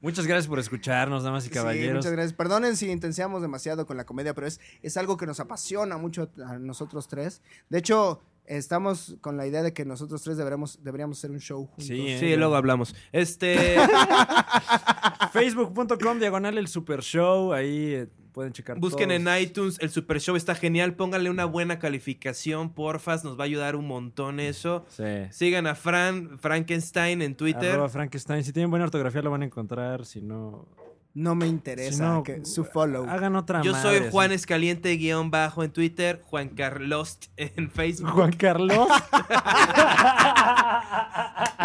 Muchas 0.00 0.26
gracias 0.26 0.48
por 0.48 0.58
escucharnos, 0.58 1.22
damas 1.22 1.44
y 1.44 1.48
Sí, 1.48 1.54
caballeros. 1.54 1.96
muchas 1.96 2.12
gracias. 2.12 2.34
Perdonen 2.34 2.76
si 2.76 2.90
intensiamos 2.90 3.40
demasiado 3.40 3.86
con 3.86 3.96
la 3.96 4.04
comedia, 4.04 4.34
pero 4.34 4.46
es, 4.46 4.60
es 4.82 4.98
algo 4.98 5.16
que 5.16 5.24
nos 5.26 5.40
apasiona 5.40 5.96
mucho 5.96 6.28
a 6.46 6.58
nosotros 6.58 7.08
tres. 7.08 7.40
De 7.70 7.78
hecho, 7.78 8.20
Estamos 8.46 9.16
con 9.20 9.36
la 9.36 9.46
idea 9.46 9.62
de 9.62 9.72
que 9.72 9.84
nosotros 9.84 10.22
tres 10.22 10.36
deberíamos, 10.36 10.82
deberíamos 10.82 11.18
hacer 11.18 11.30
un 11.30 11.40
show 11.40 11.66
juntos. 11.66 11.86
Sí, 11.86 12.08
eh, 12.08 12.18
Sí, 12.18 12.36
luego 12.36 12.56
hablamos. 12.56 12.94
Este. 13.12 13.76
Facebook.com 15.32 16.18
diagonal 16.18 16.58
el 16.58 16.68
Super 16.68 17.02
Show. 17.02 17.52
Ahí 17.52 17.94
eh, 17.94 18.08
pueden 18.32 18.52
checar. 18.52 18.78
Busquen 18.78 19.08
todos. 19.08 19.36
en 19.36 19.42
iTunes, 19.42 19.78
el 19.80 19.90
Super 19.90 20.20
Show 20.20 20.36
está 20.36 20.54
genial. 20.54 20.94
Pónganle 20.94 21.30
una 21.30 21.46
buena 21.46 21.78
calificación, 21.78 22.74
porfas. 22.74 23.24
Nos 23.24 23.38
va 23.38 23.44
a 23.44 23.46
ayudar 23.46 23.76
un 23.76 23.86
montón 23.86 24.40
eso. 24.40 24.84
Sí. 24.88 25.04
Sigan 25.30 25.66
a 25.66 25.74
Fran 25.74 26.38
Frankenstein 26.38 27.22
en 27.22 27.34
Twitter. 27.36 27.72
Arroba 27.72 27.88
Frankenstein. 27.88 28.44
Si 28.44 28.52
tienen 28.52 28.70
buena 28.70 28.84
ortografía 28.84 29.22
lo 29.22 29.30
van 29.30 29.42
a 29.42 29.46
encontrar. 29.46 30.04
Si 30.04 30.20
no, 30.20 30.68
No 31.16 31.36
me 31.36 31.46
interesa 31.46 31.92
si 31.92 32.00
no 32.02 32.22
que 32.24 32.44
su 32.44 32.64
follow. 32.64 33.08
hagan 33.08 33.36
otra 33.36 33.62
Yo 33.62 33.70
madre, 33.72 33.98
soy 34.00 34.10
Juan. 34.10 34.32
Escaliente 34.32 34.96
guion 34.96 35.30
bajo 35.30 35.62
en 35.62 35.70
Twitter, 35.70 36.20
Juan 36.26 36.48
Carlos 36.48 37.18
en 37.36 37.70
Facebook. 37.70 38.10
Juan 38.10 38.32
Carlos. 38.32 38.88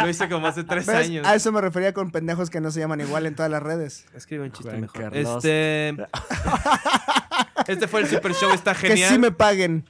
Lo 0.01 0.09
hice 0.09 0.29
como 0.29 0.47
hace 0.47 0.63
tres 0.63 0.85
¿Ves? 0.85 0.95
años. 1.07 1.25
A 1.27 1.35
eso 1.35 1.51
me 1.51 1.61
refería 1.61 1.93
con 1.93 2.11
pendejos 2.11 2.49
que 2.49 2.61
no 2.61 2.71
se 2.71 2.79
llaman 2.79 3.01
igual 3.01 3.25
en 3.25 3.35
todas 3.35 3.51
las 3.51 3.61
redes. 3.63 4.05
Escribe 4.15 4.43
un 4.45 4.51
chiste 4.51 4.69
Juan 4.69 4.81
mejor. 4.81 5.01
Carlos. 5.01 5.35
Este. 5.43 5.97
este 7.67 7.87
fue 7.87 8.01
el 8.01 8.07
Super 8.07 8.33
Show, 8.33 8.51
está 8.51 8.73
Que 8.73 8.89
genial. 8.89 9.09
sí 9.11 9.17
me 9.19 9.31
paguen. 9.31 9.85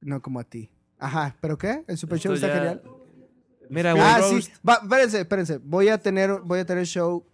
No 0.00 0.20
como 0.22 0.40
a 0.40 0.44
ti. 0.44 0.70
Ajá, 0.98 1.36
¿pero 1.40 1.58
qué? 1.58 1.84
El 1.86 1.98
Super 1.98 2.16
Esto 2.16 2.28
Show 2.28 2.34
está 2.34 2.48
ya- 2.48 2.54
genial. 2.54 2.82
Mira, 3.70 3.92
güey. 3.92 4.04
Ah, 4.04 4.18
roast. 4.18 4.48
sí. 4.48 4.52
Va, 4.68 4.74
espérense, 4.82 5.20
espérense. 5.20 5.58
Voy 5.58 5.88
a 5.88 5.98
tener, 5.98 6.40
voy 6.44 6.60
a 6.60 6.66
tener 6.66 6.86
show 6.86 7.26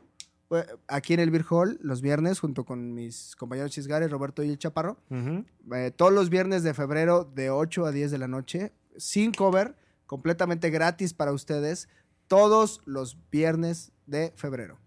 aquí 0.89 1.14
en 1.14 1.20
el 1.20 1.31
Beer 1.31 1.44
Hall 1.48 1.78
los 1.82 2.01
viernes 2.01 2.40
junto 2.40 2.64
con 2.64 2.94
mis 2.94 3.36
compañeros 3.36 3.70
Chisgares, 3.70 4.10
Roberto 4.10 4.43
y 4.43 4.51
el 4.51 4.59
Chaparro. 4.59 4.98
Eh, 5.10 5.93
todos 5.94 6.12
los 6.12 6.31
viernes 6.31 6.62
de 6.62 6.74
febrero 6.74 7.24
de 7.24 7.51
8 7.51 7.86
a 7.86 7.93
10 7.93 8.10
de 8.10 8.18
la 8.18 8.28
noche, 8.28 8.72
sin 8.97 9.32
cover, 9.32 9.77
completamente 10.06 10.70
gratis 10.70 11.14
para 11.14 11.32
ustedes, 11.32 11.89
todos 12.27 12.81
los 12.85 13.16
viernes 13.31 13.93
de 14.06 14.32
febrero. 14.36 14.78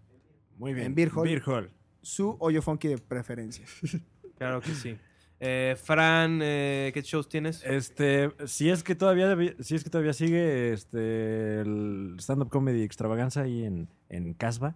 Muy 0.58 0.74
bien. 0.74 0.88
En 0.88 0.96
Beer 0.96 1.12
Hall. 1.16 1.24
Beer 1.24 1.44
Hall. 1.46 1.72
Su 2.02 2.36
hoyo 2.40 2.62
funky 2.62 2.90
de 2.90 2.98
preferencia. 2.98 3.66
Claro 4.36 4.60
que 4.62 4.74
sí. 4.74 4.98
Eh, 5.40 5.78
Fran, 5.82 6.40
eh, 6.42 6.92
¿qué 6.94 7.02
shows 7.02 7.30
tienes? 7.30 7.64
Este, 7.64 8.32
si 8.46 8.70
es 8.70 8.84
que 8.84 8.96
todavía, 8.96 9.38
si 9.60 9.76
es 9.76 9.84
que 9.84 9.90
todavía 9.90 10.12
sigue 10.12 10.74
este, 10.74 11.62
el 11.62 12.16
stand-up 12.18 12.50
comedy 12.50 12.82
extravaganza 12.82 13.42
ahí 13.42 13.64
en, 13.64 13.88
en 14.10 14.34
Casba 14.34 14.76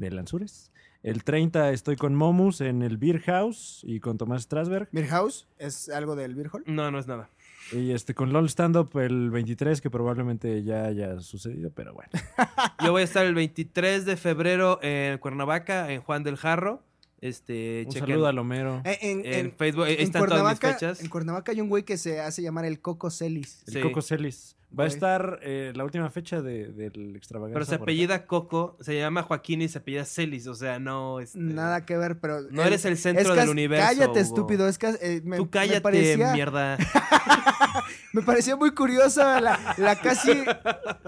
de 0.00 0.10
Lanzures. 0.10 0.70
El 1.02 1.24
30 1.24 1.70
estoy 1.72 1.96
con 1.96 2.14
Momus 2.14 2.60
en 2.60 2.82
el 2.82 2.98
Beer 2.98 3.20
House 3.20 3.80
y 3.84 4.00
con 4.00 4.18
Tomás 4.18 4.42
Strasberg. 4.42 4.88
Beer 4.92 5.06
House 5.08 5.46
es 5.58 5.88
algo 5.88 6.14
del 6.16 6.34
Beer 6.34 6.50
Hall. 6.52 6.62
No, 6.66 6.90
no 6.90 6.98
es 6.98 7.06
nada. 7.06 7.30
Y 7.72 7.92
este 7.92 8.14
con 8.14 8.32
LOL 8.32 8.48
Stand 8.48 8.76
Up 8.76 8.98
el 8.98 9.30
23, 9.30 9.80
que 9.80 9.90
probablemente 9.90 10.62
ya 10.64 10.84
haya 10.86 11.20
sucedido, 11.20 11.70
pero 11.74 11.94
bueno. 11.94 12.10
Yo 12.84 12.90
voy 12.92 13.02
a 13.02 13.04
estar 13.04 13.24
el 13.24 13.34
23 13.34 14.04
de 14.04 14.16
febrero 14.16 14.78
en 14.82 15.16
Cuernavaca, 15.18 15.90
en 15.92 16.00
Juan 16.02 16.22
del 16.24 16.36
Jarro. 16.36 16.82
Este, 17.22 17.84
Un 17.86 17.92
chequen 17.92 18.08
saludo 18.08 18.26
a 18.26 18.32
Lomero. 18.32 18.82
Eh, 18.84 18.98
En, 19.02 19.20
en, 19.20 19.34
en- 19.46 19.52
Facebook, 19.52 19.84
ahí 19.84 19.94
en 19.94 20.00
están 20.00 20.24
todas 20.26 20.30
mis 20.30 20.58
Cuernavaca, 20.58 20.72
fechas. 20.72 21.00
en 21.02 21.08
Cuernavaca 21.08 21.52
hay 21.52 21.60
un 21.60 21.68
güey 21.68 21.82
que 21.84 21.96
se 21.98 22.18
hace 22.20 22.42
llamar 22.42 22.64
el 22.64 22.80
Coco 22.80 23.10
Celis. 23.10 23.62
El 23.68 23.74
sí. 23.74 23.80
Coco 23.80 24.02
Celis. 24.02 24.56
Va 24.78 24.84
a 24.84 24.86
estar 24.86 25.40
eh, 25.42 25.72
la 25.74 25.84
última 25.84 26.08
fecha 26.10 26.40
de- 26.42 26.68
del 26.72 27.16
extravaganza. 27.16 27.54
Pero 27.54 27.64
se 27.64 27.74
apellida 27.74 28.26
Coco, 28.26 28.76
se 28.80 28.96
llama 28.96 29.22
Joaquín 29.24 29.62
y 29.62 29.68
se 29.68 29.78
apellida 29.78 30.04
Celis, 30.04 30.46
o 30.46 30.54
sea, 30.54 30.78
no... 30.78 31.18
este, 31.18 31.38
Nada 31.40 31.84
que 31.84 31.96
ver, 31.96 32.20
pero... 32.20 32.42
No 32.50 32.62
eres 32.62 32.84
el 32.84 32.96
centro 32.96 33.34
es 33.34 33.40
del 33.40 33.48
universo, 33.48 33.84
Cállate, 33.84 34.10
Hugo. 34.10 34.18
estúpido. 34.20 34.68
Es 34.68 34.78
que, 34.78 34.88
eh, 35.02 35.22
me, 35.24 35.38
Tú 35.38 35.44
me 35.44 35.50
cállate, 35.50 35.80
parecía, 35.80 36.32
mierda. 36.32 36.78
me 38.12 38.22
parecía 38.22 38.54
muy 38.54 38.70
curiosa 38.72 39.40
la, 39.40 39.74
la 39.76 39.96
casi 39.96 40.44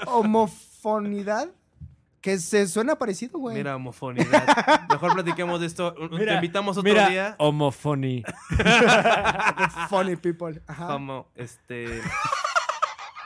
homofonidad. 0.06 1.48
Que 2.20 2.38
se 2.38 2.68
suena 2.68 2.94
parecido, 2.94 3.40
güey. 3.40 3.56
Mira, 3.56 3.74
homofonidad. 3.74 4.86
Mejor 4.88 5.12
platiquemos 5.14 5.58
de 5.60 5.66
esto. 5.66 5.92
Te 5.92 6.34
invitamos 6.34 6.76
otro 6.76 6.88
mira, 6.88 7.08
día. 7.08 7.34
Homofony. 7.38 8.22
Funny 9.90 10.14
people. 10.14 10.62
Ajá. 10.68 10.86
Como, 10.86 11.26
este... 11.34 12.00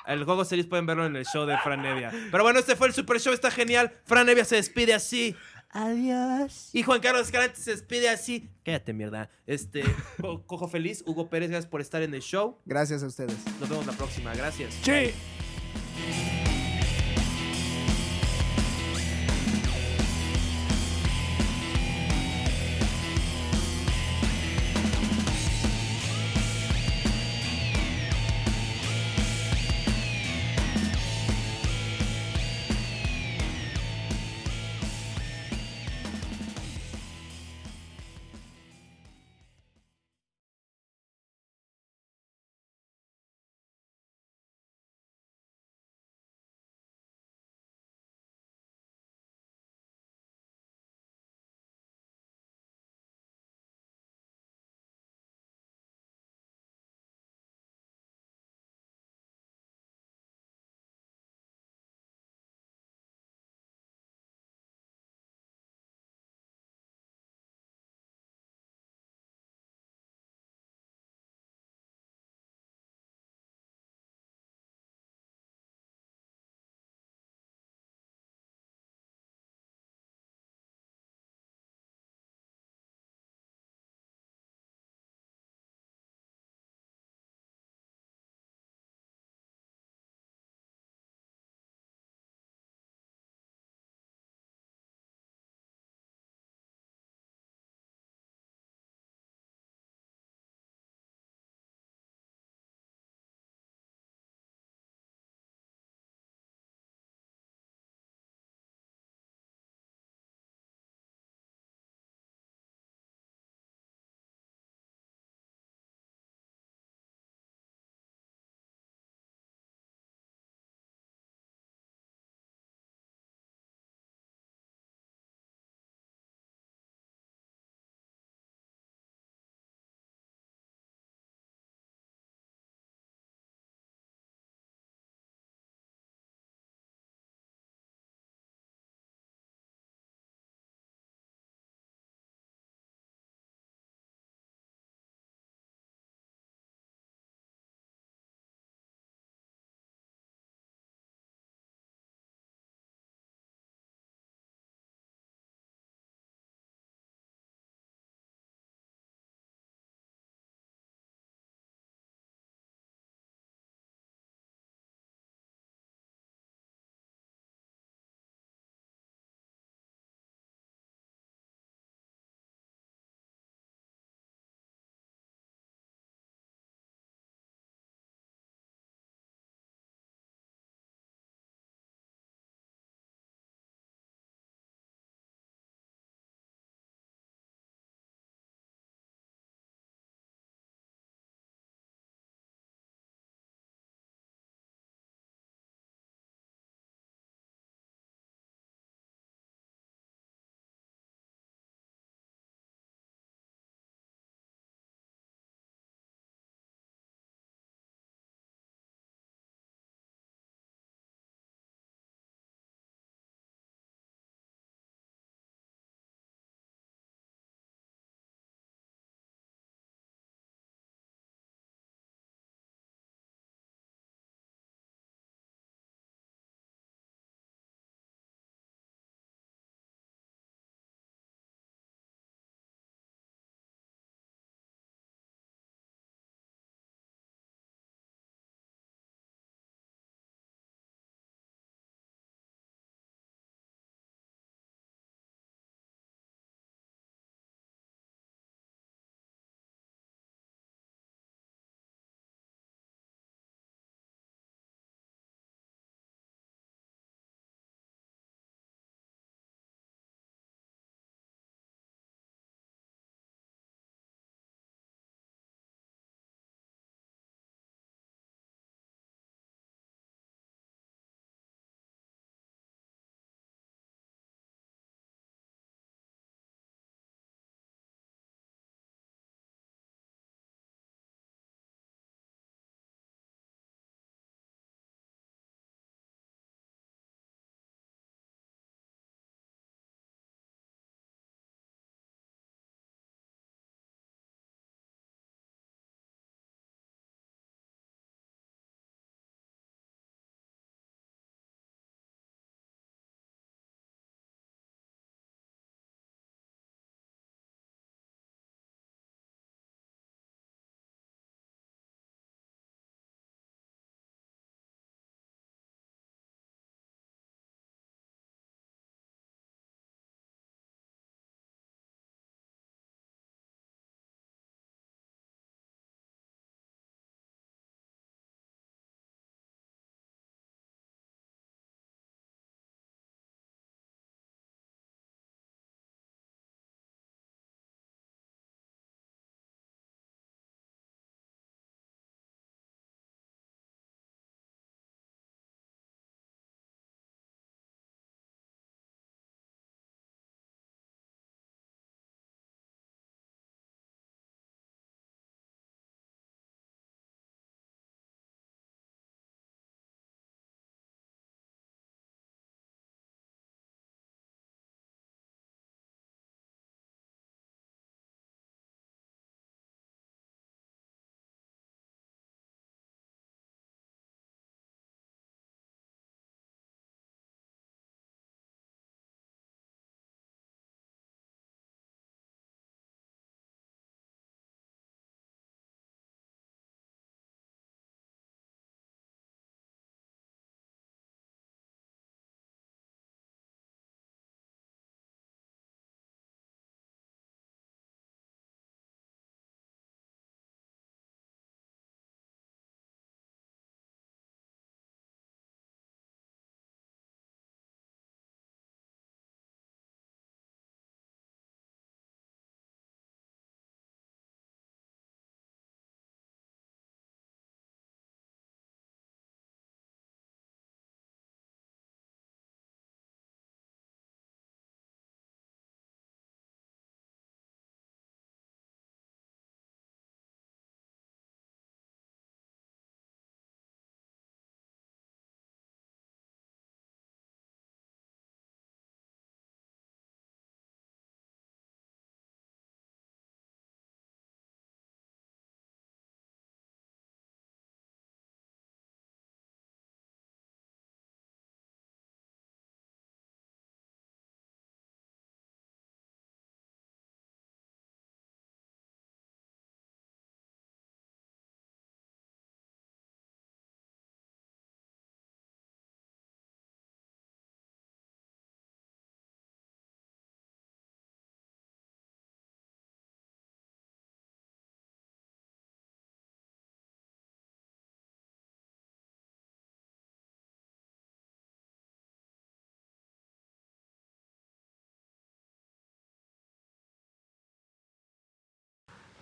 El 0.06 0.24
juego 0.24 0.44
series 0.44 0.66
pueden 0.66 0.86
verlo 0.86 1.04
en 1.06 1.16
el 1.16 1.24
show 1.26 1.46
de 1.46 1.56
Fran 1.58 1.82
Nevia. 1.82 2.12
Pero 2.30 2.42
bueno, 2.44 2.58
este 2.58 2.76
fue 2.76 2.86
el 2.88 2.92
Super 2.94 3.20
Show, 3.20 3.32
está 3.32 3.50
genial. 3.50 3.92
Fran 4.04 4.26
Nevia 4.26 4.44
se 4.44 4.56
despide 4.56 4.94
así. 4.94 5.34
Adiós. 5.70 6.70
Y 6.72 6.82
Juan 6.84 7.00
Carlos 7.00 7.22
Escalante 7.26 7.60
se 7.60 7.72
despide 7.72 8.08
así. 8.08 8.48
Cállate, 8.64 8.92
mierda. 8.92 9.28
Este, 9.46 9.82
Co- 10.20 10.46
Cojo 10.46 10.68
Feliz, 10.68 11.02
Hugo 11.06 11.28
Pérez, 11.28 11.50
gracias 11.50 11.68
por 11.70 11.80
estar 11.80 12.02
en 12.02 12.14
el 12.14 12.22
show. 12.22 12.58
Gracias 12.64 13.02
a 13.02 13.06
ustedes. 13.06 13.36
Nos 13.60 13.68
vemos 13.68 13.86
la 13.86 13.92
próxima. 13.92 14.32
Gracias. 14.34 14.74
Sí. 14.82 15.12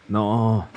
No. 0.09 0.69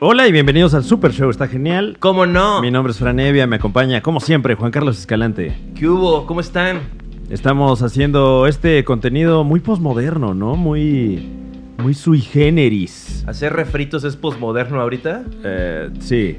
Hola 0.00 0.28
y 0.28 0.32
bienvenidos 0.32 0.74
al 0.74 0.84
Super 0.84 1.12
Show, 1.12 1.30
está 1.30 1.46
genial. 1.46 1.96
¿Cómo 2.00 2.26
no? 2.26 2.60
Mi 2.60 2.70
nombre 2.70 2.90
es 2.90 2.98
Fran 2.98 3.20
Evia, 3.20 3.46
me 3.46 3.56
acompaña 3.56 4.02
como 4.02 4.20
siempre 4.20 4.54
Juan 4.54 4.70
Carlos 4.72 4.98
Escalante. 4.98 5.56
¿Qué 5.76 5.88
hubo? 5.88 6.26
¿Cómo 6.26 6.40
están? 6.40 6.80
Estamos 7.30 7.80
haciendo 7.80 8.46
este 8.46 8.84
contenido 8.84 9.44
muy 9.44 9.60
posmoderno, 9.60 10.34
¿no? 10.34 10.56
Muy 10.56 11.26
muy 11.78 11.94
sui 11.94 12.20
generis. 12.20 13.24
¿Hacer 13.26 13.52
refritos 13.52 14.04
es 14.04 14.16
posmoderno 14.16 14.80
ahorita? 14.80 15.24
Eh, 15.44 15.90
sí. 16.00 16.38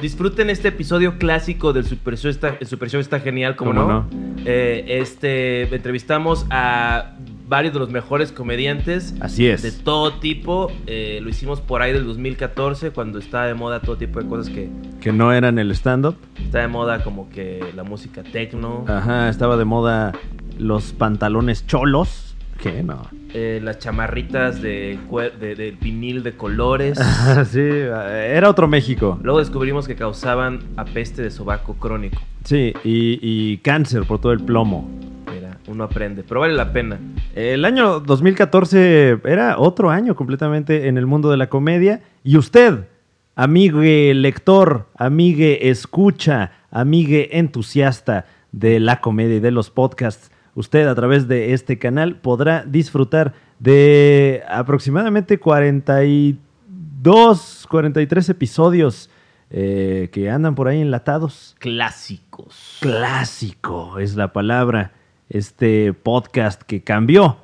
Disfruten 0.00 0.50
este 0.50 0.68
episodio 0.68 1.18
clásico 1.18 1.72
del 1.72 1.84
Super 1.84 2.18
Show. 2.18 2.30
Está, 2.30 2.56
el 2.60 2.66
Super 2.66 2.90
Show 2.90 3.00
está 3.00 3.20
genial, 3.20 3.56
¿cómo, 3.56 3.72
¿Cómo 3.72 3.82
no? 3.82 4.06
no? 4.10 4.36
Eh, 4.44 4.84
este, 5.00 5.62
entrevistamos 5.74 6.46
a 6.50 7.16
varios 7.48 7.72
de 7.72 7.80
los 7.80 7.90
mejores 7.90 8.32
comediantes. 8.32 9.14
Así 9.20 9.46
es. 9.46 9.62
De 9.62 9.72
todo 9.72 10.14
tipo. 10.14 10.70
Eh, 10.86 11.20
lo 11.22 11.30
hicimos 11.30 11.60
por 11.60 11.82
ahí 11.82 11.92
del 11.92 12.04
2014, 12.04 12.90
cuando 12.90 13.18
estaba 13.18 13.46
de 13.46 13.54
moda 13.54 13.80
todo 13.80 13.96
tipo 13.96 14.20
de 14.20 14.28
cosas 14.28 14.52
que... 14.52 14.68
Que 15.00 15.12
no 15.12 15.32
eran 15.32 15.58
el 15.58 15.70
stand-up. 15.70 16.16
Está 16.42 16.60
de 16.60 16.68
moda 16.68 17.02
como 17.02 17.30
que 17.30 17.64
la 17.74 17.84
música 17.84 18.22
techno. 18.22 18.84
Ajá, 18.88 19.28
estaba 19.28 19.56
de 19.56 19.64
moda 19.64 20.12
los 20.58 20.92
pantalones 20.92 21.66
cholos. 21.66 22.25
¿Qué? 22.60 22.82
No. 22.82 23.02
eh, 23.34 23.60
las 23.62 23.78
chamarritas 23.78 24.62
de, 24.62 24.98
de, 25.40 25.54
de 25.54 25.70
vinil 25.72 26.22
de 26.22 26.36
colores. 26.36 26.98
sí, 27.50 27.60
era 27.60 28.48
otro 28.48 28.66
México. 28.68 29.18
Luego 29.22 29.38
descubrimos 29.40 29.86
que 29.86 29.94
causaban 29.94 30.60
apeste 30.76 31.22
de 31.22 31.30
sobaco 31.30 31.74
crónico. 31.74 32.20
Sí, 32.44 32.72
y, 32.84 33.18
y 33.22 33.58
cáncer 33.58 34.04
por 34.04 34.20
todo 34.20 34.32
el 34.32 34.40
plomo. 34.40 34.88
Mira, 35.32 35.58
uno 35.68 35.84
aprende, 35.84 36.22
pero 36.26 36.40
vale 36.40 36.54
la 36.54 36.72
pena. 36.72 36.98
El 37.34 37.64
año 37.64 38.00
2014 38.00 39.18
era 39.24 39.58
otro 39.58 39.90
año 39.90 40.14
completamente 40.14 40.88
en 40.88 40.96
el 40.96 41.06
mundo 41.06 41.30
de 41.30 41.36
la 41.36 41.48
comedia. 41.48 42.00
Y 42.24 42.36
usted, 42.38 42.86
amigue 43.34 44.14
lector, 44.14 44.86
amigue 44.96 45.68
escucha, 45.68 46.52
amigue 46.70 47.38
entusiasta 47.38 48.26
de 48.52 48.80
la 48.80 49.00
comedia 49.00 49.36
y 49.36 49.40
de 49.40 49.50
los 49.50 49.70
podcasts, 49.70 50.30
usted 50.56 50.88
a 50.88 50.94
través 50.96 51.28
de 51.28 51.52
este 51.52 51.78
canal 51.78 52.16
podrá 52.16 52.64
disfrutar 52.66 53.34
de 53.60 54.42
aproximadamente 54.48 55.38
42, 55.38 57.66
43 57.70 58.28
episodios 58.30 59.08
eh, 59.50 60.08
que 60.12 60.28
andan 60.28 60.56
por 60.56 60.66
ahí 60.66 60.80
enlatados. 60.80 61.54
Clásicos. 61.60 62.78
Clásico 62.80 64.00
es 64.00 64.16
la 64.16 64.32
palabra. 64.32 64.90
Este 65.28 65.92
podcast 65.92 66.62
que 66.62 66.82
cambió 66.82 67.38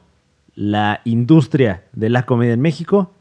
la 0.54 1.00
industria 1.04 1.84
de 1.92 2.10
la 2.10 2.26
comedia 2.26 2.54
en 2.54 2.60
México 2.60 3.12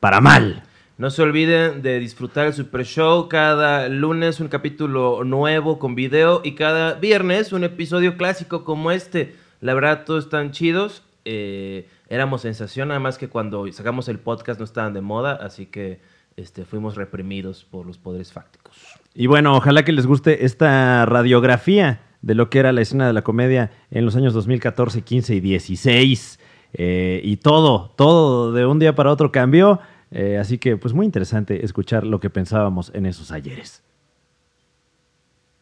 para 0.00 0.20
mal. 0.20 0.64
No 0.96 1.10
se 1.10 1.22
olviden 1.22 1.82
de 1.82 1.98
disfrutar 1.98 2.46
el 2.46 2.52
Super 2.52 2.84
Show 2.84 3.28
cada 3.28 3.88
lunes 3.88 4.38
un 4.38 4.46
capítulo 4.46 5.24
nuevo 5.24 5.80
con 5.80 5.96
video 5.96 6.40
y 6.44 6.52
cada 6.52 6.94
viernes 6.94 7.52
un 7.52 7.64
episodio 7.64 8.16
clásico 8.16 8.62
como 8.62 8.92
este. 8.92 9.34
La 9.60 9.74
verdad, 9.74 10.04
todos 10.04 10.26
están 10.26 10.52
chidos. 10.52 11.02
Eh, 11.24 11.88
éramos 12.08 12.42
sensación, 12.42 12.88
nada 12.88 13.00
más 13.00 13.18
que 13.18 13.28
cuando 13.28 13.66
sacamos 13.72 14.08
el 14.08 14.20
podcast 14.20 14.60
no 14.60 14.64
estaban 14.64 14.94
de 14.94 15.00
moda, 15.00 15.32
así 15.32 15.66
que 15.66 16.00
este, 16.36 16.64
fuimos 16.64 16.94
reprimidos 16.94 17.64
por 17.64 17.86
los 17.86 17.98
poderes 17.98 18.32
fácticos. 18.32 18.76
Y 19.16 19.26
bueno, 19.26 19.56
ojalá 19.56 19.84
que 19.84 19.90
les 19.90 20.06
guste 20.06 20.44
esta 20.44 21.06
radiografía 21.06 22.02
de 22.22 22.36
lo 22.36 22.50
que 22.50 22.60
era 22.60 22.72
la 22.72 22.82
escena 22.82 23.08
de 23.08 23.14
la 23.14 23.22
comedia 23.22 23.72
en 23.90 24.04
los 24.04 24.14
años 24.14 24.32
2014, 24.32 25.02
15 25.02 25.34
y 25.34 25.40
16. 25.40 26.38
Eh, 26.76 27.20
y 27.24 27.36
todo, 27.38 27.92
todo 27.96 28.52
de 28.52 28.64
un 28.64 28.78
día 28.78 28.94
para 28.94 29.10
otro 29.10 29.32
cambió. 29.32 29.80
Eh, 30.14 30.38
así 30.38 30.58
que, 30.58 30.76
pues 30.76 30.94
muy 30.94 31.04
interesante 31.06 31.64
escuchar 31.64 32.04
lo 32.06 32.20
que 32.20 32.30
pensábamos 32.30 32.90
en 32.94 33.04
esos 33.06 33.32
ayeres. 33.32 33.82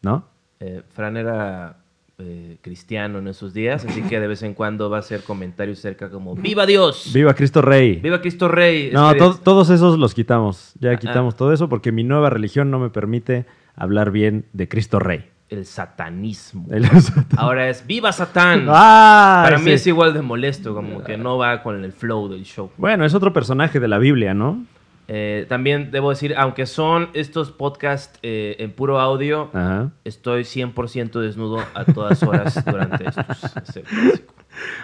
¿No? 0.01 0.25
Eh, 0.59 0.81
Fran 0.93 1.17
era 1.17 1.77
eh, 2.19 2.57
cristiano 2.61 3.19
en 3.19 3.27
esos 3.27 3.53
días, 3.53 3.83
así 3.85 4.01
que 4.03 4.19
de 4.19 4.27
vez 4.27 4.43
en 4.43 4.53
cuando 4.53 4.89
va 4.89 4.97
a 4.97 4.99
hacer 4.99 5.23
comentarios 5.23 5.79
cerca 5.79 6.09
como 6.09 6.35
¡Viva 6.35 6.65
Dios! 6.65 7.11
Viva 7.13 7.33
Cristo 7.33 7.61
Rey. 7.61 7.95
¡Viva 7.95 8.21
Cristo 8.21 8.47
Rey! 8.47 8.91
No, 8.93 9.13
to- 9.15 9.39
todos 9.43 9.69
esos 9.69 9.97
los 9.97 10.13
quitamos. 10.13 10.73
Ya 10.79 10.91
Ah. 10.91 10.97
quitamos 10.97 11.35
todo 11.35 11.51
eso 11.53 11.67
porque 11.69 11.91
mi 11.91 12.03
nueva 12.03 12.29
religión 12.29 12.69
no 12.69 12.79
me 12.79 12.89
permite 12.89 13.45
hablar 13.75 14.11
bien 14.11 14.45
de 14.53 14.67
Cristo 14.67 14.99
Rey. 14.99 15.25
El 15.53 15.65
satanismo. 15.65 16.65
El- 16.71 16.89
Ahora 17.37 17.69
es 17.69 17.85
¡Viva 17.85 18.11
Satán! 18.11 18.65
¡Ah! 18.69 19.41
Para 19.45 19.59
mí 19.59 19.71
es 19.71 19.85
igual 19.85 20.13
de 20.13 20.21
molesto, 20.21 20.73
como 20.73 21.03
que 21.03 21.15
no 21.17 21.37
va 21.37 21.61
con 21.61 21.83
el 21.83 21.91
flow 21.93 22.27
del 22.27 22.43
show. 22.43 22.71
Bueno, 22.77 23.05
es 23.05 23.13
otro 23.13 23.31
personaje 23.33 23.79
de 23.79 23.87
la 23.87 23.99
Biblia, 23.99 24.33
¿no? 24.33 24.63
Eh, 25.07 25.45
también 25.49 25.91
debo 25.91 26.09
decir, 26.11 26.33
aunque 26.37 26.65
son 26.65 27.09
estos 27.13 27.51
podcasts 27.51 28.17
eh, 28.23 28.55
en 28.59 28.71
puro 28.71 28.99
audio, 28.99 29.49
Ajá. 29.53 29.91
estoy 30.05 30.43
100% 30.43 31.19
desnudo 31.19 31.59
a 31.75 31.83
todas 31.85 32.23
horas 32.23 32.63
durante 32.65 33.07
estos. 33.09 33.83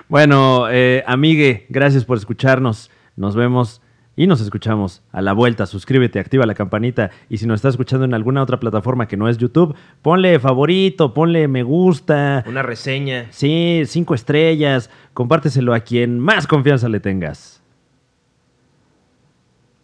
Bueno, 0.08 0.66
eh, 0.70 1.04
amigue, 1.06 1.68
gracias 1.70 2.04
por 2.04 2.18
escucharnos. 2.18 2.90
Nos 3.16 3.36
vemos 3.36 3.82
y 4.20 4.28
nos 4.28 4.42
escuchamos 4.42 5.02
a 5.14 5.22
la 5.22 5.32
vuelta. 5.32 5.66
Suscríbete, 5.66 6.20
activa 6.20 6.46
la 6.46 6.54
campanita. 6.54 7.10
Y 7.30 7.38
si 7.38 7.48
nos 7.48 7.60
estás 7.60 7.76
escuchando 7.76 8.04
en 8.04 8.14
alguna 8.14 8.44
otra 8.44 8.60
plataforma 8.60 9.08
que 9.08 9.16
no 9.16 9.30
es 9.30 9.38
YouTube, 9.38 9.78
ponle 10.02 10.38
favorito, 10.40 11.14
ponle 11.14 11.48
me 11.48 11.64
gusta. 11.64 12.44
Una 12.46 12.62
reseña. 12.62 13.28
Sí, 13.30 13.84
cinco 13.86 14.14
estrellas. 14.14 14.90
Compárteselo 15.14 15.74
a 15.74 15.80
quien 15.80 16.20
más 16.20 16.48
confianza 16.48 16.90
le 16.90 17.00
tengas. 17.00 17.64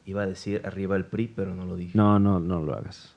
Iba 0.06 0.24
a 0.24 0.28
decir 0.28 0.62
arriba 0.66 0.98
el 0.98 1.06
PRI, 1.06 1.32
pero 1.34 1.56
no 1.56 1.64
lo 1.64 1.78
dije. 1.78 1.98
No, 1.98 2.20
no, 2.20 2.42
no 2.42 2.62
lo 2.62 2.74
hagas. 2.74 3.15